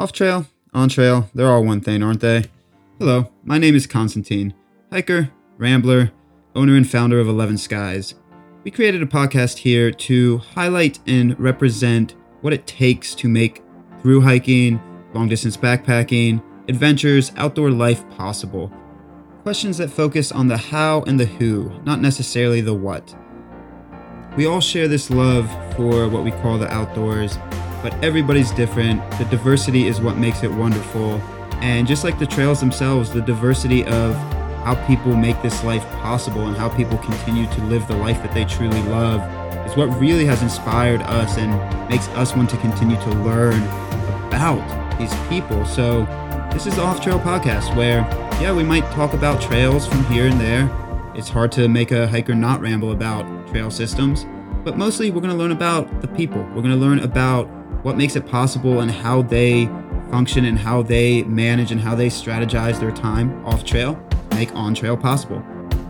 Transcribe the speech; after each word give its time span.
Off 0.00 0.12
trail, 0.12 0.46
on 0.72 0.88
trail, 0.88 1.28
they're 1.34 1.50
all 1.50 1.62
one 1.62 1.82
thing, 1.82 2.02
aren't 2.02 2.22
they? 2.22 2.46
Hello, 2.98 3.30
my 3.44 3.58
name 3.58 3.74
is 3.74 3.86
Constantine, 3.86 4.54
hiker, 4.90 5.30
rambler, 5.58 6.10
owner 6.54 6.74
and 6.74 6.88
founder 6.88 7.20
of 7.20 7.28
Eleven 7.28 7.58
Skies. 7.58 8.14
We 8.64 8.70
created 8.70 9.02
a 9.02 9.06
podcast 9.06 9.58
here 9.58 9.90
to 9.90 10.38
highlight 10.38 11.00
and 11.06 11.38
represent 11.38 12.14
what 12.40 12.54
it 12.54 12.66
takes 12.66 13.14
to 13.16 13.28
make 13.28 13.62
through 14.00 14.22
hiking, 14.22 14.80
long 15.12 15.28
distance 15.28 15.58
backpacking, 15.58 16.42
adventures, 16.70 17.32
outdoor 17.36 17.70
life 17.70 18.08
possible. 18.08 18.72
Questions 19.42 19.76
that 19.76 19.90
focus 19.90 20.32
on 20.32 20.48
the 20.48 20.56
how 20.56 21.02
and 21.02 21.20
the 21.20 21.26
who, 21.26 21.78
not 21.84 22.00
necessarily 22.00 22.62
the 22.62 22.72
what. 22.72 23.14
We 24.34 24.46
all 24.46 24.62
share 24.62 24.88
this 24.88 25.10
love 25.10 25.46
for 25.76 26.08
what 26.08 26.24
we 26.24 26.30
call 26.30 26.56
the 26.56 26.72
outdoors, 26.72 27.36
but 27.82 27.92
everybody's 28.04 28.50
different. 28.52 29.00
The 29.18 29.24
diversity 29.26 29.86
is 29.86 30.00
what 30.00 30.16
makes 30.16 30.42
it 30.42 30.50
wonderful. 30.50 31.20
And 31.60 31.86
just 31.86 32.04
like 32.04 32.18
the 32.18 32.26
trails 32.26 32.60
themselves, 32.60 33.12
the 33.12 33.20
diversity 33.20 33.84
of 33.84 34.14
how 34.64 34.74
people 34.86 35.16
make 35.16 35.40
this 35.42 35.64
life 35.64 35.84
possible 36.02 36.46
and 36.46 36.56
how 36.56 36.68
people 36.68 36.98
continue 36.98 37.46
to 37.46 37.60
live 37.64 37.86
the 37.88 37.96
life 37.96 38.22
that 38.22 38.32
they 38.34 38.44
truly 38.44 38.82
love 38.84 39.20
is 39.66 39.76
what 39.76 39.86
really 40.00 40.24
has 40.24 40.42
inspired 40.42 41.00
us 41.02 41.36
and 41.38 41.50
makes 41.88 42.08
us 42.08 42.34
want 42.34 42.50
to 42.50 42.56
continue 42.58 42.96
to 42.96 43.10
learn 43.20 43.62
about 44.28 44.98
these 44.98 45.14
people. 45.28 45.64
So, 45.64 46.04
this 46.52 46.66
is 46.66 46.74
the 46.76 46.82
Off 46.82 47.00
Trail 47.00 47.18
Podcast 47.18 47.74
where, 47.76 48.00
yeah, 48.40 48.52
we 48.52 48.64
might 48.64 48.84
talk 48.92 49.12
about 49.12 49.40
trails 49.40 49.86
from 49.86 50.04
here 50.06 50.26
and 50.26 50.40
there. 50.40 50.70
It's 51.14 51.28
hard 51.28 51.52
to 51.52 51.68
make 51.68 51.90
a 51.92 52.06
hiker 52.08 52.34
not 52.34 52.60
ramble 52.60 52.92
about 52.92 53.24
trail 53.48 53.70
systems, 53.70 54.26
but 54.64 54.76
mostly 54.76 55.10
we're 55.10 55.20
going 55.20 55.32
to 55.32 55.38
learn 55.38 55.52
about 55.52 56.02
the 56.02 56.08
people. 56.08 56.42
We're 56.42 56.62
going 56.62 56.70
to 56.70 56.76
learn 56.76 57.00
about 57.00 57.48
what 57.82 57.96
makes 57.96 58.14
it 58.14 58.26
possible 58.26 58.80
and 58.80 58.90
how 58.90 59.22
they 59.22 59.66
function 60.10 60.44
and 60.44 60.58
how 60.58 60.82
they 60.82 61.22
manage 61.24 61.72
and 61.72 61.80
how 61.80 61.94
they 61.94 62.08
strategize 62.08 62.78
their 62.78 62.90
time 62.90 63.44
off 63.46 63.64
trail, 63.64 63.98
make 64.32 64.54
on 64.54 64.74
trail 64.74 64.96
possible. 64.96 65.42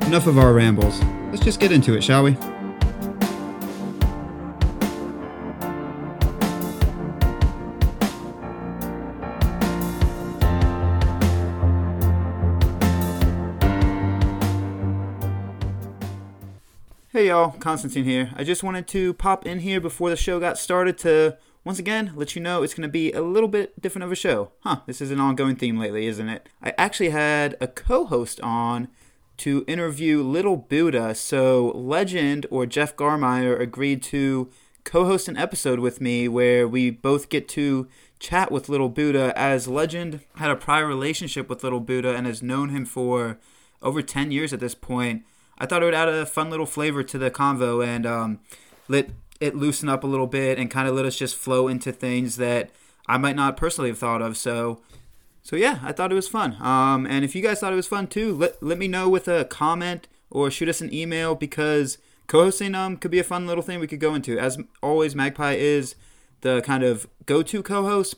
Enough 0.07 0.27
of 0.27 0.39
our 0.39 0.53
rambles. 0.53 1.01
Let's 1.31 1.45
just 1.45 1.59
get 1.59 1.73
into 1.73 1.95
it, 1.95 2.05
shall 2.05 2.23
we? 2.23 2.37
Hey 17.13 17.27
y'all, 17.27 17.51
Constantine 17.59 18.05
here. 18.05 18.31
I 18.37 18.45
just 18.45 18.63
wanted 18.63 18.87
to 18.89 19.13
pop 19.15 19.45
in 19.45 19.59
here 19.59 19.81
before 19.81 20.09
the 20.09 20.17
show 20.17 20.39
got 20.41 20.57
started 20.57 20.97
to 20.99 21.37
once 21.65 21.79
again 21.79 22.13
let 22.15 22.35
you 22.35 22.43
know 22.43 22.63
it's 22.63 22.75
going 22.75 22.89
to 22.89 22.93
be 22.93 23.13
a 23.13 23.23
little 23.23 23.49
bit 23.49 23.81
different 23.81 24.05
of 24.05 24.13
a 24.13 24.17
show. 24.17 24.53
Huh, 24.61 24.81
this 24.87 25.01
is 25.01 25.11
an 25.11 25.21
ongoing 25.21 25.57
theme 25.57 25.79
lately, 25.79 26.07
isn't 26.07 26.29
it? 26.29 26.49
I 26.63 26.73
actually 26.79 27.11
had 27.11 27.57
a 27.61 27.69
co 27.69 28.07
host 28.07 28.41
on 28.41 28.89
to 29.39 29.65
interview 29.67 30.23
Little 30.23 30.57
Buddha, 30.57 31.15
so 31.15 31.69
Legend 31.75 32.47
or 32.51 32.67
Jeff 32.67 32.97
Garmire 32.97 33.59
agreed 33.59 34.03
to 34.05 34.51
co 34.85 35.05
host 35.05 35.29
an 35.29 35.37
episode 35.37 35.81
with 35.81 36.01
me 36.01 36.29
where 36.29 36.67
we 36.67 36.91
both 36.91 37.29
get 37.29 37.49
to 37.51 37.89
chat 38.19 38.53
with 38.53 38.69
Little 38.69 38.89
Buddha 38.89 39.33
as 39.37 39.67
Legend 39.67 40.21
had 40.37 40.51
a 40.51 40.57
prior 40.57 40.87
relationship 40.87 41.49
with 41.49 41.65
Little 41.65 41.81
Buddha 41.81 42.15
and 42.15 42.27
has 42.27 42.43
known 42.43 42.69
him 42.69 42.85
for 42.85 43.39
over 43.83 44.03
10 44.03 44.31
years 44.31 44.53
at 44.53 44.61
this 44.61 44.75
point. 44.75 45.25
I 45.59 45.67
thought 45.67 45.83
it 45.83 45.87
would 45.87 45.95
add 45.95 46.09
a 46.09 46.27
fun 46.27 46.51
little 46.51 46.67
flavor 46.67 47.03
to 47.03 47.19
the 47.19 47.31
convo 47.31 47.85
and 47.85 48.07
um, 48.07 48.41
let 48.89 49.11
it 49.41 49.57
loosen 49.57 49.89
up 49.89 50.05
a 50.05 50.07
little 50.07 50.27
bit 50.27 50.59
and 50.59 50.71
kind 50.71 50.87
of 50.87 50.95
let 50.95 51.05
us 51.05 51.17
just 51.17 51.35
flow 51.35 51.67
into 51.67 51.93
things 51.93 52.37
that 52.37 52.71
I 53.07 53.17
might 53.19 53.37
not 53.37 53.57
personally 53.57 53.91
have 53.91 53.99
thought 53.99 54.23
of. 54.23 54.37
So, 54.37 54.83
so 55.43 55.57
yeah, 55.57 55.81
I 55.83 55.93
thought 55.93 56.13
it 56.13 56.15
was 56.15 56.29
fun. 56.29 56.57
Um, 56.61 57.07
and 57.07 57.25
if 57.25 57.35
you 57.35 57.43
guys 57.43 57.61
thought 57.61 57.73
it 57.73 57.77
was 57.77 57.89
fun 57.89 58.07
too, 58.07 58.35
let 58.35 58.63
let 58.63 58.79
me 58.79 58.87
know 58.87 59.09
with 59.09 59.27
a 59.27 59.45
comment 59.47 60.07
or 60.31 60.51
shoot 60.51 60.69
us 60.69 60.81
an 60.81 60.93
email 60.95 61.35
because 61.35 61.99
co-hosting 62.27 62.75
um 62.75 62.97
could 62.97 63.11
be 63.11 63.19
a 63.19 63.25
fun 63.25 63.47
little 63.47 63.63
thing 63.63 63.81
we 63.81 63.87
could 63.87 64.01
go 64.01 64.15
into. 64.15 64.39
As 64.39 64.59
always, 64.83 65.15
Magpie 65.15 65.55
is 65.55 65.95
the 66.43 66.63
kind 66.63 66.83
of 66.83 67.09
go-to 67.27 67.63
co-host, 67.63 68.15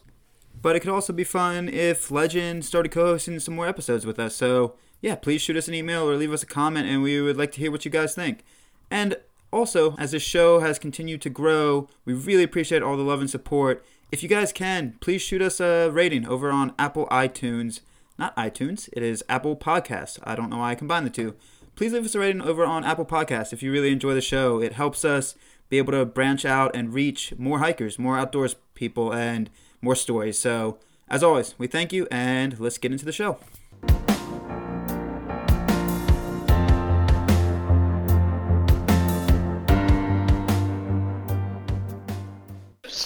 but 0.61 0.77
it 0.77 0.81
could 0.81 0.91
also 0.91 1.13
be 1.13 1.25
fun 1.25 1.69
if 1.69 2.11
Legend 2.11 2.65
started 2.65 2.93
co-hosting 2.93 3.41
some 3.41 3.55
more 3.55 3.67
episodes 3.67 4.05
with 4.05 4.19
us. 4.19 4.35
So 4.35 4.75
yeah, 5.01 5.15
please 5.15 5.41
shoot 5.41 5.57
us 5.57 5.69
an 5.69 5.75
email 5.75 6.09
or 6.09 6.17
leave 6.17 6.33
us 6.33 6.43
a 6.43 6.47
comment, 6.47 6.89
and 6.89 7.03
we 7.03 7.21
would 7.21 7.37
like 7.37 7.53
to 7.53 7.61
hear 7.61 7.71
what 7.71 7.85
you 7.85 7.91
guys 7.91 8.15
think. 8.15 8.45
And 8.91 9.17
also, 9.53 9.95
as 9.99 10.13
this 10.13 10.23
show 10.23 10.61
has 10.61 10.79
continued 10.79 11.21
to 11.23 11.31
grow, 11.31 11.89
we 12.05 12.15
really 12.15 12.43
appreciate 12.43 12.83
all 12.83 12.97
the 12.97 13.03
love 13.03 13.21
and 13.21 13.31
support. 13.31 13.85
If 14.11 14.23
you 14.23 14.29
guys 14.29 14.53
can, 14.53 14.97
please 15.01 15.23
shoot 15.23 15.43
us 15.43 15.61
a 15.61 15.91
rating 15.91 16.27
over 16.27 16.51
on 16.51 16.73
Apple 16.79 17.07
iTunes. 17.09 17.81
Not 18.19 18.37
iTunes, 18.37 18.89
it 18.93 19.03
is 19.03 19.25
Apple 19.29 19.57
Podcasts. 19.57 20.19
I 20.25 20.35
don't 20.35 20.51
know 20.51 20.59
why 20.59 20.71
I 20.71 20.75
combined 20.75 21.07
the 21.07 21.11
two. 21.11 21.35
Please 21.77 21.93
leave 21.93 22.05
us 22.05 22.15
a 22.15 22.19
rating 22.19 22.43
over 22.43 22.65
on 22.65 22.85
Apple 22.85 23.07
Podcasts 23.07 23.53
if 23.53 23.63
you 23.63 23.73
really 23.73 23.93
enjoy 23.93 24.15
the 24.15 24.21
show. 24.21 24.61
It 24.61 24.75
helps 24.75 25.05
us 25.05 25.35
be 25.69 25.79
able 25.79 25.93
to 25.93 26.05
branch 26.05 26.45
out 26.45 26.75
and 26.75 26.93
reach 26.93 27.33
more 27.39 27.59
hikers, 27.59 27.99
more 27.99 28.19
outdoors 28.19 28.57
people, 28.75 29.13
and 29.13 29.49
more 29.81 29.97
stories. 29.97 30.39
So, 30.39 30.79
as 31.09 31.23
always, 31.23 31.59
we 31.59 31.67
thank 31.67 31.93
you, 31.93 32.07
and 32.11 32.59
let's 32.61 32.79
get 32.79 32.93
into 32.93 33.05
the 33.05 33.13
show. 33.13 33.39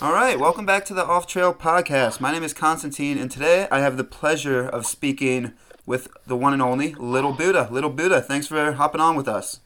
All 0.03 0.13
right, 0.13 0.39
welcome 0.39 0.67
back 0.67 0.85
to 0.87 0.95
the 0.95 1.07
Off 1.07 1.29
Trail 1.29 1.55
Podcast. 1.55 2.21
My 2.21 2.33
name 2.33 2.43
is 2.43 2.53
Constantine, 2.53 3.19
and 3.19 3.31
today 3.31 3.69
I 3.71 3.79
have 3.79 3.97
the 3.97 4.05
pleasure 4.05 4.69
of 4.69 4.85
speaking 4.85 5.53
with 5.87 6.09
the 6.27 6.37
one 6.37 6.53
and 6.53 6.61
only 6.61 6.93
Little 6.95 7.33
Buddha. 7.33 7.69
Little 7.71 7.89
Buddha, 7.89 8.21
thanks 8.21 8.49
for 8.49 8.73
hopping 8.73 9.01
on 9.01 9.15
with 9.15 9.29
us. 9.29 9.61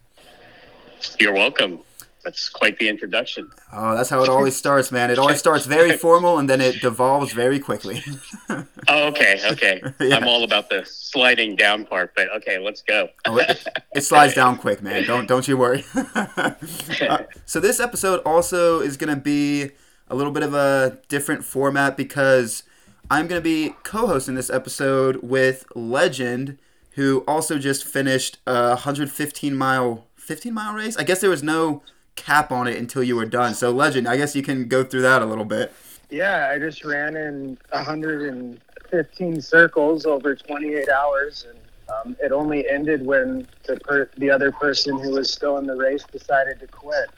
You're 1.18 1.32
welcome. 1.32 1.80
That's 2.22 2.50
quite 2.50 2.78
the 2.78 2.88
introduction. 2.90 3.50
Oh, 3.72 3.96
that's 3.96 4.10
how 4.10 4.22
it 4.22 4.28
always 4.28 4.54
starts, 4.64 4.92
man. 4.92 5.10
It 5.10 5.18
always 5.18 5.38
starts 5.38 5.64
very 5.64 5.96
formal 5.96 6.38
and 6.38 6.50
then 6.50 6.60
it 6.60 6.82
devolves 6.82 7.32
very 7.32 7.58
quickly. 7.58 8.02
oh, 8.50 8.66
okay, 8.88 9.40
okay. 9.52 9.82
Yeah. 10.00 10.16
I'm 10.16 10.28
all 10.28 10.44
about 10.44 10.68
the 10.68 10.84
sliding 10.84 11.56
down 11.56 11.86
part, 11.86 12.12
but 12.14 12.30
okay, 12.36 12.58
let's 12.58 12.82
go. 12.82 13.08
oh, 13.26 13.38
it, 13.38 13.66
it, 13.94 14.02
slides 14.02 14.34
down 14.34 14.58
quick, 14.58 14.82
man. 14.82 15.06
Don't 15.06 15.26
don't 15.26 15.48
you 15.48 15.56
worry. 15.56 15.82
uh, 15.94 17.22
so 17.46 17.58
this 17.58 17.80
episode 17.80 18.20
also 18.26 18.80
is 18.80 18.98
going 18.98 19.14
to 19.14 19.20
be 19.20 19.70
a 20.10 20.16
little 20.16 20.32
bit 20.32 20.42
of 20.42 20.52
a 20.52 20.98
different 21.08 21.44
format 21.44 21.96
because 21.96 22.64
I'm 23.10 23.28
going 23.28 23.40
to 23.40 23.44
be 23.44 23.74
co 23.84 24.06
hosting 24.08 24.34
this 24.34 24.50
episode 24.50 25.16
with 25.22 25.64
Legend, 25.74 26.58
who 26.92 27.24
also 27.26 27.58
just 27.58 27.84
finished 27.84 28.38
a 28.46 28.70
115 28.70 29.54
mile 29.54 30.06
15 30.16 30.52
mile 30.52 30.74
race. 30.74 30.96
I 30.96 31.04
guess 31.04 31.20
there 31.20 31.30
was 31.30 31.42
no 31.42 31.82
cap 32.16 32.50
on 32.50 32.66
it 32.66 32.76
until 32.76 33.02
you 33.02 33.16
were 33.16 33.24
done. 33.24 33.54
So, 33.54 33.70
Legend, 33.70 34.08
I 34.08 34.16
guess 34.16 34.34
you 34.34 34.42
can 34.42 34.68
go 34.68 34.84
through 34.84 35.02
that 35.02 35.22
a 35.22 35.26
little 35.26 35.44
bit. 35.44 35.72
Yeah, 36.10 36.50
I 36.52 36.58
just 36.58 36.84
ran 36.84 37.16
in 37.16 37.56
115 37.70 39.40
circles 39.40 40.06
over 40.06 40.34
28 40.34 40.88
hours, 40.88 41.46
and 41.48 41.58
um, 41.88 42.16
it 42.20 42.32
only 42.32 42.68
ended 42.68 43.06
when 43.06 43.46
the 43.64 43.78
per- 43.78 44.10
the 44.16 44.28
other 44.28 44.50
person 44.50 44.98
who 44.98 45.12
was 45.12 45.32
still 45.32 45.58
in 45.58 45.66
the 45.66 45.76
race 45.76 46.04
decided 46.10 46.58
to 46.60 46.66
quit. 46.66 47.08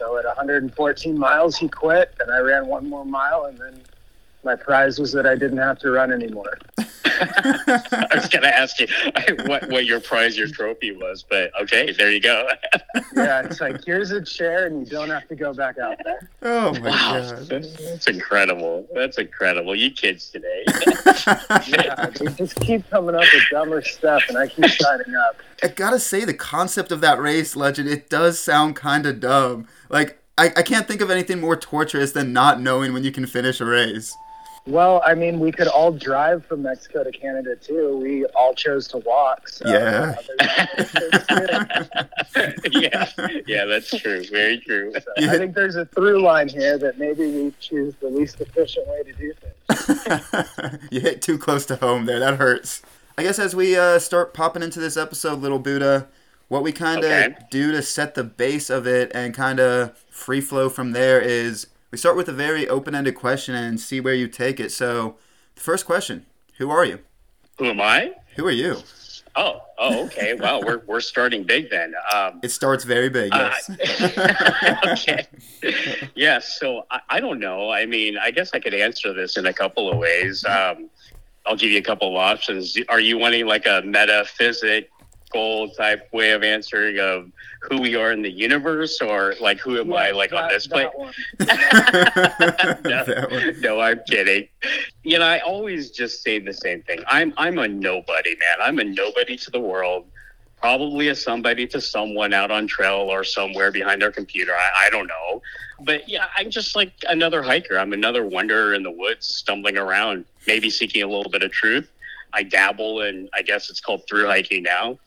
So 0.00 0.16
at 0.16 0.24
114 0.24 1.18
miles, 1.18 1.58
he 1.58 1.68
quit, 1.68 2.14
and 2.20 2.30
I 2.30 2.38
ran 2.38 2.66
one 2.66 2.88
more 2.88 3.04
mile, 3.04 3.44
and 3.44 3.58
then 3.58 3.82
my 4.42 4.56
prize 4.56 4.98
was 4.98 5.12
that 5.12 5.26
I 5.26 5.36
didn't 5.36 5.58
have 5.58 5.78
to 5.80 5.90
run 5.90 6.10
anymore. 6.10 6.58
I 6.78 8.08
was 8.14 8.28
going 8.28 8.42
to 8.42 8.58
ask 8.58 8.80
you 8.80 8.86
what, 9.44 9.68
what 9.68 9.84
your 9.84 10.00
prize, 10.00 10.38
your 10.38 10.48
trophy 10.48 10.92
was, 10.92 11.22
but 11.22 11.52
okay, 11.60 11.92
there 11.92 12.10
you 12.10 12.20
go. 12.20 12.48
yeah, 13.14 13.44
it's 13.44 13.60
like 13.60 13.84
here's 13.84 14.10
a 14.10 14.22
chair, 14.22 14.66
and 14.66 14.86
you 14.86 14.90
don't 14.90 15.10
have 15.10 15.28
to 15.28 15.36
go 15.36 15.52
back 15.52 15.76
out 15.76 16.00
there. 16.02 16.30
Oh 16.40 16.72
my 16.72 16.88
wow, 16.88 17.20
god, 17.20 17.46
that's 17.48 18.06
incredible! 18.06 18.88
That's 18.94 19.18
incredible. 19.18 19.74
You 19.74 19.90
kids 19.90 20.30
today. 20.30 20.64
yeah, 21.68 22.06
they 22.06 22.26
just 22.36 22.58
keep 22.60 22.88
coming 22.88 23.14
up 23.14 23.24
with 23.34 23.42
dumber 23.50 23.82
stuff, 23.82 24.22
and 24.30 24.38
I 24.38 24.46
keep 24.46 24.70
signing 24.70 25.14
up. 25.14 25.36
I 25.62 25.68
gotta 25.68 25.98
say, 25.98 26.24
the 26.24 26.32
concept 26.32 26.90
of 26.90 27.02
that 27.02 27.20
race, 27.20 27.54
legend, 27.54 27.90
it 27.90 28.08
does 28.08 28.38
sound 28.38 28.76
kind 28.76 29.04
of 29.04 29.20
dumb. 29.20 29.68
Like 29.90 30.18
I, 30.38 30.46
I 30.56 30.62
can't 30.62 30.88
think 30.88 31.02
of 31.02 31.10
anything 31.10 31.40
more 31.40 31.56
torturous 31.56 32.12
than 32.12 32.32
not 32.32 32.60
knowing 32.60 32.94
when 32.94 33.04
you 33.04 33.12
can 33.12 33.26
finish 33.26 33.60
a 33.60 33.66
race. 33.66 34.16
Well, 34.66 35.00
I 35.04 35.14
mean, 35.14 35.40
we 35.40 35.52
could 35.52 35.68
all 35.68 35.90
drive 35.90 36.44
from 36.44 36.62
Mexico 36.62 37.02
to 37.02 37.10
Canada 37.10 37.56
too. 37.56 37.96
We 37.96 38.26
all 38.26 38.54
chose 38.54 38.86
to 38.88 38.98
walk. 38.98 39.48
So 39.48 39.66
yeah. 39.66 40.16
yeah, 42.70 43.08
yeah, 43.46 43.64
that's 43.64 43.88
true. 43.98 44.22
Very 44.30 44.60
true. 44.60 44.92
So 44.92 45.00
yeah. 45.16 45.32
I 45.32 45.38
think 45.38 45.54
there's 45.54 45.76
a 45.76 45.86
through 45.86 46.20
line 46.22 46.48
here 46.48 46.76
that 46.78 46.98
maybe 46.98 47.30
we 47.30 47.54
choose 47.58 47.94
the 47.96 48.08
least 48.08 48.40
efficient 48.40 48.86
way 48.86 49.02
to 49.02 49.12
do 49.14 49.32
things. 49.32 50.78
you 50.90 51.00
hit 51.00 51.22
too 51.22 51.38
close 51.38 51.64
to 51.66 51.76
home 51.76 52.04
there. 52.04 52.18
That 52.18 52.36
hurts. 52.36 52.82
I 53.16 53.22
guess 53.22 53.38
as 53.38 53.56
we 53.56 53.76
uh, 53.76 53.98
start 53.98 54.34
popping 54.34 54.62
into 54.62 54.78
this 54.78 54.96
episode, 54.96 55.40
little 55.40 55.58
Buddha, 55.58 56.08
what 56.50 56.64
we 56.64 56.72
kind 56.72 57.04
of 57.04 57.04
okay. 57.04 57.34
do 57.48 57.70
to 57.70 57.80
set 57.80 58.16
the 58.16 58.24
base 58.24 58.70
of 58.70 58.84
it 58.84 59.12
and 59.14 59.32
kind 59.32 59.60
of 59.60 59.96
free 60.10 60.40
flow 60.40 60.68
from 60.68 60.90
there 60.90 61.20
is 61.20 61.68
we 61.92 61.96
start 61.96 62.16
with 62.16 62.28
a 62.28 62.32
very 62.32 62.68
open-ended 62.68 63.14
question 63.14 63.54
and 63.54 63.78
see 63.78 64.00
where 64.00 64.14
you 64.14 64.26
take 64.26 64.58
it. 64.58 64.72
So, 64.72 65.16
the 65.54 65.60
First 65.60 65.86
question: 65.86 66.26
Who 66.58 66.68
are 66.68 66.84
you? 66.84 66.98
Who 67.58 67.66
am 67.66 67.80
I? 67.80 68.14
Who 68.34 68.44
are 68.48 68.50
you? 68.50 68.78
Oh, 69.36 69.62
oh, 69.78 70.06
okay. 70.06 70.34
Wow, 70.40 70.60
we're 70.60 70.82
we're 70.88 71.00
starting 71.00 71.44
big 71.44 71.70
then. 71.70 71.94
Um, 72.12 72.40
It 72.42 72.50
starts 72.50 72.82
very 72.82 73.08
big. 73.08 73.32
uh, 73.32 73.52
Yes. 73.78 74.88
okay. 75.08 75.26
Yeah. 76.16 76.40
So 76.40 76.84
I, 76.90 77.00
I 77.10 77.20
don't 77.20 77.38
know. 77.38 77.70
I 77.70 77.86
mean, 77.86 78.18
I 78.18 78.32
guess 78.32 78.50
I 78.54 78.58
could 78.58 78.74
answer 78.74 79.12
this 79.12 79.36
in 79.36 79.46
a 79.46 79.52
couple 79.52 79.88
of 79.88 79.98
ways. 79.98 80.44
Um, 80.44 80.90
I'll 81.46 81.54
give 81.56 81.70
you 81.70 81.78
a 81.78 81.82
couple 81.82 82.08
of 82.08 82.16
options. 82.16 82.76
Are 82.88 82.98
you 82.98 83.18
wanting 83.18 83.46
like 83.46 83.66
a 83.66 83.82
metaphysical 85.30 85.70
type 85.70 86.12
way 86.12 86.32
of 86.32 86.42
answering 86.42 86.98
of 86.98 87.30
who 87.60 87.80
we 87.80 87.94
are 87.94 88.12
in 88.12 88.22
the 88.22 88.30
universe, 88.30 89.00
or 89.00 89.34
like 89.40 89.58
who 89.58 89.78
am 89.78 89.92
I 89.92 90.10
like 90.10 90.32
on 90.32 90.48
this 90.48 90.66
plate? 90.66 90.88
no, 92.84 93.52
no, 93.60 93.80
I'm 93.80 94.00
kidding. 94.08 94.48
You 95.02 95.18
know, 95.18 95.26
I 95.26 95.40
always 95.40 95.90
just 95.90 96.22
say 96.22 96.38
the 96.38 96.54
same 96.54 96.82
thing. 96.82 97.00
I'm 97.06 97.34
I'm 97.36 97.58
a 97.58 97.68
nobody, 97.68 98.36
man. 98.36 98.58
I'm 98.62 98.78
a 98.78 98.84
nobody 98.84 99.36
to 99.36 99.50
the 99.50 99.60
world. 99.60 100.06
Probably 100.60 101.08
a 101.08 101.14
somebody 101.14 101.66
to 101.68 101.80
someone 101.80 102.34
out 102.34 102.50
on 102.50 102.66
trail 102.66 103.08
or 103.10 103.24
somewhere 103.24 103.72
behind 103.72 104.02
their 104.02 104.12
computer. 104.12 104.52
I, 104.52 104.86
I 104.86 104.90
don't 104.90 105.06
know. 105.06 105.40
But 105.80 106.06
yeah, 106.06 106.26
I'm 106.36 106.50
just 106.50 106.76
like 106.76 106.92
another 107.08 107.42
hiker. 107.42 107.78
I'm 107.78 107.94
another 107.94 108.26
wanderer 108.26 108.74
in 108.74 108.82
the 108.82 108.90
woods, 108.90 109.26
stumbling 109.26 109.78
around, 109.78 110.26
maybe 110.46 110.68
seeking 110.68 111.02
a 111.02 111.06
little 111.06 111.30
bit 111.30 111.42
of 111.42 111.50
truth. 111.50 111.90
I 112.32 112.42
dabble 112.42 113.02
in, 113.02 113.28
I 113.34 113.42
guess 113.42 113.70
it's 113.70 113.80
called 113.80 114.02
through 114.08 114.26
hiking 114.26 114.62
now. 114.62 114.98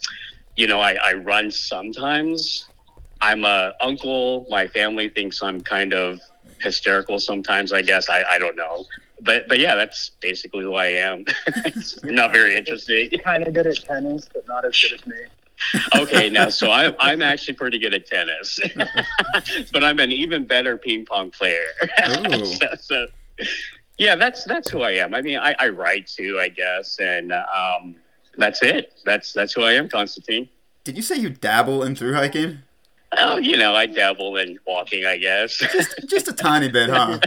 You 0.55 0.67
know, 0.67 0.79
I, 0.79 0.93
I 1.03 1.13
run 1.13 1.51
sometimes. 1.51 2.65
I'm 3.21 3.45
a 3.45 3.73
uncle. 3.79 4.45
My 4.49 4.67
family 4.67 5.09
thinks 5.09 5.41
I'm 5.41 5.61
kind 5.61 5.93
of 5.93 6.19
hysterical 6.59 7.19
sometimes. 7.19 7.71
I 7.71 7.81
guess 7.81 8.09
I, 8.09 8.23
I 8.23 8.37
don't 8.37 8.55
know, 8.55 8.85
but 9.21 9.47
but 9.47 9.59
yeah, 9.59 9.75
that's 9.75 10.11
basically 10.19 10.63
who 10.63 10.75
I 10.75 10.87
am. 10.87 11.25
it's 11.47 12.03
not 12.03 12.33
very 12.33 12.55
interesting. 12.55 13.09
Kind 13.23 13.47
of 13.47 13.53
good 13.53 13.67
at 13.67 13.77
tennis, 13.77 14.27
but 14.33 14.47
not 14.47 14.65
as 14.65 14.79
good 14.79 14.99
as 14.99 15.07
me. 15.07 15.15
Okay, 15.95 16.29
now 16.29 16.49
so 16.49 16.71
I'm 16.79 16.95
I'm 16.99 17.21
actually 17.21 17.53
pretty 17.55 17.79
good 17.79 17.93
at 17.93 18.07
tennis, 18.07 18.59
but 19.71 19.83
I'm 19.83 19.99
an 19.99 20.11
even 20.11 20.45
better 20.45 20.77
ping 20.77 21.05
pong 21.05 21.31
player. 21.31 21.65
So, 22.43 22.67
so, 22.79 23.07
yeah, 23.97 24.15
that's 24.15 24.43
that's 24.43 24.69
who 24.69 24.81
I 24.81 24.91
am. 24.91 25.13
I 25.13 25.21
mean, 25.21 25.37
I, 25.37 25.55
I 25.59 25.69
write 25.69 26.07
too, 26.07 26.39
I 26.39 26.49
guess, 26.49 26.97
and 26.99 27.31
um, 27.31 27.95
that's 28.37 28.61
it. 28.63 28.93
That's 29.05 29.33
that's 29.33 29.53
who 29.53 29.63
I 29.63 29.73
am, 29.73 29.89
Constantine. 29.89 30.49
Did 30.83 30.97
you 30.97 31.03
say 31.03 31.15
you 31.15 31.29
dabble 31.29 31.83
in 31.83 31.95
through 31.95 32.13
hiking? 32.13 32.59
Oh, 33.15 33.37
you 33.37 33.57
know, 33.57 33.75
I 33.75 33.85
dabble 33.85 34.37
in 34.37 34.57
walking, 34.65 35.05
I 35.05 35.17
guess. 35.17 35.57
Just 35.57 35.95
just 36.09 36.27
a 36.27 36.33
tiny 36.33 36.67
bit, 36.67 36.89
huh? 36.89 37.19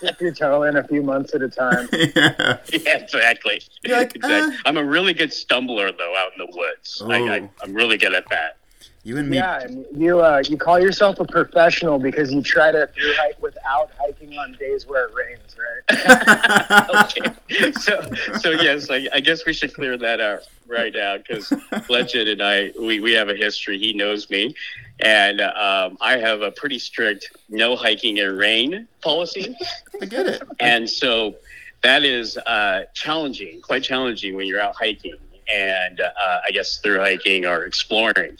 Dip 0.00 0.20
your 0.20 0.32
toe 0.32 0.64
in 0.64 0.76
a 0.76 0.84
few 0.86 1.02
months 1.02 1.34
at 1.34 1.40
a 1.40 1.48
time. 1.48 1.88
yeah. 1.92 2.58
yeah, 2.70 2.96
exactly. 2.98 3.62
Like, 3.86 4.14
exactly. 4.14 4.22
uh. 4.22 4.50
I'm 4.66 4.76
a 4.76 4.84
really 4.84 5.14
good 5.14 5.30
stumbler 5.30 5.90
though 5.96 6.14
out 6.18 6.32
in 6.38 6.46
the 6.46 6.56
woods. 6.56 7.02
I, 7.06 7.36
I, 7.36 7.40
Oh. 7.40 7.50
I'm 7.62 7.72
really 7.72 7.96
good 7.96 8.14
at 8.14 8.28
that. 8.28 8.58
You 9.06 9.18
and 9.18 9.30
me. 9.30 9.36
Yeah, 9.36 9.64
you 9.94 10.20
uh, 10.20 10.42
you 10.48 10.56
call 10.56 10.80
yourself 10.80 11.20
a 11.20 11.24
professional 11.24 11.96
because 11.96 12.32
you 12.32 12.42
try 12.42 12.72
to 12.72 12.88
through 12.88 13.12
hike 13.14 13.40
without 13.40 13.92
hiking 13.96 14.36
on 14.36 14.56
days 14.58 14.84
where 14.84 15.06
it 15.06 15.14
rains, 15.14 15.54
right? 15.56 17.12
okay. 17.52 17.70
So, 17.70 18.02
so 18.40 18.50
yes, 18.50 18.90
I, 18.90 19.06
I 19.14 19.20
guess 19.20 19.46
we 19.46 19.52
should 19.52 19.72
clear 19.72 19.96
that 19.96 20.20
out 20.20 20.40
right 20.66 20.92
now 20.92 21.18
because 21.18 21.52
Legend 21.88 22.30
and 22.30 22.42
I, 22.42 22.72
we, 22.80 22.98
we 22.98 23.12
have 23.12 23.28
a 23.28 23.36
history. 23.36 23.78
He 23.78 23.92
knows 23.92 24.28
me, 24.28 24.56
and 24.98 25.40
um, 25.40 25.96
I 26.00 26.16
have 26.18 26.42
a 26.42 26.50
pretty 26.50 26.80
strict 26.80 27.30
no 27.48 27.76
hiking 27.76 28.16
in 28.16 28.36
rain 28.36 28.88
policy, 29.02 29.56
I 30.02 30.06
get 30.06 30.26
it. 30.26 30.42
and 30.58 30.90
so 30.90 31.36
that 31.84 32.02
is 32.02 32.38
uh, 32.38 32.86
challenging, 32.92 33.60
quite 33.60 33.84
challenging 33.84 34.34
when 34.34 34.48
you're 34.48 34.60
out 34.60 34.74
hiking 34.74 35.14
and 35.48 36.00
uh, 36.00 36.40
I 36.44 36.50
guess 36.50 36.78
through 36.78 36.98
hiking 36.98 37.46
or 37.46 37.64
exploring. 37.64 38.36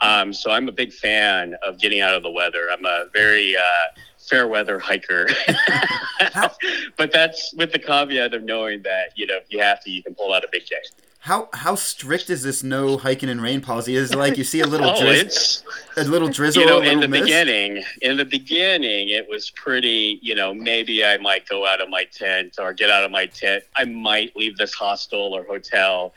Um, 0.00 0.32
so 0.32 0.50
I'm 0.50 0.68
a 0.68 0.72
big 0.72 0.92
fan 0.92 1.54
of 1.66 1.78
getting 1.78 2.00
out 2.00 2.14
of 2.14 2.22
the 2.22 2.30
weather. 2.30 2.68
I'm 2.70 2.84
a 2.84 3.06
very 3.12 3.56
uh, 3.56 3.62
fair 4.18 4.48
weather 4.48 4.78
hiker, 4.78 5.28
but 6.96 7.12
that's 7.12 7.54
with 7.54 7.72
the 7.72 7.78
caveat 7.78 8.34
of 8.34 8.42
knowing 8.42 8.82
that 8.82 9.10
you 9.16 9.26
know 9.26 9.36
if 9.36 9.44
you 9.50 9.60
have 9.60 9.82
to, 9.84 9.90
you 9.90 10.02
can 10.02 10.14
pull 10.14 10.32
out 10.32 10.44
a 10.44 10.48
big 10.50 10.66
day. 10.66 10.76
How 11.20 11.48
how 11.54 11.74
strict 11.74 12.28
is 12.28 12.42
this 12.42 12.62
no 12.62 12.98
hiking 12.98 13.30
in 13.30 13.40
rain 13.40 13.62
policy? 13.62 13.96
Is 13.96 14.12
it 14.12 14.18
like 14.18 14.36
you 14.36 14.44
see 14.44 14.60
a 14.60 14.66
little 14.66 14.90
Oh, 14.94 15.00
drizzle, 15.00 15.66
a 15.96 16.04
little 16.04 16.28
drizzle, 16.28 16.62
you 16.62 16.68
know 16.68 16.82
in 16.82 17.00
the 17.00 17.08
mist? 17.08 17.24
beginning. 17.24 17.82
In 18.02 18.18
the 18.18 18.26
beginning, 18.26 19.08
it 19.08 19.26
was 19.28 19.50
pretty. 19.50 20.18
You 20.20 20.34
know, 20.34 20.52
maybe 20.52 21.02
I 21.04 21.16
might 21.18 21.48
go 21.48 21.66
out 21.66 21.80
of 21.80 21.88
my 21.88 22.04
tent 22.04 22.56
or 22.60 22.74
get 22.74 22.90
out 22.90 23.04
of 23.04 23.10
my 23.10 23.24
tent. 23.26 23.64
I 23.74 23.84
might 23.86 24.36
leave 24.36 24.58
this 24.58 24.74
hostel 24.74 25.32
or 25.34 25.44
hotel. 25.44 26.12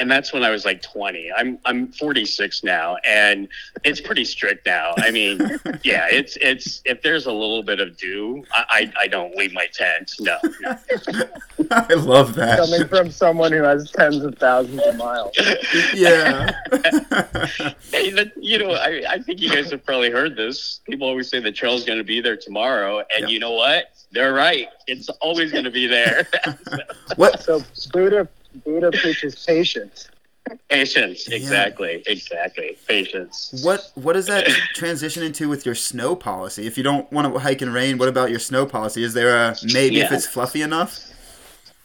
And 0.00 0.10
that's 0.10 0.32
when 0.32 0.42
I 0.42 0.50
was 0.50 0.64
like 0.64 0.80
20. 0.80 1.30
I'm 1.36 1.58
I'm 1.66 1.88
46 1.92 2.64
now, 2.64 2.96
and 3.06 3.46
it's 3.84 4.00
pretty 4.00 4.24
strict 4.24 4.64
now. 4.64 4.94
I 4.96 5.10
mean, 5.10 5.38
yeah, 5.84 6.06
it's 6.10 6.36
it's 6.40 6.80
if 6.86 7.02
there's 7.02 7.26
a 7.26 7.32
little 7.32 7.62
bit 7.62 7.80
of 7.80 7.96
dew, 7.98 8.42
I 8.50 8.64
I, 8.96 9.02
I 9.02 9.06
don't 9.08 9.36
leave 9.36 9.52
my 9.52 9.66
tent. 9.72 10.12
No, 10.18 10.38
no. 10.62 10.76
I 11.70 11.94
love 11.94 12.34
that. 12.36 12.58
Coming 12.58 12.88
from 12.88 13.10
someone 13.10 13.52
who 13.52 13.62
has 13.62 13.90
tens 13.90 14.24
of 14.24 14.38
thousands 14.38 14.82
of 14.86 14.96
miles. 14.96 15.34
yeah. 15.94 16.50
Hey, 17.90 18.10
the, 18.10 18.30
you 18.36 18.58
know, 18.58 18.70
I, 18.72 19.02
I 19.08 19.18
think 19.20 19.40
you 19.40 19.50
guys 19.50 19.70
have 19.72 19.84
probably 19.84 20.10
heard 20.10 20.36
this. 20.36 20.80
People 20.88 21.08
always 21.08 21.28
say 21.28 21.40
the 21.40 21.52
trail's 21.52 21.84
going 21.84 21.98
to 21.98 22.04
be 22.04 22.20
there 22.20 22.36
tomorrow, 22.36 22.98
and 23.00 23.22
Yep. 23.22 23.30
you 23.30 23.38
know 23.40 23.52
what? 23.52 23.90
They're 24.12 24.32
right. 24.32 24.68
It's 24.86 25.08
always 25.20 25.52
going 25.52 25.64
to 25.64 25.70
be 25.70 25.86
there. 25.86 26.26
what 27.16 27.42
So 27.42 27.62
Buddha 27.92 28.28
Buddha 28.64 28.90
preaches 28.92 29.44
patience. 29.46 30.08
Patience, 30.68 31.28
Yeah. 31.28 31.36
exactly, 31.36 32.02
exactly. 32.06 32.76
Patience. 32.88 33.60
what 33.62 33.90
what 33.94 34.14
does 34.14 34.26
that 34.26 34.46
transition 34.74 35.22
into 35.22 35.48
with 35.48 35.64
your 35.64 35.74
snow 35.74 36.16
policy? 36.16 36.66
If 36.66 36.76
you 36.76 36.82
don't 36.82 37.10
want 37.12 37.32
to 37.32 37.38
hike 37.38 37.62
in 37.62 37.72
rain, 37.72 37.98
what 37.98 38.08
about 38.08 38.30
your 38.30 38.40
snow 38.40 38.66
policy? 38.66 39.04
Is 39.04 39.14
there 39.14 39.36
a 39.36 39.56
maybe 39.72 40.00
if 40.00 40.10
it's 40.10 40.26
fluffy 40.26 40.62
enough? 40.62 40.98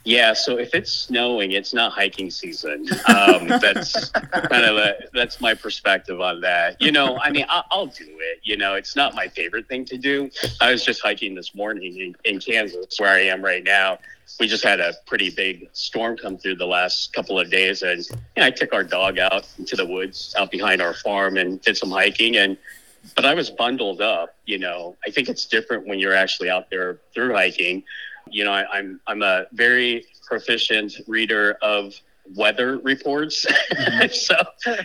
Yeah, 0.07 0.33
so 0.33 0.57
if 0.59 0.75
it's 0.75 0.91
snowing, 0.91 1.53
it's 1.53 1.73
not 1.73 1.91
hiking 1.91 2.29
season. 2.29 2.87
Um, 3.07 3.47
that's 3.59 4.11
kind 4.11 4.63
of 4.63 4.77
a, 4.77 4.93
that's 5.15 5.41
my 5.41 5.55
perspective 5.55 6.21
on 6.21 6.41
that. 6.41 6.79
You 6.79 6.91
know, 6.91 7.17
I 7.17 7.31
mean, 7.31 7.45
I'll, 7.49 7.65
I'll 7.71 7.85
do 7.87 8.05
it. 8.07 8.39
You 8.43 8.55
know, 8.55 8.75
it's 8.75 8.95
not 8.95 9.15
my 9.15 9.27
favorite 9.27 9.67
thing 9.67 9.83
to 9.85 9.97
do. 9.97 10.29
I 10.61 10.71
was 10.71 10.85
just 10.85 11.01
hiking 11.01 11.33
this 11.33 11.55
morning 11.55 11.97
in, 11.99 12.15
in 12.23 12.39
Kansas, 12.39 12.99
where 12.99 13.09
I 13.09 13.21
am 13.21 13.43
right 13.43 13.63
now. 13.63 13.97
We 14.39 14.47
just 14.47 14.63
had 14.63 14.79
a 14.79 14.93
pretty 15.05 15.29
big 15.29 15.69
storm 15.73 16.17
come 16.17 16.37
through 16.37 16.55
the 16.55 16.65
last 16.65 17.13
couple 17.13 17.39
of 17.39 17.49
days, 17.49 17.83
and 17.83 18.05
you 18.05 18.15
know, 18.37 18.45
I 18.45 18.51
took 18.51 18.73
our 18.73 18.83
dog 18.83 19.19
out 19.19 19.47
into 19.57 19.75
the 19.75 19.85
woods 19.85 20.33
out 20.37 20.51
behind 20.51 20.81
our 20.81 20.93
farm 20.93 21.37
and 21.37 21.61
did 21.61 21.77
some 21.77 21.91
hiking. 21.91 22.37
And 22.37 22.57
but 23.15 23.25
I 23.25 23.33
was 23.33 23.49
bundled 23.49 24.01
up. 24.01 24.35
You 24.45 24.59
know, 24.59 24.95
I 25.05 25.11
think 25.11 25.29
it's 25.29 25.45
different 25.45 25.87
when 25.87 25.99
you're 25.99 26.15
actually 26.15 26.49
out 26.49 26.69
there 26.69 26.99
through 27.13 27.33
hiking 27.33 27.83
you 28.29 28.43
know, 28.43 28.51
I, 28.51 28.65
I'm 28.71 28.99
I'm 29.07 29.21
a 29.21 29.45
very 29.53 30.05
proficient 30.25 30.93
reader 31.07 31.57
of 31.61 31.93
weather 32.35 32.79
reports. 32.79 33.45
Mm-hmm. 33.45 34.07
so, 34.11 34.35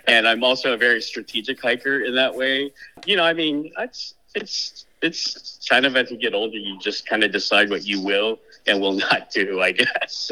and 0.07 0.29
I'm 0.29 0.45
also 0.45 0.75
a 0.75 0.77
very 0.77 1.01
strategic 1.01 1.61
hiker 1.61 2.01
in 2.01 2.15
that 2.15 2.35
way. 2.35 2.73
You 3.07 3.17
know, 3.17 3.25
I 3.25 3.33
mean, 3.33 3.73
it's 3.79 4.15
it's 4.35 4.87
it's 5.03 5.67
kind 5.69 5.87
of 5.87 5.97
as 5.97 6.11
you 6.11 6.19
get 6.19 6.35
older, 6.35 6.57
you 6.57 6.79
just 6.79 7.07
kind 7.07 7.25
of 7.25 7.33
decide 7.33 7.71
what 7.71 7.87
you 7.87 8.01
will 8.01 8.39
and 8.67 8.81
will 8.81 8.93
not 8.93 9.31
do. 9.31 9.61
I 9.61 9.73
guess. 9.73 10.31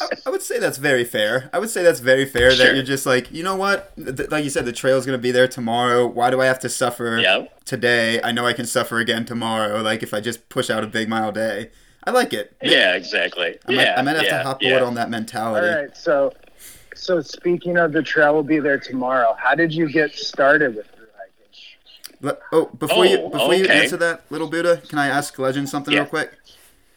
I, 0.00 0.06
I 0.26 0.30
would 0.30 0.42
say 0.42 0.58
that's 0.58 0.78
very 0.78 1.04
fair. 1.04 1.50
I 1.52 1.58
would 1.58 1.70
say 1.70 1.82
that's 1.82 2.00
very 2.00 2.24
fair 2.24 2.54
that 2.54 2.74
you're 2.74 2.84
just 2.84 3.06
like, 3.06 3.32
you 3.32 3.42
know 3.42 3.56
what? 3.56 3.94
Th- 3.96 4.30
like 4.30 4.44
you 4.44 4.50
said, 4.50 4.64
the 4.64 4.72
trail's 4.72 5.06
gonna 5.06 5.18
be 5.18 5.30
there 5.30 5.48
tomorrow. 5.48 6.06
Why 6.06 6.30
do 6.30 6.40
I 6.40 6.46
have 6.46 6.60
to 6.60 6.68
suffer 6.68 7.18
yeah. 7.18 7.46
today? 7.64 8.20
I 8.22 8.32
know 8.32 8.46
I 8.46 8.52
can 8.52 8.66
suffer 8.66 8.98
again 8.98 9.24
tomorrow. 9.24 9.80
Like 9.82 10.02
if 10.02 10.12
I 10.14 10.20
just 10.20 10.48
push 10.48 10.70
out 10.70 10.84
a 10.84 10.86
big 10.86 11.08
mile 11.08 11.32
day. 11.32 11.70
I 12.04 12.12
like 12.12 12.32
it. 12.32 12.56
Yeah. 12.62 12.94
Exactly. 12.94 13.58
I 13.66 13.72
might, 13.72 13.82
yeah. 13.82 13.94
I 13.98 14.02
might 14.02 14.16
have 14.16 14.24
yeah, 14.24 14.38
to 14.38 14.44
hop 14.44 14.62
yeah. 14.62 14.70
board 14.70 14.82
on 14.82 14.94
that 14.94 15.10
mentality. 15.10 15.66
right, 15.66 15.96
so 15.96 16.32
so 16.94 17.20
speaking 17.20 17.76
of 17.76 17.92
the 17.92 18.02
trail 18.02 18.34
will 18.34 18.42
be 18.42 18.58
there 18.58 18.78
tomorrow. 18.78 19.36
How 19.38 19.54
did 19.54 19.72
you 19.72 19.90
get 19.90 20.12
started 20.14 20.76
with 20.76 20.86
through 20.86 21.06
hiking? 21.16 22.40
Oh, 22.52 22.66
before 22.66 23.06
you 23.06 23.18
Oh, 23.18 23.28
before 23.28 23.54
you 23.54 23.66
answer 23.66 23.96
that, 23.98 24.22
little 24.30 24.48
Buddha, 24.48 24.82
can 24.88 24.98
I 24.98 25.08
ask 25.08 25.38
Legend 25.38 25.68
something 25.68 25.92
Yeah. 25.92 26.00
real 26.00 26.08
quick? 26.08 26.32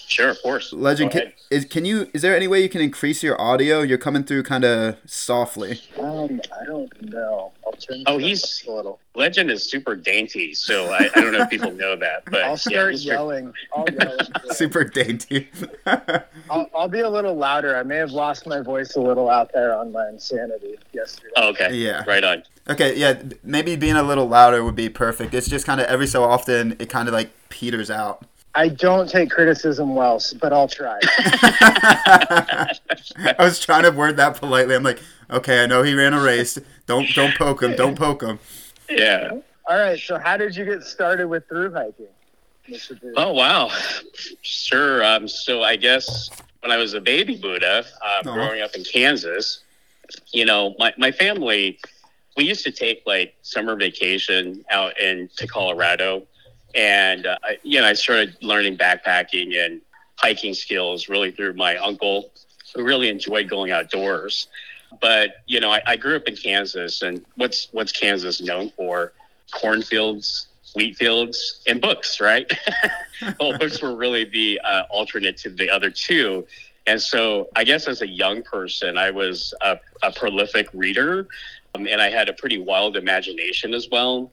Sure, 0.09 0.29
of 0.29 0.41
course. 0.41 0.73
Legend, 0.73 1.11
can, 1.11 1.31
is 1.51 1.65
can 1.65 1.85
you 1.85 2.09
is 2.15 2.23
there 2.23 2.35
any 2.35 2.47
way 2.47 2.61
you 2.63 2.67
can 2.67 2.81
increase 2.81 3.21
your 3.21 3.39
audio? 3.39 3.81
You're 3.81 3.99
coming 3.99 4.23
through 4.23 4.41
kind 4.41 4.65
of 4.65 4.97
softly. 5.05 5.79
Um, 5.99 6.41
I 6.59 6.65
don't 6.65 6.89
know. 7.03 7.51
I'll 7.65 7.73
turn. 7.73 8.03
Oh, 8.07 8.17
he's- 8.17 8.65
a 8.67 8.71
little. 8.71 8.99
Legend 9.13 9.51
is 9.51 9.69
super 9.69 9.95
dainty, 9.95 10.53
so 10.55 10.91
I, 10.91 11.09
I 11.15 11.21
don't 11.21 11.31
know 11.33 11.41
if 11.41 11.49
people 11.49 11.71
know 11.71 11.95
that, 11.97 12.23
but 12.25 12.41
I'll 12.43 12.57
start 12.57 12.91
he's- 12.93 13.05
yelling. 13.05 13.53
I'll 13.75 13.85
yell. 13.87 14.17
Super 14.51 14.83
dainty. 14.83 15.49
I'll, 15.85 16.69
I'll 16.75 16.87
be 16.87 17.01
a 17.01 17.09
little 17.09 17.35
louder. 17.35 17.75
I 17.77 17.83
may 17.83 17.97
have 17.97 18.11
lost 18.11 18.47
my 18.47 18.61
voice 18.61 18.95
a 18.95 19.01
little 19.01 19.29
out 19.29 19.51
there 19.53 19.75
on 19.75 19.91
my 19.91 20.07
insanity 20.09 20.77
yesterday. 20.93 21.33
Oh, 21.35 21.49
okay. 21.49 21.73
Yeah. 21.75 22.03
Right 22.07 22.23
on. 22.23 22.43
okay, 22.69 22.95
yeah, 22.97 23.21
maybe 23.43 23.75
being 23.75 23.95
a 23.95 24.03
little 24.03 24.27
louder 24.27 24.63
would 24.63 24.75
be 24.75 24.89
perfect. 24.89 25.33
It's 25.33 25.47
just 25.49 25.65
kind 25.67 25.79
of 25.81 25.87
every 25.87 26.07
so 26.07 26.23
often 26.23 26.75
it 26.79 26.89
kind 26.89 27.07
of 27.07 27.13
like 27.13 27.29
peters 27.49 27.91
out. 27.91 28.25
I 28.59 28.67
don't 28.67 29.09
take 29.09 29.31
criticism 29.31 29.95
well, 29.95 30.21
but 30.41 30.51
I'll 30.51 30.67
try. 30.67 30.99
I 31.07 32.75
was 33.39 33.57
trying 33.57 33.83
to 33.83 33.91
word 33.91 34.17
that 34.17 34.35
politely. 34.35 34.75
I'm 34.75 34.83
like, 34.83 35.01
okay, 35.31 35.63
I 35.63 35.65
know 35.65 35.81
he 35.81 35.93
ran 35.93 36.13
a 36.13 36.21
race. 36.21 36.59
Don't 36.85 37.07
don't 37.15 37.33
poke 37.37 37.63
him. 37.63 37.77
Don't 37.77 37.97
poke 37.97 38.21
him. 38.21 38.37
Yeah. 38.89 39.29
All 39.65 39.79
right. 39.79 39.97
So, 39.97 40.19
how 40.19 40.35
did 40.35 40.57
you 40.57 40.65
get 40.65 40.83
started 40.83 41.27
with 41.29 41.47
through 41.47 41.71
hiking, 41.71 42.07
Oh 43.15 43.31
wow. 43.31 43.71
Sure. 44.41 45.05
Um, 45.05 45.29
so 45.29 45.63
I 45.63 45.77
guess 45.77 46.29
when 46.59 46.73
I 46.73 46.75
was 46.75 46.95
a 46.95 46.99
baby 46.99 47.37
Buddha, 47.37 47.85
uh, 48.03 48.23
Aw. 48.27 48.33
growing 48.33 48.61
up 48.61 48.75
in 48.75 48.83
Kansas, 48.83 49.61
you 50.33 50.43
know, 50.43 50.75
my, 50.77 50.93
my 50.97 51.13
family, 51.13 51.79
we 52.35 52.43
used 52.43 52.65
to 52.65 52.71
take 52.71 53.03
like 53.05 53.35
summer 53.41 53.77
vacation 53.77 54.65
out 54.69 54.99
into 54.99 55.47
Colorado. 55.47 56.27
And, 56.75 57.25
uh, 57.25 57.37
I, 57.43 57.57
you 57.63 57.79
know, 57.79 57.87
I 57.87 57.93
started 57.93 58.35
learning 58.41 58.77
backpacking 58.77 59.57
and 59.57 59.81
hiking 60.15 60.53
skills 60.53 61.09
really 61.09 61.31
through 61.31 61.53
my 61.53 61.77
uncle 61.77 62.31
who 62.75 62.83
really 62.83 63.09
enjoyed 63.09 63.49
going 63.49 63.71
outdoors. 63.71 64.47
But, 65.01 65.37
you 65.47 65.59
know, 65.59 65.71
I, 65.71 65.81
I 65.85 65.95
grew 65.95 66.15
up 66.15 66.27
in 66.27 66.35
Kansas 66.35 67.01
and 67.01 67.25
what's, 67.35 67.69
what's 67.71 67.91
Kansas 67.91 68.41
known 68.41 68.71
for? 68.71 69.13
Cornfields, 69.51 70.47
wheat 70.75 70.95
fields 70.97 71.61
and 71.67 71.81
books, 71.81 72.19
right? 72.19 72.51
well, 73.39 73.57
books 73.57 73.81
were 73.81 73.95
really 73.95 74.25
the 74.25 74.59
uh, 74.63 74.83
alternate 74.89 75.37
to 75.37 75.49
the 75.49 75.69
other 75.69 75.89
two. 75.89 76.45
And 76.85 77.01
so 77.01 77.49
I 77.55 77.63
guess 77.63 77.87
as 77.87 78.01
a 78.01 78.07
young 78.07 78.41
person, 78.41 78.97
I 78.97 79.11
was 79.11 79.53
a, 79.61 79.79
a 80.03 80.11
prolific 80.11 80.67
reader 80.73 81.27
um, 81.75 81.87
and 81.87 82.01
I 82.01 82.09
had 82.09 82.29
a 82.29 82.33
pretty 82.33 82.57
wild 82.57 82.97
imagination 82.97 83.73
as 83.73 83.89
well. 83.91 84.31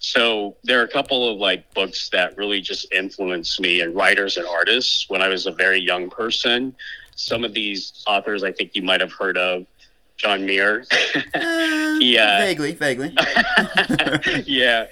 So 0.00 0.56
there 0.62 0.80
are 0.80 0.84
a 0.84 0.88
couple 0.88 1.28
of 1.28 1.38
like 1.38 1.72
books 1.74 2.08
that 2.10 2.36
really 2.36 2.60
just 2.60 2.92
influenced 2.92 3.60
me 3.60 3.80
and 3.80 3.94
writers 3.94 4.36
and 4.36 4.46
artists 4.46 5.08
when 5.08 5.22
I 5.22 5.28
was 5.28 5.46
a 5.46 5.50
very 5.52 5.80
young 5.80 6.08
person. 6.08 6.74
Some 7.16 7.44
of 7.44 7.52
these 7.52 8.04
authors 8.06 8.44
I 8.44 8.52
think 8.52 8.76
you 8.76 8.82
might 8.82 9.00
have 9.00 9.12
heard 9.12 9.36
of. 9.36 9.66
John 10.16 10.44
Muir. 10.46 10.84
Uh, 11.34 11.98
Yeah. 12.00 12.38
Vaguely, 12.40 12.72
vaguely. 12.72 13.16
yeah. 14.46 14.86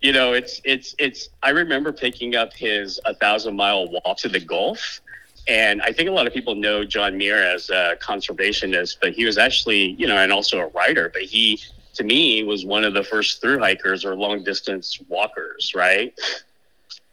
You 0.00 0.12
know, 0.12 0.32
it's 0.32 0.60
it's 0.64 0.94
it's 0.98 1.28
I 1.42 1.50
remember 1.50 1.92
picking 1.92 2.36
up 2.36 2.52
his 2.52 3.00
a 3.04 3.14
thousand 3.14 3.56
mile 3.56 3.88
walk 3.88 4.18
to 4.18 4.28
the 4.28 4.40
Gulf. 4.40 5.00
And 5.48 5.80
I 5.80 5.92
think 5.92 6.08
a 6.10 6.12
lot 6.12 6.26
of 6.26 6.34
people 6.34 6.54
know 6.54 6.84
John 6.84 7.16
Muir 7.16 7.42
as 7.42 7.70
a 7.70 7.96
conservationist, 8.00 8.98
but 9.00 9.12
he 9.14 9.24
was 9.24 9.38
actually, 9.38 9.92
you 9.92 10.06
know, 10.06 10.16
and 10.18 10.30
also 10.30 10.58
a 10.58 10.66
writer, 10.68 11.08
but 11.10 11.22
he 11.22 11.58
to 11.98 12.04
me 12.04 12.44
was 12.44 12.64
one 12.64 12.84
of 12.84 12.94
the 12.94 13.02
first 13.02 13.40
through 13.40 13.58
hikers 13.58 14.04
or 14.04 14.14
long 14.14 14.44
distance 14.44 15.00
walkers, 15.08 15.72
right? 15.74 16.14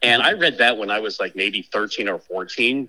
And 0.03 0.21
I 0.21 0.33
read 0.33 0.59
that 0.59 0.77
when 0.77 0.91
I 0.91 0.99
was 0.99 1.19
like 1.19 1.35
maybe 1.35 1.63
13 1.63 2.07
or 2.07 2.19
14. 2.19 2.87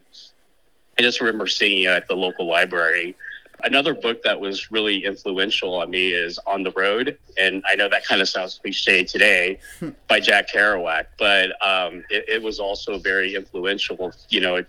I 0.98 1.02
just 1.02 1.20
remember 1.20 1.46
seeing 1.46 1.84
it 1.84 1.86
at 1.86 2.06
the 2.06 2.14
local 2.14 2.46
library. 2.46 3.16
Another 3.64 3.94
book 3.94 4.22
that 4.24 4.38
was 4.38 4.70
really 4.70 5.06
influential 5.06 5.74
on 5.74 5.88
me 5.90 6.08
is 6.08 6.38
On 6.46 6.62
the 6.62 6.70
Road. 6.72 7.16
And 7.38 7.64
I 7.66 7.74
know 7.74 7.88
that 7.88 8.04
kind 8.04 8.20
of 8.20 8.28
sounds 8.28 8.58
cliche 8.58 9.02
today 9.02 9.58
by 10.08 10.20
Jack 10.20 10.52
Kerouac, 10.52 11.06
but 11.18 11.52
um, 11.66 12.04
it, 12.10 12.28
it 12.28 12.42
was 12.42 12.60
also 12.60 12.98
very 12.98 13.34
influential. 13.34 14.12
You 14.28 14.40
know, 14.40 14.62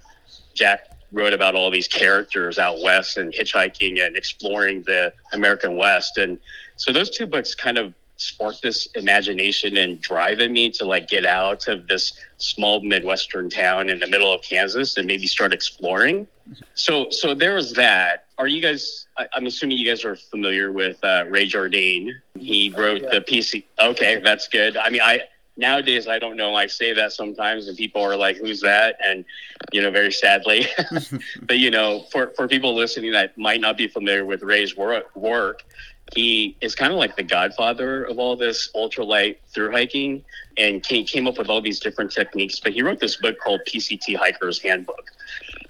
Jack 0.54 0.97
wrote 1.12 1.34
about 1.34 1.56
all 1.56 1.72
these 1.72 1.88
characters 1.88 2.60
out 2.60 2.82
west 2.82 3.18
and 3.18 3.34
hitchhiking 3.34 4.06
and 4.06 4.16
exploring 4.18 4.84
the 4.84 5.14
American 5.34 5.78
West. 5.78 6.18
And 6.18 6.40
so 6.76 6.92
those 6.92 7.10
two 7.10 7.26
books 7.26 7.56
kind 7.56 7.78
of 7.78 7.94
sparked 8.18 8.64
this 8.64 8.88
imagination 8.96 9.78
and 9.78 10.02
drive 10.02 10.40
in 10.40 10.52
me 10.52 10.72
to 10.72 10.86
like 10.86 11.08
get 11.08 11.26
out 11.26 11.68
of 11.68 11.88
this 11.88 12.14
small 12.38 12.82
Midwestern 12.82 13.50
town 13.50 13.90
in 13.90 14.00
the 14.00 14.08
middle 14.08 14.34
of 14.34 14.42
Kansas 14.42 14.98
and 14.98 15.08
maybe 15.08 15.28
start 15.28 15.54
exploring. 15.54 16.28
So, 16.74 17.10
so 17.10 17.34
there 17.34 17.56
was 17.56 17.74
that. 17.74 18.26
Are 18.38 18.48
you 18.48 18.62
guys? 18.62 19.08
I, 19.18 19.28
I'm 19.34 19.46
assuming 19.46 19.78
you 19.78 19.88
guys 19.88 20.06
are 20.06 20.16
familiar 20.16 20.72
with 20.72 21.04
uh, 21.04 21.26
Ray 21.28 21.46
Jardine. 21.46 22.14
He 22.38 22.74
wrote 22.76 23.02
the 23.02 23.22
PC. 23.22 23.66
Okay, 23.80 24.20
that's 24.24 24.48
good. 24.48 24.78
I 24.78 24.90
mean, 24.90 25.02
I 25.02 25.24
nowadays 25.58 26.08
I 26.08 26.20
don't 26.20 26.38
know. 26.38 26.56
I 26.56 26.68
say 26.68 26.94
that 26.94 27.12
sometimes, 27.14 27.68
and 27.68 27.78
people 27.78 28.02
are 28.02 28.16
like, 28.16 28.38
"Who's 28.38 28.62
that?" 28.62 28.98
And 29.04 29.26
you 29.72 29.82
know, 29.82 29.92
very 29.92 30.12
sadly. 30.12 30.68
but 31.42 31.60
you 31.60 31.72
know, 31.72 32.06
for 32.12 32.32
for 32.36 32.48
people 32.48 32.76
listening 32.76 33.12
that 33.12 33.38
might 33.38 33.62
not 33.62 33.78
be 33.78 33.88
familiar 33.88 34.26
with 34.26 34.44
Ray's 34.44 34.78
work, 34.78 35.16
work 35.16 35.64
he 36.16 36.56
is 36.62 36.76
kind 36.76 36.92
of 36.92 37.00
like 37.00 37.16
the 37.16 37.24
godfather 37.24 38.06
of 38.06 38.20
all 38.20 38.36
this 38.36 38.70
ultralight 38.76 39.38
through 39.50 39.72
hiking 39.72 40.24
and 40.58 40.82
came, 40.84 41.06
came 41.06 41.28
up 41.28 41.38
with 41.38 41.50
all 41.50 41.62
these 41.62 41.80
different 41.80 42.12
techniques. 42.12 42.60
But 42.60 42.74
he 42.74 42.82
wrote 42.82 43.00
this 43.00 43.18
book 43.18 43.38
called 43.40 43.62
PCT 43.68 44.16
Hiker's 44.16 44.60
Handbook. 44.62 45.12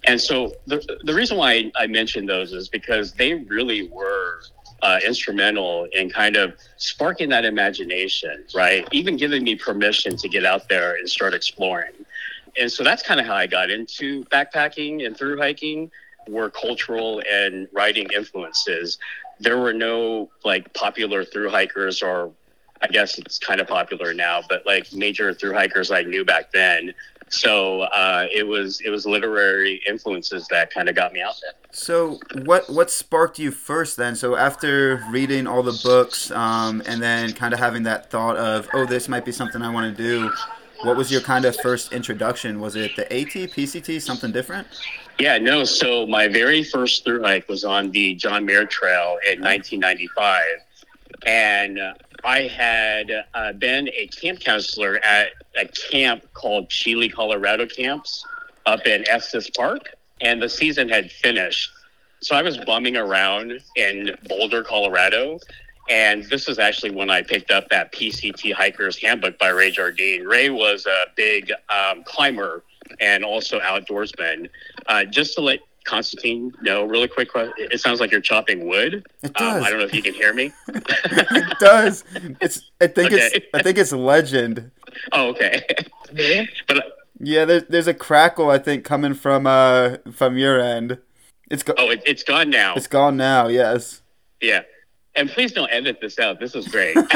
And 0.06 0.20
so 0.22 0.53
the, 0.67 1.00
the 1.03 1.13
reason 1.13 1.38
why 1.38 1.72
I 1.75 1.88
mentioned 1.88 2.29
those 2.29 2.53
is 2.53 2.70
because 2.70 3.13
they 3.13 3.34
really 3.34 3.89
were 3.89 4.41
uh, 4.81 5.00
instrumental 5.05 5.88
in 5.91 6.10
kind 6.10 6.36
of 6.36 6.53
sparking 6.77 7.29
that 7.29 7.46
imagination, 7.46 8.43
right? 8.55 8.88
Even 8.91 9.17
giving 9.17 9.43
me 9.43 9.55
permission 9.55 10.15
to 10.17 10.29
get 10.29 10.46
out 10.46 10.69
there 10.69 10.96
and 10.96 11.10
start 11.10 11.34
exploring. 11.34 11.93
And 12.60 12.72
so 12.72 12.84
that's 12.84 13.03
kind 13.03 13.19
of 13.19 13.25
how 13.25 13.36
I 13.36 13.48
got 13.48 13.69
into 13.69 14.24
backpacking 14.25 15.05
and 15.05 15.15
through 15.17 15.38
hiking 15.38 15.91
were 16.27 16.50
cultural 16.50 17.22
and 17.31 17.67
writing 17.72 18.07
influences. 18.13 18.98
There 19.39 19.57
were 19.57 19.74
no 19.74 20.29
like 20.43 20.74
popular 20.74 21.24
through 21.24 21.50
hikers 21.50 22.01
or 22.01 22.31
I 22.81 22.88
guess 22.88 23.17
it's 23.17 23.39
kind 23.39 23.60
of 23.60 23.67
popular 23.67 24.13
now, 24.13 24.41
but 24.48 24.65
like 24.65 24.93
major 24.93 25.34
through 25.34 25.53
hikers 25.53 25.91
I 25.91 26.03
knew 26.03 26.24
back 26.24 26.51
then. 26.51 26.93
So 27.29 27.81
uh, 27.81 28.27
it 28.34 28.48
was 28.48 28.81
it 28.81 28.89
was 28.89 29.05
literary 29.05 29.81
influences 29.88 30.48
that 30.48 30.74
kind 30.74 30.88
of 30.88 30.96
got 30.96 31.13
me 31.13 31.22
out 31.22 31.36
there. 31.41 31.51
So 31.72 32.19
what 32.46 32.69
what 32.69 32.89
sparked 32.89 33.38
you 33.38 33.51
first 33.51 33.98
then? 33.98 34.15
So 34.15 34.36
after 34.36 35.03
reading 35.10 35.46
all 35.46 35.63
the 35.63 35.79
books, 35.84 36.31
um, 36.31 36.81
and 36.86 37.01
then 37.01 37.34
kind 37.34 37.53
of 37.53 37.60
having 37.60 37.84
that 37.84 38.10
thought 38.10 38.38
of, 38.38 38.69
oh, 38.74 38.86
this 38.86 39.10
might 39.10 39.25
be 39.25 39.31
something 39.31 39.62
I 39.62 39.69
want 39.69 39.96
to 39.96 40.03
do. 40.03 40.31
What 40.84 40.96
was 40.96 41.12
your 41.12 41.22
kind 41.22 41.46
of 41.46 41.55
first 41.57 41.91
introduction? 41.91 42.60
Was 42.60 42.75
it 42.75 42.96
the 42.96 43.12
AT, 43.12 43.29
PCT, 43.29 44.00
something 44.01 44.31
different? 44.31 44.67
Yeah, 45.19 45.39
no. 45.39 45.63
So 45.63 46.05
my 46.05 46.27
very 46.27 46.63
first 46.63 47.03
through 47.03 47.24
hike 47.24 47.50
was 47.50 47.63
on 47.63 47.91
the 47.91 48.13
John 48.15 48.46
Muir 48.46 48.65
Trail 48.67 49.17
in 49.29 49.41
1995, 49.41 50.43
and 51.25 51.79
I 52.24 52.41
had 52.43 53.12
uh, 53.33 53.53
been 53.53 53.89
a 53.89 54.07
camp 54.07 54.39
counselor 54.39 54.97
at 55.03 55.29
a 55.55 55.67
camp 55.67 56.25
called 56.33 56.69
Cheley, 56.69 57.12
Colorado 57.12 57.65
camps 57.65 58.25
up 58.65 58.86
in 58.86 59.07
Estes 59.07 59.50
Park, 59.51 59.89
and 60.21 60.41
the 60.41 60.50
season 60.50 60.89
had 60.89 61.12
finished. 61.12 61.71
So 62.21 62.36
I 62.36 62.41
was 62.41 62.57
bumming 62.57 62.97
around 62.97 63.62
in 63.75 64.17
Boulder, 64.27 64.63
Colorado, 64.63 65.39
and 65.89 66.25
this 66.25 66.50
is 66.50 66.59
actually 66.59 66.91
when 66.91 67.09
I 67.09 67.21
picked 67.21 67.51
up 67.51 67.69
that 67.69 67.93
PCT 67.93 68.53
Hiker's 68.53 68.97
Handbook 68.97 69.38
by 69.39 69.50
Ray 69.50 69.71
Jardine. 69.71 70.25
Ray 70.25 70.50
was 70.50 70.86
a 70.86 71.05
big 71.15 71.51
um, 71.69 72.03
climber 72.03 72.63
and 73.00 73.24
also 73.24 73.59
outdoorsman. 73.59 74.50
Uh, 74.88 75.05
just 75.05 75.36
to 75.36 75.41
let 75.41 75.59
Constantine 75.88 76.51
no, 76.62 76.84
really 76.84 77.08
quick, 77.08 77.34
que- 77.34 77.51
it 77.58 77.79
sounds 77.79 78.00
like 78.00 78.12
you're 78.12 78.22
chopping 78.22 78.67
wood. 78.67 79.06
It 79.24 79.32
Um, 79.41 79.53
does. 79.53 79.63
I 79.63 79.70
don't 79.70 79.79
know 79.79 79.86
if 79.86 79.94
you 79.94 80.03
can 80.03 80.13
hear 80.13 80.34
me. 80.34 80.51
it 80.67 81.60
does. 81.60 82.03
It's. 82.41 82.70
I 82.79 82.88
think 82.88 83.12
Okay. 83.13 83.29
it's. 83.34 83.46
I 83.53 83.63
think 83.63 83.77
it's 83.77 83.91
legend. 83.91 84.70
Oh, 85.13 85.29
okay. 85.29 85.63
Me? 86.13 86.48
but 86.67 86.77
uh, 86.77 86.82
Yeah, 87.20 87.46
there's 87.46 87.63
there's 87.70 87.88
a 87.88 87.94
crackle. 87.94 88.50
I 88.51 88.58
think 88.60 88.84
coming 88.84 89.13
from 89.13 89.48
uh 89.48 89.98
from 90.12 90.38
your 90.38 90.60
end. 90.60 91.00
It's 91.50 91.63
go- 91.63 91.74
oh, 91.77 91.89
it, 91.89 92.03
it's 92.06 92.24
gone 92.24 92.50
now. 92.50 92.75
it's 92.75 92.88
gone 92.88 93.15
now. 93.17 93.48
Yes. 93.48 94.01
Yeah. 94.41 94.62
And 95.17 95.29
please 95.29 95.51
don't 95.51 95.69
edit 95.71 96.00
this 96.00 96.19
out. 96.19 96.39
This 96.39 96.55
is 96.55 96.67
great. 96.67 96.95
Keep 96.95 97.09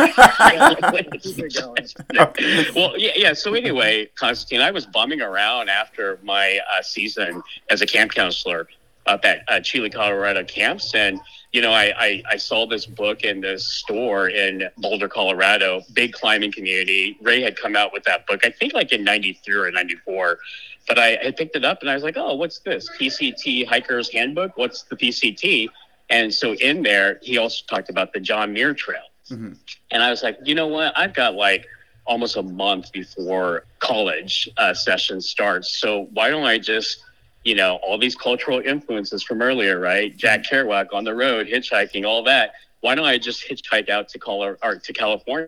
it 1.37 1.55
going. 1.55 2.73
well, 2.75 2.97
yeah, 2.97 3.11
yeah. 3.15 3.33
So 3.33 3.53
anyway, 3.53 4.07
Constantine, 4.15 4.61
I 4.61 4.71
was 4.71 4.85
bumming 4.87 5.21
around 5.21 5.69
after 5.69 6.19
my 6.23 6.59
uh, 6.69 6.81
season 6.81 7.43
as 7.69 7.81
a 7.81 7.85
camp 7.85 8.11
counselor 8.11 8.67
up 9.05 9.23
at 9.23 9.43
uh, 9.47 9.59
Cheley, 9.59 9.91
Colorado 9.91 10.43
camps, 10.43 10.93
and 10.95 11.19
you 11.53 11.61
know, 11.61 11.71
I, 11.71 11.93
I 11.97 12.23
I 12.31 12.37
saw 12.37 12.65
this 12.65 12.85
book 12.85 13.23
in 13.23 13.41
this 13.41 13.67
store 13.67 14.29
in 14.29 14.69
Boulder, 14.77 15.07
Colorado, 15.07 15.81
big 15.93 16.13
climbing 16.13 16.51
community. 16.51 17.17
Ray 17.21 17.41
had 17.41 17.55
come 17.55 17.75
out 17.75 17.93
with 17.93 18.03
that 18.05 18.25
book, 18.25 18.45
I 18.45 18.49
think, 18.49 18.73
like 18.73 18.91
in 18.91 19.03
'93 19.03 19.55
or 19.55 19.71
'94. 19.71 20.39
But 20.87 20.97
I 20.97 21.19
had 21.21 21.37
picked 21.37 21.55
it 21.55 21.63
up 21.63 21.81
and 21.81 21.89
I 21.89 21.93
was 21.93 22.03
like, 22.03 22.17
oh, 22.17 22.35
what's 22.35 22.59
this? 22.59 22.89
PCT 22.99 23.67
Hiker's 23.67 24.11
Handbook? 24.11 24.57
What's 24.57 24.83
the 24.83 24.95
PCT? 24.95 25.67
And 26.11 26.31
so 26.33 26.53
in 26.55 26.83
there, 26.83 27.19
he 27.23 27.37
also 27.37 27.63
talked 27.67 27.89
about 27.89 28.13
the 28.13 28.19
John 28.19 28.53
Muir 28.53 28.73
Trail. 28.73 29.01
Mhm. 29.29 29.57
And 29.91 30.03
I 30.03 30.09
was 30.09 30.21
like, 30.21 30.37
you 30.43 30.53
know 30.53 30.67
what? 30.67 30.95
I've 30.97 31.13
got 31.13 31.35
like 31.35 31.65
almost 32.05 32.35
a 32.35 32.43
month 32.43 32.91
before 32.91 33.63
college 33.79 34.49
uh, 34.57 34.73
session 34.73 35.21
starts. 35.21 35.79
So 35.79 36.09
why 36.13 36.29
don't 36.29 36.43
I 36.43 36.57
just, 36.57 37.03
you 37.45 37.55
know, 37.55 37.75
all 37.77 37.97
these 37.97 38.15
cultural 38.15 38.59
influences 38.59 39.23
from 39.23 39.41
earlier, 39.41 39.79
right? 39.79 40.15
Jack 40.17 40.43
Kerouac 40.43 40.87
on 40.93 41.05
the 41.05 41.15
road, 41.15 41.47
hitchhiking, 41.47 42.05
all 42.05 42.23
that. 42.23 42.53
Why 42.81 42.93
don't 42.95 43.05
I 43.05 43.17
just 43.17 43.47
hitchhike 43.47 43.89
out 43.89 44.09
to 44.09 44.19
Color 44.19 44.57
or 44.61 44.75
to 44.75 44.93
California 44.93 45.47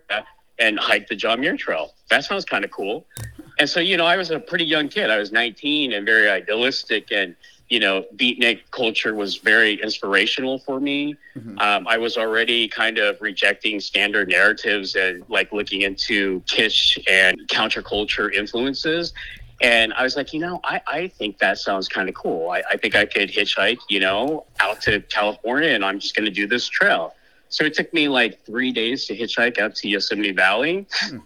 and 0.58 0.78
hike 0.78 1.08
the 1.08 1.16
John 1.16 1.40
Muir 1.40 1.56
Trail? 1.56 1.92
That 2.08 2.24
sounds 2.24 2.44
kind 2.46 2.64
of 2.64 2.70
cool. 2.70 3.06
And 3.58 3.68
so, 3.68 3.80
you 3.80 3.96
know, 3.96 4.06
I 4.06 4.16
was 4.16 4.30
a 4.30 4.40
pretty 4.40 4.64
young 4.64 4.88
kid. 4.88 5.10
I 5.10 5.18
was 5.18 5.30
19 5.30 5.92
and 5.92 6.06
very 6.06 6.30
idealistic 6.30 7.12
and 7.12 7.36
you 7.68 7.80
know, 7.80 8.04
beatnik 8.16 8.60
culture 8.70 9.14
was 9.14 9.36
very 9.36 9.82
inspirational 9.82 10.58
for 10.58 10.80
me. 10.80 11.16
Mm-hmm. 11.36 11.58
Um, 11.58 11.88
I 11.88 11.96
was 11.96 12.16
already 12.16 12.68
kind 12.68 12.98
of 12.98 13.20
rejecting 13.20 13.80
standard 13.80 14.28
narratives 14.28 14.94
and 14.96 15.24
like 15.28 15.52
looking 15.52 15.82
into 15.82 16.40
Kish 16.46 16.98
and 17.08 17.38
counterculture 17.48 18.32
influences. 18.32 19.14
And 19.62 19.94
I 19.94 20.02
was 20.02 20.16
like, 20.16 20.32
you 20.32 20.40
know, 20.40 20.60
I, 20.64 20.80
I 20.86 21.08
think 21.08 21.38
that 21.38 21.58
sounds 21.58 21.88
kind 21.88 22.08
of 22.08 22.14
cool. 22.14 22.50
I, 22.50 22.62
I 22.70 22.76
think 22.76 22.94
I 22.96 23.06
could 23.06 23.30
hitchhike, 23.30 23.78
you 23.88 24.00
know, 24.00 24.44
out 24.60 24.82
to 24.82 25.00
California 25.02 25.70
and 25.70 25.84
I'm 25.84 26.00
just 26.00 26.14
going 26.14 26.26
to 26.26 26.32
do 26.32 26.46
this 26.46 26.68
trail. 26.68 27.14
So 27.48 27.64
it 27.64 27.74
took 27.74 27.92
me 27.94 28.08
like 28.08 28.44
three 28.44 28.72
days 28.72 29.06
to 29.06 29.16
hitchhike 29.16 29.58
out 29.58 29.74
to 29.76 29.88
Yosemite 29.88 30.32
Valley. 30.32 30.86
Hmm. 30.92 31.18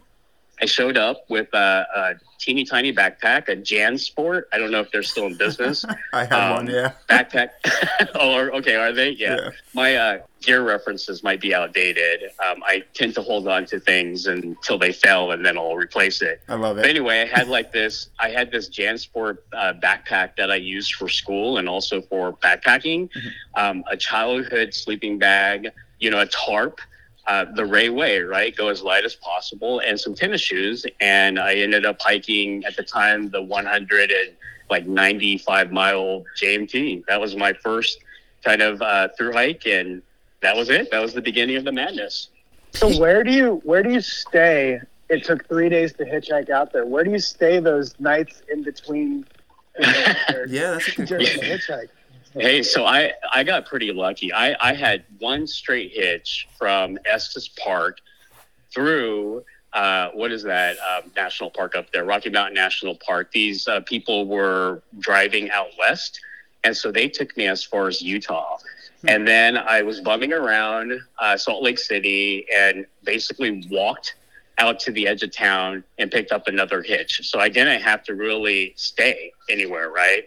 I 0.61 0.65
showed 0.65 0.97
up 0.97 1.25
with 1.29 1.53
a, 1.53 1.87
a, 1.95 2.13
teeny 2.39 2.63
tiny 2.63 2.93
backpack, 2.93 3.49
a 3.49 3.55
JanSport. 3.55 4.43
I 4.53 4.57
don't 4.57 4.71
know 4.71 4.79
if 4.79 4.89
they're 4.91 5.03
still 5.03 5.25
in 5.25 5.35
business. 5.35 5.83
I 6.13 6.23
have 6.23 6.31
um, 6.31 6.65
one, 6.65 6.67
yeah. 6.67 6.93
Backpack. 7.09 7.49
oh, 8.15 8.37
okay, 8.57 8.75
are 8.75 8.93
they? 8.93 9.09
Yeah. 9.09 9.35
yeah. 9.35 9.49
My 9.73 9.95
uh, 9.95 10.19
gear 10.41 10.63
references 10.63 11.21
might 11.21 11.41
be 11.41 11.53
outdated. 11.53 12.23
Um, 12.45 12.63
I 12.65 12.83
tend 12.93 13.13
to 13.15 13.21
hold 13.21 13.47
on 13.49 13.65
to 13.65 13.79
things 13.79 14.25
until 14.25 14.77
they 14.77 14.93
fail, 14.93 15.31
and 15.31 15.45
then 15.45 15.57
I'll 15.57 15.75
replace 15.75 16.21
it. 16.21 16.41
I 16.47 16.55
love 16.55 16.77
it. 16.77 16.81
But 16.81 16.89
anyway, 16.89 17.21
I 17.21 17.25
had 17.25 17.49
like 17.49 17.73
this. 17.73 18.09
I 18.19 18.29
had 18.29 18.51
this 18.51 18.69
JanSport 18.69 19.39
uh, 19.53 19.73
backpack 19.83 20.37
that 20.37 20.49
I 20.49 20.55
used 20.55 20.95
for 20.95 21.09
school 21.09 21.57
and 21.57 21.67
also 21.67 22.01
for 22.01 22.33
backpacking. 22.37 23.09
Mm-hmm. 23.09 23.29
Um, 23.55 23.83
a 23.91 23.97
childhood 23.97 24.73
sleeping 24.73 25.19
bag. 25.19 25.71
You 25.99 26.09
know, 26.09 26.21
a 26.21 26.27
tarp 26.27 26.79
uh, 27.29 27.45
the 27.53 27.63
Ray 27.63 27.89
way, 27.89 28.19
right? 28.19 28.55
Go 28.55 28.69
as 28.69 28.81
light 28.81 29.05
as 29.05 29.13
possible, 29.13 29.81
and 29.85 29.99
some 29.99 30.15
tennis 30.15 30.41
shoes. 30.41 30.85
And 30.99 31.39
I 31.39 31.53
ended 31.55 31.85
up 31.85 32.01
hiking 32.01 32.65
at 32.65 32.75
the 32.75 32.81
time 32.81 33.29
the 33.29 33.41
100 33.41 34.11
and 34.11 34.31
like 34.69 34.87
95 34.87 35.71
mile 35.71 36.25
JMT. 36.41 37.05
That 37.05 37.21
was 37.21 37.35
my 37.35 37.53
first 37.53 37.99
kind 38.43 38.63
of 38.63 38.81
uh, 38.81 39.09
through 39.15 39.33
hike, 39.33 39.67
and 39.67 40.01
that 40.41 40.57
was 40.57 40.71
it. 40.71 40.89
That 40.89 41.01
was 41.01 41.13
the 41.13 41.21
beginning 41.21 41.55
of 41.57 41.65
the 41.65 41.71
madness. 41.71 42.29
So 42.73 42.99
where 42.99 43.23
do 43.23 43.31
you 43.31 43.61
where 43.63 43.83
do 43.83 43.91
you 43.91 44.01
stay? 44.01 44.79
It 45.09 45.23
took 45.23 45.47
three 45.47 45.69
days 45.69 45.93
to 45.93 46.05
hitchhike 46.05 46.49
out 46.49 46.73
there. 46.73 46.85
Where 46.85 47.03
do 47.03 47.11
you 47.11 47.19
stay 47.19 47.59
those 47.59 47.93
nights 47.99 48.41
in 48.51 48.63
between? 48.63 49.25
yeah, 49.79 50.15
that's 50.47 50.87
a 50.87 51.05
good 51.05 51.07
question. 51.07 51.41
Hitchhike. 51.41 51.89
Hey, 52.33 52.61
so 52.61 52.85
I 52.85 53.13
I 53.33 53.43
got 53.43 53.65
pretty 53.65 53.91
lucky. 53.91 54.31
I 54.31 54.55
I 54.59 54.73
had 54.73 55.03
one 55.17 55.47
straight 55.47 55.91
hitch 55.93 56.47
from 56.57 56.97
Estes 57.05 57.47
Park 57.47 57.97
through 58.71 59.43
uh, 59.73 60.09
what 60.13 60.31
is 60.31 60.43
that 60.43 60.77
um, 60.79 61.11
national 61.15 61.51
park 61.51 61.75
up 61.75 61.91
there, 61.91 62.05
Rocky 62.05 62.29
Mountain 62.29 62.55
National 62.55 62.95
Park. 62.95 63.31
These 63.31 63.67
uh, 63.67 63.81
people 63.81 64.25
were 64.25 64.81
driving 64.99 65.49
out 65.51 65.67
west, 65.77 66.19
and 66.63 66.75
so 66.75 66.91
they 66.91 67.07
took 67.07 67.35
me 67.37 67.47
as 67.47 67.63
far 67.63 67.87
as 67.87 68.01
Utah. 68.01 68.57
Hmm. 69.01 69.09
And 69.09 69.27
then 69.27 69.57
I 69.57 69.81
was 69.81 70.01
bumming 70.01 70.33
around 70.33 70.99
uh, 71.19 71.37
Salt 71.37 71.63
Lake 71.63 71.79
City 71.79 72.45
and 72.55 72.85
basically 73.03 73.65
walked 73.69 74.15
out 74.57 74.79
to 74.81 74.91
the 74.91 75.07
edge 75.07 75.23
of 75.23 75.31
town 75.31 75.83
and 75.97 76.11
picked 76.11 76.31
up 76.31 76.47
another 76.47 76.81
hitch. 76.81 77.21
So 77.23 77.39
I 77.39 77.47
didn't 77.47 77.81
have 77.81 78.03
to 78.03 78.15
really 78.15 78.73
stay 78.75 79.31
anywhere, 79.49 79.89
right? 79.89 80.25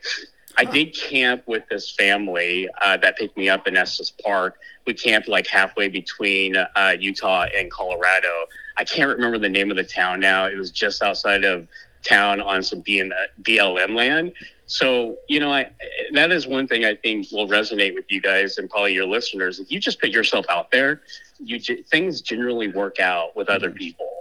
I 0.56 0.64
did 0.64 0.94
camp 0.94 1.42
with 1.46 1.64
this 1.68 1.90
family 1.90 2.68
uh, 2.82 2.96
that 2.98 3.16
picked 3.16 3.36
me 3.36 3.48
up 3.48 3.66
in 3.66 3.76
Estes 3.76 4.10
Park. 4.10 4.58
We 4.86 4.94
camped 4.94 5.28
like 5.28 5.46
halfway 5.46 5.88
between 5.88 6.56
uh, 6.56 6.96
Utah 6.98 7.46
and 7.54 7.70
Colorado. 7.70 8.46
I 8.76 8.84
can't 8.84 9.08
remember 9.08 9.38
the 9.38 9.48
name 9.48 9.70
of 9.70 9.76
the 9.76 9.84
town 9.84 10.20
now. 10.20 10.46
It 10.46 10.56
was 10.56 10.70
just 10.70 11.02
outside 11.02 11.44
of 11.44 11.66
town 12.02 12.40
on 12.40 12.62
some 12.62 12.82
BLM 12.82 13.94
land. 13.94 14.32
So, 14.66 15.16
you 15.28 15.38
know, 15.38 15.52
I, 15.52 15.70
that 16.14 16.32
is 16.32 16.46
one 16.46 16.66
thing 16.66 16.84
I 16.84 16.94
think 16.94 17.30
will 17.30 17.48
resonate 17.48 17.94
with 17.94 18.06
you 18.08 18.20
guys 18.20 18.58
and 18.58 18.70
probably 18.70 18.94
your 18.94 19.06
listeners. 19.06 19.60
If 19.60 19.70
you 19.70 19.78
just 19.78 20.00
put 20.00 20.10
yourself 20.10 20.46
out 20.48 20.70
there, 20.70 21.02
you 21.38 21.58
things 21.60 22.22
generally 22.22 22.68
work 22.68 22.98
out 22.98 23.36
with 23.36 23.48
other 23.48 23.68
mm-hmm. 23.68 23.78
people 23.78 24.11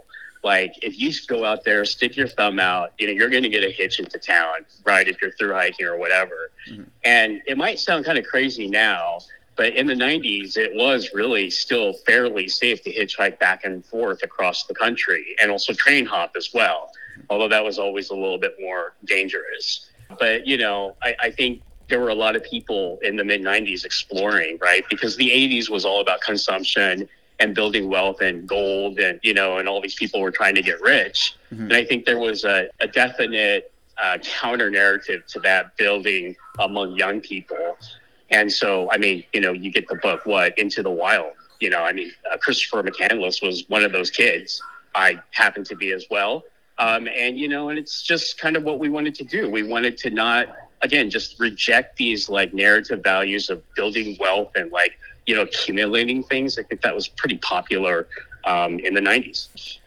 like 0.44 0.74
if 0.82 1.00
you 1.00 1.12
go 1.28 1.46
out 1.46 1.64
there, 1.64 1.86
stick 1.86 2.16
your 2.16 2.28
thumb 2.28 2.60
out, 2.60 2.94
you 2.98 3.08
know, 3.08 3.14
you're 3.14 3.30
going 3.30 3.44
to 3.44 3.50
get 3.50 3.64
a 3.64 3.70
hitch 3.70 4.00
into 4.00 4.18
town, 4.18 4.66
right? 4.84 5.08
If 5.08 5.22
you're 5.22 5.32
through 5.34 5.54
hiking 5.54 5.86
or 5.86 5.98
whatever. 5.98 6.52
Mm-hmm. 6.70 6.84
And 7.04 7.42
it 7.46 7.58
might 7.58 7.80
sound 7.80 8.06
kind 8.06 8.18
of 8.18 8.26
crazy 8.26 8.68
now, 8.68 9.20
but 9.56 9.76
in 9.76 9.86
the 9.86 9.94
90s, 9.94 10.58
it 10.58 10.74
was 10.74 11.12
really 11.14 11.50
still 11.50 11.94
fairly 11.94 12.48
safe 12.48 12.84
to 12.84 12.92
hitchhike 12.94 13.38
back 13.40 13.66
and 13.66 13.86
forth 13.86 14.24
across 14.24 14.64
the 14.66 14.74
country 14.74 15.36
and 15.42 15.52
also 15.52 15.74
train 15.74 16.06
hop 16.06 16.32
as 16.36 16.50
well, 16.54 16.92
although 17.30 17.50
that 17.50 17.64
was 17.64 17.78
always 17.78 18.10
a 18.10 18.16
little 18.16 18.40
bit 18.40 18.56
more 18.60 18.94
dangerous. 19.06 19.90
But, 20.20 20.48
you 20.48 20.58
know, 20.58 20.96
I, 21.04 21.16
I 21.22 21.32
think 21.32 21.62
there 21.88 22.00
were 22.00 22.10
a 22.10 22.16
lot 22.16 22.36
of 22.36 22.44
people 22.44 22.98
in 23.04 23.16
the 23.18 23.24
mid 23.24 23.42
90s 23.42 23.86
exploring, 23.86 24.58
right? 24.62 24.84
Because 24.90 25.16
the 25.18 25.30
80s 25.30 25.70
was 25.70 25.86
all 25.86 26.02
about 26.02 26.22
consumption 26.22 27.08
and 27.42 27.56
building 27.56 27.90
wealth 27.90 28.22
and 28.22 28.48
gold 28.48 29.00
and 29.00 29.20
you 29.24 29.34
know 29.34 29.58
and 29.58 29.68
all 29.68 29.82
these 29.82 29.96
people 29.96 30.22
were 30.22 30.32
trying 30.32 30.54
to 30.56 30.62
get 30.62 30.80
rich. 30.80 31.36
Mm-hmm. 31.52 31.64
and 31.64 31.74
i 31.74 31.84
think 31.84 32.06
there 32.06 32.20
was 32.20 32.46
a, 32.46 32.70
a 32.80 32.88
definite 32.88 33.74
uh, 34.02 34.18
counter 34.20 34.70
narrative 34.70 35.26
to 35.28 35.40
that 35.42 35.78
building 35.78 36.36
among 36.60 36.96
young 36.96 37.20
people. 37.20 37.78
And 38.30 38.52
so 38.52 38.90
i 38.92 38.98
mean 38.98 39.24
you 39.34 39.42
know 39.42 39.52
you 39.52 39.72
get 39.72 39.88
the 39.88 39.96
book 39.96 40.26
what 40.26 40.58
into 40.58 40.82
the 40.84 40.96
wild 41.04 41.34
you 41.60 41.70
know 41.70 41.84
i 41.84 41.92
mean 41.92 42.12
uh, 42.32 42.38
christopher 42.38 42.82
mccandless 42.84 43.42
was 43.46 43.66
one 43.68 43.84
of 43.84 43.92
those 43.92 44.12
kids. 44.12 44.62
I 44.94 45.20
happen 45.32 45.64
to 45.66 45.76
be 45.76 45.94
as 45.94 46.06
well. 46.12 46.44
Um, 46.78 47.08
and 47.08 47.38
you 47.42 47.48
know 47.48 47.70
and 47.70 47.78
it's 47.80 48.02
just 48.04 48.40
kind 48.40 48.56
of 48.56 48.64
what 48.64 48.78
we 48.80 48.90
wanted 48.90 49.16
to 49.16 49.24
do. 49.24 49.50
We 49.50 49.64
wanted 49.64 49.98
to 50.04 50.10
not 50.10 50.48
again 50.82 51.10
just 51.10 51.40
reject 51.40 51.98
these 51.98 52.30
like 52.30 52.54
narrative 52.54 53.02
values 53.04 53.50
of 53.50 53.58
building 53.76 54.18
wealth 54.20 54.52
and 54.56 54.72
like 54.72 54.94
you 55.26 55.36
know, 55.36 55.42
accumulating 55.44 56.24
things. 56.24 56.58
I 56.58 56.64
think 56.64 56.82
that 56.82 56.96
was 56.96 57.08
pretty 57.08 57.38
popular 57.38 58.08
um, 58.46 58.80
in 58.80 58.94
the 58.94 59.02
90s. 59.02 59.80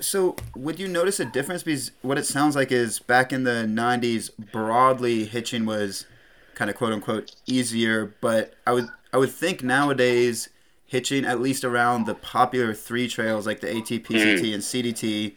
So, 0.00 0.34
would 0.56 0.80
you 0.80 0.88
notice 0.88 1.20
a 1.20 1.24
difference? 1.24 1.62
Because 1.62 1.92
what 2.02 2.18
it 2.18 2.26
sounds 2.26 2.56
like 2.56 2.72
is 2.72 2.98
back 2.98 3.32
in 3.32 3.44
the 3.44 3.64
90s, 3.68 4.30
broadly 4.50 5.26
hitching 5.26 5.64
was 5.64 6.06
kind 6.54 6.68
of 6.68 6.76
quote 6.76 6.92
unquote 6.92 7.36
easier, 7.46 8.14
but 8.20 8.54
I 8.66 8.72
would 8.72 8.88
I 9.12 9.18
would 9.18 9.30
think 9.30 9.62
nowadays 9.62 10.48
hitching 10.86 11.24
at 11.24 11.40
least 11.40 11.64
around 11.64 12.04
the 12.04 12.14
popular 12.14 12.74
three 12.74 13.08
trails 13.08 13.46
like 13.46 13.60
the 13.60 13.70
AT, 13.70 13.84
PCT, 13.84 14.40
mm. 14.40 14.54
and 14.54 14.62
CDT, 14.62 15.36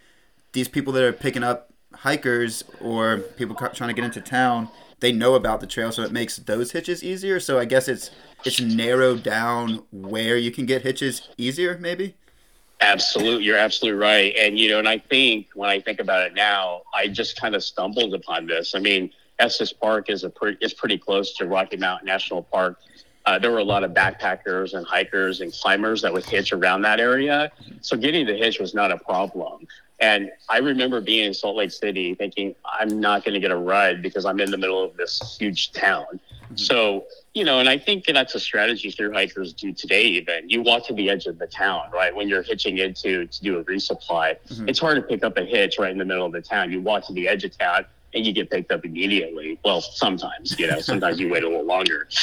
these 0.54 0.68
people 0.68 0.92
that 0.94 1.04
are 1.04 1.14
picking 1.14 1.44
up 1.44 1.72
hikers 1.94 2.64
or 2.82 3.20
people 3.20 3.56
trying 3.56 3.88
to 3.88 3.94
get 3.94 4.04
into 4.04 4.20
town, 4.20 4.68
they 5.00 5.12
know 5.12 5.36
about 5.36 5.60
the 5.60 5.68
trail, 5.68 5.92
so 5.92 6.02
it 6.02 6.12
makes 6.12 6.38
those 6.38 6.72
hitches 6.72 7.04
easier. 7.04 7.40
So 7.40 7.60
I 7.60 7.66
guess 7.66 7.88
it's 7.88 8.10
it's 8.46 8.60
narrowed 8.60 9.24
down 9.24 9.84
where 9.92 10.38
you 10.38 10.52
can 10.52 10.66
get 10.66 10.82
hitches 10.82 11.28
easier, 11.38 11.78
maybe. 11.78 12.16
Absolutely, 12.82 13.46
you're 13.46 13.58
absolutely 13.58 14.00
right. 14.00 14.36
And 14.38 14.60
you 14.60 14.70
know, 14.70 14.80
and 14.80 14.90
I 14.90 14.98
think 14.98 15.48
when 15.56 15.70
I 15.70 15.80
think 15.80 16.00
about 16.00 16.26
it 16.28 16.34
now, 16.34 16.82
I 16.94 17.08
just 17.08 17.40
kind 17.40 17.56
of 17.56 17.64
stumbled 17.64 18.14
upon 18.14 18.46
this. 18.46 18.76
I 18.76 18.80
mean, 18.80 19.12
Estes 19.40 19.72
Park 19.72 20.10
is 20.10 20.24
a 20.24 20.30
pretty 20.30 20.58
is 20.62 20.74
pretty 20.74 20.98
close 20.98 21.34
to 21.38 21.48
Rocky 21.48 21.78
Mountain 21.78 22.08
National 22.08 22.44
Park. 22.44 22.80
Uh, 23.26 23.40
there 23.40 23.52
were 23.52 23.60
a 23.60 23.64
lot 23.64 23.86
of 23.86 23.92
backpackers 23.92 24.74
and 24.74 24.86
hikers 24.86 25.40
and 25.40 25.54
climbers 25.54 26.02
that 26.02 26.12
would 26.12 26.26
hitch 26.26 26.52
around 26.52 26.82
that 26.82 27.00
area. 27.00 27.50
So 27.80 27.96
getting 27.96 28.26
the 28.26 28.36
hitch 28.36 28.60
was 28.60 28.74
not 28.74 28.92
a 28.92 28.98
problem. 28.98 29.66
And 30.00 30.30
I 30.50 30.58
remember 30.58 31.00
being 31.00 31.28
in 31.28 31.34
Salt 31.34 31.56
Lake 31.56 31.72
City 31.72 32.14
thinking, 32.16 32.54
I'm 32.66 33.00
not 33.00 33.24
going 33.24 33.36
to 33.36 33.40
get 33.40 33.52
a 33.52 33.56
ride 33.56 34.02
because 34.02 34.26
I'm 34.26 34.42
in 34.42 34.52
the 34.52 34.58
middle 34.58 34.84
of 34.84 34.98
this 34.98 35.38
huge 35.40 35.72
town. 35.72 36.06
Mm-hmm. 36.44 36.58
So, 36.58 37.06
you 37.34 37.44
know, 37.44 37.60
and 37.60 37.68
I 37.68 37.78
think 37.78 38.06
that's 38.06 38.36
a 38.36 38.40
strategy 38.40 38.92
through 38.92 39.12
hikers 39.14 39.54
do 39.54 39.74
today, 39.74 40.04
even. 40.04 40.50
You 40.50 40.62
walk 40.62 40.86
to 40.88 40.94
the 40.94 41.10
edge 41.10 41.26
of 41.26 41.40
the 41.40 41.48
town, 41.48 41.90
right? 41.92 42.16
When 42.16 42.30
you're 42.30 42.44
hitching 42.44 42.78
into 42.78 43.26
to 43.26 43.42
do 43.42 43.58
a 43.58 43.64
resupply, 43.64 44.38
mm-hmm. 44.48 44.70
it's 44.70 44.80
hard 44.80 44.98
to 44.98 45.02
pick 45.02 45.24
up 45.24 45.38
a 45.38 45.44
hitch 45.44 45.80
right 45.80 45.92
in 45.92 45.98
the 45.98 46.06
middle 46.06 46.26
of 46.26 46.32
the 46.32 46.42
town. 46.42 46.72
You 46.72 46.82
walk 46.82 47.08
to 47.08 47.14
the 47.14 47.28
edge 47.28 47.44
of 47.44 47.58
town 47.58 47.86
and 48.14 48.26
you 48.26 48.34
get 48.34 48.50
picked 48.50 48.72
up 48.72 48.86
immediately. 48.86 49.60
Well, 49.66 49.82
sometimes, 49.82 50.58
you 50.60 50.68
know, 50.68 50.80
sometimes 50.80 51.20
you 51.20 51.30
wait 51.30 51.44
a 51.44 51.50
little 51.50 51.66
longer. 51.66 52.08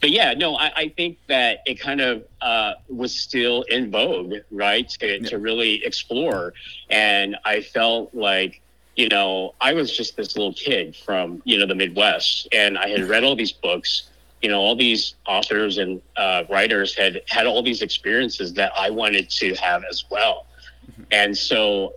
But 0.00 0.10
yeah, 0.10 0.34
no, 0.34 0.56
I, 0.56 0.72
I 0.74 0.88
think 0.88 1.18
that 1.28 1.60
it 1.66 1.78
kind 1.78 2.00
of 2.00 2.24
uh, 2.40 2.72
was 2.88 3.16
still 3.16 3.62
in 3.62 3.90
vogue, 3.90 4.34
right, 4.50 4.88
to, 4.88 5.20
yeah. 5.20 5.28
to 5.28 5.38
really 5.38 5.84
explore. 5.84 6.54
And 6.88 7.36
I 7.44 7.60
felt 7.60 8.12
like, 8.14 8.60
you 8.96 9.08
know, 9.08 9.54
I 9.60 9.74
was 9.74 9.96
just 9.96 10.16
this 10.16 10.36
little 10.36 10.54
kid 10.54 10.96
from, 10.96 11.42
you 11.44 11.58
know, 11.58 11.66
the 11.66 11.74
Midwest, 11.74 12.48
and 12.52 12.76
I 12.76 12.88
had 12.88 13.04
read 13.08 13.22
all 13.22 13.36
these 13.36 13.52
books. 13.52 14.09
You 14.42 14.48
know, 14.48 14.60
all 14.60 14.76
these 14.76 15.14
authors 15.26 15.78
and 15.78 16.00
uh, 16.16 16.44
writers 16.48 16.96
had 16.96 17.22
had 17.28 17.46
all 17.46 17.62
these 17.62 17.82
experiences 17.82 18.54
that 18.54 18.72
I 18.76 18.90
wanted 18.90 19.28
to 19.30 19.54
have 19.56 19.84
as 19.90 20.04
well. 20.10 20.46
Mm-hmm. 20.90 21.02
And 21.12 21.36
so 21.36 21.94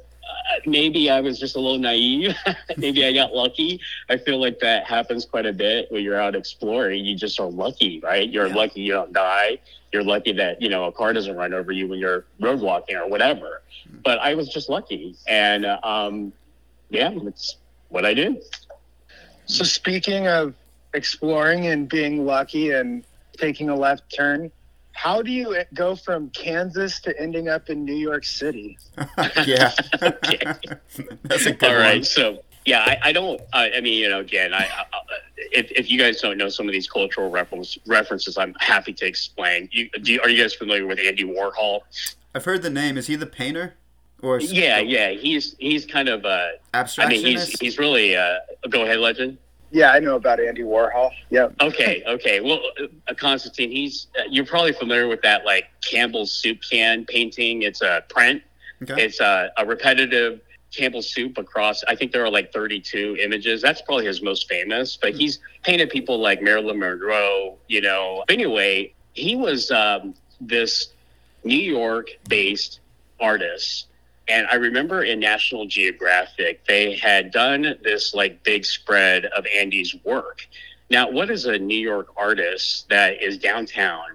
maybe 0.66 1.10
I 1.10 1.22
was 1.22 1.40
just 1.40 1.56
a 1.56 1.60
little 1.60 1.78
naive. 1.78 2.36
maybe 2.78 3.06
I 3.06 3.14
got 3.14 3.34
lucky. 3.34 3.80
I 4.10 4.18
feel 4.18 4.40
like 4.40 4.60
that 4.60 4.86
happens 4.86 5.26
quite 5.26 5.46
a 5.46 5.54
bit 5.54 5.92
when 5.92 6.04
you're 6.04 6.20
out 6.20 6.36
exploring. 6.36 7.06
You 7.06 7.16
just 7.16 7.40
are 7.40 7.50
lucky, 7.50 8.00
right? 8.00 8.30
You're 8.30 8.48
yeah. 8.48 8.56
lucky 8.56 8.82
you 8.82 8.94
don't 8.94 9.14
die. 9.14 9.60
You're 9.92 10.04
lucky 10.04 10.32
that, 10.34 10.62
you 10.62 10.70
know, 10.70 10.86
a 10.86 10.92
car 10.92 11.14
doesn't 11.14 11.36
run 11.36 11.54
over 11.54 11.72
you 11.72 11.88
when 11.88 12.00
you're 12.00 12.26
road 12.40 12.62
walking 12.62 12.96
or 12.96 13.08
whatever. 13.08 13.62
Mm-hmm. 13.88 13.98
But 14.04 14.20
I 14.20 14.34
was 14.36 14.50
just 14.50 14.70
lucky. 14.70 15.16
And, 15.28 15.66
um, 15.66 16.34
yeah, 16.90 17.12
it's 17.12 17.58
what 17.90 18.06
I 18.06 18.14
do. 18.14 18.42
So 19.46 19.64
speaking 19.64 20.28
of 20.28 20.56
exploring 20.94 21.68
and 21.68 21.88
being 21.90 22.26
lucky 22.26 22.72
and 22.72 23.04
taking 23.38 23.70
a 23.70 23.76
left 23.76 24.14
turn, 24.16 24.52
how 24.94 25.22
do 25.22 25.32
you 25.32 25.56
go 25.74 25.96
from 25.96 26.30
Kansas 26.30 27.00
to 27.02 27.20
ending 27.20 27.50
up 27.50 27.70
in 27.70 27.84
New 27.84 27.96
York 27.96 28.24
City? 28.26 28.78
yeah. 29.46 29.72
Okay. 30.02 30.40
That's 31.24 31.46
a 31.48 31.54
good 31.54 31.64
All 31.70 31.76
right, 31.76 31.96
one. 31.96 32.04
so 32.04 32.44
yeah, 32.66 32.80
I, 32.80 33.10
I 33.10 33.12
don't. 33.12 33.42
I, 33.52 33.72
I 33.72 33.82
mean, 33.82 34.00
you 34.00 34.08
know, 34.10 34.20
again, 34.20 34.54
I, 34.54 34.66
I 34.66 34.86
if, 35.52 35.72
if 35.72 35.92
you 35.92 35.98
guys 36.00 36.22
don't 36.22 36.38
know 36.38 36.48
some 36.48 36.68
of 36.68 36.72
these 36.74 36.88
cultural 36.88 37.30
reference, 37.30 37.78
references, 37.88 38.38
I'm 38.38 38.56
happy 38.60 38.94
to 38.94 39.06
explain. 39.06 39.68
You, 39.72 39.90
do 39.90 40.14
you, 40.14 40.22
are 40.22 40.30
you 40.30 40.42
guys 40.42 40.54
familiar 40.54 40.86
with 40.86 41.00
Andy 41.00 41.24
Warhol? 41.24 41.82
I've 42.34 42.46
heard 42.46 42.62
the 42.62 42.70
name. 42.70 42.98
Is 42.98 43.08
he 43.08 43.16
the 43.16 43.26
painter? 43.26 43.74
Or 44.22 44.38
s- 44.38 44.52
Yeah, 44.52 44.80
yeah, 44.80 45.10
he's 45.10 45.56
he's 45.60 45.86
kind 45.86 46.08
of 46.08 46.24
uh, 46.24 46.50
I 46.74 47.08
mean, 47.08 47.26
he's 47.26 47.60
he's 47.60 47.78
really 47.78 48.14
a, 48.14 48.40
go 48.70 48.84
ahead, 48.84 49.00
legend. 49.00 49.38
Yeah, 49.74 49.92
I 49.92 50.00
know 50.00 50.16
about 50.16 50.40
Andy 50.40 50.62
Warhol. 50.62 51.10
Yep. 51.32 51.56
Okay, 51.60 52.04
okay. 52.06 52.42
Well, 52.42 52.62
uh, 53.08 53.14
Constantine, 53.16 53.72
he's 53.72 54.06
uh, 54.18 54.24
you're 54.30 54.46
probably 54.46 54.72
familiar 54.72 55.08
with 55.08 55.24
that 55.24 55.46
like 55.46 55.66
Campbell's 55.82 56.32
soup 56.32 56.60
can 56.70 57.06
painting. 57.06 57.64
It's 57.64 57.82
a 57.82 58.04
print. 58.08 58.44
okay. 58.84 59.04
It's 59.04 59.20
a, 59.20 59.52
a 59.58 59.66
repetitive 59.66 60.42
Campbell's 60.72 61.12
soup 61.12 61.40
across. 61.40 61.84
I 61.86 61.96
think 61.96 62.12
there 62.12 62.24
are 62.24 62.30
like 62.30 62.54
32 62.54 63.18
images. 63.20 63.64
That's 63.64 63.82
probably 63.82 64.06
his 64.06 64.22
most 64.22 64.48
famous. 64.48 64.96
But 64.96 65.16
he's 65.16 65.40
painted 65.64 65.90
people 65.90 66.20
like 66.20 66.40
Marilyn 66.40 66.78
Monroe. 66.78 67.58
You 67.68 67.82
know. 67.82 68.24
But 68.28 68.36
anyway, 68.36 68.94
he 69.14 69.36
was 69.36 69.72
um, 69.72 70.14
this 70.40 70.90
New 71.44 71.58
York-based 71.58 72.80
artist. 73.20 73.88
And 74.34 74.48
I 74.48 74.56
remember 74.56 75.04
in 75.04 75.20
National 75.20 75.68
Geographic, 75.68 76.66
they 76.66 76.96
had 76.96 77.30
done 77.30 77.78
this 77.84 78.16
like 78.16 78.42
big 78.42 78.66
spread 78.66 79.26
of 79.26 79.46
Andy's 79.56 79.96
work. 80.04 80.48
Now, 80.90 81.08
what 81.12 81.28
does 81.28 81.46
a 81.46 81.60
New 81.60 81.78
York 81.78 82.08
artist 82.18 82.90
that 82.90 83.22
is 83.22 83.38
downtown 83.38 84.06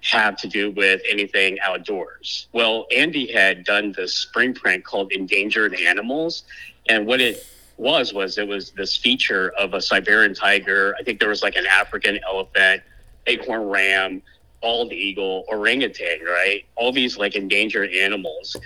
have 0.00 0.38
to 0.38 0.48
do 0.48 0.70
with 0.70 1.02
anything 1.06 1.58
outdoors? 1.60 2.48
Well, 2.52 2.86
Andy 2.96 3.30
had 3.30 3.64
done 3.64 3.92
this 3.94 4.14
spring 4.14 4.54
print 4.54 4.86
called 4.86 5.12
Endangered 5.12 5.74
Animals. 5.74 6.44
And 6.88 7.06
what 7.06 7.20
it 7.20 7.46
was, 7.76 8.14
was 8.14 8.38
it 8.38 8.48
was 8.48 8.70
this 8.70 8.96
feature 8.96 9.52
of 9.58 9.74
a 9.74 9.82
Siberian 9.82 10.32
tiger. 10.32 10.96
I 10.98 11.02
think 11.02 11.20
there 11.20 11.28
was 11.28 11.42
like 11.42 11.56
an 11.56 11.66
African 11.66 12.18
elephant, 12.26 12.82
bighorn 13.26 13.68
ram, 13.68 14.22
bald 14.62 14.94
eagle, 14.94 15.44
orangutan, 15.46 16.20
right? 16.24 16.64
All 16.74 16.90
these 16.90 17.18
like 17.18 17.36
endangered 17.36 17.90
animals. 17.90 18.56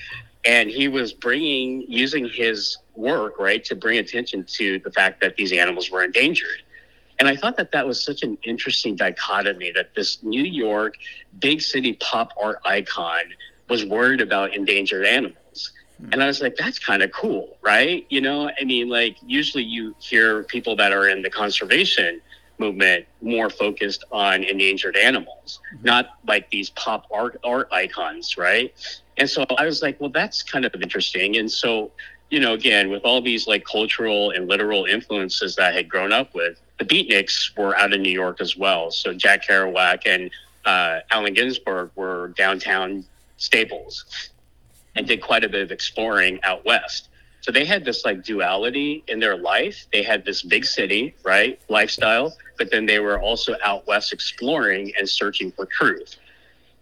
And 0.44 0.68
he 0.68 0.88
was 0.88 1.12
bringing, 1.12 1.84
using 1.88 2.28
his 2.28 2.78
work, 2.94 3.38
right, 3.38 3.64
to 3.64 3.76
bring 3.76 3.98
attention 3.98 4.44
to 4.44 4.80
the 4.80 4.90
fact 4.90 5.20
that 5.20 5.36
these 5.36 5.52
animals 5.52 5.90
were 5.90 6.02
endangered. 6.02 6.62
And 7.18 7.28
I 7.28 7.36
thought 7.36 7.56
that 7.58 7.70
that 7.72 7.86
was 7.86 8.02
such 8.02 8.22
an 8.22 8.36
interesting 8.42 8.96
dichotomy 8.96 9.70
that 9.72 9.94
this 9.94 10.22
New 10.22 10.42
York 10.42 10.96
big 11.38 11.60
city 11.62 11.92
pop 11.94 12.32
art 12.42 12.58
icon 12.64 13.22
was 13.68 13.84
worried 13.84 14.20
about 14.20 14.54
endangered 14.54 15.06
animals. 15.06 15.72
And 16.10 16.20
I 16.20 16.26
was 16.26 16.40
like, 16.40 16.56
that's 16.56 16.80
kind 16.80 17.00
of 17.02 17.12
cool, 17.12 17.56
right? 17.62 18.04
You 18.10 18.20
know, 18.20 18.50
I 18.60 18.64
mean, 18.64 18.88
like, 18.88 19.16
usually 19.24 19.62
you 19.62 19.94
hear 20.00 20.42
people 20.42 20.74
that 20.76 20.90
are 20.90 21.08
in 21.08 21.22
the 21.22 21.30
conservation 21.30 22.20
movement 22.62 23.06
more 23.20 23.50
focused 23.50 24.04
on 24.12 24.44
endangered 24.44 24.96
animals, 24.96 25.60
not 25.82 26.04
like 26.26 26.48
these 26.50 26.70
pop 26.70 27.06
art, 27.10 27.38
art 27.42 27.68
icons, 27.72 28.36
right? 28.38 28.72
And 29.18 29.28
so 29.28 29.44
I 29.58 29.64
was 29.66 29.82
like, 29.82 30.00
well, 30.00 30.10
that's 30.10 30.42
kind 30.42 30.64
of 30.64 30.74
interesting. 30.80 31.36
And 31.36 31.50
so, 31.50 31.90
you 32.30 32.40
know, 32.40 32.54
again, 32.54 32.90
with 32.90 33.02
all 33.04 33.20
these 33.20 33.46
like 33.46 33.64
cultural 33.64 34.30
and 34.30 34.48
literal 34.48 34.84
influences 34.84 35.56
that 35.56 35.72
I 35.72 35.76
had 35.76 35.88
grown 35.88 36.12
up 36.12 36.34
with, 36.34 36.60
the 36.78 36.84
beatniks 36.84 37.56
were 37.56 37.76
out 37.76 37.92
in 37.92 38.02
New 38.02 38.16
York 38.24 38.40
as 38.40 38.56
well. 38.56 38.90
So 38.90 39.12
Jack 39.12 39.46
Kerouac 39.46 40.02
and 40.06 40.30
uh, 40.64 41.00
Allen 41.10 41.34
Ginsberg 41.34 41.90
were 41.96 42.32
downtown 42.36 43.04
staples 43.36 44.30
and 44.94 45.06
did 45.06 45.20
quite 45.20 45.44
a 45.44 45.48
bit 45.48 45.62
of 45.62 45.72
exploring 45.72 46.38
out 46.42 46.64
west. 46.64 47.08
So 47.42 47.50
they 47.50 47.64
had 47.64 47.84
this 47.84 48.04
like 48.04 48.22
duality 48.22 49.02
in 49.08 49.18
their 49.18 49.36
life. 49.36 49.86
They 49.92 50.02
had 50.02 50.24
this 50.24 50.42
big 50.42 50.64
city, 50.64 51.14
right, 51.24 51.60
lifestyle, 51.68 52.34
but 52.56 52.70
then 52.70 52.86
they 52.86 53.00
were 53.00 53.20
also 53.20 53.56
out 53.64 53.86
west 53.86 54.12
exploring 54.12 54.92
and 54.96 55.08
searching 55.08 55.50
for 55.50 55.66
truth. 55.66 56.16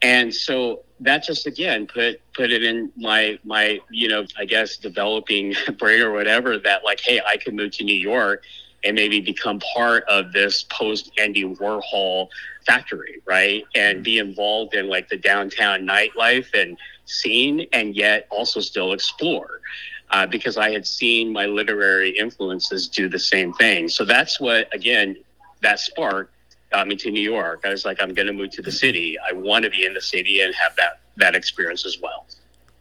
And 0.03 0.33
so 0.33 0.83
that 1.01 1.25
just 1.25 1.47
again 1.47 1.87
put 1.87 2.21
put 2.35 2.53
it 2.53 2.63
in 2.63 2.93
my 2.97 3.39
my 3.43 3.81
you 3.91 4.09
know 4.09 4.27
I 4.39 4.45
guess 4.45 4.77
developing 4.77 5.55
brain 5.79 6.03
or 6.03 6.13
whatever 6.13 6.59
that 6.59 6.85
like 6.85 7.01
hey 7.01 7.21
I 7.27 7.39
could 7.39 7.55
move 7.55 7.73
to 7.73 7.85
New 7.85 7.95
York 7.95 8.45
and 8.85 8.95
maybe 8.95 9.21
become 9.21 9.61
part 9.61 10.05
of 10.05 10.33
this 10.33 10.65
post 10.65 11.11
Andy 11.19 11.45
Warhol 11.45 12.29
factory 12.67 13.21
right 13.25 13.65
and 13.75 14.05
be 14.05 14.19
involved 14.19 14.75
in 14.75 14.89
like 14.89 15.09
the 15.09 15.17
downtown 15.17 15.87
nightlife 15.87 16.53
and 16.55 16.77
scene 17.07 17.67
and 17.73 17.97
yet 17.97 18.27
also 18.31 18.61
still 18.61 18.93
explore 18.93 19.61
uh, 20.11 20.27
because 20.27 20.57
I 20.57 20.71
had 20.71 20.87
seen 20.87 21.33
my 21.33 21.47
literary 21.47 22.11
influences 22.11 22.89
do 22.89 23.09
the 23.09 23.19
same 23.19 23.53
thing 23.55 23.89
so 23.89 24.05
that's 24.05 24.41
what 24.41 24.73
again 24.75 25.17
that 25.63 25.81
spark 25.81 26.31
got 26.71 26.87
me 26.87 26.97
to 26.97 27.11
New 27.11 27.21
York. 27.21 27.63
I 27.65 27.71
was 27.71 27.85
like, 27.85 28.01
I'm 28.01 28.15
going 28.15 28.27
to 28.27 28.33
move 28.33 28.51
to 28.53 28.63
the 28.63 28.73
city. 28.73 29.19
I 29.19 29.33
want 29.33 29.65
to 29.65 29.71
be 29.71 29.85
in 29.85 29.95
the 29.95 30.01
city 30.01 30.41
and 30.41 30.55
have 30.55 30.75
that 30.77 31.01
that 31.17 31.35
experience 31.35 31.85
as 31.85 32.01
well. 32.01 32.27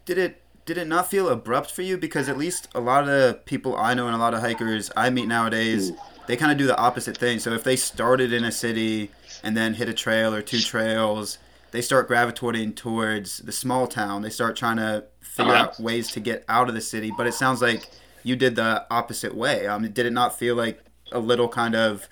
Did 0.05 0.17
it 0.17 0.41
did 0.65 0.77
it 0.77 0.87
not 0.87 1.09
feel 1.09 1.29
abrupt 1.29 1.71
for 1.71 1.81
you? 1.81 1.97
Because 1.97 2.29
at 2.29 2.37
least 2.37 2.67
a 2.75 2.79
lot 2.79 3.01
of 3.01 3.07
the 3.07 3.39
people 3.45 3.75
I 3.75 3.93
know 3.93 4.05
and 4.05 4.15
a 4.15 4.19
lot 4.19 4.33
of 4.33 4.41
hikers 4.41 4.91
I 4.95 5.09
meet 5.09 5.27
nowadays, 5.27 5.91
they 6.27 6.37
kind 6.37 6.51
of 6.51 6.57
do 6.57 6.67
the 6.67 6.77
opposite 6.77 7.17
thing. 7.17 7.39
So 7.39 7.51
if 7.53 7.63
they 7.63 7.75
started 7.75 8.31
in 8.31 8.43
a 8.43 8.51
city 8.51 9.09
and 9.43 9.57
then 9.57 9.73
hit 9.73 9.89
a 9.89 9.93
trail 9.93 10.33
or 10.33 10.43
two 10.43 10.59
trails, 10.59 11.39
they 11.71 11.81
start 11.81 12.07
gravitating 12.07 12.73
towards 12.73 13.39
the 13.39 13.51
small 13.51 13.87
town. 13.87 14.21
They 14.21 14.29
start 14.29 14.55
trying 14.55 14.77
to 14.77 15.05
figure 15.39 15.55
out 15.55 15.79
ways 15.79 16.11
to 16.11 16.19
get 16.19 16.43
out 16.47 16.69
of 16.69 16.75
the 16.75 16.81
city. 16.81 17.11
But 17.15 17.27
it 17.27 17.33
sounds 17.33 17.61
like 17.61 17.87
you 18.23 18.35
did 18.35 18.55
the 18.55 18.85
opposite 18.91 19.35
way. 19.35 19.67
Um, 19.67 19.89
did 19.91 20.05
it 20.05 20.13
not 20.13 20.37
feel 20.37 20.55
like 20.55 20.79
a 21.11 21.19
little 21.19 21.47
kind 21.47 21.75
of 21.75 22.07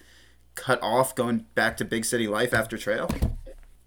cut 0.55 0.81
off 0.81 1.13
going 1.15 1.45
back 1.55 1.77
to 1.77 1.85
big 1.85 2.05
city 2.05 2.27
life 2.27 2.53
after 2.53 2.77
trail? 2.77 3.09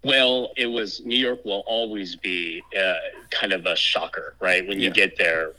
Well, 0.03 0.51
it 0.57 0.67
was 0.67 1.01
New 1.05 1.17
York 1.17 1.45
will 1.45 1.63
always 1.67 2.15
be 2.15 2.61
uh, 2.77 2.93
kind 3.29 3.53
of 3.53 3.65
a 3.65 3.75
shocker, 3.75 4.35
right? 4.39 4.67
When 4.67 4.79
you 4.79 4.87
Yeah. 4.87 4.93
get 4.93 5.17
there, 5.17 5.51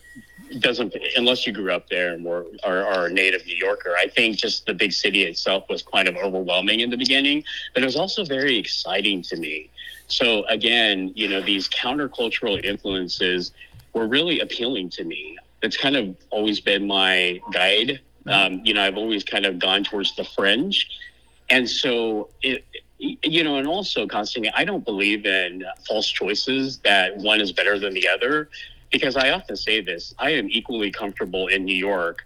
it 0.50 0.60
doesn't 0.60 0.94
unless 1.16 1.46
you 1.46 1.52
grew 1.52 1.72
up 1.72 1.88
there 1.88 2.12
and 2.12 2.24
were 2.24 2.46
are, 2.64 2.84
are 2.84 3.06
a 3.06 3.10
native 3.12 3.46
New 3.46 3.54
Yorker. 3.56 3.94
I 3.96 4.08
think 4.08 4.36
just 4.36 4.66
the 4.66 4.74
big 4.74 4.92
city 4.92 5.22
itself 5.22 5.64
was 5.70 5.82
kind 5.82 6.08
of 6.08 6.16
overwhelming 6.16 6.80
in 6.80 6.90
the 6.90 6.96
beginning, 6.96 7.44
but 7.72 7.82
it 7.82 7.86
was 7.86 7.96
also 7.96 8.24
very 8.24 8.58
exciting 8.58 9.22
to 9.22 9.36
me. 9.36 9.70
So 10.08 10.44
again, 10.46 11.12
you 11.14 11.28
know, 11.28 11.40
these 11.40 11.68
countercultural 11.68 12.62
influences 12.64 13.52
were 13.92 14.06
really 14.06 14.40
appealing 14.40 14.90
to 14.90 15.04
me. 15.04 15.36
It's 15.62 15.76
kind 15.76 15.96
of 15.96 16.16
always 16.30 16.60
been 16.60 16.86
my 16.86 17.40
guide. 17.52 18.00
Um, 18.26 18.60
you 18.64 18.74
know, 18.74 18.82
I've 18.82 18.96
always 18.96 19.24
kind 19.24 19.46
of 19.46 19.58
gone 19.58 19.82
towards 19.82 20.14
the 20.14 20.24
fringe, 20.24 20.88
and 21.50 21.68
so 21.68 22.28
it 22.42 22.64
you 23.02 23.42
know, 23.42 23.56
and 23.56 23.66
also, 23.66 24.06
Constantine, 24.06 24.52
I 24.54 24.64
don't 24.64 24.84
believe 24.84 25.26
in 25.26 25.64
false 25.88 26.08
choices 26.08 26.78
that 26.78 27.16
one 27.16 27.40
is 27.40 27.50
better 27.50 27.76
than 27.78 27.94
the 27.94 28.06
other 28.06 28.48
because 28.92 29.16
I 29.16 29.30
often 29.30 29.56
say 29.56 29.80
this 29.80 30.14
I 30.18 30.30
am 30.30 30.48
equally 30.48 30.90
comfortable 30.90 31.48
in 31.48 31.64
New 31.64 31.74
York 31.74 32.24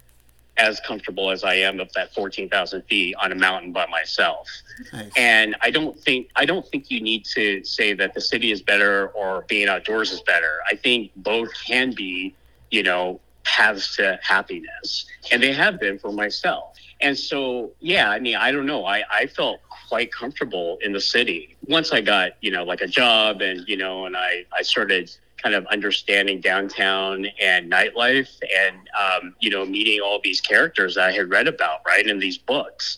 as 0.57 0.79
comfortable 0.79 1.29
as 1.29 1.43
I 1.43 1.55
am 1.55 1.79
up 1.79 1.91
that 1.93 2.13
14,000 2.13 2.81
feet 2.83 3.15
on 3.21 3.31
a 3.31 3.35
mountain 3.35 3.71
by 3.71 3.85
myself. 3.87 4.49
Nice. 4.91 5.11
And 5.15 5.55
I 5.61 5.69
don't 5.69 5.99
think 5.99 6.29
I 6.35 6.45
don't 6.45 6.67
think 6.67 6.89
you 6.89 7.01
need 7.01 7.25
to 7.35 7.63
say 7.63 7.93
that 7.93 8.13
the 8.13 8.21
city 8.21 8.51
is 8.51 8.61
better 8.61 9.09
or 9.09 9.45
being 9.47 9.67
outdoors 9.67 10.11
is 10.11 10.21
better. 10.21 10.59
I 10.69 10.75
think 10.75 11.11
both 11.17 11.49
can 11.65 11.93
be, 11.93 12.35
you 12.71 12.83
know, 12.83 13.19
paths 13.43 13.95
to 13.97 14.19
happiness, 14.21 15.05
and 15.31 15.41
they 15.41 15.53
have 15.53 15.79
been 15.79 15.97
for 15.99 16.11
myself. 16.11 16.75
And 16.99 17.17
so, 17.17 17.71
yeah, 17.79 18.09
I 18.09 18.19
mean, 18.19 18.35
I 18.35 18.51
don't 18.51 18.65
know. 18.65 18.85
I, 18.85 19.03
I 19.11 19.27
felt 19.27 19.59
quite 19.87 20.11
comfortable 20.11 20.79
in 20.81 20.93
the 20.93 20.99
city 20.99 21.55
once 21.67 21.91
I 21.91 22.01
got, 22.01 22.31
you 22.41 22.51
know, 22.51 22.63
like 22.63 22.81
a 22.81 22.87
job 22.87 23.41
and, 23.41 23.67
you 23.67 23.77
know, 23.77 24.05
and 24.05 24.17
I, 24.17 24.45
I 24.51 24.63
started 24.63 25.15
kind 25.47 25.55
of 25.55 25.65
understanding 25.67 26.41
downtown 26.41 27.25
and 27.41 27.71
nightlife 27.71 28.37
and, 28.65 28.75
um, 28.99 29.33
you 29.39 29.49
know, 29.49 29.65
meeting 29.65 30.01
all 30.01 30.19
these 30.21 30.41
characters 30.41 30.97
I 30.97 31.13
had 31.13 31.29
read 31.29 31.47
about, 31.47 31.79
right, 31.85 32.05
in 32.05 32.19
these 32.19 32.37
books. 32.37 32.97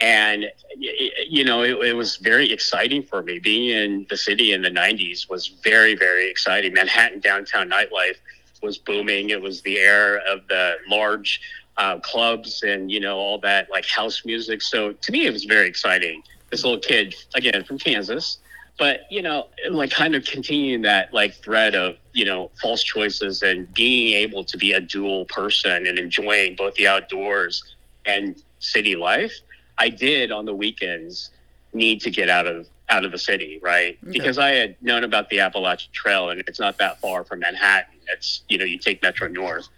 And, 0.00 0.46
you 0.78 1.44
know, 1.44 1.62
it, 1.62 1.76
it 1.88 1.92
was 1.92 2.16
very 2.16 2.50
exciting 2.50 3.02
for 3.02 3.22
me. 3.22 3.38
Being 3.38 3.68
in 3.68 4.06
the 4.08 4.16
city 4.16 4.52
in 4.52 4.62
the 4.62 4.70
90s 4.70 5.28
was 5.28 5.48
very, 5.62 5.94
very 5.94 6.30
exciting. 6.30 6.72
Manhattan 6.72 7.20
downtown 7.20 7.68
nightlife 7.68 8.16
was 8.62 8.78
booming. 8.78 9.28
It 9.28 9.42
was 9.42 9.60
the 9.60 9.76
era 9.76 10.22
of 10.26 10.48
the 10.48 10.76
large 10.88 11.42
uh, 11.76 11.98
clubs 11.98 12.62
and 12.62 12.90
you 12.90 13.00
know 13.00 13.18
all 13.18 13.38
that 13.40 13.70
like 13.70 13.84
house 13.84 14.24
music. 14.24 14.62
So 14.62 14.92
to 14.92 15.12
me, 15.12 15.26
it 15.26 15.32
was 15.32 15.44
very 15.44 15.68
exciting. 15.68 16.22
This 16.50 16.64
little 16.64 16.78
kid, 16.78 17.14
again 17.34 17.62
from 17.64 17.78
Kansas, 17.78 18.38
but 18.78 19.02
you 19.10 19.22
know, 19.22 19.48
like 19.70 19.90
kind 19.90 20.14
of 20.14 20.24
continuing 20.24 20.82
that 20.82 21.12
like 21.14 21.34
thread 21.34 21.74
of 21.74 21.96
you 22.12 22.24
know 22.24 22.50
false 22.60 22.82
choices 22.82 23.42
and 23.42 23.72
being 23.74 24.14
able 24.14 24.44
to 24.44 24.56
be 24.56 24.72
a 24.72 24.80
dual 24.80 25.24
person 25.26 25.86
and 25.86 25.98
enjoying 25.98 26.56
both 26.56 26.74
the 26.74 26.86
outdoors 26.86 27.62
and 28.06 28.42
city 28.58 28.96
life. 28.96 29.32
I 29.78 29.88
did 29.88 30.32
on 30.32 30.44
the 30.44 30.54
weekends 30.54 31.30
need 31.72 32.00
to 32.02 32.10
get 32.10 32.28
out 32.28 32.46
of 32.46 32.68
out 32.88 33.04
of 33.04 33.12
the 33.12 33.18
city, 33.18 33.60
right? 33.62 33.96
Okay. 34.02 34.12
Because 34.12 34.38
I 34.38 34.50
had 34.50 34.76
known 34.82 35.04
about 35.04 35.30
the 35.30 35.40
Appalachian 35.40 35.92
Trail 35.92 36.30
and 36.30 36.42
it's 36.46 36.60
not 36.60 36.76
that 36.78 37.00
far 37.00 37.24
from 37.24 37.40
Manhattan. 37.40 37.98
It's 38.12 38.42
you 38.48 38.58
know 38.58 38.64
you 38.64 38.78
take 38.78 39.02
Metro 39.02 39.28
North. 39.28 39.68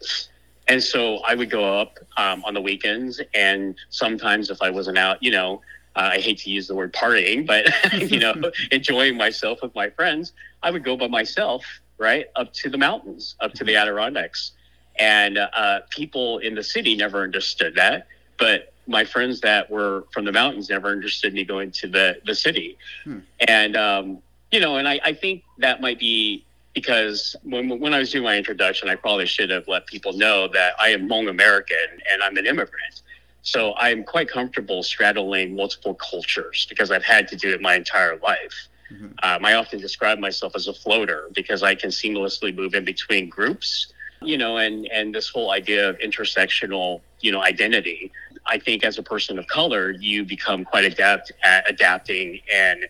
And 0.69 0.83
so 0.83 1.19
I 1.19 1.35
would 1.37 1.49
go 1.49 1.79
up 1.81 1.99
um, 2.17 2.43
on 2.45 2.53
the 2.53 2.61
weekends, 2.61 3.21
and 3.35 3.77
sometimes 3.91 4.51
if 4.51 4.61
I 4.61 4.71
wasn't 4.71 4.99
out, 4.99 5.23
you 5.23 5.31
know, 5.31 5.61
uh, 5.97 6.11
I 6.13 6.19
hate 6.21 6.39
to 6.39 6.51
use 6.51 6.69
the 6.69 6.75
word 6.75 6.93
partying, 6.93 7.47
but 7.47 7.67
you 8.11 8.19
know, 8.21 8.35
enjoying 8.71 9.17
myself 9.17 9.61
with 9.63 9.75
my 9.75 9.91
friends, 9.91 10.33
I 10.63 10.71
would 10.71 10.85
go 10.85 10.97
by 10.97 11.09
myself, 11.09 11.65
right, 11.99 12.27
up 12.37 12.53
to 12.55 12.71
the 12.71 12.79
mountains, 12.79 13.35
up 13.41 13.53
to 13.55 13.65
the 13.65 13.77
Adirondacks, 13.77 14.53
and 14.99 15.39
uh, 15.39 15.81
people 15.91 16.39
in 16.39 16.55
the 16.55 16.63
city 16.63 16.95
never 16.97 17.23
understood 17.23 17.75
that, 17.77 18.07
but 18.39 18.73
my 18.87 19.05
friends 19.05 19.41
that 19.41 19.69
were 19.71 20.05
from 20.13 20.25
the 20.25 20.33
mountains 20.33 20.71
never 20.71 20.89
understood 20.91 21.35
me 21.35 21.45
going 21.45 21.71
to 21.73 21.89
the 21.89 22.21
the 22.27 22.35
city, 22.35 22.79
Hmm. 23.05 23.19
and 23.49 23.77
um, 23.77 24.19
you 24.53 24.61
know, 24.61 24.77
and 24.77 24.87
I, 24.87 25.01
I 25.05 25.13
think 25.13 25.43
that 25.59 25.81
might 25.81 25.99
be 25.99 26.45
because 26.75 27.35
when 27.43 27.81
when 27.81 27.95
I 27.95 27.99
was 27.99 28.13
doing 28.13 28.23
my 28.23 28.37
introduction, 28.37 28.89
I 28.89 28.97
probably 28.97 29.27
should 29.27 29.51
have 29.51 29.67
let 29.67 29.87
people 29.87 30.13
know 30.13 30.47
that 30.49 30.75
I 30.79 30.91
am 30.91 31.09
Hmong 31.09 31.29
American 31.31 31.89
and 32.13 32.23
I'm 32.23 32.37
an 32.37 32.47
immigrant. 32.47 33.03
So 33.47 33.75
I'm 33.77 34.03
quite 34.03 34.29
comfortable 34.29 34.83
straddling 34.83 35.55
multiple 35.55 35.95
cultures 35.95 36.67
because 36.69 36.91
I've 36.91 37.05
had 37.05 37.29
to 37.29 37.37
do 37.37 37.51
it 37.55 37.61
my 37.61 37.77
entire 37.77 38.17
life. 38.17 38.69
Mhm. 38.93 39.13
Um, 39.23 39.45
I 39.45 39.55
often 39.55 39.81
describe 39.81 40.19
myself 40.19 40.57
as 40.57 40.67
a 40.67 40.73
floater 40.73 41.29
because 41.33 41.63
I 41.63 41.77
can 41.77 41.91
seamlessly 41.91 42.53
move 42.53 42.75
in 42.75 42.85
between 42.85 43.29
groups, 43.29 43.93
you 44.21 44.37
know, 44.37 44.57
and 44.57 44.89
and 44.91 45.15
this 45.15 45.29
whole 45.29 45.53
idea 45.53 45.89
of 45.89 45.97
intersectional, 46.01 47.03
you 47.21 47.31
know, 47.31 47.41
identity. 47.41 48.11
I 48.47 48.59
think 48.59 48.83
as 48.83 48.99
a 48.99 49.03
person 49.03 49.39
of 49.39 49.47
color, 49.47 49.93
you 49.93 50.25
become 50.25 50.65
quite 50.65 50.85
adept 50.85 51.31
at 51.45 51.71
adapting 51.71 52.41
and 52.53 52.85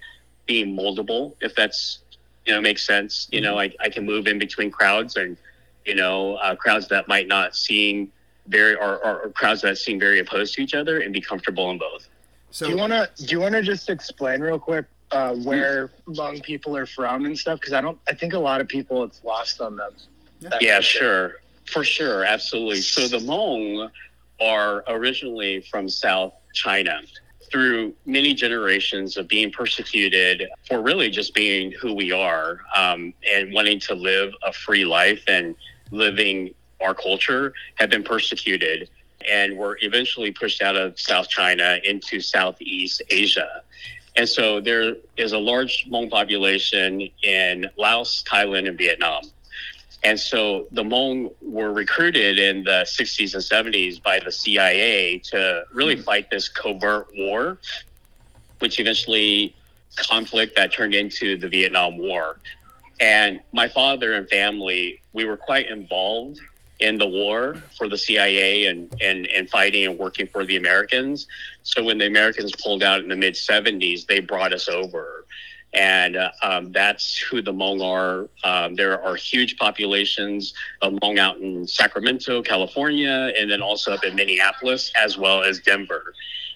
being 0.47 0.75
moldable, 0.75 1.35
if 1.43 1.55
that's 1.55 1.99
you 2.47 2.55
know 2.55 2.63
makes 2.63 2.87
sense. 2.87 3.29
You 3.31 3.43
know, 3.43 3.59
I, 3.59 3.75
I 3.79 3.91
can 3.91 4.07
move 4.07 4.27
in 4.27 4.39
between 4.39 4.71
crowds 4.71 5.17
and 5.17 5.37
you 5.85 5.95
know 5.95 6.37
uh, 6.37 6.57
crowds 6.57 6.89
that 6.89 7.09
might 7.09 7.29
not 7.29 7.55
seem 7.55 8.11
very 8.49 8.75
or, 8.77 8.97
or, 9.05 9.23
or 9.23 9.31
crowds 9.31 9.63
that 9.63 9.79
seem 9.79 9.99
very 9.99 10.21
opposed 10.21 10.55
to 10.55 10.63
each 10.63 10.75
other 10.75 11.01
and 11.01 11.13
be 11.13 11.21
comfortable 11.21 11.71
in 11.71 11.79
both. 11.79 12.09
So 12.51 12.67
do 12.67 12.73
you 12.73 12.79
wanna 12.79 13.09
do 13.17 13.27
you 13.27 13.41
wanna 13.41 13.63
just 13.63 13.91
explain 13.91 14.41
real 14.41 14.59
quick 14.59 14.87
uh, 15.11 15.35
where 15.37 15.91
Hmong 16.09 16.43
people 16.43 16.77
are 16.77 16.87
from 16.87 17.27
and 17.27 17.39
stuff? 17.39 17.61
Because 17.61 17.73
I 17.73 17.81
don't. 17.81 17.99
I 18.09 18.15
think 18.15 18.33
a 18.33 18.39
lot 18.39 18.61
of 18.61 18.69
people 18.69 19.05
it's 19.05 19.23
lost 19.25 19.61
on 19.61 19.77
them. 19.77 19.93
That 20.41 20.63
Yeah, 20.63 20.81
sure. 20.81 21.37
For 21.67 21.85
sure. 21.85 22.25
Absolutely. 22.25 22.81
So 22.81 23.09
the 23.09 23.19
Hmong 23.19 23.91
are 24.41 24.85
originally 24.89 25.61
from 25.63 25.89
South 25.89 26.35
China. 26.55 27.01
Through 27.51 27.95
many 28.07 28.35
generations 28.35 29.17
of 29.17 29.29
being 29.29 29.53
persecuted 29.53 30.49
for 30.67 30.83
really 30.83 31.11
just 31.11 31.33
being 31.33 31.71
who 31.73 31.95
we 31.95 32.11
are 32.11 32.61
um, 32.75 33.15
and 33.33 33.53
wanting 33.53 33.79
to 33.81 33.95
live 33.95 34.33
a 34.43 34.53
free 34.53 34.85
life 34.85 35.23
and 35.29 35.55
living 35.93 36.53
our 36.81 36.95
culture, 36.95 37.53
have 37.77 37.91
been 37.91 38.03
persecuted 38.03 38.89
and 39.29 39.57
were 39.57 39.79
eventually 39.83 40.31
pushed 40.31 40.63
out 40.63 40.77
of 40.77 40.99
South 40.99 41.29
China 41.29 41.79
into 41.85 42.21
Southeast 42.21 43.03
Asia. 43.11 43.63
And 44.17 44.29
so 44.29 44.61
there 44.61 44.97
is 45.17 45.33
a 45.33 45.39
large 45.39 45.87
Hmong 45.89 46.11
population 46.11 47.09
in 47.23 47.69
Laos, 47.77 48.25
Thailand, 48.25 48.69
and 48.69 48.79
Vietnam. 48.79 49.25
And 50.03 50.19
so 50.19 50.69
the 50.71 50.85
Hmong 50.85 51.33
were 51.43 51.73
recruited 51.73 52.39
in 52.39 52.65
the 52.65 52.87
60s 52.87 53.35
and 53.35 53.75
70s 53.75 54.03
by 54.03 54.21
the 54.21 54.33
CIA 54.33 55.19
to 55.19 55.65
really 55.73 55.97
hmm. 55.97 56.03
fight 56.03 56.31
this 56.31 56.49
covert 56.49 57.09
war, 57.17 57.59
which 58.61 58.79
eventually 58.81 59.55
conflict 59.97 60.57
that 60.57 60.73
turned 60.73 60.95
into 60.95 61.37
the 61.37 61.49
Vietnam 61.49 61.99
War. 61.99 62.39
And 63.01 63.41
my 63.53 63.69
father 63.69 64.15
and 64.15 64.29
family, 64.29 65.01
we 65.13 65.25
were 65.25 65.37
quite 65.37 65.69
involved 65.69 66.41
in 66.81 66.99
the 66.99 67.07
war 67.07 67.57
for 67.77 67.89
the 67.89 67.97
CIA 67.97 68.67
and, 68.67 68.93
and, 69.01 69.27
and 69.29 69.49
fighting 69.49 69.87
and 69.87 69.99
working 69.99 70.27
for 70.27 70.45
the 70.45 70.57
Americans. 70.57 71.27
So 71.63 71.83
when 71.83 71.99
the 71.99 72.07
Americans 72.07 72.53
pulled 72.63 72.83
out 72.83 73.01
in 73.01 73.09
the 73.09 73.17
mid 73.17 73.35
70s, 73.35 74.07
they 74.07 74.21
brought 74.21 74.53
us 74.53 74.69
over. 74.69 75.25
And 75.73 76.17
uh, 76.17 76.31
um, 76.43 76.73
that's 76.73 77.19
who 77.19 77.43
the 77.43 77.53
Hmong 77.53 77.83
are. 77.83 78.29
Um, 78.45 78.75
there 78.77 79.03
are 79.03 79.15
huge 79.15 79.59
populations 79.59 80.55
of 80.81 80.95
Hmong 80.95 81.19
out 81.19 81.39
in 81.39 81.67
Sacramento, 81.67 82.43
California, 82.43 83.33
and 83.39 83.51
then 83.51 83.61
also 83.61 83.93
up 83.93 84.05
in 84.05 84.15
Minneapolis, 84.15 84.93
as 84.97 85.19
well 85.19 85.43
as 85.43 85.61
Denver. 85.61 86.15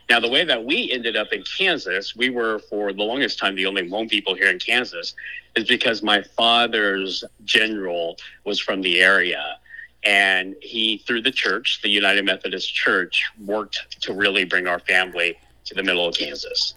Now, 0.08 0.20
the 0.20 0.28
way 0.28 0.44
that 0.44 0.64
we 0.64 0.90
ended 0.90 1.16
up 1.16 1.32
in 1.32 1.44
Kansas, 1.44 2.16
we 2.16 2.30
were 2.30 2.58
for 2.58 2.92
the 2.92 3.02
longest 3.02 3.38
time 3.38 3.54
the 3.54 3.66
only 3.66 3.82
Hmong 3.82 4.08
people 4.08 4.34
here 4.34 4.50
in 4.50 4.58
Kansas, 4.58 5.14
is 5.54 5.68
because 5.68 6.02
my 6.02 6.22
father's 6.22 7.22
general 7.44 8.16
was 8.44 8.58
from 8.58 8.80
the 8.80 9.00
area. 9.00 9.58
And 10.04 10.56
he, 10.62 10.98
through 11.06 11.22
the 11.22 11.30
church, 11.30 11.80
the 11.82 11.90
United 11.90 12.24
Methodist 12.24 12.74
Church, 12.74 13.24
worked 13.44 14.00
to 14.02 14.14
really 14.14 14.44
bring 14.44 14.66
our 14.66 14.78
family 14.80 15.36
to 15.66 15.74
the 15.74 15.82
middle 15.82 16.06
of 16.06 16.14
Kansas. 16.14 16.74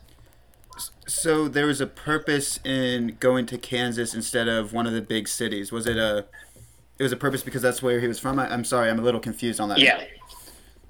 So 1.07 1.47
there 1.47 1.67
was 1.67 1.79
a 1.79 1.87
purpose 1.87 2.59
in 2.63 3.17
going 3.19 3.45
to 3.47 3.57
Kansas 3.57 4.13
instead 4.13 4.47
of 4.47 4.73
one 4.73 4.87
of 4.87 4.93
the 4.93 5.01
big 5.01 5.27
cities. 5.27 5.71
Was 5.71 5.87
it 5.87 5.97
a? 5.97 6.25
It 6.99 7.03
was 7.03 7.11
a 7.11 7.17
purpose 7.17 7.43
because 7.43 7.61
that's 7.61 7.81
where 7.81 7.99
he 7.99 8.07
was 8.07 8.19
from. 8.19 8.39
I, 8.39 8.51
I'm 8.51 8.63
sorry, 8.63 8.89
I'm 8.89 8.99
a 8.99 9.01
little 9.01 9.19
confused 9.19 9.59
on 9.59 9.69
that. 9.69 9.79
Yeah. 9.79 10.03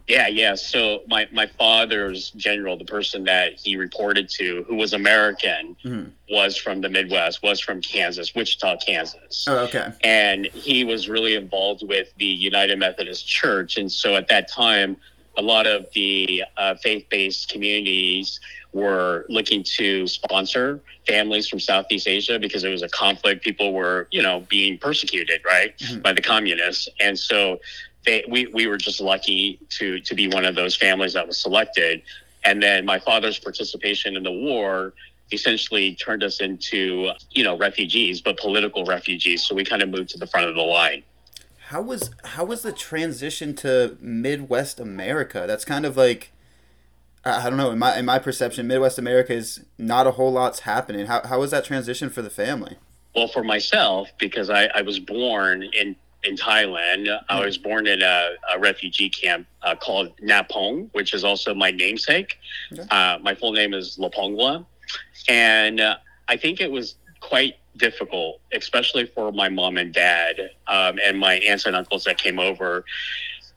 Yeah, 0.08 0.28
yeah. 0.28 0.56
So 0.56 1.02
my, 1.08 1.28
my 1.32 1.48
father's 1.48 2.32
general, 2.32 2.78
the 2.78 2.84
person 2.86 3.24
that 3.24 3.54
he 3.54 3.78
reported 3.78 4.28
to, 4.32 4.64
who 4.68 4.76
was 4.76 4.94
American, 4.94 5.76
Mhm. 5.86 6.12
was 6.30 6.58
from 6.58 6.82
the 6.82 6.90
Midwest, 6.90 7.42
was 7.42 7.60
from 7.62 7.82
Kansas, 7.82 8.36
Wichita, 8.36 8.78
Kansas. 8.86 9.46
Oh, 9.48 9.60
okay. 9.60 9.88
and 10.04 10.46
he 10.48 10.84
was 10.84 11.08
really 11.08 11.36
involved 11.36 11.88
with 11.88 12.14
the 12.18 12.26
United 12.26 12.80
Methodist 12.80 13.28
Church. 13.28 13.78
And 13.78 13.90
so 13.92 14.16
at 14.16 14.28
that 14.28 14.50
time, 14.50 14.98
a 15.38 15.42
lot 15.42 15.66
of 15.68 15.88
the 15.94 16.44
uh, 16.58 16.76
faith 16.76 17.06
based 17.10 17.50
communities 17.50 18.40
were 18.74 19.26
looking 19.30 19.64
to 19.64 20.06
sponsor 20.08 20.80
families 21.08 21.48
from 21.48 21.60
Southeast 21.60 22.08
Asia 22.08 22.38
because 22.40 22.64
it 22.64 22.70
was 22.70 22.82
a 22.82 22.90
conflict. 22.90 23.44
People 23.44 23.72
were, 23.74 24.08
you 24.12 24.22
know, 24.22 24.42
being 24.50 24.78
persecuted, 24.78 25.42
right, 25.46 25.78
Mhm. 25.78 26.02
by 26.02 26.12
the 26.14 26.22
communists. 26.22 26.88
And 27.00 27.18
so 27.18 27.60
they, 28.06 28.24
we, 28.28 28.48
we 28.48 28.68
were 28.68 28.78
just 28.78 29.00
lucky 29.00 29.60
to, 29.70 30.00
to 30.02 30.16
be 30.16 30.28
one 30.28 30.46
of 30.46 30.56
those 30.56 30.76
families 30.76 31.14
that 31.14 31.28
was 31.28 31.38
selected. 31.38 32.02
And 32.44 32.62
then 32.62 32.86
my 32.86 33.00
father's 33.00 33.40
participation 33.40 34.18
in 34.18 34.24
the 34.24 34.32
war 34.32 34.94
essentially 35.32 35.96
turned 35.96 36.24
us 36.24 36.42
into, 36.42 37.12
you 37.32 37.44
know, 37.44 37.58
refugees, 37.58 38.22
but 38.22 38.38
political 38.38 38.86
refugees. 38.86 39.44
So 39.44 39.56
we 39.56 39.64
kind 39.64 39.82
of 39.82 39.90
moved 39.90 40.10
to 40.10 40.18
the 40.18 40.28
front 40.28 40.48
of 40.48 40.56
the 40.56 40.62
line. 40.62 41.04
How 41.68 41.82
was 41.82 42.12
how 42.24 42.46
was 42.46 42.62
the 42.62 42.72
transition 42.72 43.56
to 43.56 43.98
Midwest 44.00 44.80
America? 44.80 45.46
That's 45.48 45.66
kind 45.66 45.86
of 45.86 45.98
like 45.98 46.32
I 47.26 47.50
don't 47.50 47.58
know. 47.58 47.72
In 47.72 47.80
my 47.80 47.98
in 47.98 48.06
my 48.06 48.20
perception, 48.20 48.68
Midwest 48.68 49.00
America 49.00 49.34
is 49.34 49.64
not 49.78 50.06
a 50.06 50.12
whole 50.12 50.32
lot's 50.32 50.62
happening. 50.62 51.06
How 51.08 51.26
how 51.26 51.40
was 51.40 51.52
that 51.52 51.66
transition 51.66 52.10
for 52.10 52.22
the 52.22 52.30
family? 52.30 52.76
Well, 53.16 53.28
for 53.28 53.44
myself, 53.44 54.10
because 54.20 54.50
I, 54.50 54.66
I 54.74 54.82
was 54.82 55.00
born 55.00 55.64
in, 55.64 55.96
in 56.24 56.36
Thailand, 56.36 57.08
I 57.30 57.44
was 57.44 57.58
born 57.58 57.88
in 57.88 58.02
a, 58.02 58.32
a 58.54 58.60
refugee 58.60 59.10
camp 59.10 59.48
uh, 59.62 59.76
called 59.76 60.16
Napong, 60.18 60.90
which 60.94 61.14
is 61.14 61.24
also 61.24 61.54
my 61.54 61.72
namesake. 61.72 62.38
Okay. 62.72 62.84
Uh, 62.90 63.20
my 63.22 63.36
full 63.36 63.52
name 63.52 63.74
is 63.74 63.98
Lapongwa. 63.98 64.66
And 65.28 65.80
uh, 65.80 65.98
I 66.28 66.38
think 66.38 66.62
it 66.62 66.72
was 66.72 66.96
quite 67.20 67.56
difficult, 67.78 68.40
especially 68.54 69.06
for 69.06 69.32
my 69.32 69.50
mom 69.50 69.78
and 69.78 69.94
dad 69.94 70.52
um, 70.68 71.00
and 71.04 71.18
my 71.20 71.36
aunts 71.36 71.66
and 71.66 71.76
uncles 71.76 72.04
that 72.06 72.18
came 72.18 72.40
over. 72.40 72.86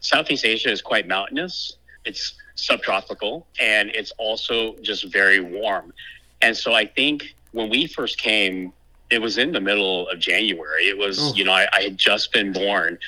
Southeast 0.00 0.44
Asia 0.44 0.70
is 0.70 0.82
quite 0.82 1.06
mountainous. 1.06 1.76
It's 2.04 2.34
subtropical 2.54 3.46
and 3.60 3.90
it's 3.90 4.12
also 4.18 4.76
just 4.76 5.12
very 5.12 5.40
warm. 5.40 5.92
And 6.40 6.56
so 6.56 6.72
I 6.72 6.86
think 6.86 7.34
when 7.52 7.68
we 7.68 7.86
first 7.86 8.18
came, 8.18 8.72
it 9.10 9.20
was 9.20 9.38
in 9.38 9.52
the 9.52 9.60
middle 9.60 10.08
of 10.08 10.18
January. 10.18 10.84
It 10.88 10.98
was, 10.98 11.18
Oh. 11.18 11.34
you 11.34 11.44
know, 11.44 11.52
I, 11.52 11.68
I 11.72 11.82
had 11.82 11.98
just 11.98 12.32
been 12.32 12.52
born. 12.52 12.98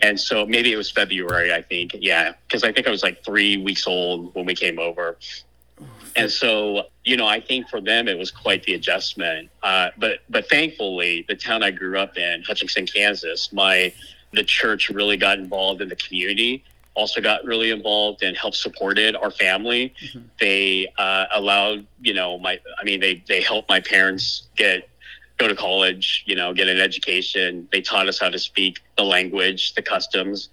And 0.00 0.20
so 0.20 0.44
maybe 0.44 0.72
it 0.72 0.76
was 0.76 0.90
February, 0.90 1.52
I 1.52 1.62
think. 1.62 1.92
Yeah. 1.98 2.34
Because 2.46 2.64
I 2.64 2.72
think 2.72 2.86
I 2.86 2.90
was 2.90 3.02
like 3.02 3.24
three 3.24 3.56
weeks 3.56 3.86
old 3.86 4.34
when 4.34 4.44
we 4.44 4.54
came 4.54 4.78
over. 4.78 5.16
And 6.14 6.30
so, 6.30 6.86
you 7.04 7.16
know, 7.16 7.26
I 7.26 7.40
think 7.40 7.68
for 7.68 7.80
them 7.80 8.08
it 8.08 8.18
was 8.18 8.30
quite 8.30 8.62
the 8.64 8.74
adjustment. 8.74 9.50
Uh, 9.62 9.90
but 9.98 10.20
but 10.30 10.48
thankfully, 10.48 11.26
the 11.28 11.34
town 11.34 11.62
I 11.62 11.70
grew 11.70 11.98
up 11.98 12.16
in, 12.16 12.42
Hutchinson, 12.42 12.86
Kansas, 12.86 13.52
my 13.52 13.92
the 14.32 14.42
church 14.44 14.88
really 14.88 15.16
got 15.16 15.38
involved 15.38 15.82
in 15.82 15.88
the 15.88 15.96
community 15.96 16.64
also 16.96 17.20
got 17.20 17.44
really 17.44 17.70
involved 17.70 18.22
and 18.22 18.36
helped 18.36 18.56
supported 18.56 19.14
our 19.14 19.30
family. 19.30 19.94
Mm-hmm. 20.02 20.20
They 20.40 20.92
uh, 20.98 21.26
allowed, 21.34 21.86
you 22.00 22.14
know, 22.14 22.38
my, 22.38 22.58
I 22.80 22.84
mean, 22.84 23.00
they, 23.00 23.22
they 23.28 23.42
helped 23.42 23.68
my 23.68 23.80
parents 23.80 24.48
get, 24.56 24.88
go 25.38 25.48
to 25.48 25.54
college, 25.54 26.24
you 26.26 26.34
know, 26.34 26.52
get 26.54 26.68
an 26.68 26.78
education. 26.78 27.68
They 27.70 27.80
taught 27.80 28.08
us 28.08 28.18
how 28.18 28.30
to 28.30 28.38
speak 28.38 28.80
the 28.96 29.04
language, 29.04 29.74
the 29.74 29.82
customs. 29.82 30.48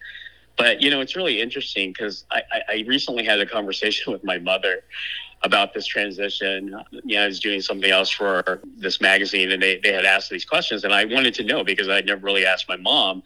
But, 0.57 0.81
you 0.81 0.91
know, 0.91 1.01
it's 1.01 1.15
really 1.15 1.41
interesting 1.41 1.91
because 1.91 2.25
I, 2.31 2.43
I, 2.69 2.83
recently 2.87 3.23
had 3.23 3.39
a 3.39 3.45
conversation 3.45 4.11
with 4.13 4.23
my 4.23 4.37
mother 4.37 4.83
about 5.41 5.73
this 5.73 5.85
transition. 5.85 6.75
You 6.91 7.15
know, 7.17 7.23
I 7.23 7.27
was 7.27 7.39
doing 7.39 7.61
something 7.61 7.89
else 7.89 8.09
for 8.09 8.61
this 8.77 9.01
magazine 9.01 9.51
and 9.51 9.61
they, 9.61 9.77
they 9.77 9.91
had 9.91 10.05
asked 10.05 10.29
these 10.29 10.45
questions 10.45 10.83
and 10.83 10.93
I 10.93 11.05
wanted 11.05 11.33
to 11.35 11.43
know 11.43 11.63
because 11.63 11.89
I'd 11.89 12.05
never 12.05 12.21
really 12.21 12.45
asked 12.45 12.69
my 12.69 12.77
mom 12.77 13.23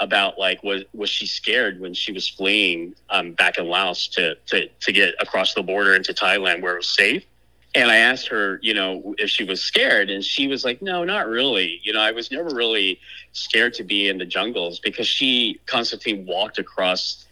about 0.00 0.36
like 0.38 0.62
was 0.64 0.82
was 0.92 1.08
she 1.08 1.26
scared 1.26 1.78
when 1.80 1.94
she 1.94 2.10
was 2.10 2.28
fleeing 2.28 2.94
um, 3.10 3.32
back 3.32 3.56
in 3.56 3.66
Laos 3.66 4.08
to, 4.08 4.34
to 4.46 4.68
to 4.68 4.92
get 4.92 5.14
across 5.20 5.54
the 5.54 5.62
border 5.62 5.94
into 5.94 6.12
Thailand 6.12 6.60
where 6.60 6.74
it 6.74 6.78
was 6.78 6.88
safe. 6.88 7.24
And 7.74 7.90
I 7.90 7.96
asked 7.96 8.28
her, 8.28 8.58
you 8.62 8.74
know, 8.74 9.14
if 9.16 9.30
she 9.30 9.44
was 9.44 9.62
scared, 9.62 10.10
and 10.10 10.22
she 10.22 10.46
was 10.46 10.64
like, 10.64 10.82
"No, 10.82 11.04
not 11.04 11.26
really. 11.26 11.80
You 11.82 11.94
know, 11.94 12.00
I 12.00 12.10
was 12.10 12.30
never 12.30 12.54
really 12.54 13.00
scared 13.32 13.72
to 13.74 13.84
be 13.84 14.08
in 14.08 14.18
the 14.18 14.26
jungles 14.26 14.78
because 14.78 15.06
she 15.06 15.58
constantly 15.66 16.22
walked 16.24 16.58
across 16.58 17.24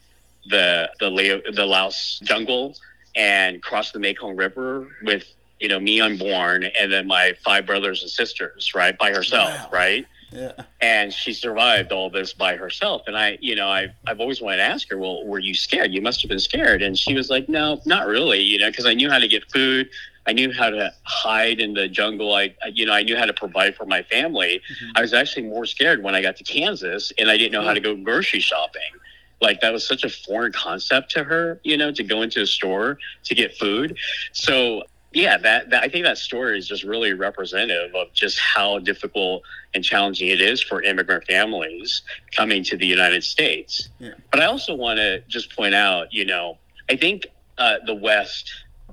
the 0.48 0.90
the 0.98 1.42
the 1.52 1.66
Laos 1.66 2.20
jungle 2.24 2.74
and 3.14 3.62
crossed 3.62 3.92
the 3.92 3.98
Mekong 3.98 4.34
River 4.34 4.88
with 5.02 5.24
you 5.58 5.68
know 5.68 5.78
me 5.78 6.00
unborn 6.00 6.64
and 6.64 6.90
then 6.90 7.06
my 7.06 7.34
five 7.44 7.66
brothers 7.66 8.00
and 8.00 8.10
sisters, 8.10 8.74
right, 8.74 8.96
by 8.96 9.10
herself, 9.10 9.50
wow. 9.50 9.68
right." 9.70 10.06
Yeah. 10.32 10.52
And 10.80 11.12
she 11.12 11.32
survived 11.32 11.92
all 11.92 12.08
this 12.08 12.32
by 12.32 12.56
herself. 12.56 13.02
And 13.06 13.16
I, 13.16 13.38
you 13.40 13.56
know, 13.56 13.68
I, 13.68 13.88
I've 14.06 14.20
always 14.20 14.40
wanted 14.40 14.58
to 14.58 14.62
ask 14.62 14.88
her, 14.90 14.98
well, 14.98 15.24
were 15.26 15.38
you 15.38 15.54
scared? 15.54 15.92
You 15.92 16.00
must 16.00 16.22
have 16.22 16.28
been 16.28 16.40
scared. 16.40 16.82
And 16.82 16.96
she 16.96 17.14
was 17.14 17.30
like, 17.30 17.48
no, 17.48 17.80
not 17.84 18.06
really, 18.06 18.40
you 18.40 18.58
know, 18.58 18.70
because 18.70 18.86
I 18.86 18.94
knew 18.94 19.10
how 19.10 19.18
to 19.18 19.28
get 19.28 19.50
food. 19.50 19.90
I 20.30 20.32
knew 20.32 20.52
how 20.52 20.70
to 20.70 20.94
hide 21.02 21.58
in 21.58 21.74
the 21.74 21.88
jungle. 21.88 22.32
I, 22.32 22.54
you 22.72 22.86
know, 22.86 22.92
I 22.92 23.02
knew 23.02 23.16
how 23.16 23.24
to 23.24 23.32
provide 23.32 23.74
for 23.74 23.84
my 23.84 24.04
family. 24.04 24.60
Mm-hmm. 24.60 24.92
I 24.94 25.00
was 25.00 25.12
actually 25.12 25.48
more 25.48 25.66
scared 25.66 26.04
when 26.04 26.14
I 26.14 26.22
got 26.22 26.36
to 26.36 26.44
Kansas 26.44 27.12
and 27.18 27.28
I 27.28 27.36
didn't 27.36 27.50
know 27.50 27.64
how 27.64 27.74
to 27.74 27.80
go 27.80 27.96
grocery 27.96 28.38
shopping. 28.38 28.92
Like 29.40 29.60
that 29.60 29.72
was 29.72 29.84
such 29.84 30.04
a 30.04 30.08
foreign 30.08 30.52
concept 30.52 31.10
to 31.12 31.24
her, 31.24 31.58
you 31.64 31.76
know, 31.76 31.90
to 31.90 32.04
go 32.04 32.22
into 32.22 32.42
a 32.42 32.46
store 32.46 32.96
to 33.24 33.34
get 33.34 33.56
food. 33.56 33.98
So 34.30 34.84
yeah, 35.12 35.36
that, 35.38 35.70
that, 35.70 35.82
I 35.82 35.88
think 35.88 36.04
that 36.04 36.16
story 36.16 36.56
is 36.56 36.68
just 36.68 36.84
really 36.84 37.12
representative 37.12 37.92
of 37.96 38.12
just 38.12 38.38
how 38.38 38.78
difficult 38.78 39.42
and 39.74 39.82
challenging 39.82 40.28
it 40.28 40.40
is 40.40 40.62
for 40.62 40.80
immigrant 40.80 41.24
families 41.24 42.02
coming 42.36 42.62
to 42.70 42.76
the 42.76 42.86
United 42.86 43.24
States. 43.24 43.88
Yeah. 43.98 44.12
But 44.30 44.38
I 44.38 44.44
also 44.44 44.76
want 44.76 44.98
to 44.98 45.22
just 45.22 45.56
point 45.56 45.74
out, 45.74 46.14
you 46.14 46.24
know, 46.24 46.58
I 46.88 46.94
think 46.94 47.26
uh, 47.58 47.78
the 47.84 47.96
West 47.96 48.48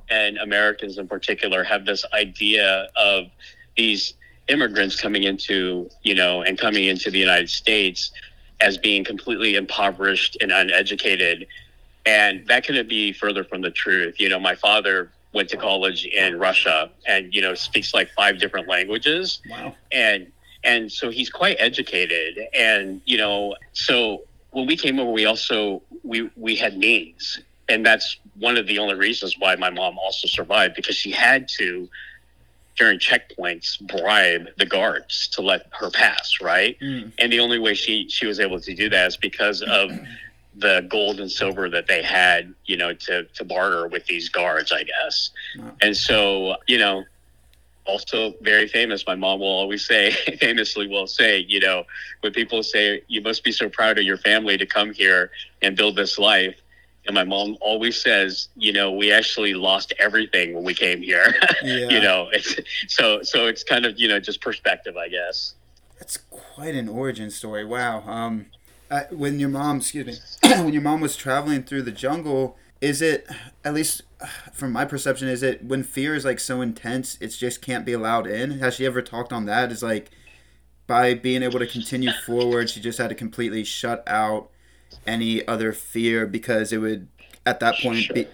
and 0.10 0.38
Americans 0.38 0.98
in 0.98 1.08
particular 1.08 1.63
have 1.63 1.86
this 1.86 2.06
idea 2.13 2.88
of 2.96 3.28
these 3.76 4.13
immigrants 4.48 5.00
coming 5.00 5.24
into, 5.24 5.89
you 6.04 6.15
know, 6.15 6.41
and 6.41 6.58
coming 6.58 6.86
into 6.86 7.12
the 7.12 7.20
United 7.20 7.50
States 7.50 8.12
as 8.60 8.78
being 8.78 9.04
completely 9.04 9.56
impoverished 9.56 10.38
and 10.41 10.52
uneducated. 10.52 11.48
And 12.06 12.48
that 12.48 12.65
couldn't 12.65 12.88
be 12.88 13.12
further 13.13 13.43
from 13.43 13.62
the 13.62 13.72
truth. 13.72 14.20
You 14.20 14.30
know, 14.30 14.39
my 14.39 14.56
father 14.56 15.12
went 15.34 15.50
to 15.50 15.58
college 15.58 16.06
in 16.06 16.39
Russia 16.39 16.89
and 17.06 17.34
you 17.34 17.41
know 17.41 17.54
speaks 17.54 17.93
like 17.93 18.10
five 18.12 18.39
different 18.39 18.67
languages. 18.67 19.41
Wow. 19.50 19.76
And 19.91 20.32
and 20.63 20.91
so 20.91 21.10
he's 21.10 21.30
quite 21.30 21.56
educated 21.60 22.39
and 22.54 23.02
you 23.06 23.17
know 23.17 23.56
so 23.74 24.24
when 24.52 24.65
we 24.65 24.76
came 24.76 25.00
over 25.00 25.12
we 25.12 25.26
also 25.26 25.82
we 26.04 26.30
we 26.36 26.56
had 26.56 26.78
names 26.78 27.39
and 27.69 27.86
that's 27.86 28.17
one 28.39 28.58
of 28.58 28.67
the 28.67 28.80
only 28.80 28.95
reasons 28.95 29.36
why 29.39 29.56
my 29.56 29.69
mom 29.69 29.97
also 29.97 30.27
survived 30.27 30.75
because 30.75 30.95
she 30.95 31.12
had 31.12 31.47
to 31.47 31.89
during 32.77 32.99
checkpoints 32.99 33.80
bribe 33.88 34.47
the 34.58 34.65
guards 34.65 35.27
to 35.30 35.41
let 35.41 35.67
her 35.71 35.89
pass 35.89 36.38
right 36.41 36.80
mm. 36.80 37.12
and 37.17 37.32
the 37.32 37.39
only 37.39 37.60
way 37.60 37.73
she 37.73 38.08
she 38.10 38.25
was 38.25 38.39
able 38.39 38.60
to 38.60 38.75
do 38.75 38.89
that 38.89 39.08
is 39.08 39.17
because 39.17 39.62
of 39.63 39.91
the 40.58 40.86
gold 40.89 41.19
and 41.19 41.32
silver 41.32 41.69
that 41.69 41.88
they 41.88 42.01
had, 42.01 42.53
you 42.65 42.77
know, 42.77 42.93
to, 42.93 43.23
to 43.25 43.45
barter 43.45 43.88
with 43.88 44.06
these 44.06 44.30
guards, 44.30 44.71
I 44.71 44.84
guess. 44.84 45.30
Wow. 45.58 45.71
And 45.82 45.95
so, 45.95 46.56
you 46.67 46.80
know, 46.80 47.03
also 47.86 48.34
very 48.41 48.67
famous. 48.67 49.06
My 49.06 49.15
mom 49.15 49.39
will 49.39 49.47
always 49.47 49.86
say, 49.86 50.12
famously 50.39 50.88
will 50.88 51.08
say, 51.08 51.45
you 51.47 51.60
know, 51.60 51.84
when 52.21 52.34
people 52.34 52.63
say, 52.63 53.03
you 53.08 53.21
must 53.21 53.43
be 53.43 53.51
so 53.51 53.69
proud 53.69 53.97
of 53.97 54.03
your 54.03 54.17
family 54.17 54.58
to 54.58 54.65
come 54.65 54.93
here 54.93 55.32
and 55.62 55.75
build 55.77 55.95
this 55.95 56.17
life. 56.17 56.60
And 57.08 57.15
my 57.15 57.24
mom 57.24 57.58
always 57.62 58.00
says, 58.00 58.50
you 58.56 58.74
know, 58.74 58.91
we 58.91 59.12
actually 59.12 59.54
lost 59.54 59.93
everything 59.98 60.54
when 60.54 60.63
we 60.63 60.74
came 60.74 61.02
here. 61.02 61.34
Yeah. 61.63 61.89
you 61.89 62.02
know, 62.02 62.30
it's, 62.32 62.56
so 62.88 63.24
so 63.24 63.48
it's 63.48 63.63
kind 63.63 63.86
of 63.86 63.98
you 63.98 64.08
know 64.08 64.20
just 64.20 64.41
perspective, 64.41 64.96
I 64.96 65.08
guess. 65.08 65.56
That's 65.98 66.17
quite 66.17 66.76
an 66.76 66.88
origin 66.88 67.32
story. 67.32 67.65
Wow. 67.65 68.04
Um, 68.06 68.48
uh, 68.91 69.04
when 69.10 69.39
your 69.39 69.50
mom, 69.50 69.78
excuse 69.78 70.06
me, 70.06 70.15
when 70.63 70.74
your 70.74 70.84
mom 70.84 71.02
was 71.02 71.15
traveling 71.15 71.63
through 71.63 71.82
the 71.82 71.91
jungle, 71.91 72.58
is 72.82 73.02
it 73.02 73.28
at 73.63 73.74
least 73.74 74.04
from 74.54 74.72
my 74.72 74.86
perception 74.86 75.28
is 75.28 75.43
it 75.43 75.63
when 75.63 75.84
fear 75.84 76.15
is 76.15 76.26
like 76.26 76.39
so 76.39 76.62
intense 76.62 77.17
it 77.22 77.30
just 77.30 77.62
can't 77.62 77.86
be 77.86 77.93
allowed 77.93 78.28
in 78.28 78.60
has 78.60 78.76
she 78.76 78.86
ever 78.86 79.02
talked 79.02 79.34
on 79.34 79.46
that 79.46 79.72
is 79.72 79.84
like 79.84 80.12
by 80.86 81.13
being 81.13 81.43
able 81.43 81.60
to 81.60 81.67
continue 81.67 82.12
forward 82.26 82.70
she 82.70 82.80
just 82.80 82.98
had 82.98 83.10
to 83.10 83.15
completely 83.15 83.63
shut 83.63 84.04
out 84.08 84.50
any 85.06 85.47
other 85.47 85.71
fear 85.71 86.26
because 86.26 86.71
it 86.71 86.78
would 86.78 87.08
at 87.45 87.60
that 87.60 87.76
point 87.80 88.13
be 88.13 88.28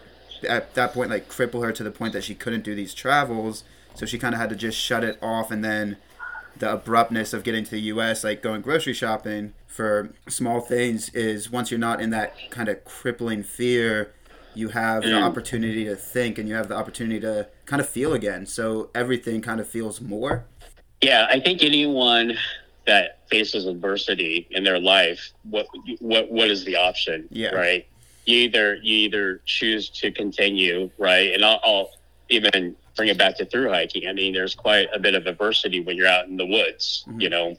at 0.47 0.73
that 0.73 0.93
point 0.93 1.09
like 1.09 1.29
cripple 1.29 1.63
her 1.63 1.71
to 1.71 1.83
the 1.83 1.91
point 1.91 2.13
that 2.13 2.23
she 2.23 2.35
couldn't 2.35 2.63
do 2.63 2.75
these 2.75 2.93
travels 2.93 3.63
so 3.95 4.05
she 4.05 4.17
kind 4.17 4.33
of 4.33 4.41
had 4.41 4.49
to 4.49 4.55
just 4.55 4.77
shut 4.77 5.03
it 5.03 5.17
off 5.21 5.51
and 5.51 5.63
then 5.63 5.95
the 6.57 6.71
abruptness 6.71 7.33
of 7.33 7.43
getting 7.43 7.63
to 7.63 7.71
the 7.71 7.81
US 7.81 8.23
like 8.23 8.41
going 8.41 8.61
grocery 8.61 8.93
shopping 8.93 9.53
for 9.73 10.13
small 10.27 10.61
things 10.61 11.09
is 11.09 11.49
once 11.49 11.71
you're 11.71 11.79
not 11.79 11.99
in 11.99 12.11
that 12.11 12.35
kind 12.51 12.69
of 12.69 12.85
crippling 12.85 13.41
fear, 13.41 14.13
you 14.53 14.69
have 14.69 15.01
the 15.01 15.09
mm. 15.09 15.23
opportunity 15.23 15.83
to 15.85 15.95
think 15.95 16.37
and 16.37 16.47
you 16.47 16.53
have 16.53 16.67
the 16.67 16.75
opportunity 16.75 17.19
to 17.19 17.47
kind 17.65 17.81
of 17.81 17.89
feel 17.89 18.13
again. 18.13 18.45
So 18.45 18.91
everything 18.93 19.41
kind 19.41 19.59
of 19.59 19.67
feels 19.67 19.99
more. 19.99 20.45
Yeah, 21.01 21.25
I 21.27 21.39
think 21.39 21.63
anyone 21.63 22.37
that 22.85 23.27
faces 23.29 23.65
adversity 23.65 24.47
in 24.51 24.63
their 24.63 24.79
life, 24.79 25.31
what 25.49 25.67
what 25.99 26.31
what 26.31 26.49
is 26.49 26.65
the 26.65 26.75
option? 26.75 27.27
Yeah. 27.31 27.49
Right. 27.55 27.87
You 28.25 28.37
either 28.39 28.75
you 28.75 28.97
either 28.97 29.41
choose 29.45 29.89
to 29.89 30.11
continue, 30.11 30.89
right? 30.97 31.33
And 31.33 31.43
I'll, 31.43 31.59
I'll 31.63 31.89
even 32.29 32.75
bring 32.95 33.09
it 33.09 33.17
back 33.17 33.37
to 33.37 33.45
through 33.45 33.69
hiking. 33.69 34.07
I 34.07 34.13
mean, 34.13 34.33
there's 34.33 34.55
quite 34.55 34.87
a 34.93 34.99
bit 34.99 35.15
of 35.15 35.25
adversity 35.27 35.81
when 35.81 35.97
you're 35.97 36.07
out 36.07 36.27
in 36.27 36.37
the 36.37 36.45
woods, 36.45 37.05
mm-hmm. 37.07 37.21
you 37.21 37.29
know. 37.29 37.57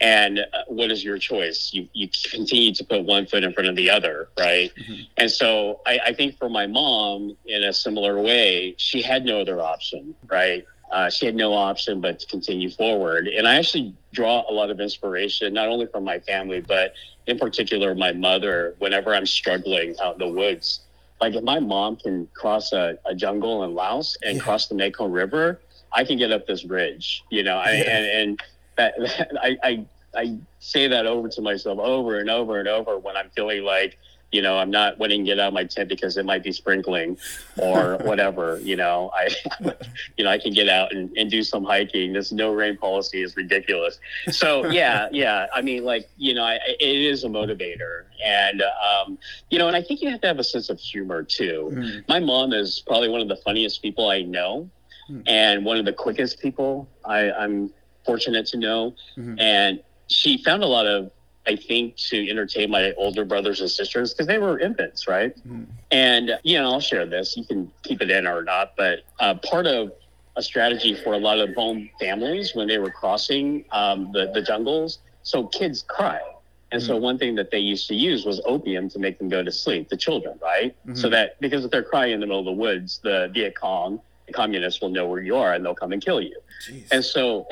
And 0.00 0.40
uh, 0.40 0.64
what 0.66 0.90
is 0.90 1.04
your 1.04 1.18
choice? 1.18 1.70
You 1.72 1.88
you 1.92 2.08
continue 2.30 2.74
to 2.74 2.84
put 2.84 3.04
one 3.04 3.26
foot 3.26 3.44
in 3.44 3.52
front 3.52 3.68
of 3.68 3.76
the 3.76 3.90
other, 3.90 4.28
right? 4.38 4.72
Mm-hmm. 4.74 5.02
And 5.16 5.30
so 5.30 5.80
I, 5.86 6.00
I 6.06 6.14
think 6.14 6.36
for 6.36 6.48
my 6.48 6.66
mom, 6.66 7.36
in 7.46 7.62
a 7.62 7.72
similar 7.72 8.20
way, 8.20 8.74
she 8.76 9.02
had 9.02 9.24
no 9.24 9.40
other 9.40 9.60
option, 9.60 10.14
right? 10.26 10.66
Uh, 10.94 11.10
she 11.10 11.26
had 11.26 11.34
no 11.34 11.52
option 11.52 12.00
but 12.00 12.20
to 12.20 12.26
continue 12.28 12.70
forward. 12.70 13.26
And 13.26 13.48
I 13.48 13.56
actually 13.56 13.92
draw 14.12 14.48
a 14.48 14.52
lot 14.52 14.70
of 14.70 14.78
inspiration, 14.78 15.52
not 15.52 15.68
only 15.68 15.86
from 15.86 16.04
my 16.04 16.20
family, 16.20 16.60
but 16.60 16.94
in 17.26 17.36
particular 17.36 17.96
my 17.96 18.12
mother. 18.12 18.76
Whenever 18.78 19.12
I'm 19.12 19.26
struggling 19.26 19.96
out 20.00 20.12
in 20.12 20.18
the 20.20 20.28
woods, 20.28 20.82
like 21.20 21.34
if 21.34 21.42
my 21.42 21.58
mom 21.58 21.96
can 21.96 22.28
cross 22.32 22.72
a, 22.72 22.96
a 23.06 23.12
jungle 23.12 23.64
in 23.64 23.74
Laos 23.74 24.16
and 24.22 24.36
yeah. 24.36 24.42
cross 24.44 24.68
the 24.68 24.76
Mekong 24.76 25.10
River, 25.10 25.60
I 25.92 26.04
can 26.04 26.16
get 26.16 26.30
up 26.30 26.46
this 26.46 26.64
ridge, 26.64 27.24
you 27.28 27.42
know, 27.42 27.56
I, 27.56 27.72
yeah. 27.72 27.96
and, 27.96 28.06
and 28.06 28.40
that, 28.76 28.94
that 28.98 29.32
I, 29.42 29.58
I, 29.64 29.86
I 30.16 30.38
say 30.60 30.86
that 30.86 31.06
over 31.06 31.28
to 31.28 31.42
myself 31.42 31.80
over 31.80 32.20
and 32.20 32.30
over 32.30 32.60
and 32.60 32.68
over 32.68 32.98
when 32.98 33.16
I'm 33.16 33.30
feeling 33.30 33.64
like, 33.64 33.98
you 34.34 34.42
know, 34.42 34.58
I'm 34.58 34.70
not 34.70 34.98
wanting 34.98 35.20
to 35.20 35.24
get 35.24 35.38
out 35.38 35.48
of 35.48 35.54
my 35.54 35.62
tent 35.62 35.88
because 35.88 36.16
it 36.16 36.26
might 36.26 36.42
be 36.42 36.50
sprinkling 36.50 37.16
or 37.56 37.98
whatever, 38.02 38.58
you 38.58 38.74
know, 38.74 39.12
I, 39.14 39.28
you 40.16 40.24
know, 40.24 40.30
I 40.30 40.38
can 40.38 40.52
get 40.52 40.68
out 40.68 40.92
and, 40.92 41.16
and 41.16 41.30
do 41.30 41.44
some 41.44 41.62
hiking. 41.62 42.12
This 42.12 42.32
no 42.32 42.52
rain 42.52 42.76
policy 42.76 43.22
is 43.22 43.36
ridiculous. 43.36 44.00
So 44.32 44.66
yeah, 44.66 45.08
yeah. 45.12 45.46
I 45.54 45.62
mean, 45.62 45.84
like, 45.84 46.08
you 46.16 46.34
know, 46.34 46.42
I, 46.42 46.58
it 46.66 46.96
is 46.96 47.22
a 47.22 47.28
motivator 47.28 48.06
and, 48.24 48.60
um, 48.62 49.18
you 49.50 49.58
know, 49.60 49.68
and 49.68 49.76
I 49.76 49.82
think 49.82 50.02
you 50.02 50.10
have 50.10 50.20
to 50.22 50.26
have 50.26 50.40
a 50.40 50.44
sense 50.44 50.68
of 50.68 50.80
humor 50.80 51.22
too. 51.22 51.70
Mm. 51.72 52.08
My 52.08 52.18
mom 52.18 52.52
is 52.52 52.82
probably 52.84 53.10
one 53.10 53.20
of 53.20 53.28
the 53.28 53.36
funniest 53.36 53.82
people 53.82 54.10
I 54.10 54.22
know 54.22 54.68
mm. 55.08 55.22
and 55.28 55.64
one 55.64 55.76
of 55.76 55.84
the 55.84 55.92
quickest 55.92 56.40
people 56.40 56.88
I, 57.04 57.30
I'm 57.30 57.72
fortunate 58.04 58.46
to 58.46 58.56
know. 58.56 58.96
Mm-hmm. 59.16 59.38
And 59.38 59.80
she 60.08 60.42
found 60.42 60.64
a 60.64 60.66
lot 60.66 60.88
of 60.88 61.12
I 61.46 61.56
think, 61.56 61.96
to 61.96 62.28
entertain 62.30 62.70
my 62.70 62.92
older 62.92 63.24
brothers 63.24 63.60
and 63.60 63.70
sisters 63.70 64.12
because 64.12 64.26
they 64.26 64.38
were 64.38 64.58
infants, 64.58 65.06
right? 65.06 65.36
Mm-hmm. 65.36 65.64
And, 65.90 66.38
you 66.42 66.58
know, 66.58 66.72
I'll 66.72 66.80
share 66.80 67.06
this. 67.06 67.36
You 67.36 67.44
can 67.44 67.70
keep 67.82 68.00
it 68.00 68.10
in 68.10 68.26
or 68.26 68.42
not. 68.42 68.74
But 68.76 69.00
uh, 69.20 69.34
part 69.34 69.66
of 69.66 69.92
a 70.36 70.42
strategy 70.42 70.94
for 70.94 71.12
a 71.12 71.18
lot 71.18 71.38
of 71.38 71.50
Hmong 71.50 71.90
families 72.00 72.54
when 72.54 72.66
they 72.66 72.78
were 72.78 72.90
crossing 72.90 73.64
um, 73.72 74.10
the, 74.12 74.30
the 74.32 74.42
jungles, 74.42 74.98
so 75.22 75.46
kids 75.46 75.84
cry. 75.86 76.20
And 76.72 76.82
so 76.82 76.96
one 76.96 77.18
thing 77.18 77.36
that 77.36 77.52
they 77.52 77.60
used 77.60 77.86
to 77.86 77.94
use 77.94 78.24
was 78.24 78.40
opium 78.46 78.88
to 78.90 78.98
make 78.98 79.18
them 79.18 79.28
go 79.28 79.44
to 79.44 79.52
sleep, 79.52 79.88
the 79.90 79.96
children, 79.96 80.36
right? 80.42 80.74
Mhm. 80.88 80.98
So 80.98 81.08
that 81.08 81.40
because 81.40 81.64
if 81.64 81.70
they're 81.70 81.84
crying 81.84 82.12
in 82.14 82.18
the 82.18 82.26
middle 82.26 82.40
of 82.40 82.46
the 82.46 82.52
woods, 82.52 82.98
the 83.04 83.30
Viet 83.32 83.54
Cong, 83.54 84.00
the 84.26 84.32
communists 84.32 84.80
will 84.80 84.88
know 84.88 85.06
where 85.06 85.20
you 85.22 85.36
are 85.36 85.52
and 85.54 85.64
they'll 85.64 85.74
come 85.74 85.92
and 85.92 86.02
kill 86.04 86.20
you. 86.20 86.36
Jeez. 86.66 86.86
And 86.92 87.04
so, 87.04 87.46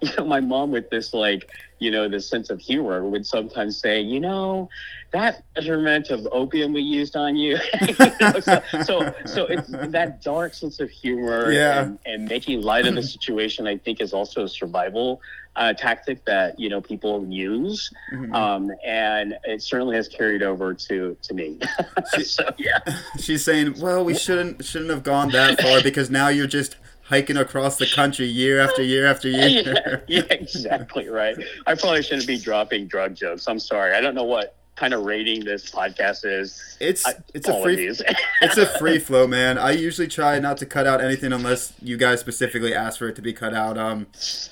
you 0.00 0.10
know, 0.18 0.24
my 0.24 0.40
mom, 0.40 0.70
with 0.70 0.90
this 0.90 1.12
like, 1.12 1.50
you 1.78 1.90
know, 1.90 2.08
this 2.08 2.28
sense 2.28 2.50
of 2.50 2.60
humor, 2.60 3.04
would 3.08 3.26
sometimes 3.26 3.76
say, 3.78 4.00
you 4.00 4.20
know, 4.20 4.68
that 5.12 5.42
measurement 5.56 6.10
of 6.10 6.28
opium 6.30 6.72
we 6.72 6.82
used 6.82 7.16
on 7.16 7.34
you. 7.36 7.58
You 7.80 7.94
know, 8.20 8.40
so, 8.40 8.62
so, 8.84 9.14
so 9.24 9.44
it's 9.46 9.68
that 9.68 10.22
dark 10.22 10.54
sense 10.54 10.78
of 10.78 10.90
humor 10.90 11.50
Yeah. 11.50 11.82
and, 11.82 11.98
and 12.06 12.28
making 12.28 12.62
light 12.62 12.86
of 12.86 12.94
the 12.94 13.02
situation. 13.02 13.66
I 13.66 13.76
think 13.78 14.00
is 14.00 14.12
also 14.12 14.44
a 14.44 14.48
survival 14.48 15.20
uh, 15.56 15.72
tactic 15.74 16.24
that 16.24 16.58
you 16.58 16.68
know 16.68 16.80
people 16.80 17.26
use, 17.28 17.90
Mhm. 18.12 18.34
um, 18.34 18.70
and 18.86 19.34
it 19.44 19.62
certainly 19.62 19.96
has 19.96 20.08
carried 20.08 20.42
over 20.42 20.72
to 20.74 21.16
to 21.22 21.34
me. 21.34 21.58
so 22.22 22.44
yeah. 22.56 22.78
She's 23.18 23.44
saying, 23.44 23.74
"Well, 23.80 24.04
we 24.04 24.14
shouldn't 24.14 24.64
shouldn't 24.64 24.90
have 24.90 25.02
gone 25.02 25.30
that 25.30 25.60
far 25.60 25.82
because 25.82 26.08
now 26.10 26.28
you're 26.28 26.46
just 26.46 26.76
hiking 27.02 27.36
across 27.36 27.76
the 27.78 27.86
country 27.86 28.26
year 28.26 28.60
after 28.60 28.82
year 28.82 29.06
after 29.06 29.28
yeah, 29.28 29.46
year." 29.46 30.04
yeah, 30.06 30.22
exactly 30.30 31.08
right. 31.08 31.36
I 31.66 31.74
probably 31.74 32.02
shouldn't 32.02 32.26
be 32.28 32.38
dropping 32.38 32.86
drug 32.86 33.16
jokes. 33.16 33.46
I'm 33.48 33.58
sorry. 33.58 33.94
I 33.94 34.00
don't 34.00 34.14
know 34.14 34.24
what 34.24 34.54
kind 34.80 34.94
of 34.94 35.04
rating 35.04 35.44
this 35.44 35.70
podcast 35.70 36.24
is. 36.24 36.76
It's 36.80 37.06
I- 37.06 37.16
it's 37.34 37.46
a 37.46 37.62
free 37.62 37.86
it's 38.40 38.56
a 38.56 38.66
free 38.78 38.98
flow, 38.98 39.26
man. 39.26 39.58
I 39.58 39.72
usually 39.72 40.08
try 40.08 40.38
not 40.38 40.56
to 40.56 40.66
cut 40.66 40.86
out 40.86 41.02
anything 41.02 41.32
unless 41.32 41.74
you 41.82 41.98
guys 41.98 42.18
specifically 42.20 42.74
ask 42.74 42.98
for 42.98 43.08
it 43.08 43.16
to 43.16 43.22
be 43.22 43.34
cut 43.34 43.52
out. 43.54 43.76
Um, 43.76 44.06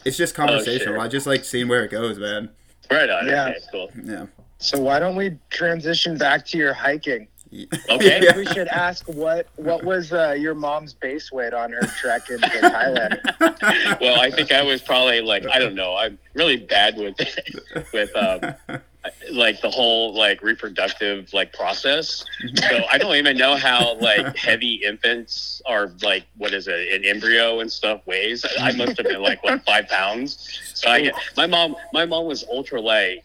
it's 0.04 0.16
just 0.16 0.34
conversational. 0.34 0.94
sure. 0.94 1.00
I 1.00 1.08
just 1.08 1.26
like 1.26 1.44
seeing 1.44 1.66
where 1.66 1.82
it 1.82 1.90
goes, 1.90 2.18
man. 2.18 2.50
right 2.90 3.08
on. 3.08 3.26
Yeah. 3.26 3.48
Okay, 3.48 3.58
cool. 3.72 3.90
Yeah. 4.04 4.26
So 4.58 4.78
why 4.78 4.98
don't 4.98 5.16
we 5.16 5.38
transition 5.50 6.18
back 6.18 6.44
to 6.46 6.58
your 6.58 6.74
hiking? 6.74 7.26
Okay. 7.90 8.20
Yeah. 8.22 8.36
We 8.36 8.44
should 8.44 8.68
ask 8.68 9.06
what 9.08 9.46
what 9.56 9.82
was 9.82 10.12
uh, 10.12 10.32
your 10.38 10.54
mom's 10.54 10.92
base 10.92 11.32
weight 11.32 11.54
on 11.54 11.72
her 11.72 11.80
trek 11.98 12.28
into 12.28 12.46
Thailand? 12.46 13.98
well, 14.02 14.20
I 14.20 14.30
think 14.30 14.52
I 14.52 14.62
was 14.62 14.82
probably 14.82 15.22
like 15.22 15.46
I 15.46 15.58
don't 15.58 15.74
know. 15.74 15.96
I'm 15.96 16.18
really 16.34 16.58
bad 16.58 16.98
with 16.98 17.16
with 17.94 18.14
um, 18.14 18.54
like 19.32 19.60
the 19.60 19.70
whole 19.70 20.14
like 20.14 20.42
reproductive 20.42 21.32
like 21.32 21.52
process. 21.52 22.24
Mm-hmm. 22.42 22.56
So 22.56 22.84
I 22.90 22.98
don't 22.98 23.14
even 23.16 23.36
know 23.36 23.56
how 23.56 23.96
like 23.98 24.36
heavy 24.36 24.74
infants 24.84 25.62
are 25.66 25.92
like 26.02 26.24
what 26.36 26.54
is 26.54 26.68
it 26.68 26.92
an 26.92 27.04
embryo 27.04 27.60
and 27.60 27.70
stuff 27.70 28.00
weighs. 28.06 28.44
I 28.60 28.72
must 28.72 28.96
have 28.96 29.06
been 29.06 29.22
like 29.22 29.42
what 29.42 29.64
five 29.64 29.88
pounds. 29.88 30.60
So 30.74 30.88
I 30.88 31.12
my 31.36 31.46
mom. 31.46 31.76
My 31.92 32.04
mom 32.04 32.26
was 32.26 32.44
ultra 32.50 32.80
light, 32.80 33.24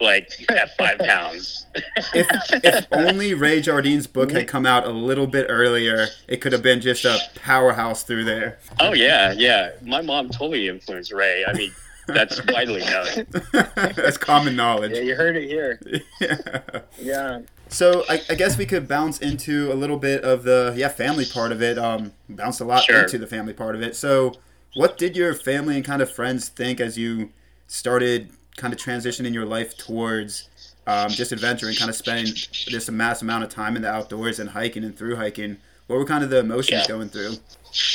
like 0.00 0.30
at 0.50 0.76
five 0.76 0.98
pounds. 0.98 1.66
if 2.14 2.26
if 2.64 2.86
only 2.92 3.34
Ray 3.34 3.60
Jardine's 3.60 4.06
book 4.06 4.32
had 4.32 4.48
come 4.48 4.66
out 4.66 4.86
a 4.86 4.90
little 4.90 5.26
bit 5.26 5.46
earlier, 5.48 6.08
it 6.28 6.38
could 6.38 6.52
have 6.52 6.62
been 6.62 6.80
just 6.80 7.04
a 7.04 7.18
powerhouse 7.36 8.02
through 8.02 8.24
there. 8.24 8.58
Oh 8.80 8.92
yeah, 8.92 9.32
yeah. 9.32 9.72
My 9.82 10.00
mom 10.02 10.28
totally 10.30 10.68
influenced 10.68 11.12
Ray. 11.12 11.44
I 11.44 11.52
mean, 11.52 11.72
that's 12.06 12.40
widely 12.46 12.80
known. 12.84 13.26
That's 13.96 14.16
common 14.16 14.56
knowledge. 14.56 14.92
Yeah, 14.92 15.00
you 15.02 15.14
heard 15.14 15.36
it 15.36 15.48
here. 15.48 15.80
Yeah. 16.20 16.80
Yeah. 17.00 17.40
So 17.68 18.04
I, 18.08 18.20
I 18.28 18.34
guess 18.34 18.56
we 18.58 18.66
could 18.66 18.86
bounce 18.86 19.18
into 19.18 19.72
a 19.72 19.74
little 19.74 19.98
bit 19.98 20.22
of 20.22 20.44
the 20.44 20.74
yeah 20.76 20.88
family 20.88 21.24
part 21.24 21.50
of 21.52 21.60
it. 21.62 21.78
Um, 21.78 22.12
bounced 22.28 22.60
a 22.60 22.64
lot 22.64 22.84
Sure. 22.84 23.02
into 23.02 23.18
the 23.18 23.26
family 23.26 23.52
part 23.52 23.74
of 23.74 23.82
it. 23.82 23.96
So, 23.96 24.34
what 24.74 24.96
did 24.98 25.16
your 25.16 25.34
family 25.34 25.76
and 25.76 25.84
kind 25.84 26.00
of 26.02 26.10
friends 26.10 26.48
think 26.48 26.80
as 26.80 26.96
you 26.98 27.30
started 27.66 28.30
kind 28.56 28.72
of 28.72 28.78
transitioning 28.78 29.32
your 29.34 29.46
life 29.46 29.76
towards 29.76 30.48
um, 30.86 31.08
just 31.08 31.32
adventure 31.32 31.66
and 31.66 31.76
kind 31.76 31.88
of 31.88 31.96
spending 31.96 32.32
this 32.70 32.90
mass 32.90 33.22
amount 33.22 33.42
of 33.44 33.50
time 33.50 33.74
in 33.76 33.82
the 33.82 33.90
outdoors 33.90 34.38
and 34.38 34.50
hiking 34.50 34.84
and 34.84 34.96
through 34.96 35.16
hiking? 35.16 35.56
What 35.86 35.96
were 35.98 36.04
kind 36.04 36.22
of 36.24 36.30
the 36.30 36.38
emotions 36.40 36.82
Yeah. 36.82 36.86
going 36.88 37.08
through? 37.08 37.34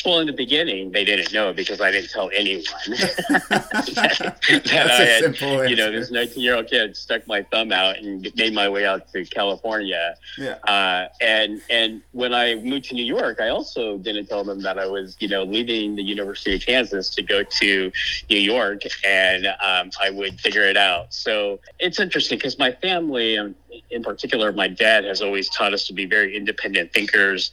Well, 0.06 0.20
in 0.20 0.28
the 0.28 0.34
beginning, 0.34 0.92
they 0.92 1.06
didn't 1.06 1.34
know 1.34 1.54
because 1.54 1.80
I 1.80 1.92
didn't 1.92 2.10
tell 2.10 2.30
anyone 2.34 2.64
that, 2.88 4.40
that 4.66 4.92
I 4.92 5.06
had, 5.06 5.70
you 5.70 5.76
know, 5.76 5.92
this 5.92 6.12
19 6.12 6.44
year 6.44 6.56
old 6.56 6.68
kid 6.68 6.96
stuck 6.98 7.26
my 7.28 7.44
thumb 7.44 7.72
out 7.72 7.98
and 7.98 8.28
made 8.36 8.54
my 8.54 8.68
way 8.68 8.86
out 8.86 9.12
to 9.14 9.24
California. 9.26 10.16
Yeah. 10.38 10.56
Uh, 10.68 11.08
and 11.22 11.62
and 11.70 12.02
when 12.12 12.34
I 12.34 12.56
moved 12.56 12.86
to 12.86 12.96
New 12.96 13.06
York, 13.06 13.40
I 13.40 13.50
also 13.50 13.98
didn't 13.98 14.28
tell 14.28 14.44
them 14.44 14.62
that 14.62 14.78
I 14.78 14.86
was, 14.86 15.16
you 15.20 15.28
know, 15.28 15.44
leaving 15.44 15.96
the 15.96 16.04
University 16.04 16.56
of 16.56 16.66
Kansas 16.66 17.10
to 17.12 17.22
go 17.22 17.44
to 17.44 17.92
New 18.30 18.38
York, 18.38 18.82
and 19.06 19.48
um, 19.48 19.92
I 20.02 20.10
would 20.10 20.40
figure 20.40 20.64
it 20.64 20.78
out. 20.78 21.14
So 21.14 21.60
it's 21.80 22.00
interesting 22.00 22.38
because 22.38 22.60
my 22.60 22.72
family, 22.72 23.38
um, 23.38 23.56
in 23.90 24.04
particular, 24.04 24.52
my 24.52 24.68
dad, 24.68 25.06
has 25.06 25.22
always 25.22 25.50
taught 25.50 25.74
us 25.74 25.88
to 25.88 25.94
be 25.94 26.06
very 26.06 26.36
independent 26.36 26.94
thinkers. 26.94 27.52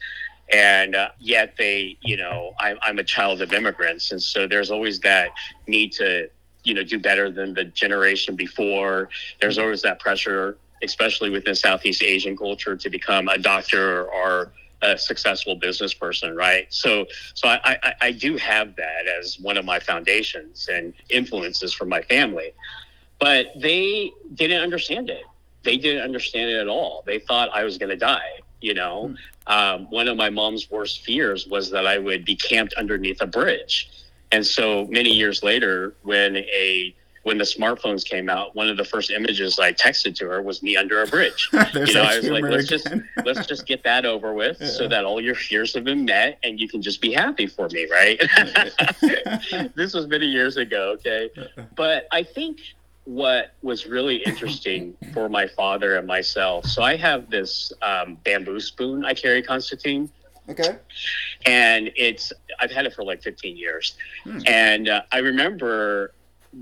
And 0.52 0.94
uh, 0.94 1.08
yet 1.18 1.54
they, 1.58 1.98
you 2.02 2.16
know, 2.16 2.54
I'm, 2.60 2.78
I'm 2.82 2.98
a 2.98 3.04
child 3.04 3.42
of 3.42 3.52
immigrants, 3.52 4.12
and 4.12 4.22
so 4.22 4.46
there's 4.46 4.70
always 4.70 5.00
that 5.00 5.30
need 5.66 5.92
to, 5.92 6.30
you 6.62 6.74
know, 6.74 6.84
do 6.84 6.98
better 7.00 7.30
than 7.30 7.54
the 7.54 7.64
generation 7.64 8.36
before. 8.36 9.08
There's 9.40 9.58
always 9.58 9.82
that 9.82 9.98
pressure 9.98 10.56
especially 10.82 11.30
within 11.30 11.54
Southeast 11.54 12.02
Asian 12.02 12.36
culture, 12.36 12.76
to 12.76 12.90
become 12.90 13.28
a 13.28 13.38
doctor 13.38 14.06
or 14.10 14.52
a 14.82 14.98
successful 14.98 15.56
business 15.56 15.94
person, 15.94 16.36
right? 16.36 16.66
So, 16.68 17.06
so 17.34 17.48
I, 17.48 17.78
I, 17.82 17.94
I 18.02 18.12
do 18.12 18.36
have 18.36 18.76
that 18.76 19.06
as 19.06 19.38
one 19.40 19.56
of 19.56 19.64
my 19.64 19.80
foundations 19.80 20.68
and 20.70 20.92
influences 21.08 21.72
from 21.72 21.88
my 21.88 22.02
family, 22.02 22.52
but 23.18 23.46
they 23.56 24.12
didn't 24.34 24.62
understand 24.62 25.08
it. 25.08 25.24
They 25.62 25.78
didn't 25.78 26.02
understand 26.02 26.50
it 26.50 26.60
at 26.60 26.68
all. 26.68 27.02
They 27.06 27.18
thought 27.18 27.48
I 27.52 27.64
was 27.64 27.78
going 27.78 27.88
to 27.88 27.96
die. 27.96 28.40
You 28.60 28.74
know, 28.74 29.14
um, 29.46 29.86
one 29.90 30.08
of 30.08 30.16
my 30.16 30.30
mom's 30.30 30.70
worst 30.70 31.04
fears 31.04 31.46
was 31.46 31.70
that 31.70 31.86
I 31.86 31.98
would 31.98 32.24
be 32.24 32.36
camped 32.36 32.74
underneath 32.74 33.20
a 33.20 33.26
bridge. 33.26 33.90
And 34.32 34.44
so 34.44 34.86
many 34.86 35.12
years 35.12 35.42
later, 35.42 35.94
when 36.02 36.36
a 36.36 36.94
when 37.26 37.38
the 37.38 37.44
smartphones 37.44 38.08
came 38.08 38.28
out, 38.28 38.54
one 38.54 38.68
of 38.68 38.76
the 38.76 38.84
first 38.84 39.10
images 39.10 39.58
I 39.58 39.72
texted 39.72 40.14
to 40.16 40.28
her 40.28 40.42
was 40.42 40.62
me 40.62 40.76
under 40.76 41.02
a 41.02 41.08
bridge. 41.08 41.50
You 41.74 41.94
know, 41.94 42.02
I 42.02 42.18
was 42.18 42.28
like, 42.28 42.44
let's 42.44 42.68
just 42.68 42.88
let's 43.24 43.46
just 43.46 43.66
get 43.66 43.82
that 43.82 44.06
over 44.06 44.32
with, 44.32 44.64
so 44.64 44.86
that 44.86 45.04
all 45.04 45.20
your 45.20 45.34
fears 45.34 45.74
have 45.74 45.82
been 45.82 46.04
met, 46.04 46.38
and 46.44 46.60
you 46.60 46.68
can 46.68 46.80
just 46.80 47.00
be 47.00 47.12
happy 47.12 47.48
for 47.48 47.68
me, 47.68 47.88
right? 47.90 48.20
this 49.74 49.92
was 49.92 50.06
many 50.06 50.26
years 50.26 50.56
ago, 50.56 50.92
okay. 50.92 51.30
But 51.74 52.06
I 52.12 52.22
think 52.22 52.60
what 53.06 53.52
was 53.62 53.86
really 53.86 54.16
interesting 54.16 54.94
for 55.14 55.28
my 55.28 55.46
father 55.46 55.96
and 55.96 56.06
myself. 56.06 56.66
So 56.66 56.82
I 56.82 56.96
have 56.96 57.30
this 57.30 57.72
um, 57.80 58.18
bamboo 58.24 58.60
spoon 58.60 59.04
I 59.04 59.14
carry, 59.14 59.42
Constantine 59.42 60.10
okay. 60.48 60.76
and 61.46 61.90
it's 61.96 62.32
I've 62.60 62.70
had 62.72 62.84
it 62.86 62.92
for 62.94 63.04
like 63.04 63.22
15 63.22 63.56
years, 63.56 63.96
Hmm. 64.24 64.40
and 64.46 64.88
uh, 64.88 65.02
I 65.12 65.18
remember 65.18 66.12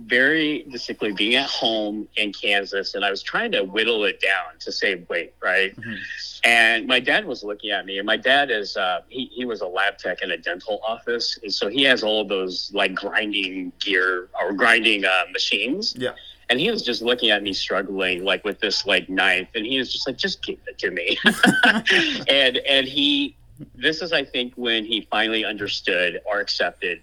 very 0.06 0.64
distinctly 0.72 1.12
being 1.12 1.36
at 1.36 1.48
home 1.48 2.08
in 2.16 2.32
Kansas, 2.32 2.94
and 2.94 3.04
I 3.04 3.10
was 3.10 3.22
trying 3.22 3.52
to 3.52 3.62
whittle 3.62 4.04
it 4.04 4.20
down 4.20 4.58
to 4.60 4.72
save 4.72 5.08
weight, 5.08 5.34
right? 5.40 5.74
Mhm. 5.76 5.98
And 6.42 6.86
my 6.88 6.98
dad 6.98 7.24
was 7.26 7.44
looking 7.44 7.70
at 7.70 7.86
me, 7.86 7.98
and 7.98 8.06
my 8.06 8.16
dad 8.16 8.50
is 8.50 8.76
uh, 8.76 9.00
he 9.08 9.26
he 9.32 9.44
was 9.44 9.60
a 9.60 9.66
lab 9.66 9.96
tech 9.98 10.20
in 10.22 10.30
a 10.32 10.36
dental 10.36 10.80
office, 10.86 11.38
and 11.42 11.52
so 11.52 11.68
he 11.68 11.84
has 11.84 12.02
all 12.02 12.20
of 12.22 12.28
those 12.28 12.70
like 12.74 12.94
grinding 12.94 13.72
gear 13.78 14.28
or 14.40 14.52
grinding 14.52 15.04
uh, 15.04 15.24
machines. 15.32 15.94
Yeah. 15.96 16.12
And 16.50 16.60
he 16.60 16.70
was 16.70 16.82
just 16.82 17.02
looking 17.02 17.30
at 17.30 17.42
me 17.42 17.52
struggling 17.52 18.24
like 18.24 18.44
with 18.44 18.60
this 18.60 18.86
like 18.86 19.08
knife, 19.08 19.48
and 19.54 19.64
he 19.64 19.78
was 19.78 19.92
just 19.92 20.06
like, 20.06 20.16
"Just 20.16 20.42
give 20.42 20.58
it 20.66 20.78
to 20.78 20.90
me." 20.90 21.18
and 22.28 22.58
and 22.58 22.86
he 22.86 23.36
this 23.74 24.02
is 24.02 24.12
i 24.12 24.24
think 24.24 24.52
when 24.56 24.84
he 24.84 25.06
finally 25.10 25.44
understood 25.44 26.20
or 26.24 26.40
accepted 26.40 27.00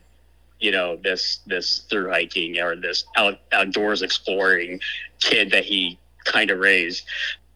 you 0.59 0.71
know 0.71 0.97
this 0.97 1.39
this 1.47 1.79
through 1.89 2.09
hiking 2.09 2.59
or 2.59 2.75
this 2.75 3.05
out, 3.15 3.39
outdoors 3.51 4.01
exploring 4.01 4.79
kid 5.19 5.51
that 5.51 5.63
he 5.63 5.97
kind 6.25 6.51
of 6.51 6.59
raised 6.59 7.05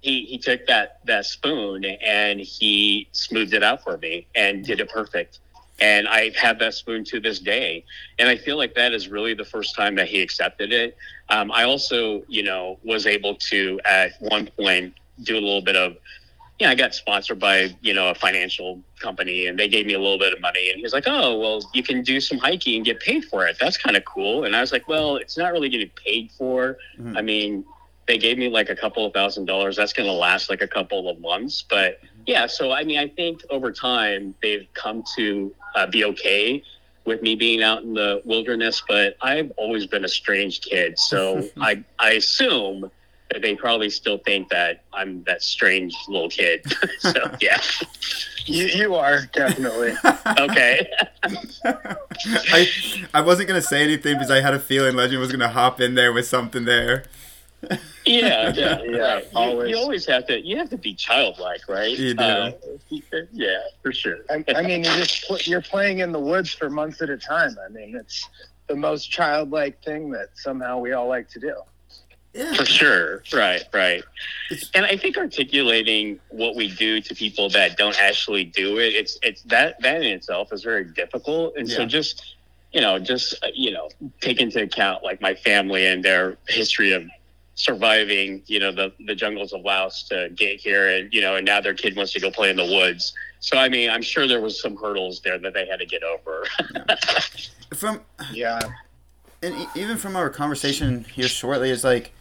he 0.02 0.26
he 0.26 0.38
took 0.38 0.66
that 0.68 1.00
that 1.06 1.26
spoon 1.26 1.84
and 1.86 2.40
he 2.40 3.08
smoothed 3.12 3.54
it 3.54 3.64
out 3.64 3.84
for 3.84 3.98
me 3.98 4.26
and 4.36 4.64
did 4.64 4.80
it 4.80 4.90
perfect 4.90 5.40
and 5.80 6.08
i 6.08 6.32
have 6.38 6.60
that 6.60 6.74
spoon 6.74 7.04
to 7.04 7.20
this 7.20 7.40
day 7.40 7.84
and 8.20 8.30
i 8.30 8.36
feel 8.38 8.58
like 8.58 8.74
that 8.76 8.94
is 8.94 9.08
really 9.08 9.34
the 9.34 9.46
first 9.46 9.76
time 9.76 9.96
that 9.96 10.08
he 10.08 10.22
accepted 10.22 10.72
it 10.72 10.96
um, 11.30 11.52
i 11.52 11.64
also 11.64 12.24
you 12.28 12.44
know 12.44 12.78
was 12.84 13.06
able 13.06 13.36
to 13.36 13.80
at 13.86 14.14
one 14.20 14.48
point 14.58 14.94
do 15.24 15.34
a 15.38 15.40
little 15.40 15.62
bit 15.62 15.76
of 15.76 15.98
yeah, 16.60 16.70
I 16.70 16.76
got 16.76 16.96
sponsored 16.96 17.38
by, 17.38 17.76
you 17.82 17.94
know, 17.94 18.12
a 18.12 18.16
financial 18.16 18.82
company 19.00 19.48
and 19.48 19.60
they 19.60 19.68
gave 19.68 19.86
me 19.86 19.94
a 19.94 20.00
little 20.00 20.18
bit 20.18 20.32
of 20.32 20.40
money. 20.40 20.70
And 20.70 20.78
he 20.78 20.84
was 20.84 20.94
like, 20.94 21.04
oh, 21.06 21.38
well, 21.38 21.62
you 21.74 21.84
can 21.84 22.02
do 22.02 22.22
some 22.22 22.38
hiking 22.38 22.78
and 22.78 22.86
get 22.86 23.02
paid 23.02 23.26
for 23.26 23.46
it. 23.46 23.58
That's 23.60 23.76
kind 23.78 23.98
of 23.98 24.06
cool. 24.06 24.46
And 24.46 24.56
I 24.56 24.62
was 24.62 24.72
like, 24.72 24.88
well, 24.88 25.18
it's 25.18 25.38
not 25.38 25.52
really 25.52 25.68
getting 25.68 25.92
paid 26.02 26.32
for. 26.38 26.78
Mhm. 26.98 27.18
I 27.18 27.22
mean, 27.22 27.66
they 28.08 28.18
gave 28.18 28.38
me 28.38 28.50
like 28.50 28.70
a 28.70 28.76
couple 28.76 29.06
of 29.06 29.14
thousand 29.14 29.46
dollars. 29.46 29.76
That's 29.76 29.94
going 29.94 30.08
to 30.08 30.14
last 30.14 30.50
like 30.50 30.62
a 30.62 30.68
couple 30.68 31.10
of 31.10 31.20
months. 31.20 31.64
But 31.68 32.00
yeah, 32.26 32.46
so 32.48 32.72
I 32.72 32.84
mean, 32.84 33.00
I 33.00 33.08
think 33.08 33.42
over 33.50 33.72
time 33.72 34.36
they've 34.42 34.68
come 34.74 35.04
to 35.16 35.54
uh, 35.76 35.88
be 35.88 36.06
okay 36.06 36.64
with 37.06 37.22
me 37.22 37.36
being 37.36 37.62
out 37.62 37.84
in 37.84 37.94
the 37.94 38.22
wilderness. 38.26 38.84
But 38.88 39.18
I've 39.22 39.52
always 39.58 39.88
been 39.88 40.06
a 40.06 40.10
strange 40.10 40.62
kid. 40.62 41.00
So 41.00 41.48
I, 41.58 41.84
I 42.00 42.12
assume 42.12 42.92
that 43.32 43.42
they 43.42 43.56
probably 43.56 43.90
still 43.90 44.20
think 44.20 44.50
that 44.50 44.84
I'm 44.94 45.24
that 45.24 45.42
strange 45.42 45.96
little 46.08 46.30
kid. 46.30 46.64
so 47.00 47.12
yeah. 47.42 47.60
You, 48.46 48.66
you 48.66 48.96
are 48.96 49.26
definitely. 49.34 49.96
okay. 50.40 50.88
I 51.66 52.70
I 53.16 53.22
wasn't 53.22 53.48
gonna 53.48 53.62
say 53.62 53.82
anything 53.82 54.14
because 54.14 54.30
I 54.30 54.42
had 54.42 54.54
a 54.54 54.60
feeling 54.60 54.96
Legend 54.96 55.20
was 55.20 55.32
gonna 55.32 55.50
hop 55.50 55.82
in 55.82 55.96
there 55.96 56.14
with 56.14 56.28
something 56.28 56.66
there. 56.66 57.06
Yeah, 58.06 58.54
yeah, 58.54 58.82
Yeah, 58.84 59.14
right. 59.14 59.24
You- 59.24 59.30
always. 59.34 59.70
You, 59.72 59.78
always 59.78 60.06
have 60.06 60.28
to. 60.28 60.40
You 60.40 60.58
have 60.58 60.70
to 60.70 60.78
be 60.78 60.94
childlike, 60.94 61.68
right? 61.68 61.98
You 61.98 62.14
do. 62.14 62.24
Uh, 62.24 62.52
yeah, 63.32 63.58
for 63.82 63.92
sure. 63.92 64.18
I, 64.30 64.44
I 64.56 64.62
mean, 64.62 64.84
you 64.84 64.92
just 64.92 65.26
pl- 65.26 65.40
you're 65.46 65.62
playing 65.62 66.00
in 66.00 66.12
the 66.12 66.20
woods 66.20 66.54
for 66.54 66.70
months 66.70 67.02
at 67.02 67.10
a 67.10 67.18
time. 67.18 67.56
I 67.66 67.70
mean, 67.70 67.96
it's 67.96 68.30
the 68.68 68.76
most 68.76 69.10
childlike 69.10 69.84
thing 69.84 70.12
that 70.12 70.30
somehow 70.36 70.78
we 70.80 70.92
all 70.94 71.08
like 71.08 71.30
to 71.30 71.40
do. 71.40 71.56
Yeah. 72.36 72.54
For 72.54 72.66
sure. 72.66 73.24
Right, 73.34 73.64
right. 73.74 74.04
And 74.74 74.86
I 74.86 74.98
think 74.98 75.18
articulating 75.18 76.20
what 76.30 76.56
we 76.56 76.68
do 76.68 77.00
to 77.00 77.16
people 77.16 77.50
that 77.52 77.78
don't 77.78 78.00
actually 78.00 78.44
do 78.44 78.78
it, 78.78 78.94
it's 78.94 79.18
it's 79.24 79.42
that 79.44 79.82
that 79.82 80.04
in 80.04 80.14
itself 80.14 80.52
is 80.52 80.62
very 80.62 80.84
difficult. 80.84 81.56
And 81.56 81.68
so 81.68 81.86
just 81.86 82.36
you 82.74 82.82
know, 82.82 83.00
just 83.00 83.42
uh, 83.42 83.48
you 83.54 83.72
know, 83.72 83.90
take 84.20 84.42
into 84.42 84.62
account 84.62 85.02
like 85.02 85.22
my 85.22 85.34
family 85.34 85.86
and 85.88 86.04
their 86.04 86.38
history 86.50 86.92
of 86.92 87.04
surviving, 87.56 88.44
you 88.48 88.60
know, 88.60 88.72
the 88.72 88.92
the 89.06 89.16
jungles 89.16 89.54
of 89.54 89.62
Laos 89.62 90.04
to 90.10 90.30
get 90.36 90.60
here 90.60 90.90
and 90.90 91.12
you 91.14 91.22
know, 91.22 91.36
and 91.36 91.46
now 91.46 91.60
their 91.62 91.74
kid 91.74 91.96
wants 91.96 92.12
to 92.14 92.20
go 92.20 92.30
play 92.30 92.50
in 92.50 92.56
the 92.58 92.66
woods. 92.66 93.14
So 93.40 93.58
I 93.58 93.70
mean, 93.70 93.90
I'm 93.90 94.02
sure 94.02 94.28
there 94.28 94.42
was 94.42 94.62
some 94.62 94.76
hurdles 94.76 95.22
there 95.22 95.38
that 95.40 95.54
they 95.54 95.66
had 95.66 95.80
to 95.80 95.86
get 95.86 96.04
over. 96.04 96.46
From 97.76 98.02
Yeah. 98.32 98.60
and 99.42 99.56
e- 99.56 99.68
even 99.76 99.98
from 99.98 100.16
our 100.16 100.30
conversation 100.30 101.04
here 101.06 101.28
shortly 101.28 101.70
is 101.70 101.84
like 101.84 102.12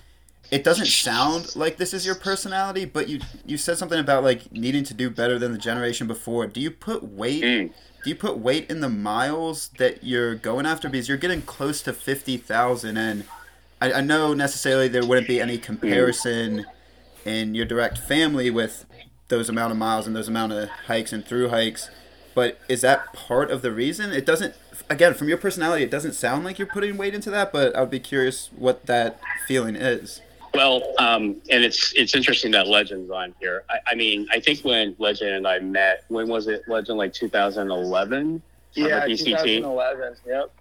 it 0.50 0.62
doesn't 0.64 0.86
sound 0.86 1.54
like 1.56 1.76
this 1.76 1.94
is 1.94 2.04
your 2.04 2.14
personality 2.14 2.84
but 2.84 3.08
you 3.08 3.20
you 3.46 3.56
said 3.56 3.78
something 3.78 3.98
about 4.00 4.24
like 4.24 4.50
needing 4.52 4.84
to 4.84 4.94
do 4.94 5.08
better 5.10 5.38
than 5.38 5.52
the 5.52 5.58
generation 5.58 6.06
before 6.06 6.46
do 6.46 6.60
you 6.60 6.70
put 6.70 7.02
weight 7.04 7.42
Mm. 7.42 7.72
do 8.02 8.10
you 8.10 8.16
put 8.16 8.38
weight 8.38 8.68
in 8.70 8.80
the 8.80 8.88
miles 8.88 9.68
that 9.78 10.02
you're 10.04 10.34
going 10.34 10.66
after 10.66 10.88
because 10.88 11.08
you're 11.08 11.16
getting 11.18 11.42
close 11.42 11.80
to 11.82 11.92
50,000 11.92 12.96
and 12.96 13.24
I, 13.80 13.92
I 13.94 14.00
know 14.00 14.34
necessarily 14.34 14.88
there 14.88 15.04
wouldn't 15.04 15.28
be 15.28 15.40
any 15.40 15.58
comparison 15.58 16.66
in 17.24 17.54
your 17.54 17.64
direct 17.64 17.98
family 17.98 18.50
with 18.50 18.86
those 19.28 19.48
amount 19.48 19.72
of 19.72 19.78
miles 19.78 20.06
and 20.06 20.14
those 20.14 20.28
amount 20.28 20.52
of 20.52 20.68
hikes 20.86 21.12
and 21.12 21.24
through 21.24 21.48
hikes 21.48 21.90
but 22.34 22.58
is 22.68 22.82
that 22.82 23.12
part 23.12 23.50
of 23.50 23.62
the 23.62 23.72
reason 23.72 24.12
it 24.12 24.26
doesn't 24.26 24.54
again 24.90 25.14
from 25.14 25.28
your 25.28 25.38
personality 25.38 25.82
it 25.82 25.90
doesn't 25.90 26.12
sound 26.12 26.44
like 26.44 26.58
you're 26.58 26.68
putting 26.68 26.96
weight 26.98 27.14
into 27.14 27.30
that 27.30 27.50
but 27.52 27.74
i 27.74 27.80
would 27.80 27.90
be 27.90 27.98
curious 28.00 28.50
what 28.56 28.84
that 28.86 29.18
feeling 29.46 29.74
is 29.76 30.20
Well, 30.52 30.82
um, 30.98 31.40
and 31.50 31.64
it's 31.64 31.92
it's 31.94 32.14
interesting 32.14 32.52
that 32.52 32.68
Legend's 32.68 33.10
on 33.10 33.34
here. 33.40 33.64
I, 33.68 33.78
I 33.90 33.94
mean, 33.96 34.28
I 34.30 34.38
think 34.38 34.60
when 34.60 34.94
Legend 35.00 35.30
and 35.32 35.48
I 35.48 35.58
met, 35.58 36.04
when 36.08 36.28
was 36.28 36.46
it? 36.46 36.62
Legend 36.68 36.96
like 36.96 37.12
2011. 37.12 38.40
Yeah, 38.74 39.04
PCT? 39.04 39.24
2011. 39.24 40.14
Yep. 40.24 40.52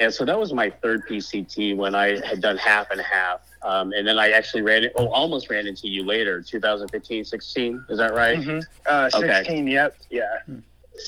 And 0.00 0.12
so 0.14 0.24
that 0.24 0.38
was 0.38 0.52
my 0.52 0.70
third 0.70 1.06
PCT 1.08 1.76
when 1.76 1.94
I 1.94 2.24
had 2.26 2.40
done 2.40 2.56
half 2.56 2.90
and 2.90 3.00
half. 3.00 3.40
Um, 3.62 3.92
and 3.92 4.06
then 4.06 4.18
I 4.18 4.30
actually 4.30 4.62
ran 4.62 4.84
it, 4.84 4.92
oh, 4.96 5.08
almost 5.08 5.50
ran 5.50 5.66
into 5.66 5.88
you 5.88 6.04
later, 6.04 6.40
2015, 6.40 7.24
16. 7.24 7.84
Is 7.88 7.98
that 7.98 8.14
right? 8.14 8.42
hmm 8.42 8.60
Uh, 8.86 9.10
Okay. 9.14 9.26
16. 9.38 9.66
Yep. 9.66 9.96
Yeah. 10.10 10.22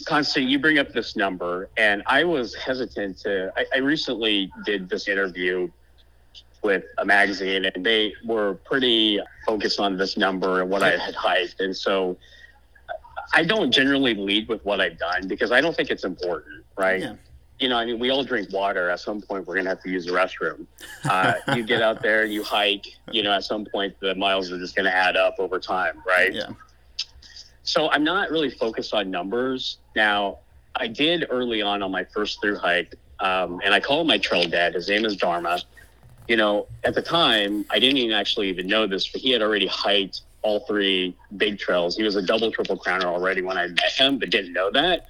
Constant, 0.06 0.48
you 0.48 0.58
bring 0.58 0.78
up 0.78 0.92
this 0.92 1.16
number, 1.16 1.68
and 1.76 2.02
I 2.06 2.22
was 2.24 2.54
hesitant 2.54 3.18
to. 3.20 3.52
I, 3.56 3.64
I 3.74 3.78
recently 3.78 4.50
did 4.64 4.88
this 4.88 5.08
interview 5.08 5.68
with 6.62 6.84
a 6.98 7.04
magazine, 7.04 7.64
and 7.64 7.84
they 7.84 8.12
were 8.24 8.54
pretty 8.64 9.18
focused 9.46 9.80
on 9.80 9.96
this 9.96 10.16
number 10.16 10.60
and 10.60 10.70
what 10.70 10.82
I 10.84 10.96
had 10.96 11.14
hiked. 11.14 11.60
And 11.60 11.76
so 11.76 12.16
I 13.34 13.44
don't 13.44 13.72
generally 13.72 14.14
lead 14.14 14.48
with 14.48 14.64
what 14.64 14.80
I've 14.80 14.98
done 14.98 15.26
because 15.26 15.50
I 15.50 15.60
don't 15.60 15.74
think 15.74 15.90
it's 15.90 16.04
important, 16.04 16.64
right? 16.76 17.00
Yeah. 17.00 17.14
You 17.60 17.68
know, 17.68 17.76
I 17.76 17.84
mean, 17.84 17.98
we 17.98 18.10
all 18.10 18.24
drink 18.24 18.50
water. 18.52 18.88
At 18.88 19.00
some 19.00 19.20
point, 19.20 19.46
we're 19.46 19.54
going 19.54 19.64
to 19.64 19.70
have 19.70 19.82
to 19.82 19.90
use 19.90 20.06
the 20.06 20.12
restroom. 20.12 20.66
Uh, 21.04 21.34
you 21.56 21.62
get 21.62 21.82
out 21.82 22.02
there, 22.02 22.24
you 22.24 22.42
hike, 22.42 22.86
you 23.12 23.22
know, 23.22 23.32
at 23.32 23.44
some 23.44 23.66
point, 23.66 23.94
the 24.00 24.14
miles 24.14 24.50
are 24.50 24.58
just 24.58 24.74
going 24.74 24.86
to 24.86 24.94
add 24.94 25.16
up 25.16 25.36
over 25.38 25.60
time, 25.60 26.02
right? 26.06 26.32
yeah 26.32 26.48
So 27.62 27.90
I'm 27.90 28.02
not 28.02 28.30
really 28.30 28.50
focused 28.50 28.94
on 28.94 29.10
numbers. 29.10 29.78
Now, 29.94 30.38
I 30.76 30.86
did 30.86 31.26
early 31.30 31.60
on 31.60 31.82
on 31.82 31.90
my 31.90 32.04
first 32.04 32.40
through 32.40 32.56
hike, 32.56 32.94
um, 33.20 33.60
and 33.62 33.74
I 33.74 33.80
call 33.80 34.04
my 34.04 34.16
trail 34.16 34.48
dad. 34.48 34.74
His 34.74 34.88
name 34.88 35.04
is 35.04 35.16
Dharma. 35.16 35.60
You 36.28 36.36
know, 36.36 36.66
at 36.84 36.94
the 36.94 37.02
time, 37.02 37.66
I 37.70 37.78
didn't 37.78 37.98
even 37.98 38.16
actually 38.16 38.48
even 38.48 38.66
know 38.68 38.86
this, 38.86 39.08
but 39.08 39.20
he 39.20 39.30
had 39.30 39.42
already 39.42 39.66
hiked 39.66 40.22
all 40.42 40.60
three 40.60 41.14
big 41.36 41.58
trails. 41.58 41.96
He 41.96 42.02
was 42.02 42.16
a 42.16 42.22
double, 42.22 42.50
triple 42.50 42.78
crowner 42.78 43.04
already 43.04 43.42
when 43.42 43.58
I 43.58 43.66
met 43.66 43.92
him, 43.92 44.18
but 44.18 44.30
didn't 44.30 44.52
know 44.52 44.70
that. 44.70 45.06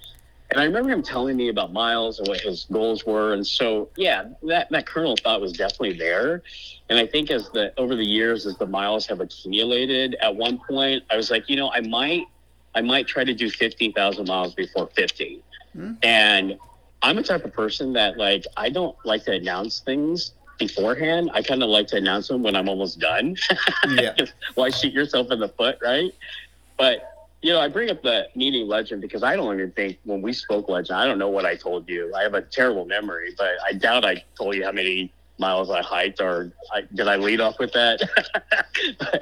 And 0.51 0.59
I 0.59 0.65
remember 0.65 0.89
him 0.89 1.01
telling 1.01 1.37
me 1.37 1.47
about 1.47 1.71
miles 1.71 2.19
and 2.19 2.27
what 2.27 2.41
his 2.41 2.65
goals 2.71 3.05
were. 3.05 3.33
And 3.33 3.45
so, 3.45 3.89
yeah, 3.95 4.25
that, 4.43 4.69
that 4.69 4.85
kernel 4.85 5.15
thought 5.15 5.39
was 5.39 5.53
definitely 5.53 5.93
there. 5.93 6.43
And 6.89 6.99
I 6.99 7.07
think 7.07 7.31
as 7.31 7.49
the 7.51 7.73
over 7.79 7.95
the 7.95 8.05
years, 8.05 8.45
as 8.45 8.57
the 8.57 8.65
miles 8.65 9.07
have 9.07 9.21
accumulated, 9.21 10.15
at 10.21 10.35
one 10.35 10.59
point 10.59 11.03
I 11.09 11.15
was 11.15 11.31
like, 11.31 11.49
you 11.49 11.55
know, 11.55 11.71
I 11.71 11.79
might, 11.79 12.25
I 12.75 12.81
might 12.81 13.07
try 13.07 13.23
to 13.23 13.33
do 13.33 13.49
fifty 13.49 13.93
thousand 13.93 14.27
miles 14.27 14.53
before 14.53 14.89
fifty. 14.93 15.41
Hmm. 15.73 15.93
And 16.03 16.59
I'm 17.01 17.17
a 17.17 17.23
type 17.23 17.45
of 17.45 17.53
person 17.53 17.93
that 17.93 18.17
like 18.17 18.45
I 18.57 18.69
don't 18.69 18.95
like 19.05 19.23
to 19.25 19.31
announce 19.31 19.79
things 19.79 20.33
beforehand. 20.59 21.31
I 21.33 21.41
kind 21.41 21.63
of 21.63 21.69
like 21.69 21.87
to 21.87 21.97
announce 21.97 22.27
them 22.27 22.43
when 22.43 22.57
I'm 22.57 22.67
almost 22.67 22.99
done. 22.99 23.37
yeah 23.89 24.13
Why 24.55 24.69
shoot 24.69 24.93
yourself 24.93 25.31
in 25.31 25.39
the 25.39 25.49
foot, 25.49 25.79
right? 25.81 26.13
But 26.77 27.10
you 27.41 27.51
know, 27.51 27.59
I 27.59 27.67
bring 27.67 27.89
up 27.89 28.03
the 28.03 28.27
meeting 28.35 28.67
legend 28.67 29.01
because 29.01 29.23
I 29.23 29.35
don't 29.35 29.53
even 29.53 29.71
think 29.71 29.99
when 30.03 30.21
we 30.21 30.31
spoke 30.33 30.69
legend, 30.69 30.97
I 30.97 31.05
don't 31.05 31.17
know 31.17 31.29
what 31.29 31.45
I 31.45 31.55
told 31.55 31.89
you. 31.89 32.13
I 32.15 32.21
have 32.21 32.35
a 32.35 32.41
terrible 32.41 32.85
memory, 32.85 33.33
but 33.37 33.55
I 33.65 33.73
doubt 33.73 34.05
I 34.05 34.23
told 34.37 34.55
you 34.55 34.63
how 34.63 34.71
many 34.71 35.11
miles 35.41 35.71
I 35.71 35.81
hiked, 35.81 36.21
or 36.21 36.53
I, 36.71 36.81
did 36.93 37.07
I 37.07 37.15
lead 37.17 37.41
off 37.41 37.59
with 37.59 37.73
that? 37.73 37.99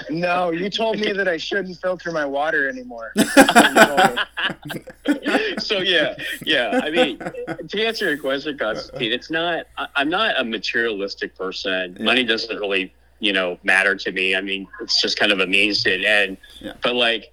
No, 0.10 0.52
you 0.52 0.70
told 0.70 1.00
me 1.00 1.12
that 1.12 1.28
I 1.28 1.38
shouldn't 1.38 1.78
filter 1.82 2.12
my 2.12 2.26
water 2.26 2.68
anymore. 2.68 3.12
That's 3.16 3.36
what 3.36 3.76
you 3.76 5.16
told 5.16 5.22
me. 5.36 5.58
so 5.60 5.80
yeah, 5.80 6.16
yeah. 6.44 6.80
I 6.82 6.90
mean, 6.90 7.20
to 7.20 7.86
answer 7.86 8.10
your 8.10 8.18
question, 8.18 8.58
Constantine, 8.58 9.12
it's 9.12 9.30
not. 9.30 9.68
I, 9.78 9.88
I'm 9.96 10.10
not 10.10 10.40
a 10.40 10.44
materialistic 10.44 11.36
person. 11.36 11.96
Yeah. 11.98 12.06
Money 12.06 12.24
doesn't 12.24 12.58
really, 12.58 12.94
you 13.20 13.34
know, 13.34 13.60
matter 13.64 13.96
to 13.96 14.12
me. 14.12 14.36
I 14.36 14.42
mean, 14.42 14.68
it's 14.82 15.00
just 15.00 15.20
kind 15.20 15.32
of 15.32 15.40
a 15.42 15.48
means 15.48 15.84
to 15.84 15.94
an 15.94 16.06
end. 16.06 16.38
Yeah. 16.60 16.74
But 16.82 16.96
like 16.96 17.32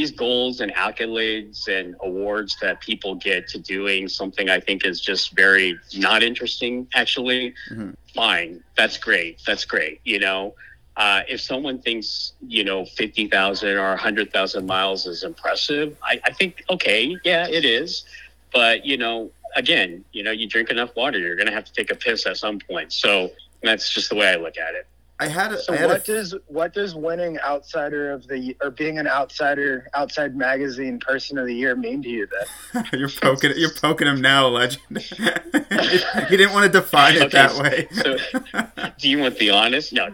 these 0.00 0.10
goals 0.10 0.60
and 0.62 0.72
accolades 0.72 1.68
and 1.68 1.94
awards 2.00 2.56
that 2.62 2.80
people 2.80 3.14
get 3.16 3.46
to 3.48 3.58
doing 3.58 4.08
something 4.08 4.48
I 4.48 4.58
think 4.58 4.84
is 4.86 4.98
just 4.98 5.32
very 5.32 5.78
not 5.98 6.22
interesting. 6.22 6.86
Actually, 6.94 7.54
Mhm. 7.70 7.94
fine. 8.14 8.64
That's 8.78 8.96
great. 8.96 9.40
That's 9.46 9.64
great. 9.64 10.00
You 10.04 10.20
know. 10.20 10.54
Uh, 10.96 11.22
if 11.28 11.40
someone 11.40 11.78
thinks 11.80 12.32
you 12.56 12.64
know 12.64 12.84
fifty 12.84 13.26
thousand 13.28 13.76
or 13.78 13.96
hundred 13.96 14.32
thousand 14.32 14.66
miles 14.66 15.06
is 15.06 15.22
impressive, 15.22 15.96
I, 16.02 16.20
I 16.24 16.32
think 16.32 16.64
okay, 16.68 17.16
yeah, 17.24 17.46
it 17.48 17.64
is. 17.64 18.04
But 18.52 18.84
you 18.84 18.96
know, 18.96 19.30
again, 19.54 20.04
you 20.12 20.22
know, 20.24 20.32
you 20.32 20.46
drink 20.48 20.68
enough 20.70 20.90
water, 20.96 21.18
you're 21.18 21.36
gonna 21.36 21.52
have 21.52 21.64
to 21.64 21.72
take 21.72 21.90
a 21.90 21.94
piss 21.94 22.26
at 22.26 22.36
some 22.38 22.58
point. 22.58 22.92
So 22.92 23.30
that's 23.62 23.88
just 23.96 24.08
the 24.10 24.16
way 24.16 24.28
I 24.28 24.36
look 24.36 24.58
at 24.58 24.74
it. 24.74 24.86
I 25.20 25.28
had 25.28 25.52
a, 25.52 25.58
So 25.62 25.72
I 25.72 25.76
had 25.76 25.88
what 25.88 26.08
a, 26.08 26.12
does 26.12 26.34
what 26.46 26.74
does 26.74 26.94
winning 26.94 27.38
outsider 27.40 28.10
of 28.10 28.26
the 28.26 28.56
or 28.62 28.70
being 28.70 28.98
an 28.98 29.06
outsider 29.06 29.86
outside 29.94 30.34
magazine 30.34 30.98
person 30.98 31.38
of 31.38 31.46
the 31.46 31.54
year 31.54 31.76
mean 31.76 32.02
to 32.02 32.08
you 32.08 32.26
then? 32.72 32.84
you're 32.92 33.08
poking 33.08 33.52
you're 33.56 33.70
poking 33.74 34.08
him 34.08 34.20
now 34.20 34.48
legend 34.48 34.80
you 34.90 36.36
didn't 36.36 36.52
want 36.52 36.64
to 36.64 36.80
define 36.80 37.14
it 37.16 37.22
Okay, 37.22 37.28
that 37.30 37.54
way 37.56 37.86
so- 37.92 38.16
Do 38.98 39.08
you 39.08 39.18
want 39.18 39.38
the 39.38 39.50
honest? 39.50 39.92
No, 39.92 40.06
I'm. 40.06 40.12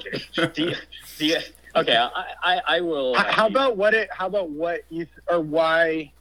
Do 0.52 0.62
you, 0.62 0.74
do 1.18 1.26
you, 1.26 1.38
okay, 1.74 1.96
I, 1.96 2.24
I, 2.42 2.60
I 2.76 2.80
will. 2.80 3.14
How, 3.14 3.24
uh, 3.24 3.32
how 3.32 3.46
about 3.46 3.76
what 3.76 3.94
it? 3.94 4.08
How 4.12 4.26
about 4.26 4.50
what 4.50 4.82
you 4.90 5.06
or 5.28 5.40
why 5.40 6.12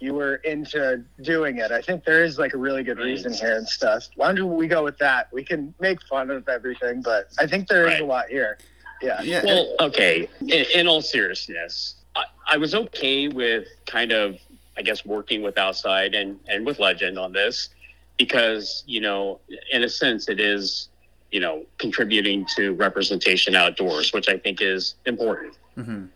you 0.00 0.14
were 0.14 0.36
into 0.36 1.02
doing 1.22 1.58
it? 1.58 1.72
I 1.72 1.82
think 1.82 2.04
there 2.04 2.22
is 2.22 2.38
like 2.38 2.54
a 2.54 2.58
really 2.58 2.82
good 2.84 2.98
reason 2.98 3.32
here 3.32 3.56
and 3.56 3.68
stuff. 3.68 4.08
Why 4.16 4.32
don't 4.32 4.56
we 4.56 4.68
go 4.68 4.84
with 4.84 4.98
that? 4.98 5.28
We 5.32 5.42
can 5.44 5.74
make 5.80 6.00
fun 6.02 6.30
of 6.30 6.48
everything, 6.48 7.02
but 7.02 7.28
I 7.38 7.46
think 7.46 7.68
there 7.68 7.86
is 7.86 7.94
Right. 7.94 8.02
a 8.02 8.06
lot 8.06 8.26
here. 8.28 8.58
Yeah. 9.02 9.20
yeah 9.22 9.42
Well, 9.44 9.74
okay. 9.80 10.28
In, 10.40 10.48
in 10.74 10.86
all 10.88 11.02
seriousness, 11.02 11.96
I, 12.14 12.24
I 12.48 12.56
was 12.56 12.74
okay 12.74 13.28
with 13.28 13.66
kind 13.86 14.12
of, 14.12 14.36
I 14.76 14.82
guess, 14.82 15.04
working 15.04 15.42
with 15.42 15.58
outside 15.58 16.14
and 16.14 16.38
and 16.48 16.64
with 16.64 16.78
Legend 16.78 17.18
on 17.18 17.32
this 17.32 17.70
because 18.16 18.84
you 18.86 19.00
know, 19.00 19.40
in 19.72 19.82
a 19.84 19.88
sense, 19.88 20.28
it 20.28 20.38
is 20.40 20.88
you 21.32 21.40
know 21.40 21.64
contributing 21.78 22.46
to 22.56 22.72
representation 22.74 23.54
outdoors, 23.56 24.12
which 24.12 24.28
I 24.28 24.38
think 24.38 24.60
is 24.62 24.94
important. 25.06 25.54
mhm. 25.76 26.08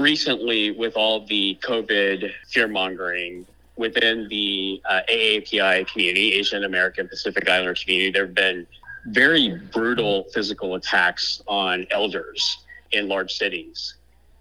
Recently 0.00 0.70
with 0.70 0.96
all 0.96 1.26
the 1.26 1.58
COVID 1.62 2.30
fear 2.48 2.68
mongering 2.68 3.46
within 3.76 4.28
the 4.28 4.80
uh, 4.88 5.00
AAPI 5.10 5.86
community, 5.88 6.34
Asian 6.34 6.64
American 6.64 7.08
Pacific 7.08 7.48
Islander 7.48 7.74
community, 7.74 8.10
there 8.10 8.26
have 8.26 8.34
been 8.34 8.66
very 9.06 9.58
brutal 9.72 10.24
physical 10.32 10.74
attacks 10.74 11.42
on 11.46 11.86
elders. 11.90 12.58
in 12.92 13.08
large 13.08 13.32
cities. 13.32 13.94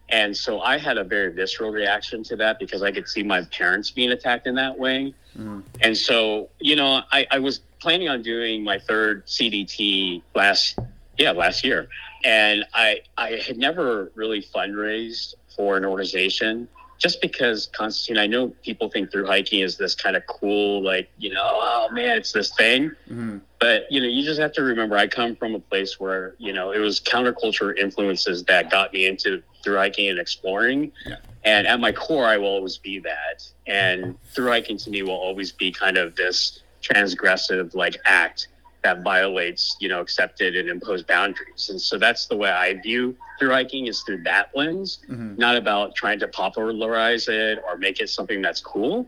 And 0.10 0.36
so 0.36 0.60
I 0.60 0.78
had 0.78 0.98
a 0.98 1.04
very 1.04 1.32
visceral 1.32 1.72
reaction 1.72 2.22
to 2.26 2.36
that 2.36 2.60
because 2.60 2.84
I 2.84 2.92
could 2.92 3.08
see 3.08 3.24
my 3.24 3.44
parents 3.44 3.92
being 3.92 4.12
attacked 4.12 4.46
in 4.46 4.56
that 4.56 4.78
way. 4.78 5.14
Mm. 5.38 5.64
And 5.80 5.98
so, 5.98 6.50
you 6.60 6.76
know, 6.76 7.02
I, 7.12 7.26
I 7.32 7.40
was 7.40 7.62
planning 7.80 8.10
on 8.10 8.22
doing 8.22 8.64
my 8.64 8.78
third 8.78 9.26
CDT 9.26 10.22
last, 10.36 10.78
yeah, 11.18 11.32
last 11.32 11.64
year. 11.64 11.88
And 12.24 12.66
I, 12.74 13.02
I 13.18 13.42
had 13.46 13.58
never 13.58 14.12
really 14.16 14.42
fundraised 14.42 15.36
for 15.56 15.78
an 15.78 15.86
organization 15.86 16.68
just 17.02 17.20
because 17.20 17.68
Constantine, 17.74 18.22
I 18.22 18.28
know 18.28 18.50
people 18.64 18.88
think 18.88 19.12
through 19.12 19.26
hiking 19.26 19.62
is 19.62 19.76
this 19.76 19.96
kind 19.96 20.16
of 20.16 20.22
cool, 20.28 20.84
like, 20.84 21.10
you 21.18 21.34
know, 21.34 21.42
oh 21.44 21.90
man, 21.92 22.16
it's 22.16 22.32
this 22.32 22.54
thing. 22.56 22.92
Mm-hmm. 23.10 23.40
But, 23.60 23.92
you 23.92 24.00
know, 24.00 24.08
you 24.08 24.24
just 24.24 24.40
have 24.40 24.54
to 24.54 24.62
remember 24.62 24.96
I 24.96 25.08
come 25.08 25.36
from 25.36 25.56
a 25.56 25.60
place 25.60 26.00
where, 26.00 26.36
you 26.38 26.54
know, 26.54 26.72
it 26.72 26.78
was 26.78 27.00
counterculture 27.00 27.76
influences 27.76 28.44
that 28.44 28.70
got 28.70 28.94
me 28.94 29.08
into 29.08 29.42
through 29.64 29.78
hiking 29.78 30.10
and 30.10 30.20
exploring. 30.20 30.92
Yeah. 31.06 31.16
And 31.44 31.66
at 31.66 31.80
my 31.80 31.92
core, 31.92 32.28
I 32.28 32.38
will 32.38 32.48
always 32.48 32.78
be 32.78 33.00
that. 33.00 33.50
And 33.66 34.16
through 34.36 34.50
hiking 34.50 34.78
to 34.78 34.92
me 34.92 35.02
will 35.02 35.12
always 35.12 35.52
be 35.52 35.72
kind 35.72 35.98
of 35.98 36.16
this 36.16 36.62
transgressive 36.84 37.74
like 37.74 37.98
act 38.06 38.48
that 38.84 39.04
violates, 39.04 39.78
you 39.80 39.88
know, 39.88 40.02
accepted 40.02 40.56
and 40.56 40.70
imposed 40.70 41.06
boundaries. 41.08 41.70
And 41.70 41.80
so 41.80 41.98
that's 41.98 42.26
the 42.26 42.36
way 42.36 42.50
I 42.50 42.74
view 42.74 43.16
through 43.38 43.52
hiking 43.52 43.88
is 43.88 44.02
through 44.02 44.24
that 44.24 44.50
lens, 44.56 45.00
mm-hmm. 45.10 45.36
not 45.36 45.56
about 45.56 45.96
trying 45.96 46.20
to 46.20 46.28
popularize 46.28 47.28
it 47.28 47.60
or 47.68 47.78
make 47.78 48.00
it 48.00 48.10
something 48.10 48.42
that's 48.42 48.62
cool. 48.62 49.08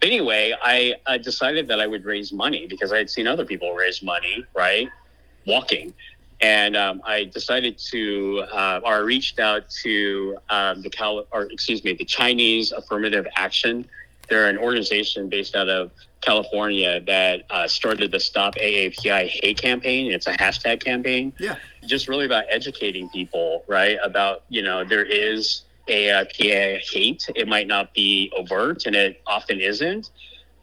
But 0.00 0.08
anyway, 0.08 0.54
I, 0.62 0.96
I 1.06 1.18
decided 1.18 1.68
that 1.68 1.80
I 1.80 1.86
would 1.86 2.04
raise 2.04 2.32
money 2.32 2.66
because 2.66 2.92
I 2.92 2.98
had 2.98 3.08
seen 3.08 3.26
other 3.26 3.46
people 3.46 3.74
raise 3.74 4.02
money, 4.02 4.44
right? 4.54 4.90
Walking. 5.46 5.94
And 6.40 6.76
um, 6.76 7.00
I 7.04 7.24
decided 7.24 7.78
to, 7.78 8.44
uh, 8.52 8.80
or 8.84 8.94
I 8.94 8.98
reached 8.98 9.38
out 9.38 9.70
to 9.82 10.36
um, 10.50 10.82
the 10.82 10.90
Cal, 10.90 11.26
or 11.32 11.44
excuse 11.44 11.82
me, 11.84 11.94
the 11.94 12.04
Chinese 12.04 12.72
Affirmative 12.72 13.26
Action. 13.36 13.88
They're 14.28 14.48
an 14.48 14.58
organization 14.58 15.28
based 15.28 15.54
out 15.54 15.68
of 15.68 15.90
California 16.20 17.00
that 17.02 17.44
uh, 17.50 17.68
started 17.68 18.10
the 18.10 18.20
Stop 18.20 18.54
AAPI 18.56 19.28
Hate 19.28 19.60
campaign. 19.60 20.10
It's 20.10 20.26
a 20.26 20.32
hashtag 20.32 20.82
campaign. 20.82 21.32
Yeah. 21.38 21.56
Just 21.86 22.08
really 22.08 22.24
about 22.24 22.44
educating 22.48 23.08
people, 23.10 23.64
right? 23.68 23.98
About, 24.02 24.44
you 24.48 24.62
know, 24.62 24.84
there 24.84 25.04
is 25.04 25.62
AAPI 25.88 26.80
hate. 26.90 27.28
It 27.34 27.46
might 27.46 27.66
not 27.66 27.92
be 27.92 28.32
overt 28.36 28.86
and 28.86 28.96
it 28.96 29.20
often 29.26 29.60
isn't, 29.60 30.10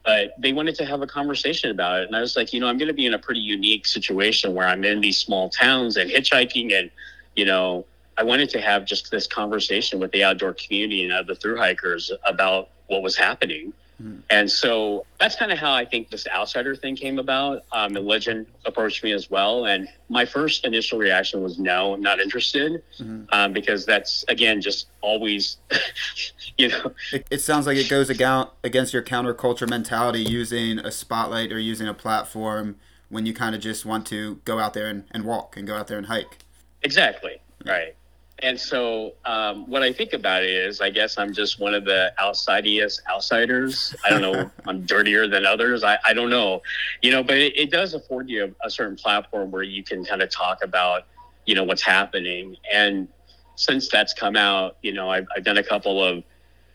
but 0.04 0.34
they 0.40 0.52
wanted 0.52 0.76
to 0.76 0.86
have 0.86 1.02
a 1.02 1.08
conversation 1.08 1.70
about 1.70 2.02
it. 2.02 2.08
And 2.08 2.16
I 2.16 2.22
was 2.22 2.36
like, 2.36 2.54
you 2.54 2.60
know, 2.60 2.68
I'm 2.68 2.78
going 2.78 2.88
to 2.88 2.94
be 2.94 3.06
in 3.06 3.14
a 3.14 3.20
pretty 3.20 3.42
unique 3.42 3.86
situation 3.86 4.56
where 4.56 4.68
I'm 4.68 4.84
in 4.84 5.00
these 5.00 5.20
small 5.20 5.50
towns 5.50 5.98
and 5.98 6.10
hitchhiking 6.10 6.74
and, 6.74 6.90
you 7.36 7.46
know, 7.46 7.86
I 8.18 8.24
wanted 8.24 8.50
to 8.52 8.62
have 8.62 8.86
just 8.86 9.12
this 9.12 9.28
conversation 9.28 10.00
with 10.00 10.12
the 10.12 10.24
outdoor 10.24 10.54
community 10.54 11.04
and 11.04 11.14
other 11.14 11.36
through 11.36 11.58
hikers 11.58 12.12
about 12.26 12.70
what 12.88 13.02
was 13.02 13.16
happening. 13.16 13.74
Mm-hmm. 14.02 14.20
And 14.30 14.50
so 14.50 15.06
that's 15.20 15.36
kind 15.36 15.52
of 15.52 15.58
how 15.58 15.74
I 15.74 15.86
think 15.86 16.10
this 16.10 16.28
outsider 16.28 16.76
thing 16.76 16.96
came 16.96 17.20
about. 17.20 17.64
Um, 17.72 17.96
and 17.96 18.06
Legend 18.06 18.48
approached 18.66 19.04
me 19.04 19.12
as 19.12 19.30
well. 19.30 19.66
And 19.66 19.88
my 20.10 20.26
first 20.26 20.66
initial 20.66 20.98
reaction 20.98 21.42
was 21.42 21.60
no, 21.60 21.94
I'm 21.94 22.02
not 22.02 22.20
interested. 22.20 22.84
Mm-hmm. 23.00 23.24
Um, 23.32 23.54
because 23.54 23.86
that's, 23.86 24.26
again, 24.28 24.62
just 24.62 24.88
always, 25.02 25.58
you 26.58 26.70
know. 26.70 26.94
It, 27.12 27.28
it, 27.30 27.42
sounds 27.42 27.68
like 27.68 27.78
it 27.78 27.90
goes 27.90 28.10
against 28.10 28.94
your 28.94 29.04
counterculture 29.04 29.70
mentality 29.70 30.22
using 30.22 30.80
a 30.80 30.92
spotlight 30.92 31.52
or 31.52 31.60
using 31.60 31.88
a 31.88 31.94
platform 31.94 32.78
when 33.10 33.26
you 33.26 33.34
kind 33.34 33.54
of 33.54 33.62
just 33.62 33.86
want 33.86 34.08
to 34.08 34.36
go 34.46 34.58
out 34.58 34.74
there 34.74 34.88
and, 34.88 35.04
and 35.12 35.26
walk 35.26 35.58
and 35.58 35.68
go 35.68 35.76
out 35.76 35.88
there 35.88 35.98
and 35.98 36.08
hike. 36.08 36.40
Exactly. 36.82 37.42
Right. 37.66 37.96
And 38.44 38.60
so, 38.60 39.14
um, 39.26 39.70
what 39.70 39.84
I 39.84 39.94
think 39.94 40.14
about 40.14 40.44
it 40.44 40.50
is, 40.50 40.82
I 40.82 40.90
guess 40.90 41.18
I'm 41.18 41.32
just 41.34 41.60
one 41.60 41.76
of 41.76 41.86
the 41.86 42.12
outsidiest 42.20 43.02
outsiders. 43.08 43.96
I 44.04 44.10
don't 44.10 44.22
know, 44.22 44.50
I'm 44.66 44.82
dirtier 44.86 45.28
than 45.28 45.46
others. 45.46 45.84
I, 45.84 46.00
I 46.04 46.14
don't 46.14 46.30
know, 46.30 46.62
you 47.02 47.12
know, 47.12 47.24
but 47.24 47.38
it, 47.38 47.56
it 47.58 47.72
does 47.72 47.94
afford 47.94 48.30
you 48.30 48.56
a, 48.64 48.68
a, 48.68 48.70
certain 48.70 48.96
platform 48.96 49.52
where 49.52 49.64
you 49.64 49.84
can 49.84 50.04
kind 50.04 50.24
of 50.24 50.32
talk 50.32 50.64
about, 50.64 51.04
you 51.46 51.54
know, 51.54 51.64
what's 51.64 51.84
happening. 51.84 52.56
And 52.74 53.08
since 53.56 53.90
that's 53.90 54.14
come 54.14 54.36
out, 54.36 54.78
you 54.82 54.94
know, 54.94 55.10
I've, 55.10 55.28
I've 55.36 55.44
done 55.44 55.60
a 55.60 55.64
couple 55.64 56.04
of 56.04 56.24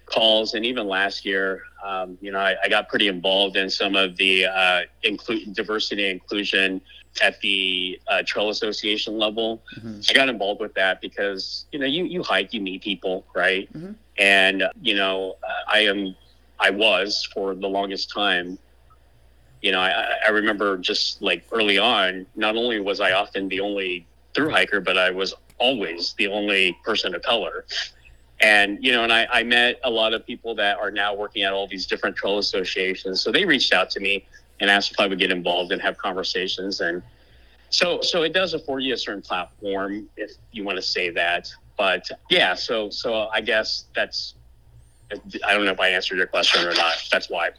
calls, 0.07 0.55
and 0.55 0.65
even 0.65 0.87
last 0.87 1.25
year, 1.25 1.63
um, 1.85 2.17
you 2.21 2.31
know, 2.31 2.39
I, 2.39 2.55
I, 2.63 2.69
got 2.69 2.89
pretty 2.89 3.09
involved 3.09 3.57
in 3.57 3.69
some 3.69 3.97
of 3.97 4.17
the 4.17 4.47
uh, 4.47 4.81
include 5.03 5.53
diversity 5.53 6.05
and 6.05 6.21
inclusion 6.21 6.81
at 7.23 7.41
the 7.41 8.01
uh, 8.09 8.23
trail 8.27 8.51
association 8.51 9.19
level. 9.19 9.63
Mm-hmm. 9.79 10.01
I 10.09 10.13
got 10.13 10.29
involved 10.29 10.61
with 10.61 10.75
that 10.75 11.01
because 11.01 11.67
you 11.73 11.79
know 11.79 11.87
you 11.87 12.05
you 12.05 12.23
hike, 12.23 12.53
you 12.53 12.61
meet 12.61 12.83
people, 12.83 13.25
right? 13.35 13.73
Mm-hmm. 13.73 13.93
And 14.19 14.65
you 14.81 14.95
know, 14.95 15.37
uh, 15.43 15.71
I 15.73 15.81
am, 15.81 16.17
I 16.59 16.71
was 16.71 17.29
for 17.33 17.55
the 17.55 17.69
longest 17.69 18.11
time. 18.11 18.59
You 19.63 19.73
know, 19.73 19.81
I, 19.81 20.19
I 20.27 20.31
remember 20.31 20.79
just 20.79 21.21
like 21.23 21.45
early 21.53 21.79
on, 21.79 22.27
not 22.37 22.57
only 22.57 22.81
was 22.81 23.01
I 23.01 23.13
often 23.13 23.49
the 23.49 23.61
only 23.61 24.07
through 24.35 24.51
hiker, 24.51 24.81
but 24.81 24.97
I 24.99 25.11
was 25.11 25.35
always 25.59 26.15
the 26.19 26.29
only 26.29 26.77
person 26.85 27.15
of 27.15 27.23
color. 27.23 27.65
And 28.41 28.79
you 28.85 28.93
know, 28.93 29.03
and 29.03 29.13
I, 29.13 29.27
I 29.33 29.43
met 29.43 29.81
a 29.83 29.91
lot 29.91 30.13
of 30.13 30.27
people 30.27 30.55
that 30.57 30.79
are 30.79 30.91
now 30.91 31.15
working 31.15 31.43
at 31.43 31.53
all 31.53 31.67
these 31.67 31.87
different 31.87 32.17
trail 32.17 32.39
associations. 32.39 33.23
So 33.23 33.33
they 33.33 33.45
reached 33.45 33.73
out 33.73 33.89
to 33.91 34.01
me 34.01 34.27
and 34.61 34.71
ask 34.71 34.93
if 34.93 35.01
I 35.01 35.07
would 35.07 35.19
get 35.19 35.31
involved 35.31 35.73
and 35.73 35.81
have 35.83 35.99
conversations. 35.99 36.81
And 36.81 37.03
so, 37.71 38.01
so 38.01 38.23
it 38.23 38.33
does 38.33 38.55
afford 38.55 38.83
you 38.83 38.95
a 38.95 38.99
certain 38.99 39.23
platform 39.23 40.09
if 40.17 40.33
you 40.53 40.65
want 40.65 40.77
to 40.77 40.83
say 40.83 41.11
that. 41.11 41.51
But 41.77 42.09
yeah, 42.31 42.55
so 42.55 42.89
so 42.89 43.29
I 43.35 43.43
guess 43.43 43.85
that's 43.95 44.35
I 45.45 45.55
don't 45.55 45.65
know 45.65 45.71
if 45.71 45.81
I 45.81 45.89
answered 45.89 46.19
your 46.19 46.27
question 46.27 46.67
or 46.67 46.75
not. 46.75 46.95
That's 47.13 47.31
why. 47.31 47.51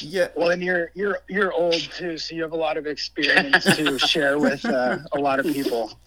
Yeah. 0.00 0.28
Well, 0.36 0.50
and 0.50 0.62
you're 0.62 0.90
you're 0.94 1.18
you're 1.28 1.52
old 1.52 1.74
too, 1.74 2.16
so 2.18 2.34
you 2.34 2.42
have 2.42 2.52
a 2.52 2.56
lot 2.56 2.76
of 2.76 2.86
experience 2.86 3.64
to 3.76 3.98
share 4.06 4.38
with 4.38 4.64
uh, 4.64 4.98
a 5.12 5.18
lot 5.18 5.40
of 5.40 5.46
people. 5.46 5.98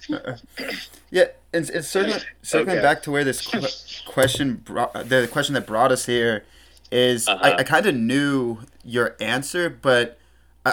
Yeah, 1.09 1.25
and, 1.51 1.69
and 1.69 1.83
circling, 1.83 2.21
circling 2.43 2.77
okay. 2.77 2.81
back 2.81 3.03
to 3.03 3.11
where 3.11 3.23
this 3.23 4.03
question 4.07 4.55
brought 4.55 4.93
the 5.09 5.27
question 5.29 5.55
that 5.55 5.65
brought 5.65 5.91
us 5.91 6.05
here 6.05 6.45
is 6.91 7.27
uh-huh. 7.27 7.39
I, 7.43 7.55
I 7.57 7.63
kind 7.63 7.85
of 7.85 7.95
knew 7.95 8.59
your 8.85 9.15
answer, 9.19 9.69
but 9.69 10.18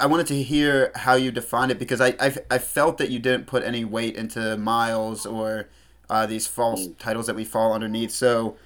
I 0.02 0.06
wanted 0.06 0.26
to 0.28 0.42
hear 0.42 0.92
how 0.94 1.14
you 1.14 1.30
defined 1.30 1.70
it 1.70 1.78
because 1.78 2.00
I, 2.00 2.14
I, 2.20 2.34
I 2.50 2.58
felt 2.58 2.98
that 2.98 3.10
you 3.10 3.18
didn't 3.18 3.46
put 3.46 3.62
any 3.62 3.84
weight 3.84 4.16
into 4.16 4.56
miles 4.56 5.26
or 5.26 5.68
uh, 6.08 6.26
these 6.26 6.46
false 6.46 6.86
mm. 6.86 6.98
titles 6.98 7.26
that 7.26 7.36
we 7.36 7.44
fall 7.44 7.72
underneath. 7.72 8.10
So 8.10 8.56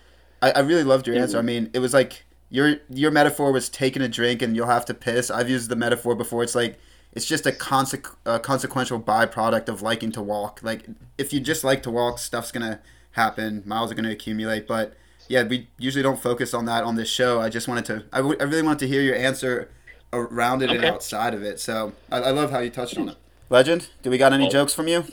I, 0.43 0.53
I 0.53 0.61
really 0.61 0.85
loved 0.85 1.07
your 1.07 1.17
answer. 1.17 1.39
I 1.39 1.43
mean, 1.43 1.71
it 1.73 1.79
was 1.79 1.95
like 1.95 2.25
your 2.49 2.77
your 2.89 3.11
metaphor 3.11 3.53
was 3.53 3.69
taking 3.69 4.03
a 4.03 4.09
drink 4.09 4.43
and 4.43 4.57
you'll 4.57 4.67
have 4.67 4.85
to 4.87 4.95
piss. 4.95 5.31
I've 5.31 5.49
used 5.49 5.69
the 5.69 5.77
metaphor 5.77 6.15
before. 6.15 6.43
It's 6.43 6.55
like 6.55 6.79
it's 7.13 7.27
just 7.27 7.47
a, 7.47 7.53
conse- 7.53 8.15
a 8.25 8.39
consequential 8.39 9.01
byproduct 9.01 9.69
of 9.69 9.83
liking 9.83 10.13
to 10.13 10.23
walk. 10.23 10.61
Like 10.63 10.87
if 11.19 11.33
you 11.33 11.41
just 11.41 11.65
like 11.65 11.83
to 11.85 11.91
walk, 11.91 12.19
stuff's 12.19 12.53
gonna 12.53 12.81
happen. 13.13 13.63
Miles 13.67 13.91
are 13.91 13.95
gonna 13.95 14.11
accumulate, 14.11 14.67
but 14.67 14.95
yeah, 15.29 15.45
we 15.45 15.69
usually 15.79 16.03
don't 16.03 16.21
focus 16.21 16.53
on 16.55 16.65
that 16.65 16.83
on 16.83 16.97
this 16.97 17.09
show. 17.09 17.41
I 17.41 17.49
just 17.49 17.69
wanted 17.69 17.85
to, 17.85 18.05
I, 18.13 18.17
w- 18.17 18.37
I 18.41 18.43
really 18.43 18.63
wanted 18.63 18.81
to 18.81 18.89
hear 18.89 19.01
your 19.01 19.15
answer 19.15 19.71
around 20.13 20.63
it 20.63 20.71
okay. 20.71 20.77
and 20.77 20.85
outside 20.85 21.35
of 21.35 21.43
it. 21.43 21.61
So 21.61 21.93
I, 22.11 22.19
I, 22.19 22.31
love 22.31 22.51
how 22.51 22.59
you 22.61 22.71
touched 22.71 22.99
on 22.99 23.11
it. 23.11 23.17
Legend, 23.49 23.89
do 24.03 24.11
we 24.11 24.19
got 24.19 24.33
any 24.33 24.47
oh. 24.47 24.51
jokes 24.51 24.75
from 24.75 24.89
you? 24.89 25.05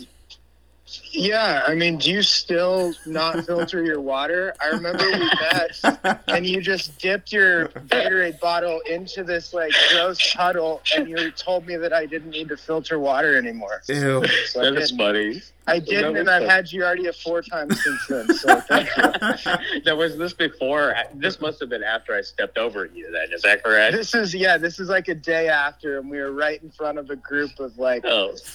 Yeah, 1.11 1.63
I 1.67 1.75
mean, 1.75 1.97
do 1.97 2.09
you 2.11 2.21
still 2.21 2.93
not 3.05 3.45
filter 3.45 3.83
your 3.83 3.99
water? 3.99 4.53
I 4.61 4.67
remember 4.67 5.03
we 5.05 5.19
met 5.19 6.23
and 6.27 6.45
you 6.45 6.61
just 6.61 6.97
dipped 6.99 7.33
your 7.33 7.67
Gatorade 7.67 8.39
bottle 8.39 8.79
into 8.89 9.23
this 9.23 9.53
like 9.53 9.73
gross 9.91 10.33
puddle 10.33 10.81
and 10.95 11.09
you 11.09 11.31
told 11.31 11.65
me 11.65 11.75
that 11.75 11.91
I 11.91 12.05
didn't 12.05 12.29
need 12.29 12.49
to 12.49 12.57
filter 12.57 12.99
water 12.99 13.37
anymore. 13.37 13.81
Ew. 13.87 14.25
So 14.45 14.61
that 14.61 14.75
is 14.81 14.91
funny. 14.91 15.41
I 15.67 15.79
didn't, 15.79 16.15
and 16.15 16.29
I've 16.29 16.47
had 16.47 16.65
Giardia 16.65 17.13
four 17.13 17.41
times 17.41 17.83
since 17.83 18.07
then. 18.07 18.33
So 18.33 18.59
thank 18.61 18.89
you. 18.95 19.81
now, 19.85 19.95
was 19.97 20.17
this 20.17 20.33
before? 20.33 20.95
This 21.13 21.41
must 21.41 21.59
have 21.59 21.69
been 21.69 21.83
after 21.83 22.15
I 22.15 22.21
stepped 22.21 22.57
over 22.57 22.85
you. 22.85 23.11
Then 23.11 23.33
is 23.33 23.41
that 23.41 23.63
correct? 23.63 23.95
This 23.95 24.15
is 24.15 24.33
yeah. 24.33 24.57
This 24.57 24.79
is 24.79 24.87
like 24.87 25.09
a 25.09 25.15
day 25.15 25.49
after, 25.49 25.99
and 25.99 26.09
we 26.09 26.19
were 26.19 26.31
right 26.31 26.61
in 26.63 26.71
front 26.71 26.97
of 26.97 27.09
a 27.09 27.17
group 27.17 27.59
of 27.59 27.77
like 27.77 28.05
oh. 28.05 28.35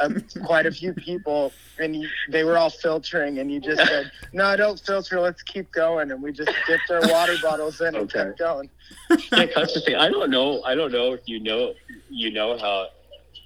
Um, 0.00 0.22
quite 0.44 0.66
a 0.66 0.72
few 0.72 0.92
people, 0.92 1.52
and 1.78 1.94
you, 1.94 2.08
they 2.28 2.44
were 2.44 2.58
all 2.58 2.70
filtering, 2.70 3.38
and 3.38 3.50
you 3.50 3.60
just 3.60 3.86
said, 3.86 4.10
"No, 4.32 4.56
don't 4.56 4.78
filter. 4.78 5.20
Let's 5.20 5.42
keep 5.42 5.70
going." 5.70 6.10
And 6.10 6.22
we 6.22 6.32
just 6.32 6.52
dipped 6.66 6.90
our 6.90 7.00
water 7.08 7.36
bottles 7.40 7.80
in 7.80 7.94
and 7.94 8.12
kept 8.12 8.38
going. 8.38 8.68
Yeah, 9.32 9.46
Constantine, 9.46 9.96
I 9.96 10.08
don't 10.08 10.30
know. 10.30 10.62
I 10.64 10.74
don't 10.74 10.92
know 10.92 11.12
if 11.12 11.20
you 11.26 11.40
know 11.40 11.74
you 12.10 12.30
know 12.30 12.58
how 12.58 12.88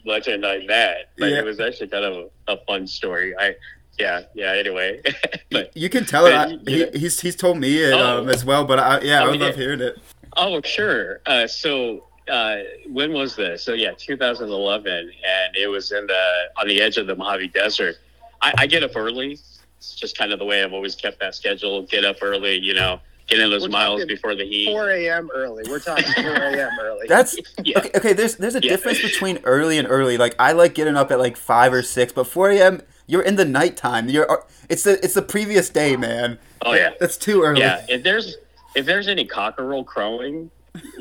legend 0.05 0.46
I 0.46 0.59
met. 0.64 1.11
But 1.18 1.30
yeah. 1.30 1.38
it 1.38 1.44
was 1.44 1.61
actually 1.61 1.88
kind 1.88 2.05
of 2.05 2.30
a, 2.48 2.53
a 2.53 2.57
fun 2.66 2.86
story. 2.86 3.34
I 3.38 3.55
yeah, 3.98 4.22
yeah. 4.34 4.53
Anyway, 4.53 5.03
but 5.51 5.76
you 5.76 5.88
can 5.88 6.05
tell 6.05 6.26
it. 6.26 6.68
he, 6.68 6.86
he's 6.98 7.20
he's 7.20 7.36
told 7.36 7.59
me 7.59 7.78
it 7.82 7.92
oh, 7.92 8.20
um, 8.20 8.28
as 8.28 8.44
well. 8.44 8.64
But 8.64 8.78
I, 8.78 9.01
yeah, 9.03 9.20
I, 9.20 9.26
I 9.26 9.30
would 9.30 9.40
love 9.40 9.55
hearing 9.55 9.80
it. 9.80 9.98
Oh, 10.36 10.61
sure. 10.62 11.20
Uh, 11.26 11.46
so 11.46 12.05
uh, 12.30 12.59
when 12.88 13.12
was 13.12 13.36
this? 13.36 13.62
So 13.62 13.74
yeah, 13.74 13.92
2011, 13.96 14.92
and 14.92 15.57
it 15.57 15.66
was 15.66 15.92
in 15.92 16.07
the 16.07 16.44
on 16.57 16.68
the 16.68 16.80
edge 16.80 16.96
of 16.96 17.07
the 17.07 17.16
Mojave 17.16 17.48
Desert. 17.48 17.96
I, 18.42 18.55
I 18.59 18.66
get 18.66 18.82
up 18.82 18.92
early, 18.96 19.38
It's 19.76 19.94
just 19.94 20.16
kind 20.16 20.32
of 20.32 20.38
the 20.38 20.46
way 20.46 20.62
I've 20.64 20.72
always 20.72 20.94
kept 20.94 21.20
that 21.20 21.34
schedule. 21.34 21.82
Get 21.82 22.05
up 22.05 22.16
early, 22.22 22.57
you 22.59 22.72
know, 22.74 23.01
get 23.31 23.39
in 23.41 23.51
those 23.51 23.62
We're 23.62 23.68
miles 23.68 24.05
before 24.05 24.35
the 24.35 24.45
heat. 24.45 24.66
4 24.66 24.91
a.m. 24.91 25.31
early. 25.35 25.62
We're 25.68 25.78
talking 25.78 26.05
4 26.22 26.24
a.m. 26.24 26.70
early. 26.81 27.07
That's 27.09 27.39
Yeah. 27.62 27.78
okay. 27.78 27.91
Okay, 27.95 28.12
there's 28.12 28.37
there's 28.37 28.57
a 28.57 28.62
Yeah. 28.62 28.70
difference 28.70 29.01
between 29.01 29.39
early 29.45 29.78
and 29.78 29.89
early. 29.89 30.18
Like 30.18 30.35
I 30.39 30.53
like 30.53 30.74
getting 30.74 30.97
up 30.97 31.11
at 31.11 31.18
like 31.18 31.37
five 31.37 31.72
or 31.72 31.83
six, 31.83 32.12
but 32.12 32.24
four 32.24 32.51
a.m. 32.51 32.83
You're 33.07 33.22
in 33.22 33.37
the 33.37 33.45
nighttime. 33.45 34.09
You're 34.09 34.45
it's 34.68 34.83
the 34.85 35.03
it's 35.05 35.14
the 35.14 35.22
previous 35.22 35.70
day, 35.70 35.97
man. 35.97 36.39
Oh 36.62 36.74
yeah, 36.74 36.91
That's 37.01 37.16
too 37.16 37.43
early. 37.43 37.61
yeah. 37.61 37.85
If 37.89 38.03
there's 38.03 38.37
if 38.74 38.87
there's 38.87 39.09
any 39.09 39.24
cockerel 39.24 39.83
crowing, 39.85 40.51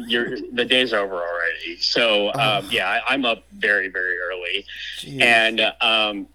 you're 0.07 0.37
the 0.53 0.65
day's 0.65 0.93
over 0.93 1.15
already. 1.15 1.77
So 1.77 2.33
um, 2.33 2.67
yeah, 2.71 2.87
I, 2.89 3.13
I'm 3.13 3.25
up 3.25 3.43
very 3.53 3.89
very 3.89 4.17
early. 4.19 4.65
Jeez. 4.99 5.21
and 5.21 5.61
um, 5.81 6.27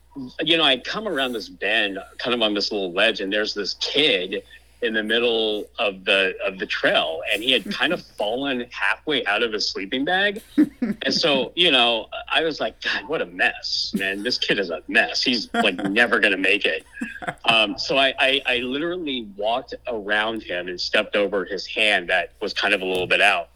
you 0.43 0.57
know 0.57 0.63
i 0.63 0.77
come 0.77 1.09
around 1.09 1.33
this 1.33 1.49
bend 1.49 1.99
kind 2.19 2.35
of 2.35 2.41
on 2.43 2.55
this 2.55 2.71
little 2.71 2.93
ledge 2.93 3.21
and 3.21 3.33
there's 3.33 3.53
this 3.53 3.75
kid 3.81 4.45
in 4.85 4.95
the 4.95 5.03
middle 5.03 5.67
of 5.79 6.05
the 6.05 6.35
of 6.45 6.59
the 6.59 6.67
trail 6.67 7.23
and 7.33 7.43
he 7.43 7.53
had 7.53 7.65
kind 7.73 7.93
of 7.93 8.03
fallen 8.03 8.67
halfway 8.71 9.25
out 9.27 9.43
of 9.43 9.53
his 9.53 9.69
sleeping 9.69 10.05
bag. 10.05 10.43
And 11.03 11.13
so 11.13 11.53
you 11.55 11.71
know 11.71 12.09
i 12.33 12.43
was 12.43 12.61
like 12.61 12.81
god 12.81 13.09
what 13.09 13.21
a 13.21 13.27
mess 13.27 13.93
man. 13.95 14.23
This 14.23 14.39
kid 14.39 14.59
is 14.59 14.71
a 14.71 14.83
mess. 14.89 15.23
He's 15.23 15.53
like 15.53 15.77
never 15.77 16.19
gonna 16.21 16.37
make 16.37 16.65
it. 16.65 16.85
Um, 17.47 17.79
so 17.79 17.97
I, 17.97 18.15
I 18.19 18.43
i 18.47 18.57
literally 18.59 19.29
walked 19.37 19.75
around 19.87 20.43
him 20.43 20.69
and 20.69 20.79
stepped 20.81 21.17
over 21.17 21.45
his 21.45 21.67
hand 21.67 22.09
that 22.09 22.33
was 22.41 22.53
kind 22.53 22.75
of 22.75 22.83
a 22.83 22.85
little 22.85 23.07
bit 23.07 23.21
out. 23.21 23.49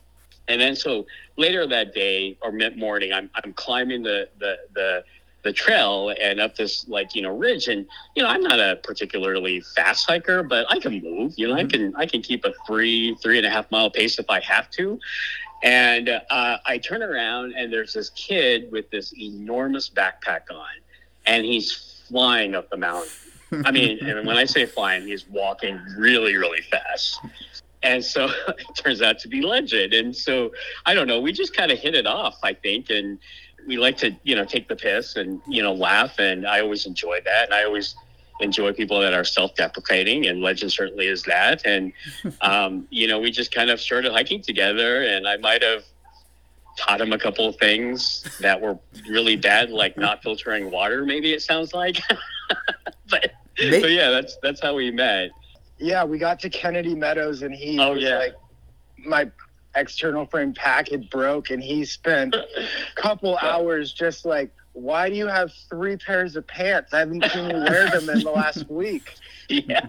And 0.49 0.61
then 0.61 0.75
so 0.75 1.07
later 1.37 1.67
that 1.67 1.95
day 1.95 2.37
or 2.43 2.51
mid 2.51 2.77
morning, 2.77 3.13
I'm 3.13 3.31
I'm 3.35 3.53
climbing 3.53 4.03
the 4.03 4.29
the 4.39 4.57
the 4.75 5.05
the 5.49 5.53
trail 5.55 6.15
and 6.21 6.41
up 6.41 6.55
this 6.57 6.87
like 6.89 7.15
you 7.15 7.23
know 7.23 7.35
ridge. 7.35 7.69
And 7.69 7.87
you 8.15 8.23
know 8.23 8.29
I'm 8.29 8.43
not 8.43 8.61
a 8.61 8.77
particularly 8.85 9.63
fast 9.75 10.07
hiker 10.07 10.43
but 10.43 10.67
I 10.71 10.79
can 10.79 11.01
move 11.01 11.33
you 11.37 11.49
know 11.49 11.55
I 11.55 11.65
can 11.65 11.97
I 11.97 12.05
can 12.05 12.21
keep 12.21 12.45
a 12.45 12.53
three 12.67 13.15
three 13.23 13.39
and 13.39 13.47
a 13.47 13.51
half 13.51 13.71
mile 13.71 13.91
pace 13.91 14.19
if 14.19 14.29
I 14.29 14.41
have 14.41 14.71
to. 14.73 15.01
And 15.65 16.09
uh, 16.09 16.59
I 16.67 16.79
turn 16.79 17.03
around 17.03 17.55
and 17.57 17.73
there's 17.73 17.95
this 17.95 18.11
kid 18.11 18.71
with 18.71 18.91
this 18.91 19.13
enormous 19.19 19.89
backpack 19.89 20.43
on 20.53 20.67
and 21.27 21.45
he's 21.45 22.05
flying 22.09 22.55
up 22.55 22.69
the 22.69 22.77
mountain. 22.77 23.11
I 23.65 23.71
mean 23.71 23.99
and 24.03 24.27
when 24.27 24.37
I 24.37 24.45
say 24.45 24.67
flying 24.67 25.07
he's 25.07 25.27
walking 25.29 25.81
really 25.97 26.37
really 26.37 26.61
fast. 26.61 27.21
And 27.83 28.05
so 28.05 28.29
it 28.49 28.67
turns 28.77 29.01
out 29.01 29.19
to 29.21 29.29
be 29.29 29.41
legend. 29.41 29.95
And 29.95 30.15
so 30.15 30.53
i 30.85 30.93
don't 30.93 31.09
know 31.09 31.23
we 31.23 31.33
just 31.33 31.57
kind 31.57 31.73
of 31.73 31.79
hit 31.79 31.95
it 31.95 32.07
off 32.07 32.37
i 32.43 32.53
think. 32.53 32.91
And 32.91 33.19
we 33.69 33.77
like 33.77 33.97
to 33.99 34.17
you 34.25 34.35
know 34.35 34.45
take 34.45 34.67
the 34.67 34.75
piss 34.75 35.15
and 35.17 35.41
you 35.47 35.63
know 35.63 35.73
laugh 35.75 36.19
and 36.19 36.47
i 36.49 36.61
always 36.61 36.87
enjoy 36.87 37.21
that 37.25 37.45
and 37.45 37.55
i 37.55 37.63
always 37.65 37.95
enjoy 38.41 38.73
people 38.73 38.99
that 39.01 39.13
are 39.13 39.25
self-deprecating 39.25 40.27
and 40.27 40.41
legend 40.41 40.73
certainly 40.73 41.07
is 41.07 41.23
that 41.25 41.65
and 41.67 41.93
um, 42.41 42.87
you 42.91 43.07
know 43.07 43.19
we 43.21 43.31
just 43.31 43.53
kind 43.53 43.69
of 43.71 43.81
started 43.81 44.11
hiking 44.13 44.41
together 44.43 45.03
and 45.03 45.29
i 45.29 45.37
might 45.37 45.63
have 45.63 45.85
taught 46.79 47.01
him 47.01 47.13
a 47.13 47.19
couple 47.19 47.47
of 47.49 47.57
things 47.57 48.25
that 48.41 48.61
were 48.61 48.79
really 49.09 49.37
bad 49.37 49.71
like 49.71 49.97
not 49.99 50.23
filtering 50.23 50.71
water 50.71 51.05
maybe 51.05 51.33
it 51.33 51.43
sounds 51.43 51.75
like 51.75 52.01
but, 53.11 53.33
May- 53.59 53.81
but 53.81 53.91
yeah 53.91 54.11
that's 54.11 54.37
that's 54.43 54.61
how 54.61 54.75
we 54.75 54.91
met 54.91 55.31
yeah, 55.81 56.03
we 56.03 56.19
got 56.19 56.41
to 56.41 56.51
Kennedy 56.51 56.97
Meadows 56.97 57.43
and 57.43 57.55
he 57.55 57.79
Oh, 57.79 57.93
was 57.93 58.03
yeah. 58.03 58.19
like, 58.19 58.35
my 59.07 59.31
external 59.79 60.27
frame 60.27 60.53
pack 60.53 60.89
had 60.89 61.09
broke 61.11 61.51
and 61.51 61.63
he 61.63 61.85
spent 61.85 62.35
a 62.35 62.47
couple 62.95 63.37
hours 63.39 63.93
just 63.93 64.25
like, 64.25 64.51
why 64.73 65.09
do 65.09 65.17
you 65.17 65.27
have 65.27 65.53
three 65.69 65.97
pairs 65.97 66.37
of 66.37 66.47
pants? 66.47 66.95
I 66.95 67.01
haven't 67.01 67.25
seen 67.33 67.51
you 67.51 67.57
wear 67.57 67.91
them 67.91 68.09
in 68.11 68.21
the 68.21 68.31
last 68.31 68.71
week. 68.71 69.15
yeah, 69.49 69.87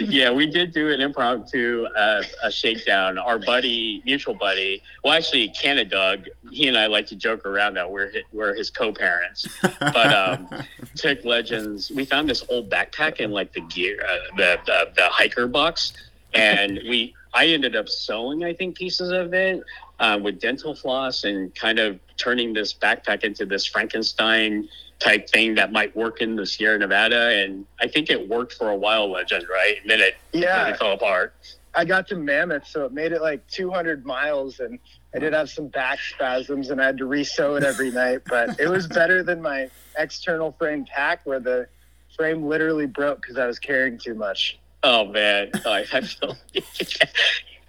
yeah, 0.00 0.30
we 0.32 0.46
did 0.46 0.72
do 0.72 0.90
an 0.90 1.00
impromptu 1.00 1.86
uh, 1.96 2.22
a 2.42 2.50
shakedown. 2.50 3.16
Our 3.18 3.38
buddy, 3.38 4.02
mutual 4.04 4.34
buddy, 4.34 4.82
well, 5.04 5.14
actually, 5.14 5.48
Canada 5.50 5.88
Doug, 5.88 6.26
he 6.50 6.66
and 6.68 6.76
I 6.76 6.86
like 6.88 7.06
to 7.06 7.16
joke 7.16 7.46
around 7.46 7.74
that 7.74 7.88
we're 7.90 8.10
hi- 8.12 8.24
we're 8.32 8.54
his 8.54 8.68
co-parents. 8.68 9.46
But 9.62 10.12
um, 10.12 10.48
Tick 10.96 11.24
Legends, 11.24 11.90
we 11.90 12.04
found 12.04 12.28
this 12.28 12.44
old 12.48 12.68
backpack 12.68 13.18
in 13.20 13.30
like 13.30 13.52
the 13.52 13.60
gear, 13.62 14.04
uh, 14.04 14.36
the, 14.36 14.58
the 14.66 14.90
the 14.96 15.08
hiker 15.08 15.46
box, 15.46 15.92
and 16.34 16.80
we 16.88 17.14
I 17.32 17.46
ended 17.46 17.76
up 17.76 17.88
sewing, 17.88 18.44
I 18.44 18.54
think, 18.54 18.76
pieces 18.76 19.10
of 19.10 19.32
it 19.34 19.62
uh, 19.98 20.18
with 20.22 20.40
dental 20.40 20.74
floss 20.74 21.24
and 21.24 21.54
kind 21.54 21.78
of 21.78 21.98
turning 22.16 22.52
this 22.52 22.74
backpack 22.74 23.24
into 23.24 23.46
this 23.46 23.66
Frankenstein 23.66 24.68
type 24.98 25.28
thing 25.30 25.54
that 25.54 25.72
might 25.72 25.94
work 25.96 26.20
in 26.20 26.36
the 26.36 26.44
Sierra 26.44 26.78
Nevada. 26.78 27.42
And 27.42 27.66
I 27.80 27.88
think 27.88 28.10
it 28.10 28.28
worked 28.28 28.54
for 28.54 28.70
a 28.70 28.76
while, 28.76 29.10
Legend, 29.10 29.46
right? 29.50 29.76
And 29.80 29.90
then 29.90 30.00
it, 30.00 30.16
then 30.32 30.42
Yeah, 30.42 30.68
it 30.68 30.78
fell 30.78 30.92
apart. 30.92 31.34
I 31.74 31.84
got 31.84 32.08
to 32.08 32.16
Mammoth, 32.16 32.66
so 32.66 32.84
it 32.84 32.92
made 32.92 33.12
it 33.12 33.22
like 33.22 33.46
200 33.46 34.04
miles, 34.04 34.58
and 34.58 34.80
I 35.14 35.20
did 35.20 35.32
have 35.32 35.48
some 35.48 35.68
back 35.68 36.00
spasms, 36.00 36.70
and 36.70 36.82
I 36.82 36.86
had 36.86 36.98
to 36.98 37.06
re-sew 37.06 37.54
it 37.54 37.62
every 37.62 37.90
night. 37.92 38.22
But 38.26 38.58
it 38.58 38.68
was 38.68 38.88
better 38.88 39.22
than 39.22 39.40
my 39.40 39.70
external 39.96 40.52
frame 40.58 40.84
pack, 40.84 41.24
where 41.24 41.38
the 41.38 41.68
frame 42.16 42.44
literally 42.44 42.86
broke 42.86 43.22
because 43.22 43.38
I 43.38 43.46
was 43.46 43.60
carrying 43.60 43.98
too 43.98 44.14
much. 44.14 44.58
Oh 44.82 45.06
man, 45.06 45.50
oh, 45.64 45.72
I 45.72 45.84
I 45.92 46.00
feel. 46.00 46.36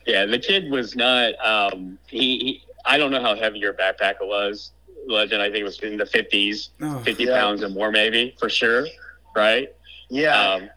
yeah, 0.06 0.26
the 0.26 0.40
kid 0.40 0.72
was 0.72 0.96
not. 0.96 1.34
Um, 1.46 1.98
he, 2.08 2.20
he, 2.40 2.64
I 2.86 2.98
don't 2.98 3.12
know 3.12 3.22
how 3.22 3.36
heavy 3.36 3.60
your 3.60 3.74
backpack 3.74 4.16
was, 4.22 4.72
Legend. 5.08 5.42
I 5.42 5.48
think 5.48 5.58
it 5.58 5.64
was 5.64 5.80
in 5.80 5.98
the 5.98 6.06
fifties, 6.06 6.70
Oh. 6.82 7.00
fifty 7.00 7.26
Yeah. 7.26 7.40
pounds 7.40 7.64
and 7.64 7.74
more, 7.74 7.92
maybe 7.92 8.36
for 8.40 8.50
sure, 8.50 8.88
right? 9.36 9.70
Yeah, 10.10 10.54
Um, 10.54 10.70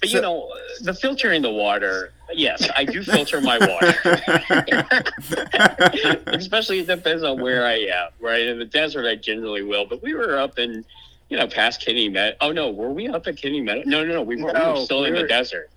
but 0.00 0.08
So- 0.08 0.16
you 0.16 0.22
know, 0.22 0.52
the 0.80 0.94
filtering 0.94 1.42
the 1.42 1.50
water. 1.50 2.12
Yes, 2.34 2.66
I 2.74 2.86
do 2.86 3.02
filter 3.02 3.42
my 3.42 3.58
water. 3.58 3.94
Especially 6.28 6.78
it 6.78 6.86
depends 6.86 7.22
on 7.22 7.40
where 7.42 7.66
I 7.66 7.74
am. 7.74 8.08
Right 8.20 8.46
in 8.46 8.58
the 8.58 8.64
desert, 8.64 9.06
I 9.06 9.16
generally 9.16 9.62
will. 9.62 9.84
But 9.84 10.02
we 10.02 10.14
were 10.14 10.38
up 10.38 10.58
in, 10.58 10.82
you 11.28 11.36
know, 11.36 11.46
past 11.46 11.84
Kennedy 11.84 12.08
Meadow. 12.08 12.34
Oh 12.40 12.52
no, 12.52 12.70
were 12.70 12.90
we 12.90 13.08
up 13.08 13.26
at 13.26 13.36
Kennedy 13.36 13.60
Meadow? 13.60 13.82
No, 13.84 14.02
no, 14.04 14.14
no. 14.14 14.22
We 14.22 14.36
were, 14.42 14.52
we 14.52 14.58
were 14.58 14.76
still 14.84 15.02
we 15.02 15.08
in 15.08 15.14
the 15.14 15.24
desert. 15.26 15.70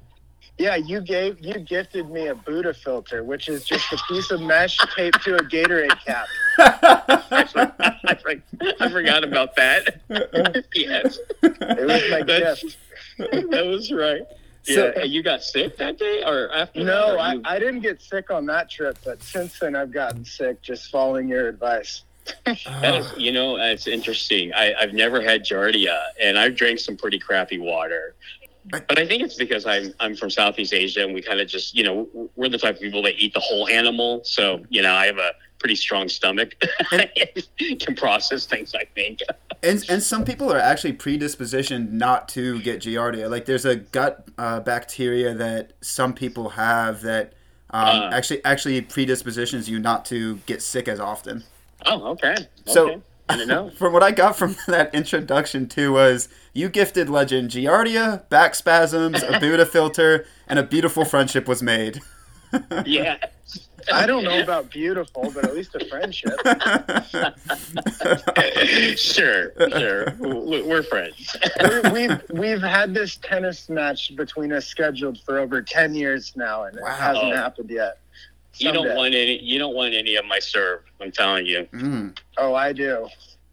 Yeah. 0.57 0.75
You 0.75 1.01
gave 1.01 1.39
you 1.39 1.59
gifted 1.59 2.09
me 2.09 2.27
a 2.27 2.35
Buddha 2.35 2.73
filter, 2.73 3.23
which 3.23 3.47
is 3.49 3.63
just 3.63 3.91
a 3.93 3.97
piece 4.07 4.31
of 4.31 4.41
mesh 4.41 4.77
taped 4.95 5.21
to 5.23 5.35
a 5.35 5.39
Gatorade 5.43 5.97
cap. 6.05 6.25
I, 6.57 8.15
for- 8.21 8.43
I 8.79 8.89
forgot 8.89 9.23
about 9.23 9.55
that. 9.55 10.01
yes, 10.73 11.19
It 11.43 11.87
was 11.87 12.11
my 12.11 12.21
That's- 12.23 12.61
gift. 12.63 12.77
that 13.51 13.65
was 13.65 13.91
right. 13.91 14.21
So- 14.63 14.93
yeah, 14.97 15.03
you 15.03 15.21
got 15.21 15.43
sick 15.43 15.77
that 15.77 15.99
day 15.99 16.23
or 16.25 16.51
after? 16.51 16.83
No, 16.83 17.17
I, 17.17 17.33
you- 17.33 17.41
I 17.45 17.59
didn't 17.59 17.81
get 17.81 18.01
sick 18.01 18.31
on 18.31 18.45
that 18.47 18.69
trip, 18.69 18.97
but 19.05 19.21
since 19.21 19.59
then 19.59 19.75
I've 19.75 19.91
gotten 19.91 20.25
sick 20.25 20.61
just 20.61 20.89
following 20.91 21.27
your 21.27 21.47
advice. 21.47 22.03
That 22.45 22.95
is, 22.95 23.13
you 23.17 23.31
know, 23.31 23.57
it's 23.57 23.85
interesting. 23.85 24.51
I, 24.53 24.73
I've 24.73 24.93
never 24.93 25.21
had 25.21 25.43
Giardia, 25.45 25.99
and 26.19 26.39
I've 26.39 26.55
drank 26.55 26.79
some 26.79 26.97
pretty 26.97 27.19
crappy 27.19 27.59
water. 27.59 28.15
But- 28.70 28.97
I 28.97 29.05
think 29.05 29.22
it's 29.24 29.36
because 29.36 29.66
I'm 29.66 29.93
I'm 29.99 30.16
from 30.16 30.30
Southeast 30.30 30.74
Asia, 30.74 31.03
and 31.03 31.13
we 31.13 31.22
kind 31.22 31.39
of 31.39 31.47
just, 31.47 31.76
you 31.76 31.84
know, 31.84 32.30
we're 32.36 32.49
the 32.49 32.57
type 32.57 32.76
of 32.76 32.82
people 32.82 33.01
that 33.03 33.13
eat 33.18 33.34
the 33.34 33.39
whole 33.39 33.68
animal. 33.68 34.22
So, 34.24 34.63
you 34.70 34.82
know, 34.82 34.93
I 34.93 35.05
have 35.05 35.18
a 35.20 35.32
pretty 35.59 35.76
strong 35.76 36.09
stomach, 36.09 36.55
can 37.80 37.95
process 37.95 38.45
things. 38.45 38.74
I 38.76 38.86
think. 38.95 39.20
and 39.63 39.84
and 39.89 40.01
some 40.01 40.26
people 40.26 40.51
are 40.51 40.57
actually 40.59 40.93
predispositioned 40.93 41.91
not 41.91 42.28
to 42.30 42.59
get 42.61 42.82
giardia. 42.82 43.30
Like 43.30 43.45
there's 43.45 43.66
a 43.66 43.76
gut 43.76 44.28
uh, 44.38 44.59
bacteria 44.61 45.34
that 45.36 45.74
some 45.82 46.13
people 46.13 46.49
have 46.49 47.01
that 47.01 47.34
um, 47.72 47.86
Uh. 47.86 48.09
actually 48.13 48.43
actually 48.45 48.82
predispositions 48.82 49.70
you 49.70 49.80
not 49.80 50.05
to 50.05 50.38
get 50.45 50.61
sick 50.61 50.88
as 50.88 50.99
often. 50.99 51.43
Oh, 51.86 52.11
okay. 52.11 52.36
So- 52.66 52.86
okay. 52.88 52.95
Know. 52.95 53.01
From 53.78 53.91
what 53.93 54.03
I 54.03 54.11
got 54.11 54.38
from 54.38 54.55
that 54.67 54.93
introduction 54.93 55.67
too 55.67 55.93
was 55.93 56.30
you 56.53 56.69
gifted 56.69 57.09
legend 57.09 57.49
giardia, 57.51 58.28
back 58.30 58.55
spasms, 58.55 59.23
a 59.23 59.39
Buddha 59.39 59.65
filter, 59.71 60.26
and 60.47 60.59
a 60.59 60.63
beautiful 60.63 61.05
friendship 61.05 61.47
was 61.47 61.61
made. 61.63 62.01
Yeah. 62.86 63.17
I 63.93 64.07
don't 64.07 64.23
know 64.23 64.41
about 64.41 64.71
beautiful, 64.71 65.30
but 65.32 65.43
at 65.45 65.53
least 65.55 65.76
a 65.76 65.86
friendship. 65.86 66.34
sure, 68.97 69.51
sure. 69.69 70.15
We- 70.19 70.61
We're 70.63 70.84
friends. 70.84 71.36
we, 71.61 71.89
we've 71.91 72.21
we've 72.32 72.61
had 72.61 72.93
this 72.93 73.17
tennis 73.17 73.69
match 73.69 74.15
between 74.15 74.51
us 74.53 74.65
scheduled 74.65 75.19
for 75.21 75.38
over 75.39 75.61
ten 75.61 75.93
years 75.93 76.34
now, 76.36 76.63
and 76.63 76.78
Wow. 76.80 76.88
it 76.88 76.97
hasn't 76.97 77.36
happened 77.36 77.69
yet. 77.69 77.99
You 78.57 78.71
don't 78.71 78.95
want 78.95 79.13
any. 79.13 79.39
You 79.41 79.59
don't 79.59 79.75
want 79.75 79.93
any 79.93 80.15
of 80.15 80.25
my 80.25 80.39
serve. 80.39 80.81
I'm 81.01 81.11
telling 81.11 81.45
you. 81.45 81.67
Mm. 81.73 82.17
Oh, 82.37 82.53
I 82.53 82.73
do. 82.73 83.07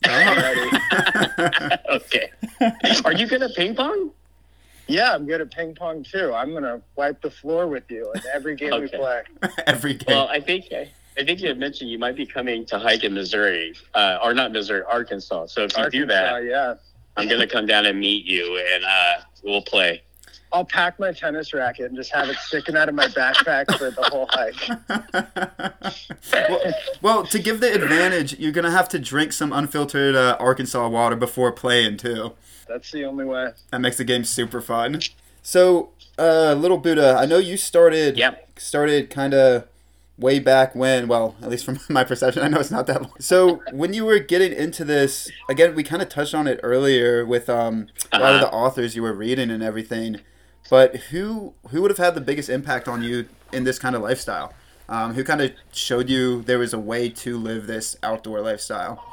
Oh. 0.07 0.71
okay. 1.91 2.31
Are 3.05 3.13
you 3.13 3.27
good 3.27 3.43
at 3.43 3.55
ping 3.55 3.75
pong? 3.75 4.11
Yeah, 4.89 5.15
I'm 5.15 5.27
good 5.27 5.41
at 5.41 5.51
ping 5.51 5.75
pong 5.75 6.05
too. 6.05 6.33
I'm 6.35 6.53
gonna 6.53 6.81
wipe 6.97 7.21
the 7.23 7.31
floor 7.31 7.67
with 7.67 7.85
you 7.91 8.13
in 8.15 8.23
every 8.33 8.57
game 8.57 8.81
we 8.81 8.89
play. 8.89 9.23
Every 9.67 9.95
game. 9.95 10.07
Well, 10.09 10.29
I 10.29 10.41
think 10.41 10.67
I 10.73 11.25
think 11.25 11.41
you 11.41 11.49
had 11.49 11.59
mentioned 11.59 11.91
you 11.91 11.99
might 11.99 12.17
be 12.17 12.27
coming 12.27 12.67
to 12.67 12.79
hike 12.79 13.05
in 13.05 13.15
Missouri, 13.15 13.75
uh, 13.95 14.19
or 14.23 14.35
not 14.35 14.53
Missouri, 14.53 14.83
Arkansas. 14.91 15.47
So 15.47 15.65
if 15.65 15.77
you 15.77 15.91
do 15.91 16.07
that, 16.07 16.45
yeah. 16.45 16.75
I'm 17.17 17.29
gonna 17.29 17.47
come 17.47 17.67
down 17.67 17.87
and 17.87 17.99
meet 17.99 18.25
you, 18.25 18.59
and 18.73 18.85
uh, 18.85 19.15
we'll 19.43 19.63
play. 19.63 20.03
I'll 20.53 20.65
pack 20.65 20.99
my 20.99 21.13
tennis 21.13 21.55
racket 21.55 21.87
and 21.87 21.97
just 21.97 22.13
have 22.13 22.29
it 22.29 22.37
sticking 22.37 22.77
out 22.77 22.89
of 22.89 22.95
my 22.95 23.07
backpack 23.07 23.77
for 23.79 23.91
the 23.91 24.03
whole 24.03 24.29
hike. 24.31 24.69
well, 26.33 26.73
well, 27.01 27.27
to 27.27 27.39
give 27.39 27.61
the 27.61 27.73
advantage, 27.73 28.39
you're 28.39 28.53
gonna 28.53 28.71
have 28.71 28.89
to 28.91 28.99
drink 28.99 29.33
some 29.33 29.53
unfiltered 29.53 30.15
uh, 30.15 30.37
Arkansas 30.39 30.89
water 30.89 31.17
before 31.17 31.53
playing 31.53 31.97
too. 31.97 32.33
That's 32.69 32.91
the 32.93 33.05
only 33.05 33.25
way. 33.25 33.51
That 33.71 33.81
makes 33.81 33.97
the 33.97 34.05
game 34.05 34.25
super 34.25 34.61
fun. 34.61 35.01
So, 35.43 35.91
uh, 36.19 36.55
little 36.55 36.79
Buddha, 36.79 37.17
I 37.19 37.27
know 37.27 37.39
you 37.39 37.57
started. 37.57 38.17
Yep. 38.17 38.49
Started 38.59 39.11
kind 39.11 39.35
of 39.35 39.65
way 40.19 40.39
back 40.39 40.75
when. 40.75 41.09
Well, 41.09 41.35
at 41.43 41.49
least 41.51 41.65
from 41.65 41.81
my 41.89 42.05
perception, 42.05 42.43
I 42.43 42.49
know 42.49 42.61
it's 42.61 42.71
not 42.71 42.87
that 42.87 43.03
long. 43.03 43.13
So, 43.19 43.61
when 43.73 43.93
you 43.95 44.05
were 44.05 44.19
getting 44.21 44.53
into 44.53 44.85
this, 44.85 45.31
again, 45.49 45.75
we 45.75 45.83
kind 45.83 46.01
of 46.03 46.09
touched 46.09 46.35
on 46.35 46.47
it 46.47 46.61
earlier 46.63 47.25
with 47.27 47.49
um, 47.51 47.89
a 48.13 48.19
lot 48.21 48.35
of 48.35 48.41
Uh-huh. 48.43 48.51
the 48.51 48.53
authors 48.53 48.95
you 48.95 49.03
were 49.03 49.13
reading 49.15 49.51
and 49.51 49.63
everything. 49.63 50.21
But 50.73 50.97
who 50.97 51.53
who 51.69 51.83
would 51.83 51.91
have 51.91 51.99
had 51.99 52.15
the 52.15 52.23
biggest 52.23 52.49
impact 52.49 52.89
on 52.89 53.03
you 53.03 53.27
in 53.53 53.65
this 53.65 53.79
kind 53.79 53.95
of 53.95 54.01
lifestyle? 54.01 54.55
Um, 54.89 55.13
who 55.13 55.23
kind 55.23 55.43
of 55.43 55.53
showed 55.71 56.09
you 56.09 56.41
there 56.45 56.59
was 56.59 56.73
a 56.73 56.79
way 56.79 57.11
to 57.11 57.37
live 57.37 57.67
this 57.67 57.95
outdoor 58.03 58.41
lifestyle? 58.41 59.05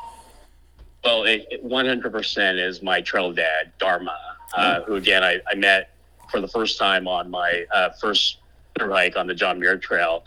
Well, 1.03 1.25
it, 1.25 1.45
it 1.51 1.67
100% 1.67 2.65
is 2.65 2.81
my 2.81 3.01
trail 3.01 3.33
dad, 3.33 3.73
Dharma, 3.77 4.17
uh, 4.55 4.83
who 4.83 4.95
again 4.95 5.21
I, 5.21 5.41
I 5.51 5.55
met 5.55 5.89
for 6.31 6.39
the 6.39 6.47
first 6.47 6.79
time 6.79 7.09
on 7.09 7.29
my 7.29 7.65
uh, 7.73 7.89
first 7.89 8.37
hike 8.79 9.17
on 9.17 9.27
the 9.27 9.35
John 9.35 9.59
Muir 9.59 9.77
Trail. 9.77 10.23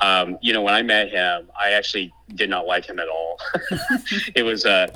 Um, 0.00 0.36
you 0.42 0.52
know, 0.52 0.62
when 0.62 0.74
I 0.74 0.82
met 0.82 1.10
him, 1.10 1.48
I 1.56 1.74
actually 1.74 2.12
did 2.34 2.50
not 2.50 2.66
like 2.66 2.86
him 2.86 2.98
at 2.98 3.06
all. 3.06 3.38
it 4.34 4.42
was 4.42 4.66
uh, 4.66 4.88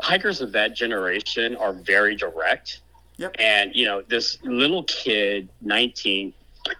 hikers 0.00 0.40
of 0.40 0.50
that 0.50 0.74
generation 0.74 1.54
are 1.54 1.74
very 1.74 2.16
direct. 2.16 2.80
Yep. 3.18 3.36
And 3.38 3.74
you 3.74 3.84
know, 3.84 4.02
this 4.02 4.38
little 4.42 4.84
kid, 4.84 5.48
19, 5.60 6.32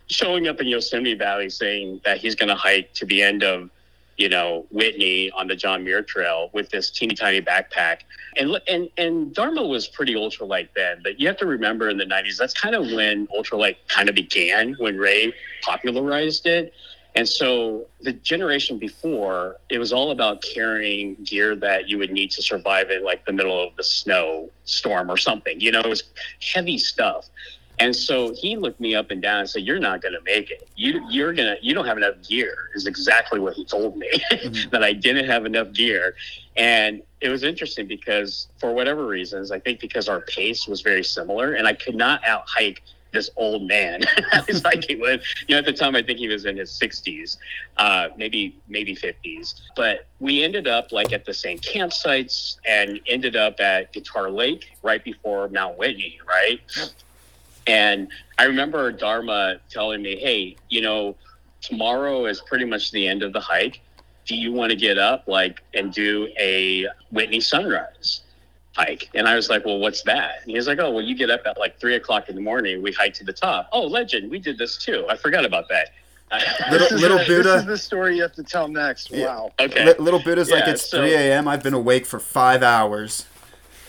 showing 0.09 0.49
up 0.49 0.61
in 0.61 0.67
Yosemite 0.67 1.15
Valley 1.15 1.51
saying 1.51 2.01
that 2.05 2.19
he's 2.19 2.35
going 2.35 2.49
to 2.49 2.55
hike 2.55 2.93
to 2.95 3.07
the 3.07 3.23
end 3.23 3.43
of 3.43 3.71
you 4.19 4.29
know, 4.29 4.67
Whitney 4.71 5.31
on 5.31 5.47
the 5.47 5.55
John 5.55 5.85
Muir 5.85 6.03
Trail 6.03 6.51
with 6.53 6.69
this 6.71 6.91
teeny 6.91 7.15
tiny 7.15 7.41
backpack. 7.41 8.01
And 8.37 8.61
and 8.69 8.91
and 8.99 9.33
Dharma 9.33 9.63
was 9.63 9.87
pretty 9.87 10.15
ultralight 10.15 10.69
then, 10.75 11.01
but 11.03 11.19
you 11.19 11.29
have 11.29 11.39
to 11.39 11.47
remember 11.47 11.89
in 11.89 11.97
the 11.97 12.05
90s, 12.05 12.37
that's 12.37 12.53
kind 12.53 12.75
of 12.75 12.91
when 12.93 13.29
ultralight 13.29 13.77
kind 13.87 14.09
of 14.09 14.17
began, 14.17 14.75
when 14.79 14.99
Ray 14.99 15.33
popularized 15.63 16.47
it. 16.47 16.75
And 17.15 17.29
so 17.29 17.87
the 18.01 18.13
generation 18.13 18.79
before, 18.79 19.57
it 19.71 19.79
was 19.79 19.93
all 19.93 20.11
about 20.13 20.43
carrying 20.43 21.17
gear 21.25 21.57
that 21.57 21.89
you 21.89 21.99
would 21.99 22.13
need 22.13 22.31
to 22.33 22.43
survive 22.43 22.91
in 22.91 23.03
like 23.05 23.25
the 23.27 23.33
middle 23.33 23.61
of 23.61 23.75
the 23.77 23.83
snow 23.83 24.51
storm 24.65 25.11
or 25.11 25.17
something. 25.17 25.61
You 25.61 25.73
know, 25.73 25.81
it 25.81 25.89
was 25.89 26.05
heavy 26.41 26.79
stuff. 26.79 27.29
And 27.81 27.95
so 27.95 28.35
he 28.35 28.57
looked 28.57 28.81
me 28.81 28.95
up 28.97 29.11
and 29.13 29.23
down 29.23 29.41
and 29.41 29.49
said, 29.51 29.63
"You're 29.63 29.79
not 29.79 30.03
going 30.03 30.15
to 30.15 30.21
make 30.25 30.51
it. 30.51 30.69
You 30.75 31.01
you're 31.11 31.33
gonna 31.33 31.57
you 31.63 31.75
don't 31.75 31.87
have 31.87 31.97
enough 31.97 32.17
gear." 32.29 32.71
Is 32.75 32.87
exactly 32.89 33.39
what 33.39 33.55
he 33.55 33.65
told 33.65 33.97
me 33.97 34.11
Mhm. 34.33 34.71
that 34.71 34.83
I 34.83 34.93
didn't 34.93 35.27
have 35.27 35.47
enough 35.47 35.73
gear, 35.73 36.17
and 36.57 37.03
it 37.21 37.29
was 37.29 37.45
interesting 37.45 37.87
because 37.87 38.49
for 38.59 38.73
whatever 38.73 39.07
reasons, 39.07 39.53
I 39.53 39.61
think 39.61 39.79
because 39.79 40.09
our 40.09 40.21
pace 40.23 40.67
was 40.67 40.81
very 40.81 41.05
similar, 41.05 41.53
and 41.53 41.69
I 41.69 41.73
could 41.73 41.95
not 41.95 42.25
out 42.27 42.45
hike 42.49 42.83
this 43.13 43.31
old 43.37 43.63
man 43.67 44.03
I 44.33 44.43
was 44.47 44.63
hiking 44.63 45.01
with. 45.01 45.23
You 45.47 45.55
know, 45.55 45.59
at 45.59 45.65
the 45.65 45.73
time 45.73 45.97
I 45.97 46.03
think 46.03 46.19
he 46.19 46.29
was 46.29 46.45
in 46.45 46.57
his 46.57 46.71
60s, 46.71 47.37
uh, 47.77 48.09
maybe 48.17 48.57
maybe 48.69 48.95
50s. 48.95 49.61
But 49.77 50.07
we 50.21 50.43
ended 50.43 50.67
up 50.67 50.93
like 50.93 51.13
at 51.13 51.25
the 51.25 51.35
same 51.35 51.59
campsites 51.59 52.57
and 52.67 53.01
ended 53.07 53.37
up 53.37 53.61
at 53.61 53.93
Guitar 53.93 54.31
Lake 54.31 54.73
right 54.83 55.03
before 55.03 55.49
Mount 55.49 55.79
Whitney, 55.79 56.19
right? 56.27 56.61
And 57.67 58.09
I 58.39 58.45
remember 58.45 58.91
Dharma 58.93 59.59
telling 59.71 60.03
me, 60.03 60.17
"Hey, 60.17 60.57
you 60.69 60.81
know, 60.81 61.17
tomorrow 61.61 62.27
is 62.27 62.41
pretty 62.41 62.65
much 62.65 62.91
the 62.93 63.07
end 63.07 63.23
of 63.23 63.33
the 63.33 63.41
hike. 63.41 63.81
Do 64.27 64.35
you 64.35 64.53
want 64.53 64.71
to 64.71 64.77
get 64.77 64.99
up 64.99 65.25
like 65.27 65.63
and 65.75 65.93
do 65.93 66.29
a 66.39 66.87
Whitney 67.11 67.41
sunrise?" 67.41 68.23
Hike. 68.79 69.11
And 69.15 69.27
I 69.29 69.35
was 69.35 69.51
like, 69.51 69.65
well, 69.65 69.79
what's 69.79 70.03
that? 70.03 70.43
And 70.43 70.51
he 70.51 70.57
was 70.57 70.67
like, 70.69 70.79
oh, 70.79 70.91
well, 70.91 71.03
you 71.05 71.15
get 71.17 71.31
up 71.31 71.41
at 71.47 71.59
like 71.59 71.79
three 71.81 71.97
o'clock 71.97 72.29
in 72.29 72.35
the 72.37 72.41
morning. 72.41 72.81
We 72.81 72.93
hike 72.93 73.15
to 73.15 73.25
the 73.25 73.33
top. 73.33 73.69
Oh, 73.73 73.83
legend. 73.87 74.31
We 74.31 74.39
did 74.39 74.57
this 74.57 74.79
too. 74.79 75.05
I 75.11 75.17
forgot 75.17 75.45
about 75.45 75.69
that. 75.69 75.91
Little- 76.71 76.99
little 76.99 77.19
the- 77.19 77.25
Buddha. 77.25 77.43
This 77.55 77.61
is 77.63 77.67
the 77.67 77.79
story 77.79 78.17
you 78.17 78.23
have 78.23 78.35
to 78.35 78.43
tell 78.45 78.69
next. 78.69 79.11
Yeah. 79.11 79.27
Wow. 79.27 79.53
okay. 79.59 79.87
Li- 79.87 79.95
little 79.99 80.21
Buddha's 80.21 80.51
like 80.51 80.69
it's 80.69 80.89
so- 80.89 80.99
3 80.99 81.13
a.m. 81.15 81.49
I've 81.49 81.63
been 81.63 81.75
awake 81.75 82.07
for 82.07 82.19
five 82.21 82.63
hours. 82.63 83.27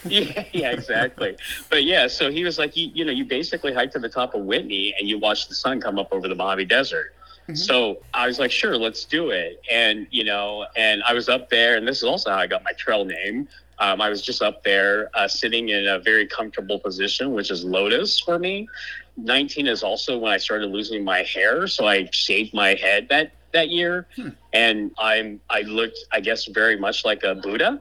yeah, 0.05 0.45
yeah, 0.53 0.71
exactly. 0.71 1.35
But 1.69 1.83
yeah, 1.83 2.07
so 2.07 2.31
he 2.31 2.45
was 2.45 2.57
like, 2.57 2.77
you, 2.77 2.89
you 2.93 3.03
know, 3.03 3.11
you 3.11 3.25
basically 3.25 3.73
hike 3.73 3.91
to 3.91 3.99
the 3.99 4.07
top 4.07 4.33
of 4.33 4.41
Whitney 4.43 4.95
and 4.97 5.09
you 5.09 5.19
watch 5.19 5.49
the 5.49 5.55
sun 5.55 5.81
come 5.81 5.99
up 5.99 6.07
over 6.13 6.29
the 6.29 6.35
Mojave 6.35 6.65
Desert. 6.65 7.13
Mhm. 7.49 7.57
So 7.57 7.97
I 8.13 8.25
was 8.25 8.39
like, 8.39 8.49
sure, 8.51 8.77
let's 8.77 9.03
do 9.03 9.31
it. 9.31 9.61
And, 9.69 10.07
you 10.09 10.23
know, 10.23 10.65
and 10.77 11.03
I 11.03 11.13
was 11.13 11.27
up 11.27 11.49
there, 11.49 11.75
and 11.75 11.85
this 11.85 11.97
is 11.97 12.03
also 12.05 12.29
how 12.29 12.37
I 12.37 12.47
got 12.47 12.63
my 12.63 12.71
trail 12.71 13.03
name. 13.03 13.49
Um, 13.79 14.01
I 14.01 14.09
was 14.09 14.21
just 14.21 14.41
up 14.41 14.63
there 14.63 15.09
uh, 15.13 15.27
sitting 15.27 15.69
in 15.69 15.87
a 15.87 15.99
very 15.99 16.27
comfortable 16.27 16.79
position, 16.79 17.33
which 17.33 17.49
is 17.49 17.63
lotus 17.63 18.19
for 18.19 18.37
me. 18.37 18.67
19 19.17 19.67
is 19.67 19.83
also 19.83 20.17
when 20.17 20.31
I 20.31 20.37
started 20.37 20.67
losing 20.67 21.03
my 21.03 21.23
hair. 21.23 21.67
So 21.67 21.87
I 21.87 22.09
shaved 22.11 22.53
my 22.53 22.75
head 22.75 23.07
that, 23.09 23.31
that 23.53 23.69
year. 23.69 24.07
Hmm. 24.15 24.29
And 24.53 24.91
I'm, 24.97 25.39
I 25.49 25.61
looked, 25.61 25.99
I 26.11 26.19
guess, 26.19 26.45
very 26.45 26.77
much 26.77 27.05
like 27.05 27.23
a 27.23 27.35
Buddha. 27.35 27.79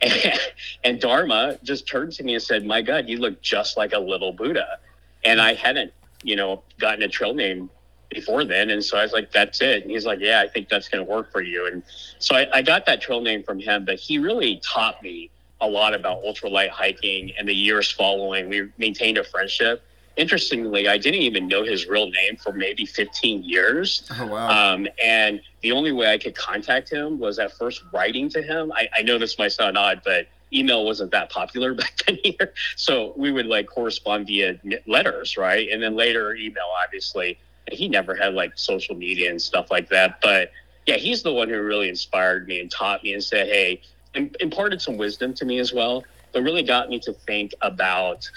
And, 0.00 0.40
and 0.84 1.00
Dharma 1.00 1.58
just 1.62 1.88
turned 1.88 2.12
to 2.12 2.24
me 2.24 2.34
and 2.34 2.42
said, 2.42 2.66
My 2.66 2.82
God, 2.82 3.08
you 3.08 3.18
look 3.18 3.40
just 3.40 3.76
like 3.76 3.92
a 3.92 3.98
little 3.98 4.32
Buddha. 4.32 4.78
And 5.24 5.40
I 5.40 5.54
hadn't, 5.54 5.92
you 6.22 6.36
know, 6.36 6.62
gotten 6.78 7.02
a 7.02 7.08
trail 7.08 7.34
name 7.34 7.70
before 8.10 8.44
then. 8.44 8.70
And 8.70 8.84
so 8.84 8.98
I 8.98 9.02
was 9.02 9.12
like, 9.12 9.32
That's 9.32 9.60
it. 9.60 9.82
And 9.82 9.90
he's 9.90 10.04
like, 10.04 10.20
Yeah, 10.20 10.40
I 10.40 10.48
think 10.48 10.68
that's 10.68 10.88
going 10.88 11.04
to 11.04 11.10
work 11.10 11.32
for 11.32 11.40
you. 11.40 11.66
And 11.66 11.82
so 12.18 12.36
I, 12.36 12.48
I 12.52 12.62
got 12.62 12.84
that 12.86 13.00
trail 13.00 13.20
name 13.20 13.42
from 13.42 13.58
him, 13.58 13.84
but 13.84 13.96
he 13.96 14.18
really 14.18 14.60
taught 14.62 15.02
me 15.02 15.30
a 15.60 15.68
lot 15.68 15.94
about 15.94 16.22
ultralight 16.22 16.70
hiking 16.70 17.32
and 17.38 17.48
the 17.48 17.54
years 17.54 17.90
following. 17.90 18.48
We 18.48 18.70
maintained 18.78 19.18
a 19.18 19.24
friendship. 19.24 19.82
Interestingly, 20.16 20.88
I 20.88 20.98
didn't 20.98 21.22
even 21.22 21.46
know 21.46 21.62
his 21.62 21.86
real 21.86 22.10
name 22.10 22.36
for 22.36 22.52
maybe 22.52 22.84
15 22.84 23.44
years. 23.44 24.08
Oh 24.18 24.26
wow. 24.26 24.74
Um, 24.74 24.88
and 25.02 25.40
the 25.60 25.72
only 25.72 25.92
way 25.92 26.12
I 26.12 26.18
could 26.18 26.36
contact 26.36 26.90
him 26.90 27.18
was 27.18 27.38
at 27.38 27.52
first 27.52 27.84
writing 27.92 28.28
to 28.30 28.42
him. 28.42 28.72
I, 28.72 28.88
I 28.96 29.02
know 29.02 29.18
this 29.18 29.38
might 29.38 29.52
sound 29.52 29.78
odd, 29.78 30.02
but 30.04 30.26
email 30.52 30.84
wasn't 30.84 31.10
that 31.12 31.30
popular 31.30 31.74
back 31.74 31.96
then 32.06 32.18
either. 32.24 32.52
So 32.76 33.12
we 33.16 33.30
would 33.30 33.46
like 33.46 33.66
correspond 33.66 34.26
via 34.26 34.58
letters, 34.86 35.36
right? 35.36 35.68
And 35.70 35.82
then 35.82 35.94
later 35.96 36.34
email, 36.34 36.68
obviously. 36.84 37.38
He 37.70 37.86
never 37.86 38.14
had 38.14 38.32
like 38.32 38.52
social 38.54 38.94
media 38.94 39.30
and 39.30 39.40
stuff 39.40 39.70
like 39.70 39.90
that. 39.90 40.20
But 40.22 40.52
yeah, 40.86 40.96
he's 40.96 41.22
the 41.22 41.32
one 41.32 41.50
who 41.50 41.60
really 41.60 41.90
inspired 41.90 42.48
me 42.48 42.60
and 42.60 42.70
taught 42.70 43.04
me 43.04 43.12
and 43.12 43.22
said, 43.22 43.46
hey, 43.46 43.82
imparted 44.14 44.80
some 44.80 44.96
wisdom 44.96 45.34
to 45.34 45.44
me 45.44 45.58
as 45.58 45.72
well, 45.72 46.04
but 46.32 46.42
really 46.42 46.62
got 46.62 46.88
me 46.88 46.98
to 47.00 47.12
think 47.12 47.54
about 47.62 48.28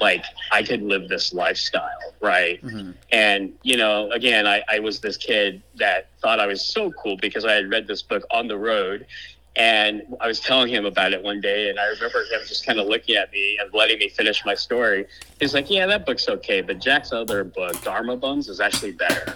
like 0.00 0.24
I 0.52 0.62
could 0.62 0.82
live 0.82 1.08
this 1.08 1.32
lifestyle, 1.32 2.14
right? 2.20 2.62
Mhm. 2.64 2.94
And, 3.10 3.52
you 3.62 3.76
know, 3.76 4.10
again, 4.12 4.46
I, 4.46 4.62
I 4.68 4.78
was 4.78 5.00
this 5.00 5.16
kid 5.16 5.60
that 5.76 6.08
thought 6.20 6.38
I 6.38 6.46
was 6.46 6.64
so 6.64 6.92
cool 6.92 7.16
because 7.16 7.44
I 7.44 7.52
had 7.54 7.68
read 7.70 7.86
this 7.88 8.02
book 8.02 8.24
on 8.30 8.46
the 8.48 8.56
road. 8.56 9.06
And 9.56 10.02
I 10.20 10.28
was 10.28 10.38
telling 10.38 10.72
him 10.72 10.86
about 10.86 11.12
it 11.12 11.20
one 11.20 11.40
day, 11.40 11.68
and 11.68 11.80
I 11.80 11.86
remember 11.86 12.20
him 12.20 12.40
just 12.46 12.64
kind 12.64 12.78
of 12.78 12.86
looking 12.86 13.16
at 13.16 13.32
me 13.32 13.58
and 13.60 13.74
letting 13.74 13.98
me 13.98 14.08
finish 14.08 14.44
my 14.44 14.54
story. 14.54 15.06
He's 15.40 15.52
like, 15.52 15.68
Yeah, 15.68 15.86
that 15.86 16.06
book's 16.06 16.28
okay, 16.28 16.60
but 16.60 16.78
Jack's 16.78 17.12
other 17.12 17.42
book, 17.42 17.82
Dharma 17.82 18.16
Bums, 18.16 18.48
is 18.48 18.60
actually 18.60 18.92
better. 18.92 19.34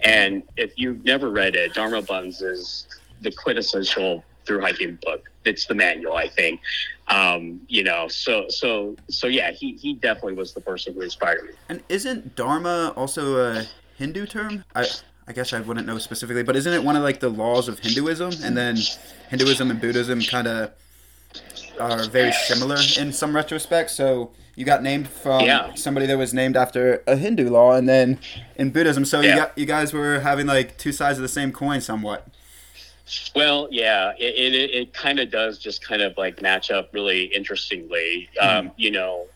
And 0.00 0.42
if 0.58 0.72
you've 0.76 1.04
never 1.06 1.30
read 1.30 1.56
it, 1.56 1.72
Dharma 1.72 2.02
Bums 2.02 2.42
is 2.42 2.86
the 3.22 3.30
quintessential 3.30 4.22
through 4.46 4.60
hiking 4.60 4.98
book. 5.02 5.30
It's 5.44 5.66
the 5.66 5.74
manual, 5.74 6.14
I 6.16 6.28
think. 6.28 6.60
Um, 7.08 7.60
you 7.68 7.82
know, 7.82 8.08
so 8.08 8.46
so 8.48 8.96
so 9.10 9.26
yeah, 9.26 9.50
he 9.50 9.74
he 9.74 9.94
definitely 9.94 10.34
was 10.34 10.54
the 10.54 10.60
person 10.60 10.94
who 10.94 11.00
inspired 11.02 11.42
me. 11.44 11.50
And 11.68 11.82
isn't 11.88 12.36
Dharma 12.36 12.92
also 12.96 13.36
a 13.38 13.66
Hindu 13.96 14.26
term? 14.26 14.64
I 14.74 14.86
I 15.26 15.32
guess 15.32 15.52
I 15.52 15.60
wouldn't 15.60 15.86
know 15.86 15.98
specifically, 15.98 16.42
but 16.42 16.56
isn't 16.56 16.72
it 16.72 16.82
one 16.84 16.96
of 16.96 17.02
like 17.02 17.20
the 17.20 17.28
laws 17.28 17.68
of 17.68 17.78
Hinduism? 17.80 18.30
And 18.42 18.56
then 18.56 18.76
Hinduism 19.30 19.70
and 19.70 19.80
Buddhism 19.80 20.22
kind 20.22 20.46
of 20.46 20.72
are 21.80 22.04
very 22.06 22.32
similar 22.32 22.76
in 22.98 23.12
some 23.12 23.32
retrospects. 23.32 23.90
So 23.90 24.32
you 24.54 24.64
got 24.64 24.82
named 24.82 25.08
from 25.08 25.44
Yeah. 25.46 25.74
somebody 25.74 26.06
that 26.06 26.18
was 26.18 26.34
named 26.34 26.56
after 26.56 27.02
a 27.06 27.16
Hindu 27.16 27.48
law, 27.48 27.72
and 27.72 27.88
then 27.88 28.18
in 28.56 28.70
Buddhism, 28.70 29.04
so 29.04 29.20
you 29.20 29.28
Yeah. 29.30 29.36
got 29.36 29.58
you 29.58 29.66
guys 29.66 29.92
were 29.92 30.20
having 30.20 30.46
like 30.46 30.76
two 30.78 30.92
sides 30.92 31.18
of 31.18 31.22
the 31.22 31.28
same 31.28 31.52
coin, 31.52 31.80
somewhat. 31.80 32.26
Well, 33.34 33.68
yeah, 33.70 34.12
it 34.18 34.54
it, 34.54 34.70
it 34.70 34.94
kind 34.94 35.18
of 35.18 35.30
does 35.30 35.58
just 35.58 35.86
kind 35.86 36.02
of 36.02 36.16
like 36.16 36.40
match 36.40 36.70
up 36.70 36.90
really 36.92 37.24
interestingly, 37.24 38.28
um, 38.40 38.70
you 38.76 38.90
know, 38.90 39.26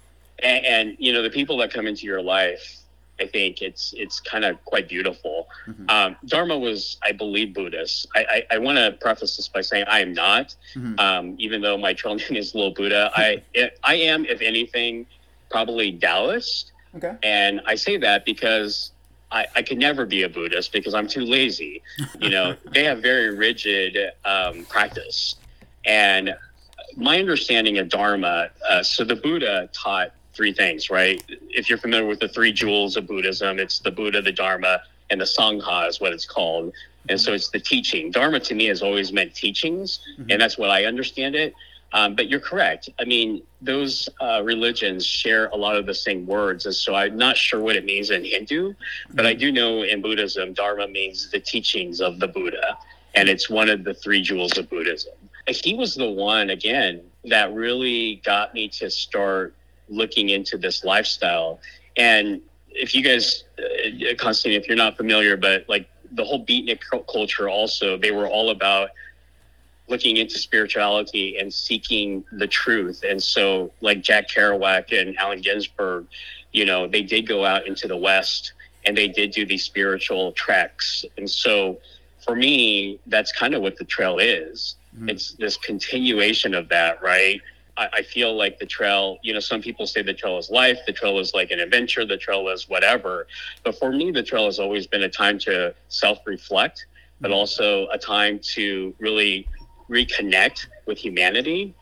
and, 0.42 0.64
and 0.64 0.96
you 0.98 1.12
know 1.12 1.22
the 1.22 1.30
people 1.30 1.56
that 1.58 1.72
come 1.72 1.86
into 1.86 2.06
your 2.06 2.22
life 2.22 2.78
I 3.18 3.26
think 3.26 3.62
it's 3.62 3.94
it's 3.96 4.20
kind 4.20 4.44
of 4.44 4.62
quite 4.66 4.88
beautiful. 4.90 5.48
Mhm. 5.66 5.90
Um, 5.90 6.16
Dharma 6.26 6.58
was, 6.58 6.98
I 7.02 7.12
believe, 7.12 7.54
Buddhist. 7.54 8.06
I, 8.14 8.26
I, 8.50 8.54
I 8.56 8.58
want 8.58 8.76
to 8.76 8.92
preface 9.00 9.38
this 9.38 9.48
by 9.48 9.62
saying 9.62 9.86
I 9.88 10.00
am 10.00 10.12
not, 10.12 10.54
Mhm. 10.74 11.00
um, 11.00 11.34
even 11.38 11.62
though 11.62 11.78
my 11.78 11.94
trail 11.94 12.14
name 12.14 12.36
is 12.36 12.54
Little 12.54 12.72
Buddha. 12.72 13.10
I 13.16 13.42
I 13.82 13.94
am, 13.94 14.26
if 14.26 14.42
anything, 14.42 15.06
probably 15.50 15.92
Taoist, 15.92 16.72
Okay. 16.94 17.14
and 17.22 17.62
I 17.66 17.74
say 17.74 17.96
that 17.96 18.24
because 18.26 18.92
I, 19.30 19.46
I 19.54 19.62
could 19.62 19.78
never 19.78 20.06
be 20.06 20.22
a 20.22 20.28
Buddhist 20.28 20.72
because 20.72 20.94
I'm 20.94 21.08
too 21.08 21.22
lazy. 21.22 21.82
You 22.20 22.30
know, 22.30 22.56
they 22.72 22.84
have 22.84 23.00
very 23.02 23.34
rigid 23.34 24.12
um, 24.24 24.64
practice, 24.66 25.36
and 25.84 26.36
my 26.96 27.18
understanding 27.18 27.78
of 27.78 27.88
Dharma. 27.88 28.50
Uh, 28.68 28.82
so 28.82 29.04
the 29.04 29.16
Buddha 29.16 29.68
taught 29.72 30.12
three 30.34 30.52
things, 30.52 30.90
right? 30.90 31.22
If 31.50 31.68
you're 31.68 31.78
familiar 31.78 32.06
with 32.06 32.20
the 32.20 32.28
three 32.28 32.52
jewels 32.52 32.96
of 32.96 33.06
Buddhism, 33.06 33.58
it's 33.58 33.78
the 33.78 33.90
Buddha, 33.90 34.20
the 34.22 34.32
Dharma, 34.32 34.82
and 35.10 35.20
the 35.20 35.24
Sangha 35.24 35.88
is 35.88 36.00
what 36.00 36.12
it's 36.12 36.26
called. 36.26 36.72
And 37.08 37.20
so 37.20 37.32
it's 37.32 37.48
the 37.48 37.60
teaching. 37.60 38.10
Dharma 38.10 38.40
to 38.40 38.54
me 38.54 38.66
has 38.66 38.82
always 38.82 39.12
meant 39.12 39.34
teachings, 39.34 40.00
and 40.30 40.40
that's 40.40 40.58
what 40.58 40.70
I 40.70 40.84
understand 40.84 41.34
it. 41.34 41.54
Um, 41.92 42.14
but 42.14 42.28
you're 42.28 42.40
correct. 42.40 42.90
I 42.98 43.04
mean, 43.04 43.42
those 43.62 44.08
uh, 44.20 44.42
religions 44.44 45.06
share 45.06 45.46
a 45.46 45.56
lot 45.56 45.76
of 45.76 45.86
the 45.86 45.94
same 45.94 46.26
words. 46.26 46.66
And 46.66 46.74
so 46.74 46.94
I'm 46.94 47.16
not 47.16 47.36
sure 47.36 47.60
what 47.60 47.76
it 47.76 47.84
means 47.84 48.10
in 48.10 48.24
Hindu, 48.24 48.74
but 49.14 49.24
I 49.24 49.34
do 49.34 49.52
know 49.52 49.82
in 49.82 50.02
Buddhism, 50.02 50.52
Dharma 50.52 50.88
means 50.88 51.30
the 51.30 51.40
teachings 51.40 52.00
of 52.00 52.18
the 52.18 52.28
Buddha. 52.28 52.76
And 53.14 53.28
it's 53.28 53.48
one 53.48 53.70
of 53.70 53.84
the 53.84 53.94
three 53.94 54.20
jewels 54.20 54.58
of 54.58 54.68
Buddhism. 54.68 55.14
He 55.48 55.74
was 55.74 55.94
the 55.94 56.10
one, 56.10 56.50
again, 56.50 57.02
that 57.24 57.54
really 57.54 58.20
got 58.24 58.52
me 58.52 58.68
to 58.68 58.90
start 58.90 59.54
looking 59.88 60.30
into 60.30 60.58
this 60.58 60.84
lifestyle. 60.84 61.60
And 61.96 62.42
if 62.68 62.94
you 62.94 63.02
guys, 63.02 63.44
uh, 63.58 64.14
Constantine, 64.18 64.60
if 64.60 64.66
you're 64.68 64.76
not 64.76 64.96
familiar, 64.96 65.36
but 65.36 65.64
like 65.68 65.88
the 66.12 66.24
whole 66.24 66.44
beatnik 66.44 66.80
culture 67.10 67.48
also, 67.48 67.96
they 67.96 68.10
were 68.10 68.28
all 68.28 68.50
about 68.50 68.90
looking 69.88 70.16
into 70.16 70.38
spirituality 70.38 71.38
and 71.38 71.52
seeking 71.52 72.24
the 72.32 72.46
truth. 72.46 73.04
And 73.08 73.22
so, 73.22 73.70
like 73.80 74.02
Jack 74.02 74.28
Kerouac 74.28 74.98
and 74.98 75.16
Allen 75.18 75.40
Ginsberg, 75.40 76.06
you 76.52 76.64
know, 76.64 76.86
they 76.86 77.02
did 77.02 77.26
go 77.26 77.44
out 77.44 77.66
into 77.66 77.86
the 77.86 77.96
West 77.96 78.52
and 78.84 78.96
they 78.96 79.08
did 79.08 79.30
do 79.32 79.44
these 79.46 79.64
spiritual 79.64 80.32
treks. 80.32 81.04
And 81.16 81.28
so, 81.30 81.78
for 82.24 82.34
me, 82.34 82.98
that's 83.06 83.32
kind 83.32 83.54
of 83.54 83.62
what 83.62 83.76
the 83.76 83.84
trail 83.84 84.18
is. 84.18 84.76
Mhm. 84.98 85.10
It's 85.10 85.32
this 85.32 85.56
continuation 85.56 86.54
of 86.54 86.68
that, 86.70 87.02
right? 87.02 87.40
I, 87.76 87.88
I 87.94 88.02
feel 88.02 88.36
like 88.36 88.58
the 88.58 88.66
trail, 88.66 89.18
you 89.22 89.32
know, 89.32 89.40
some 89.40 89.60
people 89.60 89.86
say 89.86 90.02
the 90.02 90.14
trail 90.14 90.38
is 90.38 90.50
life, 90.50 90.78
the 90.86 90.92
trail 90.92 91.18
is 91.18 91.34
like 91.34 91.50
an 91.50 91.60
adventure, 91.60 92.04
the 92.04 92.16
trail 92.16 92.48
is 92.48 92.68
whatever. 92.68 93.26
But 93.62 93.78
for 93.78 93.92
me, 93.92 94.10
the 94.10 94.22
trail 94.22 94.46
has 94.46 94.58
always 94.58 94.86
been 94.86 95.02
a 95.02 95.08
time 95.08 95.38
to 95.40 95.74
self 95.88 96.18
reflect, 96.26 96.86
but 97.20 97.30
also 97.30 97.86
a 97.88 97.98
time 97.98 98.38
to 98.54 98.94
really 98.98 99.46
reconnect 99.88 100.66
with 100.86 100.98
humanity. 100.98 101.74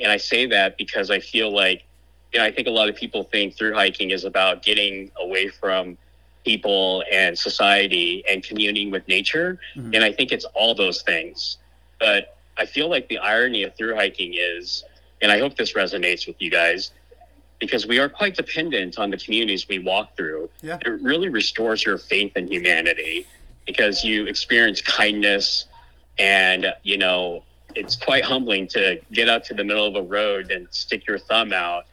And 0.00 0.10
I 0.10 0.16
say 0.16 0.46
that 0.46 0.76
because 0.76 1.10
I 1.10 1.20
feel 1.20 1.54
like, 1.54 1.84
you 2.32 2.38
know, 2.40 2.44
I 2.44 2.50
think 2.50 2.66
a 2.66 2.70
lot 2.70 2.88
of 2.88 2.96
people 2.96 3.24
think 3.24 3.56
through 3.56 3.74
hiking 3.74 4.10
is 4.10 4.24
about 4.24 4.62
getting 4.62 5.10
away 5.20 5.48
from 5.48 5.96
people 6.44 7.04
and 7.10 7.38
society 7.38 8.24
and 8.28 8.42
communing 8.42 8.90
with 8.90 9.06
nature. 9.08 9.58
Mhm. 9.76 9.94
And 9.94 10.04
I 10.04 10.12
think 10.12 10.32
it's 10.32 10.44
all 10.46 10.74
those 10.74 11.02
things. 11.02 11.58
But 11.98 12.36
I 12.56 12.66
feel 12.66 12.88
like 12.88 13.08
the 13.08 13.18
irony 13.18 13.62
of 13.62 13.74
through 13.76 13.94
hiking 13.94 14.34
is, 14.34 14.84
and 15.22 15.32
I 15.32 15.38
hope 15.38 15.56
this 15.56 15.72
resonates 15.72 16.26
with 16.26 16.36
you 16.40 16.50
guys, 16.50 16.92
because 17.60 17.86
we 17.86 17.98
are 17.98 18.08
quite 18.08 18.36
dependent 18.36 18.98
on 18.98 19.10
the 19.10 19.16
communities 19.16 19.66
we 19.68 19.78
walk 19.78 20.16
through. 20.16 20.50
Yeah. 20.60 20.78
It 20.84 20.88
really 21.00 21.28
restores 21.28 21.84
your 21.84 21.98
faith 21.98 22.36
in 22.36 22.48
humanity 22.48 23.26
because 23.64 24.04
you 24.04 24.26
experience 24.26 24.82
kindness 24.82 25.66
and, 26.18 26.72
you 26.82 26.98
know, 26.98 27.42
it's 27.74 27.96
quite 27.96 28.24
humbling 28.24 28.66
to 28.68 29.00
get 29.12 29.28
out 29.28 29.44
to 29.46 29.54
the 29.54 29.64
middle 29.64 29.86
of 29.86 29.96
a 29.96 30.02
road 30.02 30.50
and 30.50 30.68
stick 30.70 31.06
your 31.06 31.18
thumb 31.18 31.52
out 31.52 31.86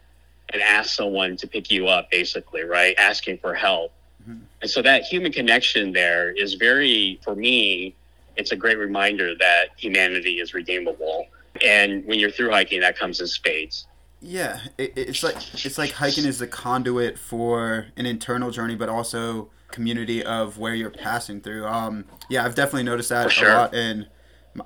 and 0.52 0.62
ask 0.62 0.90
someone 0.90 1.36
to 1.36 1.46
pick 1.46 1.70
you 1.70 1.88
up, 1.88 2.10
basically, 2.10 2.62
right? 2.62 2.94
Asking 2.98 3.38
for 3.38 3.54
help. 3.54 3.92
Mhm. 4.28 4.42
And 4.60 4.70
so 4.70 4.82
that 4.82 5.02
human 5.02 5.32
connection 5.32 5.92
there 5.92 6.30
is 6.30 6.54
very, 6.54 7.18
for 7.24 7.34
me, 7.34 7.94
it's 8.36 8.52
a 8.52 8.56
great 8.56 8.78
reminder 8.78 9.34
that 9.36 9.70
humanity 9.76 10.40
is 10.40 10.54
redeemable. 10.54 11.26
And 11.64 12.04
when 12.06 12.18
you're 12.18 12.30
through 12.30 12.50
hiking, 12.50 12.80
that 12.80 12.98
comes 12.98 13.20
in 13.20 13.26
spades. 13.26 13.86
Yeah, 14.20 14.60
it, 14.78 14.92
it's 14.96 15.22
like 15.22 15.36
it's 15.64 15.78
like 15.78 15.90
hiking 15.90 16.24
is 16.24 16.38
the 16.38 16.46
conduit 16.46 17.18
for 17.18 17.86
an 17.96 18.06
internal 18.06 18.52
journey, 18.52 18.76
but 18.76 18.88
also 18.88 19.50
community 19.72 20.22
of 20.22 20.58
where 20.58 20.74
you're 20.74 20.90
passing 20.90 21.40
through. 21.40 21.66
Um, 21.66 22.04
yeah, 22.28 22.44
I've 22.44 22.54
definitely 22.54 22.84
noticed 22.84 23.08
that 23.08 23.32
sure. 23.32 23.50
a 23.50 23.54
lot 23.54 23.74
in 23.74 24.06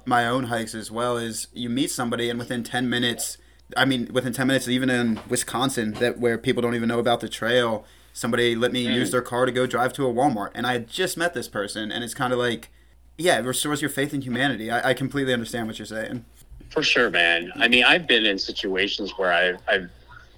my 0.04 0.26
own 0.26 0.44
hikes 0.44 0.74
as 0.74 0.90
well. 0.90 1.16
Is 1.16 1.48
you 1.52 1.68
meet 1.68 1.90
somebody 1.90 2.28
and 2.30 2.38
within 2.38 2.62
ten 2.64 2.88
minutes, 2.90 3.38
I 3.76 3.84
mean, 3.84 4.08
within 4.12 4.32
ten 4.32 4.46
minutes, 4.46 4.68
even 4.68 4.90
in 4.90 5.20
Wisconsin, 5.28 5.92
that 5.94 6.18
where 6.18 6.38
people 6.38 6.62
don't 6.62 6.74
even 6.74 6.88
know 6.88 6.98
about 6.98 7.20
the 7.20 7.28
trail, 7.28 7.84
somebody 8.12 8.54
let 8.56 8.72
me 8.72 8.86
Mm. 8.86 8.94
use 8.94 9.10
their 9.10 9.22
car 9.22 9.46
to 9.46 9.52
go 9.52 9.66
drive 9.66 9.92
to 9.94 10.06
a 10.06 10.12
Walmart, 10.12 10.50
and 10.54 10.66
I 10.66 10.72
had 10.72 10.88
just 10.88 11.16
met 11.16 11.34
this 11.34 11.48
person, 11.48 11.92
and 11.92 12.02
it's 12.02 12.14
kind 12.14 12.32
of 12.32 12.38
like, 12.38 12.70
yeah, 13.18 13.38
it 13.38 13.44
restores 13.44 13.80
your 13.82 13.90
faith 13.90 14.12
in 14.14 14.22
humanity. 14.22 14.70
I, 14.70 14.90
I 14.90 14.94
completely 14.94 15.32
understand 15.32 15.66
what 15.66 15.78
you're 15.78 15.86
saying. 15.86 16.24
For 16.70 16.82
sure, 16.82 17.10
man. 17.10 17.52
I 17.56 17.68
mean, 17.68 17.84
I've 17.84 18.06
been 18.06 18.26
in 18.26 18.38
situations 18.38 19.12
where 19.16 19.32
I've, 19.32 19.58
I've 19.68 19.90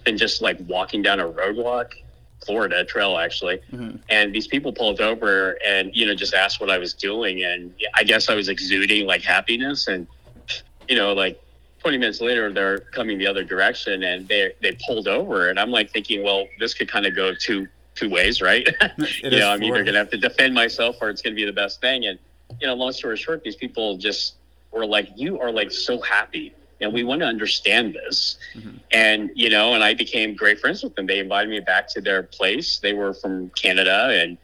been 0.04 0.18
just 0.18 0.42
like 0.42 0.58
walking 0.66 1.02
down 1.02 1.20
a 1.20 1.26
roadwalk, 1.28 1.92
Florida 2.44 2.84
trail 2.84 3.16
actually, 3.18 3.60
Mhm. 3.72 3.98
and 4.08 4.34
these 4.34 4.46
people 4.46 4.72
pulled 4.72 5.00
over 5.00 5.58
and 5.66 5.94
you 5.94 6.06
know 6.06 6.14
just 6.14 6.34
asked 6.34 6.60
what 6.60 6.70
I 6.70 6.78
was 6.78 6.94
doing, 6.94 7.42
and 7.44 7.74
I 7.94 8.04
guess 8.04 8.28
I 8.28 8.34
was 8.34 8.48
exuding 8.48 9.06
like 9.06 9.22
happiness, 9.22 9.88
and 9.88 10.06
you 10.88 10.96
know 10.96 11.12
like. 11.12 11.40
20 11.80 11.96
minutes 11.96 12.20
later, 12.20 12.52
they're 12.52 12.78
coming 12.78 13.18
the 13.18 13.26
other 13.26 13.44
direction 13.44 14.02
and 14.02 14.26
they 14.26 14.52
they 14.60 14.76
pulled 14.84 15.06
over. 15.06 15.48
And 15.48 15.60
I'm 15.60 15.70
like 15.70 15.92
thinking, 15.92 16.24
well, 16.24 16.48
this 16.58 16.74
could 16.74 16.88
kind 16.88 17.06
of 17.06 17.14
go 17.14 17.32
two 17.32 17.68
two 17.94 18.10
ways, 18.10 18.42
right? 18.42 18.66
You 19.22 19.30
know, 19.30 19.50
I'm 19.50 19.62
either 19.62 19.84
to 19.84 19.92
have 19.92 20.10
to 20.10 20.16
defend 20.16 20.54
myself 20.54 20.96
or 21.00 21.08
it's 21.08 21.22
going 21.22 21.34
to 21.34 21.40
be 21.40 21.44
the 21.46 21.52
best 21.52 21.80
thing. 21.80 22.06
And, 22.06 22.18
you 22.60 22.66
know, 22.66 22.74
long 22.74 22.90
story 22.90 23.16
short, 23.16 23.44
these 23.44 23.54
people 23.54 23.96
just 23.96 24.34
were 24.72 24.84
like, 24.84 25.08
you 25.14 25.38
are 25.40 25.52
like 25.52 25.70
so 25.70 26.00
happy. 26.00 26.52
And 26.80 26.92
we 26.92 27.02
want 27.04 27.20
to 27.20 27.26
understand 27.26 27.94
this. 27.94 28.38
Mhm. 28.54 28.80
And, 28.92 29.30
you 29.34 29.50
know, 29.50 29.74
and 29.74 29.82
I 29.82 29.94
became 29.94 30.34
great 30.34 30.60
friends 30.60 30.82
with 30.82 30.94
them. 30.94 31.06
They 31.06 31.18
invited 31.18 31.50
me 31.50 31.60
back 31.60 31.88
to 31.94 32.00
their 32.00 32.22
place. 32.22 32.78
They 32.78 32.92
were 32.92 33.14
from 33.14 33.50
Canada 33.50 34.10
and, 34.12 34.38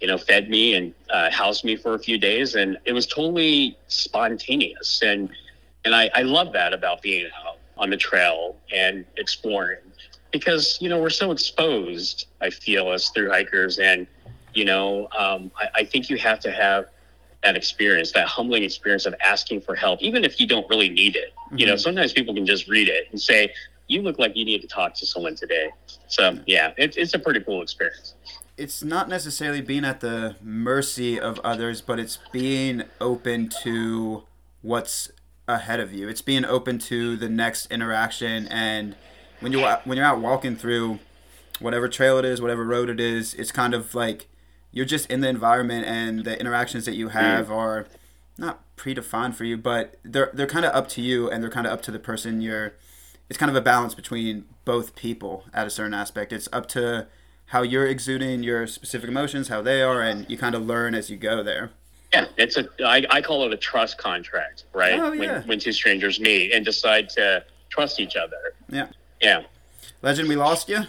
you 0.00 0.06
know, 0.06 0.16
fed 0.16 0.48
me 0.48 0.74
and 0.74 0.94
uh, 1.10 1.30
housed 1.30 1.64
me 1.64 1.76
for 1.76 1.94
a 1.94 1.98
few 1.98 2.16
days. 2.18 2.54
And 2.54 2.78
it 2.84 2.92
was 2.92 3.06
totally 3.06 3.76
spontaneous. 3.88 5.02
And, 5.02 5.30
and 5.84 5.94
I, 5.94 6.10
I 6.14 6.22
love 6.22 6.52
that 6.52 6.72
about 6.72 7.02
being 7.02 7.26
out 7.44 7.58
on 7.76 7.90
the 7.90 7.96
trail 7.96 8.56
and 8.72 9.04
exploring 9.16 9.78
because 10.30 10.78
you 10.80 10.88
know 10.88 11.00
we're 11.00 11.10
so 11.10 11.32
exposed 11.32 12.26
i 12.40 12.50
feel 12.50 12.92
as 12.92 13.08
through 13.08 13.30
hikers 13.30 13.78
and 13.78 14.06
you 14.54 14.64
know 14.64 15.08
um, 15.18 15.50
I, 15.58 15.68
I 15.76 15.84
think 15.84 16.10
you 16.10 16.16
have 16.18 16.40
to 16.40 16.52
have 16.52 16.86
that 17.42 17.56
experience 17.56 18.12
that 18.12 18.26
humbling 18.26 18.62
experience 18.62 19.06
of 19.06 19.14
asking 19.24 19.60
for 19.60 19.74
help 19.74 20.02
even 20.02 20.24
if 20.24 20.38
you 20.40 20.46
don't 20.46 20.68
really 20.68 20.88
need 20.88 21.16
it 21.16 21.32
you 21.56 21.66
know 21.66 21.74
Mhm. 21.74 21.80
sometimes 21.80 22.12
people 22.12 22.34
can 22.34 22.46
just 22.46 22.68
read 22.68 22.88
it 22.88 23.08
and 23.10 23.20
say 23.20 23.52
you 23.88 24.02
look 24.02 24.18
like 24.18 24.36
you 24.36 24.44
need 24.44 24.60
to 24.62 24.68
talk 24.68 24.94
to 24.94 25.06
someone 25.06 25.34
today 25.34 25.70
so 26.06 26.38
yeah 26.46 26.72
it, 26.76 26.96
it's 26.96 27.14
a 27.14 27.18
pretty 27.18 27.40
cool 27.40 27.62
experience 27.62 28.14
it's 28.56 28.82
not 28.84 29.08
necessarily 29.08 29.62
being 29.62 29.86
at 29.86 30.00
the 30.00 30.36
mercy 30.42 31.18
of 31.18 31.38
others, 31.42 31.80
but 31.80 31.98
it's 31.98 32.18
being 32.30 32.82
open 33.00 33.48
to 33.62 34.24
what's 34.60 35.10
ahead 35.48 35.80
of 35.80 35.94
you. 35.94 36.10
It's 36.10 36.20
being 36.20 36.44
open 36.44 36.78
to 36.80 37.16
the 37.16 37.30
next 37.30 37.70
interaction, 37.72 38.46
and 38.48 38.96
when 39.40 39.52
you 39.52 39.66
when 39.84 39.96
you're 39.96 40.04
out 40.04 40.20
walking 40.20 40.56
through 40.56 40.98
whatever 41.58 41.88
trail 41.88 42.18
it 42.18 42.26
is, 42.26 42.42
whatever 42.42 42.62
road 42.66 42.90
it 42.90 43.00
is, 43.00 43.32
it's 43.32 43.50
kind 43.50 43.72
of 43.72 43.94
like 43.94 44.28
you're 44.72 44.86
just 44.86 45.10
in 45.10 45.20
the 45.20 45.28
environment, 45.28 45.86
and 45.86 46.24
the 46.24 46.38
interactions 46.40 46.84
that 46.84 46.94
you 46.94 47.08
mm. 47.08 47.12
have 47.12 47.50
are 47.50 47.86
not 48.38 48.62
predefined 48.76 49.34
for 49.34 49.44
you, 49.44 49.56
but 49.56 49.96
they're 50.02 50.30
they're 50.32 50.46
kind 50.46 50.64
of 50.64 50.74
up 50.74 50.88
to 50.90 51.02
you, 51.02 51.30
and 51.30 51.42
they're 51.42 51.50
kind 51.50 51.66
of 51.66 51.72
up 51.72 51.82
to 51.82 51.90
the 51.90 51.98
person 51.98 52.40
you're. 52.40 52.74
It's 53.28 53.38
kind 53.38 53.50
of 53.50 53.54
a 53.56 53.60
balance 53.60 53.94
between 53.94 54.44
both 54.64 54.96
people 54.96 55.44
at 55.54 55.66
a 55.66 55.70
certain 55.70 55.94
aspect. 55.94 56.32
It's 56.32 56.48
up 56.52 56.66
to 56.70 57.06
how 57.46 57.62
you're 57.62 57.86
exuding 57.86 58.42
your 58.42 58.66
specific 58.66 59.08
emotions, 59.08 59.48
how 59.48 59.62
they 59.62 59.82
are, 59.82 60.00
and 60.02 60.28
you 60.28 60.36
kind 60.38 60.54
of 60.54 60.66
learn 60.66 60.94
as 60.94 61.10
you 61.10 61.16
go 61.16 61.42
there. 61.42 61.70
yeah 62.12 62.26
it's 62.36 62.56
a 62.56 62.68
I, 62.84 63.04
I 63.10 63.20
call 63.22 63.44
it 63.46 63.52
a 63.52 63.56
trust 63.56 63.98
contract 63.98 64.64
right 64.72 64.98
Oh, 64.98 65.12
yeah. 65.12 65.38
when, 65.38 65.48
when 65.48 65.58
two 65.60 65.72
strangers 65.72 66.18
meet 66.18 66.52
and 66.52 66.64
decide 66.64 67.08
to 67.10 67.44
trust 67.68 68.00
each 68.00 68.16
other 68.16 68.54
Yeah. 68.68 68.88
yeah 69.20 69.42
Legend, 70.02 70.28
we 70.28 70.34
lost 70.36 70.68
you. 70.68 70.80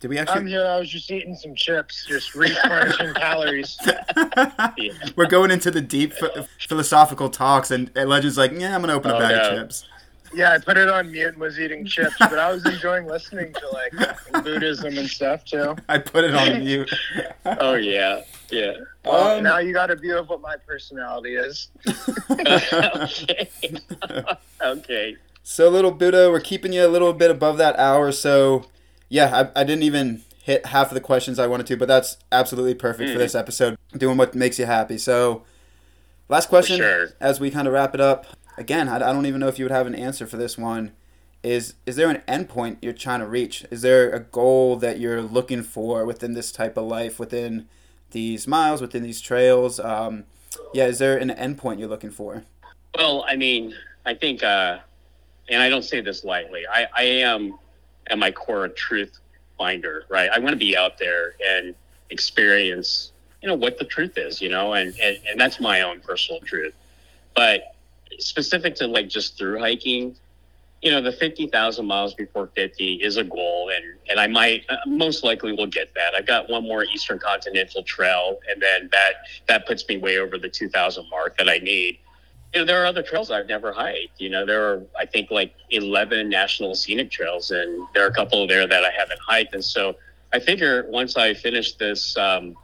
Did 0.00 0.08
we 0.08 0.18
I'm 0.18 0.46
here. 0.46 0.66
I 0.66 0.78
was 0.78 0.88
just 0.88 1.10
eating 1.10 1.36
some 1.36 1.54
chips, 1.54 2.06
just 2.08 2.34
replenishing 2.34 3.12
calories. 3.16 3.76
yeah. 3.86 4.92
We're 5.16 5.26
going 5.26 5.50
into 5.50 5.70
the 5.70 5.82
deep 5.82 6.14
ph- 6.14 6.46
philosophical 6.66 7.28
talks, 7.28 7.70
and, 7.70 7.90
and 7.94 8.08
Legend's 8.08 8.38
like, 8.38 8.52
"Yeah, 8.52 8.74
I'm 8.74 8.80
gonna 8.80 8.94
open 8.94 9.10
a 9.10 9.16
Oh, 9.16 9.18
bag 9.18 9.34
of 9.52 9.58
chips." 9.58 9.84
Yeah, 10.32 10.52
I 10.52 10.58
put 10.58 10.76
it 10.78 10.88
on 10.88 11.10
mute 11.10 11.28
and 11.30 11.38
was 11.38 11.58
eating 11.58 11.84
chips, 11.84 12.14
but 12.18 12.38
I 12.38 12.50
was 12.52 12.64
enjoying 12.64 13.06
listening 13.06 13.52
to 13.52 13.68
like 13.68 13.92
Buddhism 14.44 14.96
and 14.96 15.08
stuff 15.08 15.44
too. 15.44 15.76
I 15.88 15.98
put 15.98 16.24
it 16.24 16.34
on 16.34 16.60
mute. 16.60 16.90
Oh 17.44 17.74
yeah, 17.74 18.22
yeah. 18.50 18.72
Well, 19.04 19.38
Um, 19.38 19.42
now 19.44 19.58
you 19.58 19.72
got 19.74 19.90
a 19.90 19.96
view 19.96 20.16
of 20.16 20.28
what 20.30 20.40
my 20.40 20.56
personality 20.66 21.34
is. 21.34 21.68
okay. 22.30 23.48
okay. 24.62 25.16
So, 25.42 25.68
little 25.68 25.90
Buddha, 25.90 26.30
we're 26.30 26.40
keeping 26.40 26.72
you 26.72 26.86
a 26.86 26.88
little 26.88 27.12
bit 27.12 27.30
above 27.30 27.58
that 27.58 27.78
hour. 27.78 28.12
So, 28.12 28.66
yeah, 29.10 29.50
I, 29.54 29.60
I 29.60 29.64
didn't 29.64 29.82
even 29.82 30.22
hit 30.42 30.66
half 30.66 30.88
of 30.88 30.94
the 30.94 31.00
questions 31.00 31.38
I 31.38 31.46
wanted 31.46 31.66
to, 31.66 31.76
but 31.76 31.88
that's 31.88 32.16
absolutely 32.32 32.74
perfect 32.74 33.12
for 33.12 33.18
this 33.18 33.34
episode. 33.34 33.76
Doing 33.96 34.16
what 34.16 34.34
makes 34.34 34.58
you 34.58 34.64
happy. 34.64 34.96
So, 34.96 35.42
last 36.28 36.48
question 36.48 36.78
sure. 36.78 37.08
as 37.20 37.38
we 37.38 37.50
kind 37.50 37.68
of 37.68 37.74
wrap 37.74 37.94
it 37.94 38.00
up. 38.00 38.26
Again, 38.56 38.88
I, 38.88 38.96
I 38.96 39.12
don't 39.12 39.26
even 39.26 39.40
know 39.40 39.48
if 39.48 39.58
you 39.58 39.64
would 39.66 39.72
have 39.72 39.86
an 39.86 39.94
answer 39.94 40.26
for 40.26 40.38
this 40.38 40.56
one. 40.56 40.92
Is 41.42 41.74
is 41.86 41.96
there 41.96 42.10
an 42.10 42.22
endpoint 42.28 42.78
you're 42.82 42.92
trying 42.92 43.20
to 43.20 43.26
reach? 43.26 43.64
Is 43.70 43.82
there 43.82 44.10
a 44.10 44.20
goal 44.20 44.76
that 44.76 44.98
you're 44.98 45.22
looking 45.22 45.62
for 45.62 46.04
within 46.04 46.34
this 46.34 46.52
type 46.52 46.76
of 46.76 46.84
life, 46.84 47.18
within 47.18 47.66
these 48.10 48.46
miles, 48.46 48.80
within 48.80 49.02
these 49.02 49.20
trails? 49.20 49.80
Um, 49.80 50.24
yeah, 50.74 50.86
is 50.86 50.98
there 50.98 51.16
an 51.16 51.30
endpoint 51.30 51.78
you're 51.78 51.88
looking 51.88 52.10
for? 52.10 52.44
Well, 52.96 53.24
I 53.26 53.36
mean, 53.36 53.74
I 54.04 54.14
think, 54.14 54.42
uh, 54.42 54.78
and 55.48 55.62
I 55.62 55.68
don't 55.68 55.84
say 55.84 56.00
this 56.00 56.24
lightly. 56.24 56.64
I, 56.70 56.86
I 56.96 57.02
am, 57.02 57.58
at 58.10 58.18
my 58.18 58.30
core, 58.30 58.64
a 58.64 58.68
truth 58.68 59.18
finder, 59.56 60.04
right? 60.08 60.30
I 60.34 60.38
want 60.38 60.52
to 60.52 60.58
be 60.58 60.76
out 60.76 60.98
there 60.98 61.34
and 61.48 61.74
experience, 62.10 63.12
you 63.42 63.48
know, 63.48 63.54
what 63.54 63.78
the 63.78 63.84
truth 63.84 64.18
is, 64.18 64.40
you 64.40 64.48
know, 64.48 64.74
and, 64.74 64.94
and, 65.00 65.18
and 65.28 65.40
that's 65.40 65.60
my 65.60 65.82
own 65.82 66.00
personal 66.00 66.40
truth. 66.40 66.74
But 67.34 67.74
specific 68.18 68.74
to 68.76 68.86
like 68.86 69.08
just 69.08 69.38
through 69.38 69.60
hiking, 69.60 70.16
you 70.82 70.90
know, 70.90 71.02
the 71.02 71.12
50,000 71.12 71.84
miles 71.86 72.14
before 72.14 72.48
50 72.54 72.94
is 72.94 73.18
a 73.18 73.24
goal, 73.24 73.70
and, 73.74 73.84
and 74.08 74.18
I 74.18 74.26
might, 74.26 74.64
uh, 74.70 74.76
most 74.86 75.22
likely 75.22 75.52
will 75.52 75.66
get 75.66 75.92
that. 75.94 76.14
I've 76.14 76.26
got 76.26 76.48
one 76.48 76.64
more 76.64 76.84
Eastern 76.84 77.18
Continental 77.18 77.82
Trail, 77.82 78.38
and 78.48 78.62
then 78.62 78.88
that, 78.90 79.12
that 79.46 79.66
puts 79.66 79.86
me 79.88 79.98
way 79.98 80.18
over 80.18 80.38
the 80.38 80.48
2,000 80.48 81.08
mark 81.10 81.36
that 81.36 81.50
I 81.50 81.58
need. 81.58 81.98
You 82.54 82.60
know, 82.60 82.66
there 82.66 82.82
are 82.82 82.86
other 82.86 83.02
trails 83.02 83.30
I've 83.30 83.46
never 83.46 83.72
hiked. 83.72 84.20
You 84.20 84.30
know, 84.30 84.44
there 84.44 84.64
are, 84.64 84.82
I 84.98 85.06
think, 85.06 85.30
like 85.30 85.54
11 85.70 86.28
national 86.28 86.74
scenic 86.74 87.10
trails, 87.10 87.50
and 87.52 87.86
there 87.94 88.04
are 88.04 88.08
a 88.08 88.14
couple 88.14 88.46
there 88.46 88.66
that 88.66 88.84
I 88.84 88.90
haven't 88.90 89.20
hiked. 89.20 89.54
And 89.54 89.64
so 89.64 89.96
I 90.32 90.40
figure 90.40 90.84
once 90.88 91.16
I 91.16 91.34
finish 91.34 91.74
this, 91.74 92.16
um, 92.16 92.56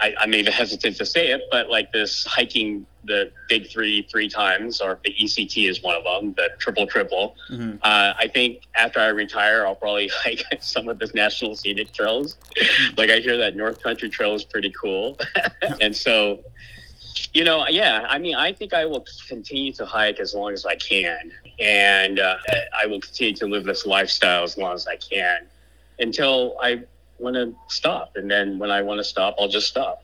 I, 0.00 0.14
I'm 0.18 0.34
even 0.34 0.52
hesitant 0.52 0.96
to 0.96 1.06
say 1.06 1.28
it, 1.28 1.42
but 1.50 1.70
like 1.70 1.92
this 1.92 2.24
hiking 2.24 2.86
the 3.04 3.30
big 3.48 3.70
three 3.70 4.02
three 4.10 4.28
times, 4.28 4.80
or 4.80 4.98
the 5.04 5.14
ECT 5.14 5.70
is 5.70 5.80
one 5.82 5.94
of 5.96 6.04
them, 6.04 6.34
the 6.34 6.50
triple 6.58 6.86
triple. 6.88 7.36
Mhm. 7.50 7.78
Uh, 7.82 8.12
I 8.18 8.28
think 8.28 8.62
after 8.74 8.98
I 8.98 9.06
retire, 9.08 9.64
I'll 9.64 9.76
probably 9.76 10.08
hike 10.12 10.42
some 10.60 10.88
of 10.88 10.98
the 10.98 11.08
national 11.14 11.54
scenic 11.54 11.92
trails. 11.92 12.36
like 12.96 13.10
I 13.10 13.20
hear 13.20 13.36
that 13.36 13.54
North 13.56 13.80
Country 13.82 14.08
Trail 14.10 14.34
is 14.34 14.44
pretty 14.44 14.70
cool, 14.78 15.18
and 15.80 15.94
so 15.94 16.40
you 17.34 17.44
know, 17.44 17.66
yeah, 17.68 18.06
I 18.08 18.18
mean, 18.18 18.34
I 18.36 18.52
think 18.52 18.72
I 18.74 18.84
will 18.86 19.04
continue 19.28 19.72
to 19.74 19.86
hike 19.86 20.20
as 20.20 20.34
long 20.34 20.52
as 20.52 20.64
I 20.66 20.74
can, 20.76 21.32
and 21.58 22.18
uh, 22.18 22.36
I 22.76 22.86
will 22.86 23.00
continue 23.00 23.34
to 23.36 23.46
live 23.46 23.64
this 23.64 23.86
lifestyle 23.86 24.44
as 24.44 24.56
long 24.56 24.74
as 24.74 24.86
I 24.86 24.96
can 24.96 25.46
until 25.98 26.56
I 26.62 26.82
want 27.18 27.36
to 27.36 27.54
stop, 27.68 28.16
and 28.16 28.30
then 28.30 28.58
when 28.58 28.70
I 28.70 28.82
want 28.82 28.98
to 28.98 29.04
stop, 29.04 29.36
I'll 29.38 29.48
just 29.48 29.68
stop. 29.68 30.02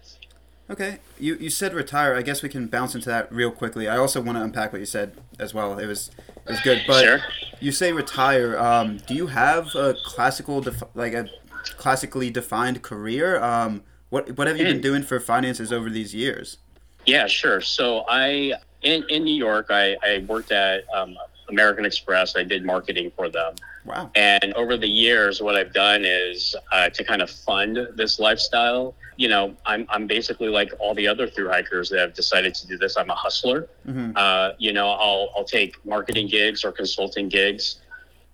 Okay, 0.68 0.98
you 1.18 1.36
you 1.36 1.48
said 1.48 1.72
retire. 1.74 2.14
I 2.16 2.22
guess 2.22 2.42
we 2.42 2.48
can 2.48 2.66
bounce 2.66 2.94
into 2.96 3.08
that 3.08 3.30
real 3.32 3.52
quickly. 3.52 3.88
I 3.88 3.96
also 3.98 4.20
want 4.20 4.36
to 4.36 4.42
unpack 4.42 4.72
what 4.72 4.80
you 4.80 4.86
said 4.86 5.12
as 5.38 5.54
well. 5.54 5.78
It 5.78 5.86
was 5.86 6.10
it 6.44 6.50
was 6.50 6.60
good, 6.60 6.82
but 6.88 7.04
Sure. 7.04 7.20
you 7.60 7.70
say 7.70 7.92
retire. 7.92 8.58
Um, 8.58 8.96
do 9.06 9.14
you 9.14 9.28
have 9.28 9.74
a 9.76 9.94
classical 10.04 10.60
def- 10.60 10.82
like 10.94 11.12
a 11.14 11.28
classically 11.76 12.30
defined 12.30 12.82
career? 12.82 13.40
Um, 13.40 13.84
what 14.10 14.36
what 14.36 14.48
have 14.48 14.56
you 14.58 14.64
been 14.64 14.78
Mm. 14.80 14.82
doing 14.82 15.02
for 15.04 15.20
finances 15.20 15.72
over 15.72 15.88
these 15.88 16.14
years? 16.16 16.58
Yeah, 17.07 17.26
sure. 17.26 17.61
So 17.61 18.04
I 18.09 18.54
in 18.82 19.04
in 19.09 19.24
New 19.24 19.34
York, 19.34 19.66
I, 19.70 19.96
I 20.02 20.24
worked 20.28 20.52
at 20.52 20.84
um, 20.94 21.16
American 21.48 21.84
Express. 21.84 22.36
I 22.36 22.42
did 22.42 22.64
marketing 22.64 23.12
for 23.16 23.28
them, 23.28 23.54
Wow. 23.84 24.11
and 24.14 24.52
over 24.54 24.76
the 24.76 24.88
years, 24.88 25.40
what 25.40 25.54
I've 25.57 25.72
done 25.72 26.04
is 26.04 26.54
uh, 26.72 26.88
to 26.90 27.04
kind 27.04 27.22
of 27.22 27.30
fund 27.30 27.78
this 27.94 28.18
lifestyle. 28.18 28.94
You 29.16 29.28
know, 29.28 29.54
I'm 29.64 29.86
I'm 29.88 30.07
basically 30.07 30.48
like 30.48 30.72
all 30.78 30.94
the 30.94 31.07
other 31.09 31.26
through 31.28 31.48
hikers 31.48 31.88
that 31.90 32.00
have 32.00 32.14
decided 32.14 32.54
to 32.57 32.66
do 32.66 32.76
this. 32.76 32.96
I'm 32.96 33.11
a 33.11 33.14
hustler. 33.14 33.68
hmm 33.84 34.11
Uh, 34.16 34.50
you 34.59 34.72
know, 34.72 34.88
I'll 34.90 35.30
I'll 35.36 35.44
take 35.44 35.76
marketing 35.86 36.26
gigs 36.28 36.64
or 36.64 36.72
consulting 36.72 37.28
gigs. 37.28 37.76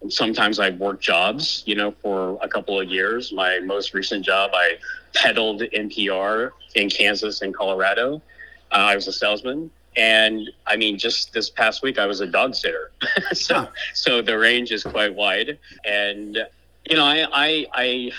And 0.01 0.13
Sometimes 0.13 0.59
I 0.59 0.71
work 0.71 1.01
jobs, 1.01 1.63
you 1.67 1.77
know, 1.77 1.93
for 2.03 2.37
a 2.43 2.49
couple 2.49 2.81
of 2.81 2.89
years. 2.89 3.33
My 3.33 3.61
most 3.61 3.95
recent 3.95 4.25
job, 4.25 4.51
I 4.55 4.79
peddled 5.15 5.61
NPR 5.61 6.51
in 6.75 6.91
Kansas 6.91 7.43
and 7.43 7.55
Colorado. 7.55 8.21
Uh, 8.73 8.77
I 8.77 8.95
was 8.95 9.07
a 9.07 9.13
salesman, 9.13 9.71
and 9.97 10.49
I 10.67 10.77
mean, 10.77 10.99
just 10.99 11.33
this 11.33 11.51
past 11.51 11.83
week, 11.83 11.99
I 11.99 12.07
was 12.07 12.21
a 12.21 12.27
dog 12.27 12.55
sitter. 12.55 12.91
so, 13.33 13.55
Huh. 13.55 13.67
so 13.95 14.23
the 14.23 14.39
range 14.39 14.73
is 14.73 14.83
quite 14.83 15.15
wide, 15.15 15.59
and 15.85 16.37
you 16.89 16.97
know, 16.97 17.05
I 17.05 17.27
I. 17.33 17.67
I 17.73 18.13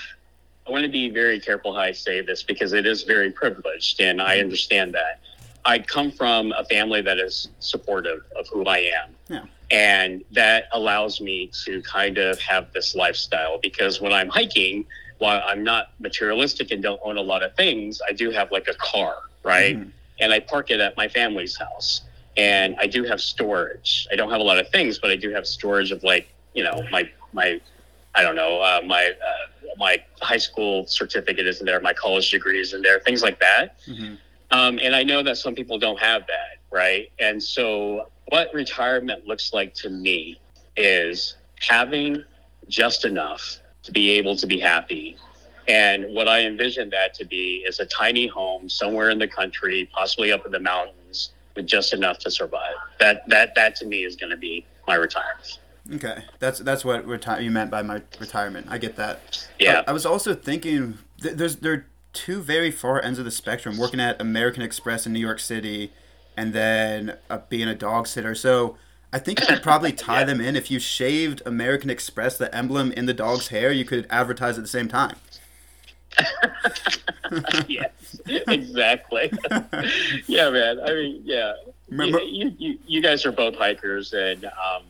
I 0.66 0.72
want 0.72 0.84
to 0.86 0.89
be 0.89 1.10
very 1.10 1.41
careful 1.41 1.74
how 1.74 1.82
I 1.82 1.91
say 1.91 2.22
this 2.22 2.41
because 2.41 2.72
it 2.72 2.86
is 2.86 3.04
very 3.04 3.30
privileged, 3.32 3.99
and 3.99 4.22
I 4.22 4.39
understand 4.39 4.93
that. 4.93 5.20
I 5.66 5.80
come 5.80 6.10
from 6.10 6.54
a 6.54 6.64
family 6.64 7.01
that 7.01 7.18
is 7.18 7.49
supportive 7.60 8.22
of 8.38 8.47
who 8.47 8.64
I 8.66 8.78
am. 8.78 9.10
Yeah. 9.28 9.43
And 9.72 10.24
that 10.32 10.70
allows 10.72 11.20
me 11.20 11.51
to 11.66 11.82
kind 11.82 12.18
of 12.18 12.39
have 12.39 12.72
this 12.72 12.95
lifestyle 12.95 13.60
because 13.62 13.99
when 13.99 14.14
I'm 14.14 14.30
hiking, 14.30 14.86
while 15.18 15.43
I'm 15.45 15.66
not 15.66 15.89
materialistic 15.99 16.72
and 16.72 16.82
don't 16.82 17.01
own 17.04 17.18
a 17.18 17.22
lot 17.22 17.43
of 17.43 17.54
things, 17.58 18.01
I 18.08 18.14
do 18.14 18.32
have 18.32 18.49
like 18.49 18.70
a 18.70 18.76
car, 18.76 19.18
right? 19.43 19.76
Mhm. 19.78 19.91
And 20.24 20.32
I 20.32 20.39
park 20.39 20.71
it 20.71 20.80
at 20.80 20.95
my 20.95 21.07
family's 21.07 21.57
house. 21.57 22.01
And 22.38 22.76
I 22.80 22.88
do 22.88 23.03
have 23.03 23.19
storage. 23.21 24.07
I 24.11 24.15
don't 24.15 24.32
have 24.32 24.39
a 24.39 24.43
lot 24.43 24.57
of 24.57 24.69
things, 24.69 24.97
but 24.97 25.11
I 25.11 25.17
do 25.17 25.30
have 25.32 25.45
storage 25.45 25.91
of 25.91 26.03
like, 26.03 26.30
you 26.53 26.63
know, 26.63 26.84
my, 26.91 27.09
my, 27.34 27.59
I 28.15 28.24
don't 28.24 28.36
know, 28.36 28.61
uh, 28.61 28.82
my, 28.86 29.11
uh, 29.11 29.47
my 29.78 30.03
high 30.21 30.38
school 30.38 30.88
certificate 30.88 31.45
is 31.45 31.59
in 31.59 31.65
there, 31.65 31.80
my 31.82 31.93
college 31.93 32.32
degree 32.32 32.59
is 32.59 32.74
in 32.74 32.82
there, 32.82 32.99
things 33.01 33.21
like 33.21 33.39
that. 33.39 33.76
hmm 33.86 34.15
Um, 34.51 34.80
and 34.82 34.95
I 34.95 35.03
know 35.03 35.21
that 35.24 35.38
some 35.38 35.55
people 35.55 35.78
don't 35.78 35.99
have 35.99 36.21
that, 36.28 36.57
right? 36.71 37.11
And 37.19 37.41
so, 37.41 38.09
what 38.30 38.53
retirement 38.53 39.28
looks 39.28 39.51
like 39.51 39.74
to 39.76 39.89
me 39.89 40.39
is 40.78 41.36
having 41.59 42.24
just 42.67 43.03
enough 43.05 43.59
to 43.84 43.91
be 43.91 44.11
able 44.11 44.36
to 44.38 44.47
be 44.47 44.59
happy. 44.59 45.17
And 45.68 46.14
what 46.14 46.28
I 46.28 46.41
envision 46.41 46.89
that 46.89 47.14
to 47.16 47.26
be 47.26 47.64
is 47.68 47.80
a 47.80 47.86
tiny 47.86 48.28
home 48.28 48.68
somewhere 48.70 49.09
in 49.09 49.20
the 49.20 49.28
country, 49.28 49.89
possibly 49.93 50.32
up 50.32 50.45
in 50.45 50.51
the 50.51 50.59
mountains, 50.59 51.32
with 51.55 51.68
just 51.68 51.93
enough 51.93 52.18
to 52.20 52.32
survive. 52.32 52.76
That 52.99 53.28
that 53.30 53.55
that 53.55 53.76
to 53.78 53.86
me 53.86 54.03
is 54.03 54.16
going 54.16 54.32
to 54.32 54.38
be 54.38 54.66
my 54.88 54.95
retirement. 54.95 55.59
Okay, 55.93 56.24
that's 56.39 56.59
that's 56.59 56.84
what 56.86 57.05
reti- 57.05 57.43
you 57.43 57.51
meant 57.51 57.70
by 57.72 57.82
my 57.82 58.01
retirement. 58.20 58.68
I 58.70 58.78
get 58.78 58.95
that. 58.97 59.47
Yeah. 59.59 59.84
I, 59.88 59.91
I 59.91 59.93
was 59.93 60.05
also 60.05 60.34
thinking 60.34 60.97
th- 61.22 61.36
there's 61.36 61.57
there 61.57 61.74
are 61.74 61.86
two 62.14 62.41
very 62.41 62.72
far 62.72 63.01
ends 63.03 63.20
of 63.20 63.26
the 63.26 63.32
spectrum. 63.32 63.78
Working 63.78 63.99
at 63.99 64.20
American 64.22 64.61
Express 64.64 65.05
in 65.05 65.14
New 65.14 65.20
York 65.20 65.39
City, 65.39 65.91
and 66.38 66.53
then 66.53 67.18
uh, 67.30 67.39
being 67.49 67.68
a 67.68 67.76
dog 67.76 68.07
sitter. 68.07 68.34
So 68.36 68.78
I 69.11 69.20
think 69.20 69.39
you 69.41 69.45
could 69.45 69.61
probably 69.64 69.91
tie 69.93 70.20
Yeah. 70.22 70.26
them 70.26 70.41
in. 70.41 70.55
If 70.55 70.72
you 70.72 70.80
shaved 70.80 71.41
American 71.45 71.89
Express, 71.89 72.38
the 72.38 72.54
emblem 72.55 72.92
in 72.93 73.05
the 73.05 73.13
dog's 73.13 73.50
hair, 73.50 73.71
you 73.71 73.86
could 73.86 74.08
advertise 74.09 74.58
at 74.58 74.63
the 74.63 74.70
same 74.70 74.88
time. 74.88 75.16
yes, 77.68 78.20
exactly. 78.48 79.32
yeah, 80.28 80.50
man. 80.50 80.80
I 80.80 80.94
mean, 80.94 81.22
yeah. 81.24 81.54
Remember- 81.90 82.20
You, 82.22 82.54
you, 82.58 82.80
you, 82.88 83.02
guys 83.02 83.26
are 83.26 83.32
both 83.32 83.56
hikers, 83.56 84.14
and 84.14 84.46
um, 84.46 84.84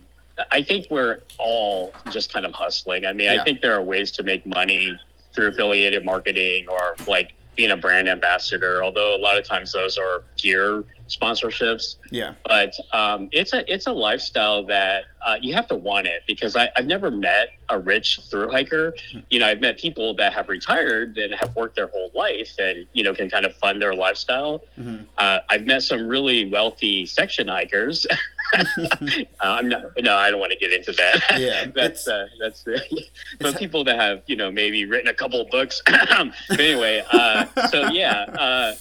I 0.51 0.61
think 0.61 0.87
we're 0.89 1.19
all 1.37 1.93
just 2.11 2.31
kind 2.33 2.45
of 2.45 2.53
hustling. 2.53 3.05
I 3.05 3.13
mean, 3.13 3.31
Yeah. 3.33 3.41
I 3.41 3.43
think 3.43 3.61
there 3.61 3.73
are 3.73 3.81
ways 3.81 4.11
to 4.13 4.23
make 4.23 4.45
money 4.45 4.97
through 5.33 5.47
affiliated 5.49 6.05
marketing 6.05 6.67
or 6.69 6.95
like 7.07 7.33
being 7.55 7.71
a 7.71 7.77
brand 7.77 8.07
ambassador. 8.07 8.83
Although 8.83 9.15
a 9.15 9.19
lot 9.19 9.37
of 9.37 9.45
times 9.45 9.71
those 9.73 9.97
are 9.97 10.23
gear 10.37 10.83
sponsorships 11.17 11.95
Yeah. 12.11 12.33
but 12.45 12.73
um, 12.91 13.29
it's 13.31 13.53
a 13.53 13.71
it's 13.71 13.87
a 13.87 13.91
lifestyle 13.91 14.63
that 14.65 15.05
uh, 15.25 15.37
you 15.41 15.53
have 15.53 15.67
to 15.69 15.75
want 15.75 16.05
it 16.07 16.23
because 16.27 16.55
I, 16.55 16.69
I've 16.75 16.85
never 16.85 17.09
met 17.09 17.49
a 17.69 17.79
rich 17.79 18.19
through 18.29 18.49
hiker. 18.51 18.93
You 19.29 19.39
know, 19.39 19.47
I've 19.47 19.61
met 19.61 19.77
people 19.79 20.13
that 20.15 20.33
have 20.33 20.49
retired 20.49 21.17
and 21.17 21.33
have 21.35 21.55
worked 21.55 21.77
their 21.77 21.87
whole 21.87 22.11
life 22.13 22.51
and 22.59 22.85
you 22.93 23.03
know 23.03 23.13
can 23.13 23.29
kind 23.29 23.45
of 23.45 23.55
fund 23.55 23.81
their 23.81 23.93
lifestyle. 23.95 24.63
Mhm. 24.79 25.05
Uh, 25.17 25.39
I've 25.49 25.65
met 25.65 25.83
some 25.83 26.07
really 26.07 26.49
wealthy 26.51 27.05
section 27.05 27.47
hikers. 27.47 28.05
uh, 28.77 29.25
I'm 29.39 29.69
not. 29.69 29.83
No, 30.01 30.15
I 30.15 30.29
don't 30.29 30.39
want 30.39 30.51
to 30.51 30.57
get 30.57 30.73
into 30.73 30.91
that. 30.91 31.39
Yeah, 31.39 31.65
that's 31.75 32.07
uh, 32.07 32.27
that's 32.39 32.63
the. 32.63 32.81
but 33.39 33.57
people 33.57 33.83
that 33.85 33.97
have 33.99 34.23
you 34.27 34.35
know 34.35 34.51
maybe 34.51 34.85
written 34.85 35.07
a 35.07 35.13
couple 35.13 35.39
of 35.41 35.49
books. 35.49 35.81
but 35.85 36.59
anyway, 36.59 37.03
uh, 37.11 37.45
so 37.69 37.87
yeah. 37.87 38.23
Uh, 38.37 38.73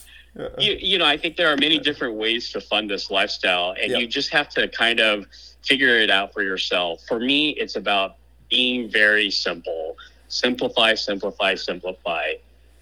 you, 0.59 0.76
you 0.80 0.98
know, 0.98 1.04
I 1.04 1.16
think 1.16 1.36
there 1.36 1.52
are 1.52 1.56
many 1.56 1.78
different 1.78 2.14
ways 2.14 2.50
to 2.52 2.60
fund 2.60 2.88
this 2.90 3.10
lifestyle, 3.10 3.74
and 3.80 3.92
Yep. 3.92 4.00
you 4.00 4.06
just 4.06 4.30
have 4.30 4.48
to 4.50 4.68
kind 4.68 5.00
of 5.00 5.26
figure 5.62 5.98
it 5.98 6.10
out 6.10 6.32
for 6.32 6.42
yourself. 6.42 7.02
For 7.06 7.20
me, 7.20 7.50
it's 7.50 7.76
about 7.76 8.16
being 8.50 8.88
very 8.90 9.30
simple. 9.30 9.96
Simplify, 10.28 10.94
simplify, 10.94 11.54
simplify. 11.54 12.32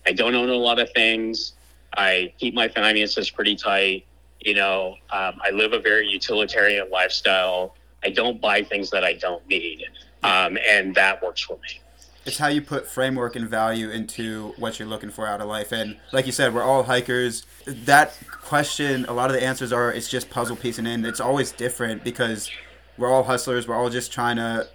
I 0.06 0.12
don't 0.12 0.34
own 0.34 0.48
a 0.48 0.54
lot 0.54 0.78
of 0.78 0.90
things. 0.92 1.52
I 1.96 2.32
keep 2.38 2.54
my 2.54 2.68
finances 2.68 3.30
pretty 3.30 3.56
tight. 3.56 4.06
You 4.40 4.54
know, 4.54 4.96
um, 5.10 5.34
I 5.44 5.50
live 5.52 5.72
a 5.72 5.80
very 5.80 6.08
utilitarian 6.08 6.88
lifestyle. 6.90 7.74
I 8.02 8.10
don't 8.10 8.40
buy 8.40 8.62
things 8.62 8.90
that 8.90 9.04
I 9.04 9.12
don't 9.14 9.46
need, 9.48 9.84
um, 10.22 10.56
and 10.66 10.94
that 10.94 11.22
works 11.22 11.42
for 11.42 11.54
me. 11.54 11.80
It's 12.26 12.38
how 12.38 12.48
you 12.48 12.60
put 12.60 12.86
framework 12.86 13.34
and 13.34 13.48
value 13.48 13.90
into 13.90 14.54
what 14.58 14.78
you're 14.78 14.88
looking 14.88 15.10
for 15.10 15.26
out 15.26 15.40
of 15.40 15.48
life. 15.48 15.72
And 15.72 15.96
like 16.12 16.26
you 16.26 16.32
said, 16.32 16.54
we're 16.54 16.62
all 16.62 16.82
hikers. 16.82 17.46
That 17.66 18.16
question, 18.42 19.04
a 19.06 19.12
lot 19.12 19.30
of 19.30 19.36
the 19.36 19.42
answers 19.42 19.72
are 19.72 19.90
it's 19.90 20.08
just 20.08 20.28
puzzle 20.28 20.56
piecing 20.56 20.86
in. 20.86 21.04
It's 21.04 21.20
always 21.20 21.52
different 21.52 22.04
because 22.04 22.50
we're 22.98 23.10
all 23.10 23.22
hustlers. 23.22 23.66
We're 23.66 23.76
all 23.76 23.90
just 23.90 24.12
trying 24.12 24.36
to 24.36 24.68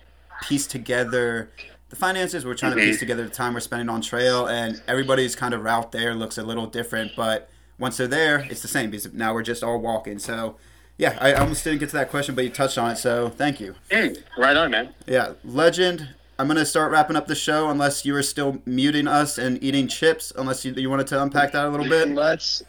piece 0.44 0.66
together 0.66 1.52
the 1.90 1.96
finances. 1.96 2.46
We're 2.46 2.56
trying 2.56 2.76
to 2.76 2.82
piece 2.82 3.00
together 3.00 3.24
the 3.24 3.30
time 3.30 3.54
we're 3.54 3.60
spending 3.60 3.90
on 3.90 4.02
trail, 4.02 4.48
and 4.48 4.82
everybody's 4.88 5.36
kind 5.36 5.54
of 5.54 5.64
route 5.64 5.92
there 5.92 6.16
looks 6.16 6.38
a 6.38 6.44
little 6.44 6.66
different. 6.66 7.12
But 7.16 7.50
once 7.78 7.98
they're 7.98 8.08
there, 8.08 8.40
it's 8.50 8.62
the 8.62 8.68
same 8.68 8.90
because 8.90 9.14
now 9.14 9.34
we're 9.34 9.44
just 9.44 9.64
all 9.64 9.80
walking. 9.80 10.20
So. 10.20 10.58
Yeah, 10.98 11.18
I 11.20 11.34
almost 11.34 11.66
didn't 11.66 11.80
get 11.80 11.90
to 11.90 11.98
that 11.98 12.10
question, 12.10 12.36
but 12.36 12.46
you 12.46 12.50
touched 12.50 12.78
on 12.78 12.92
it, 12.92 12.96
so 12.96 13.28
thank 13.28 13.60
you. 13.60 13.76
Mm, 13.92 14.18
right 14.38 14.56
on, 14.56 14.72
man. 14.72 14.94
Yeah, 15.06 15.34
legend. 15.44 16.08
I'm 16.38 16.48
gonna 16.48 16.66
start 16.66 16.92
wrapping 16.92 17.16
up 17.16 17.28
the 17.28 17.36
show 17.36 17.70
unless 17.70 18.06
you 18.06 18.16
are 18.16 18.24
still 18.24 18.62
muting 18.66 19.08
us 19.08 19.38
and 19.38 19.62
eating 19.64 19.88
chips. 19.88 20.34
Unless 20.36 20.66
you, 20.66 20.74
you 20.74 20.90
wanted 20.90 21.08
to 21.08 21.22
unpack 21.22 21.54
that 21.54 21.66
a 21.66 21.70
little 21.70 21.88
bit. 21.88 22.10
Let's. 22.10 22.62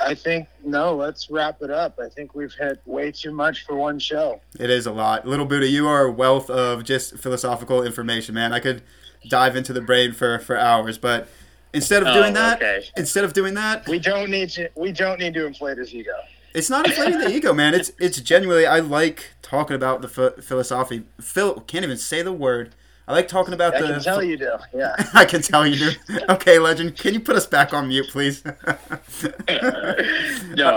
I 0.00 0.14
think 0.14 0.48
no. 0.62 0.94
Let's 0.94 1.30
wrap 1.30 1.62
it 1.62 1.70
up. 1.70 1.98
I 2.04 2.08
think 2.10 2.34
we've 2.34 2.52
hit 2.52 2.80
way 2.84 3.10
too 3.12 3.32
much 3.32 3.64
for 3.64 3.76
one 3.76 3.98
show. 3.98 4.40
It 4.60 4.68
is 4.68 4.86
a 4.86 4.92
lot. 4.92 5.26
Little 5.26 5.46
Buddha, 5.46 5.66
you 5.66 5.88
are 5.88 6.04
a 6.06 6.10
wealth 6.12 6.50
of 6.50 6.84
just 6.84 7.16
philosophical 7.16 7.82
information, 7.82 8.34
man. 8.34 8.52
I 8.52 8.60
could 8.60 8.82
dive 9.28 9.56
into 9.56 9.72
the 9.72 9.80
brain 9.80 10.12
for 10.12 10.38
for 10.40 10.58
hours, 10.58 10.98
but 10.98 11.28
instead 11.72 12.02
of 12.02 12.08
Oh, 12.08 12.14
doing 12.20 12.34
that, 12.34 12.60
okay. 12.60 12.84
instead 12.96 13.24
of 13.24 13.32
doing 13.32 13.54
that, 13.54 13.88
We 13.88 13.98
don't 13.98 14.28
need 14.30 14.50
to. 14.50 14.68
We 14.76 14.92
don't 14.92 15.18
need 15.18 15.32
to 15.34 15.46
inflate 15.46 15.78
his 15.78 15.94
ego. 15.94 16.12
it's 16.52 16.68
not 16.68 16.86
inflating 16.86 17.20
the 17.20 17.30
ego, 17.34 17.54
man. 17.54 17.72
It's 17.72 17.90
it's 17.98 18.20
genuinely. 18.20 18.66
I 18.66 18.80
like 18.80 19.30
talking 19.40 19.76
about 19.76 20.02
the 20.02 20.08
ph- 20.08 20.44
philosophy. 20.44 21.04
Phil 21.22 21.60
can't 21.60 21.84
even 21.84 21.96
say 21.96 22.20
the 22.20 22.34
word. 22.34 22.74
I 23.06 23.12
like 23.12 23.28
talking 23.28 23.52
about 23.54 23.74
I 23.74 23.80
the. 23.82 23.86
I 23.88 23.92
can 23.92 24.02
tell 24.02 24.22
you 24.22 24.36
do. 24.38 24.52
Yeah. 24.74 24.94
I 25.14 25.24
can 25.26 25.42
tell 25.42 25.66
you 25.66 25.76
do. 25.76 25.90
Okay, 26.30 26.58
legend. 26.58 26.96
Can 26.96 27.12
you 27.14 27.20
put 27.20 27.36
us 27.36 27.46
back 27.46 27.72
on 27.74 27.88
mute, 27.88 28.08
please? 28.08 28.42
no, 28.44 28.52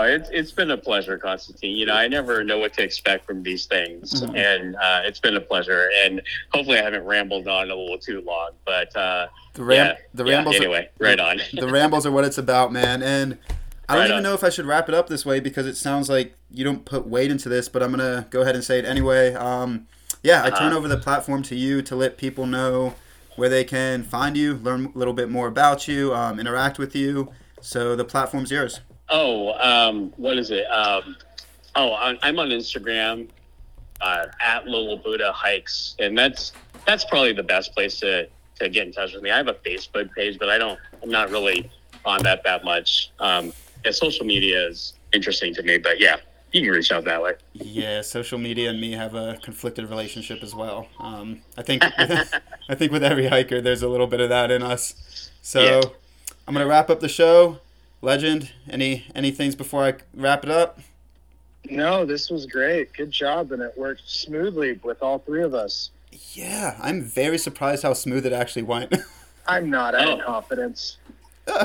it's 0.02 0.28
it's 0.30 0.52
been 0.52 0.70
a 0.70 0.76
pleasure, 0.76 1.18
Constantine. 1.18 1.76
You 1.76 1.86
know, 1.86 1.94
I 1.94 2.08
never 2.08 2.44
know 2.44 2.58
what 2.58 2.74
to 2.74 2.82
expect 2.82 3.26
from 3.26 3.42
these 3.42 3.66
things, 3.66 4.22
Mhm. 4.22 4.36
and 4.36 4.76
uh, 4.76 5.02
it's 5.04 5.20
been 5.20 5.36
a 5.36 5.40
pleasure. 5.40 5.88
And 6.04 6.20
hopefully, 6.52 6.78
I 6.78 6.82
haven't 6.82 7.04
rambled 7.04 7.48
on 7.48 7.70
a 7.70 7.74
little 7.74 7.98
too 7.98 8.20
long. 8.20 8.50
But 8.64 8.94
uh, 8.96 9.28
The 9.54 9.64
ram- 9.64 9.86
yeah, 9.86 9.96
the 10.14 10.24
yeah, 10.24 10.34
rambles. 10.36 10.56
are- 10.56 10.62
anyway, 10.62 10.88
right 10.98 11.20
on. 11.20 11.40
the 11.54 11.68
rambles 11.68 12.06
are 12.06 12.12
what 12.12 12.24
it's 12.24 12.38
about, 12.38 12.72
man. 12.72 13.02
And 13.02 13.38
I 13.88 13.94
don't 13.94 14.00
Right 14.02 14.06
even 14.06 14.16
on. 14.18 14.22
know 14.24 14.34
if 14.34 14.44
I 14.44 14.50
should 14.50 14.66
wrap 14.66 14.88
it 14.88 14.94
up 14.94 15.08
this 15.08 15.24
way 15.24 15.40
because 15.40 15.66
it 15.66 15.76
sounds 15.76 16.10
like 16.10 16.34
you 16.50 16.62
don't 16.64 16.84
put 16.84 17.06
weight 17.06 17.30
into 17.30 17.48
this, 17.48 17.68
but 17.70 17.82
I'm 17.82 17.90
gonna 17.90 18.26
go 18.30 18.42
ahead 18.42 18.54
and 18.54 18.62
say 18.62 18.78
it 18.78 18.84
anyway. 18.84 19.32
Um, 19.34 19.86
yeah, 20.28 20.44
I 20.44 20.50
turn 20.50 20.68
Uh-huh. 20.68 20.76
over 20.78 20.88
the 20.88 20.98
platform 20.98 21.42
to 21.44 21.56
you 21.56 21.80
to 21.82 21.96
let 21.96 22.18
people 22.18 22.46
know 22.46 22.94
where 23.36 23.48
they 23.48 23.64
can 23.64 24.02
find 24.02 24.36
you, 24.36 24.54
learn 24.56 24.92
a 24.94 24.98
little 24.98 25.14
bit 25.14 25.28
more 25.30 25.46
about 25.46 25.88
you, 25.88 26.14
um, 26.14 26.38
interact 26.38 26.78
with 26.78 26.94
you. 26.94 27.32
So 27.60 27.96
the 27.96 28.04
platform's 28.04 28.50
yours. 28.50 28.80
Oh, 29.08 29.52
um, 29.54 30.12
what 30.16 30.36
is 30.36 30.50
it? 30.50 30.66
Um, 30.66 31.16
oh, 31.76 31.94
I'm 31.94 32.18
I'm 32.22 32.38
on 32.38 32.48
Instagram 32.50 33.28
uh, 34.00 34.26
at 34.40 34.66
Little 34.66 34.98
Buddha 34.98 35.32
Hikes, 35.32 35.96
and 35.98 36.16
that's 36.16 36.52
that's 36.86 37.04
probably 37.04 37.32
the 37.32 37.48
best 37.54 37.74
place 37.74 37.98
to 38.00 38.28
to 38.60 38.68
get 38.68 38.86
in 38.86 38.92
touch 38.92 39.14
with 39.14 39.22
me. 39.22 39.30
I 39.30 39.36
have 39.38 39.48
a 39.48 39.54
Facebook 39.54 40.12
page, 40.14 40.38
but 40.38 40.48
I 40.50 40.58
don't. 40.58 40.78
I'm 41.02 41.10
not 41.10 41.30
really 41.30 41.70
on 42.04 42.22
that 42.24 42.44
that 42.44 42.64
much. 42.64 43.10
Um, 43.18 43.52
yeah, 43.84 43.92
social 43.92 44.26
media 44.26 44.66
is 44.68 44.94
interesting 45.12 45.54
to 45.54 45.62
me, 45.62 45.78
but 45.78 45.98
yeah, 46.00 46.16
you 46.52 46.62
can 46.62 46.70
reach 46.70 46.90
out 46.92 47.04
that 47.04 47.22
way. 47.22 47.34
Yeah, 47.52 48.00
social 48.02 48.38
media 48.38 48.70
and 48.70 48.80
me 48.80 48.92
have 48.92 49.14
a 49.14 49.38
conflicted 49.42 49.88
relationship 49.88 50.42
as 50.42 50.54
well. 50.54 50.88
Um, 50.98 51.42
I 51.56 51.62
think 51.62 51.82
I 51.98 52.74
think 52.74 52.92
with 52.92 53.04
every 53.04 53.26
hiker, 53.28 53.60
there's 53.60 53.82
a 53.82 53.88
little 53.88 54.06
bit 54.06 54.20
of 54.20 54.28
that 54.30 54.50
in 54.50 54.62
us. 54.62 55.30
So 55.42 55.60
Yeah. 55.62 55.80
I'm 56.46 56.54
gonna 56.54 56.66
wrap 56.66 56.90
up 56.90 57.00
the 57.00 57.08
show. 57.08 57.58
Legend, 58.00 58.52
any 58.70 59.06
any 59.14 59.30
things 59.30 59.54
before 59.56 59.84
I 59.84 59.94
wrap 60.14 60.44
it 60.44 60.50
up? 60.50 60.78
No, 61.70 62.04
this 62.06 62.30
was 62.30 62.46
great. 62.46 62.92
Good 62.94 63.10
job, 63.10 63.52
and 63.52 63.60
it 63.60 63.76
worked 63.76 64.08
smoothly 64.08 64.78
with 64.82 65.02
all 65.02 65.18
three 65.18 65.42
of 65.42 65.52
us. 65.54 65.90
Yeah, 66.32 66.78
I'm 66.80 67.02
very 67.02 67.36
surprised 67.36 67.82
how 67.82 67.92
smooth 67.92 68.24
it 68.24 68.32
actually 68.32 68.62
went. 68.62 68.94
I'm 69.46 69.68
not 69.68 69.94
out 69.94 70.08
of 70.08 70.20
Oh. 70.20 70.24
confidence. 70.24 70.96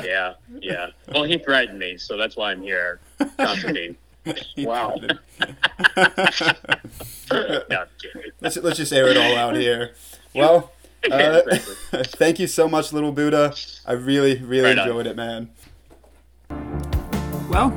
Yeah, 0.02 0.36
yeah. 0.62 0.88
Well, 1.14 1.24
he 1.26 1.38
threatened 1.38 1.78
me, 1.78 1.98
so 1.98 2.16
that's 2.16 2.38
why 2.38 2.52
I'm 2.52 2.62
here. 2.62 3.02
Constantine. 3.38 3.98
Wow. 4.58 4.95
no, 7.70 7.86
let's 8.41 8.58
let's 8.58 8.78
just 8.78 8.94
air 8.94 9.08
it 9.08 9.18
all 9.18 9.36
out 9.36 9.56
here. 9.56 9.94
Well, 10.34 10.72
uh, 11.12 11.41
thank 11.91 12.40
you 12.40 12.48
so 12.48 12.68
much, 12.70 12.94
little 12.94 13.12
Buddha. 13.12 13.54
I 13.86 13.94
really 13.94 14.38
really 14.40 14.70
Right 14.70 14.78
on. 14.78 14.88
enjoyed 14.88 15.08
it, 15.08 15.16
man. 15.16 15.50
Well, 17.50 17.72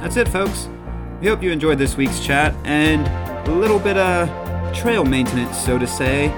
that's 0.00 0.16
it, 0.16 0.28
folks. 0.28 0.68
We 1.20 1.28
hope 1.28 1.42
you 1.42 1.50
enjoyed 1.50 1.78
this 1.78 1.96
week's 1.96 2.20
chat 2.24 2.54
and 2.64 3.06
a 3.48 3.52
little 3.52 3.78
bit 3.78 3.96
of 3.96 4.28
trail 4.76 5.04
maintenance, 5.04 5.56
so 5.56 5.78
to 5.78 5.86
say. 5.86 6.28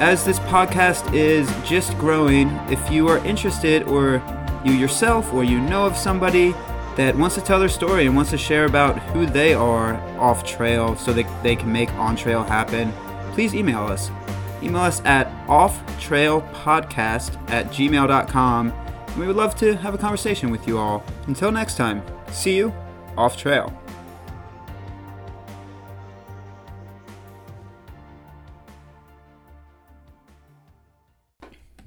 As 0.00 0.24
this 0.24 0.38
podcast 0.40 1.12
is 1.14 1.48
just 1.68 1.96
growing, 1.98 2.48
if 2.70 2.90
you 2.90 3.08
are 3.08 3.18
interested, 3.24 3.82
or 3.84 4.22
you 4.64 4.72
yourself, 4.72 5.32
or 5.32 5.44
you 5.44 5.60
know 5.60 5.86
of 5.86 5.96
somebody 5.96 6.52
that 6.98 7.16
wants 7.16 7.36
to 7.36 7.40
tell 7.40 7.60
their 7.60 7.68
story 7.68 8.06
and 8.06 8.16
wants 8.16 8.32
to 8.32 8.36
share 8.36 8.64
about 8.64 8.98
who 8.98 9.24
they 9.24 9.54
are 9.54 9.94
off 10.18 10.44
trail 10.44 10.96
so 10.96 11.12
that 11.12 11.42
they 11.44 11.54
can 11.54 11.72
make 11.72 11.88
on 11.92 12.16
trail 12.16 12.42
happen, 12.42 12.92
please 13.32 13.54
email 13.54 13.84
us. 13.84 14.10
Email 14.64 14.82
us 14.82 15.00
at 15.04 15.28
offtrailpodcast 15.46 17.50
at 17.50 17.66
gmail.com. 17.66 18.70
And 18.70 19.16
we 19.16 19.28
would 19.28 19.36
love 19.36 19.54
to 19.56 19.76
have 19.76 19.94
a 19.94 19.98
conversation 19.98 20.50
with 20.50 20.66
you 20.66 20.76
all. 20.76 21.04
Until 21.28 21.52
next 21.52 21.76
time, 21.76 22.02
see 22.32 22.56
you 22.56 22.74
off 23.16 23.36
trail. 23.36 23.72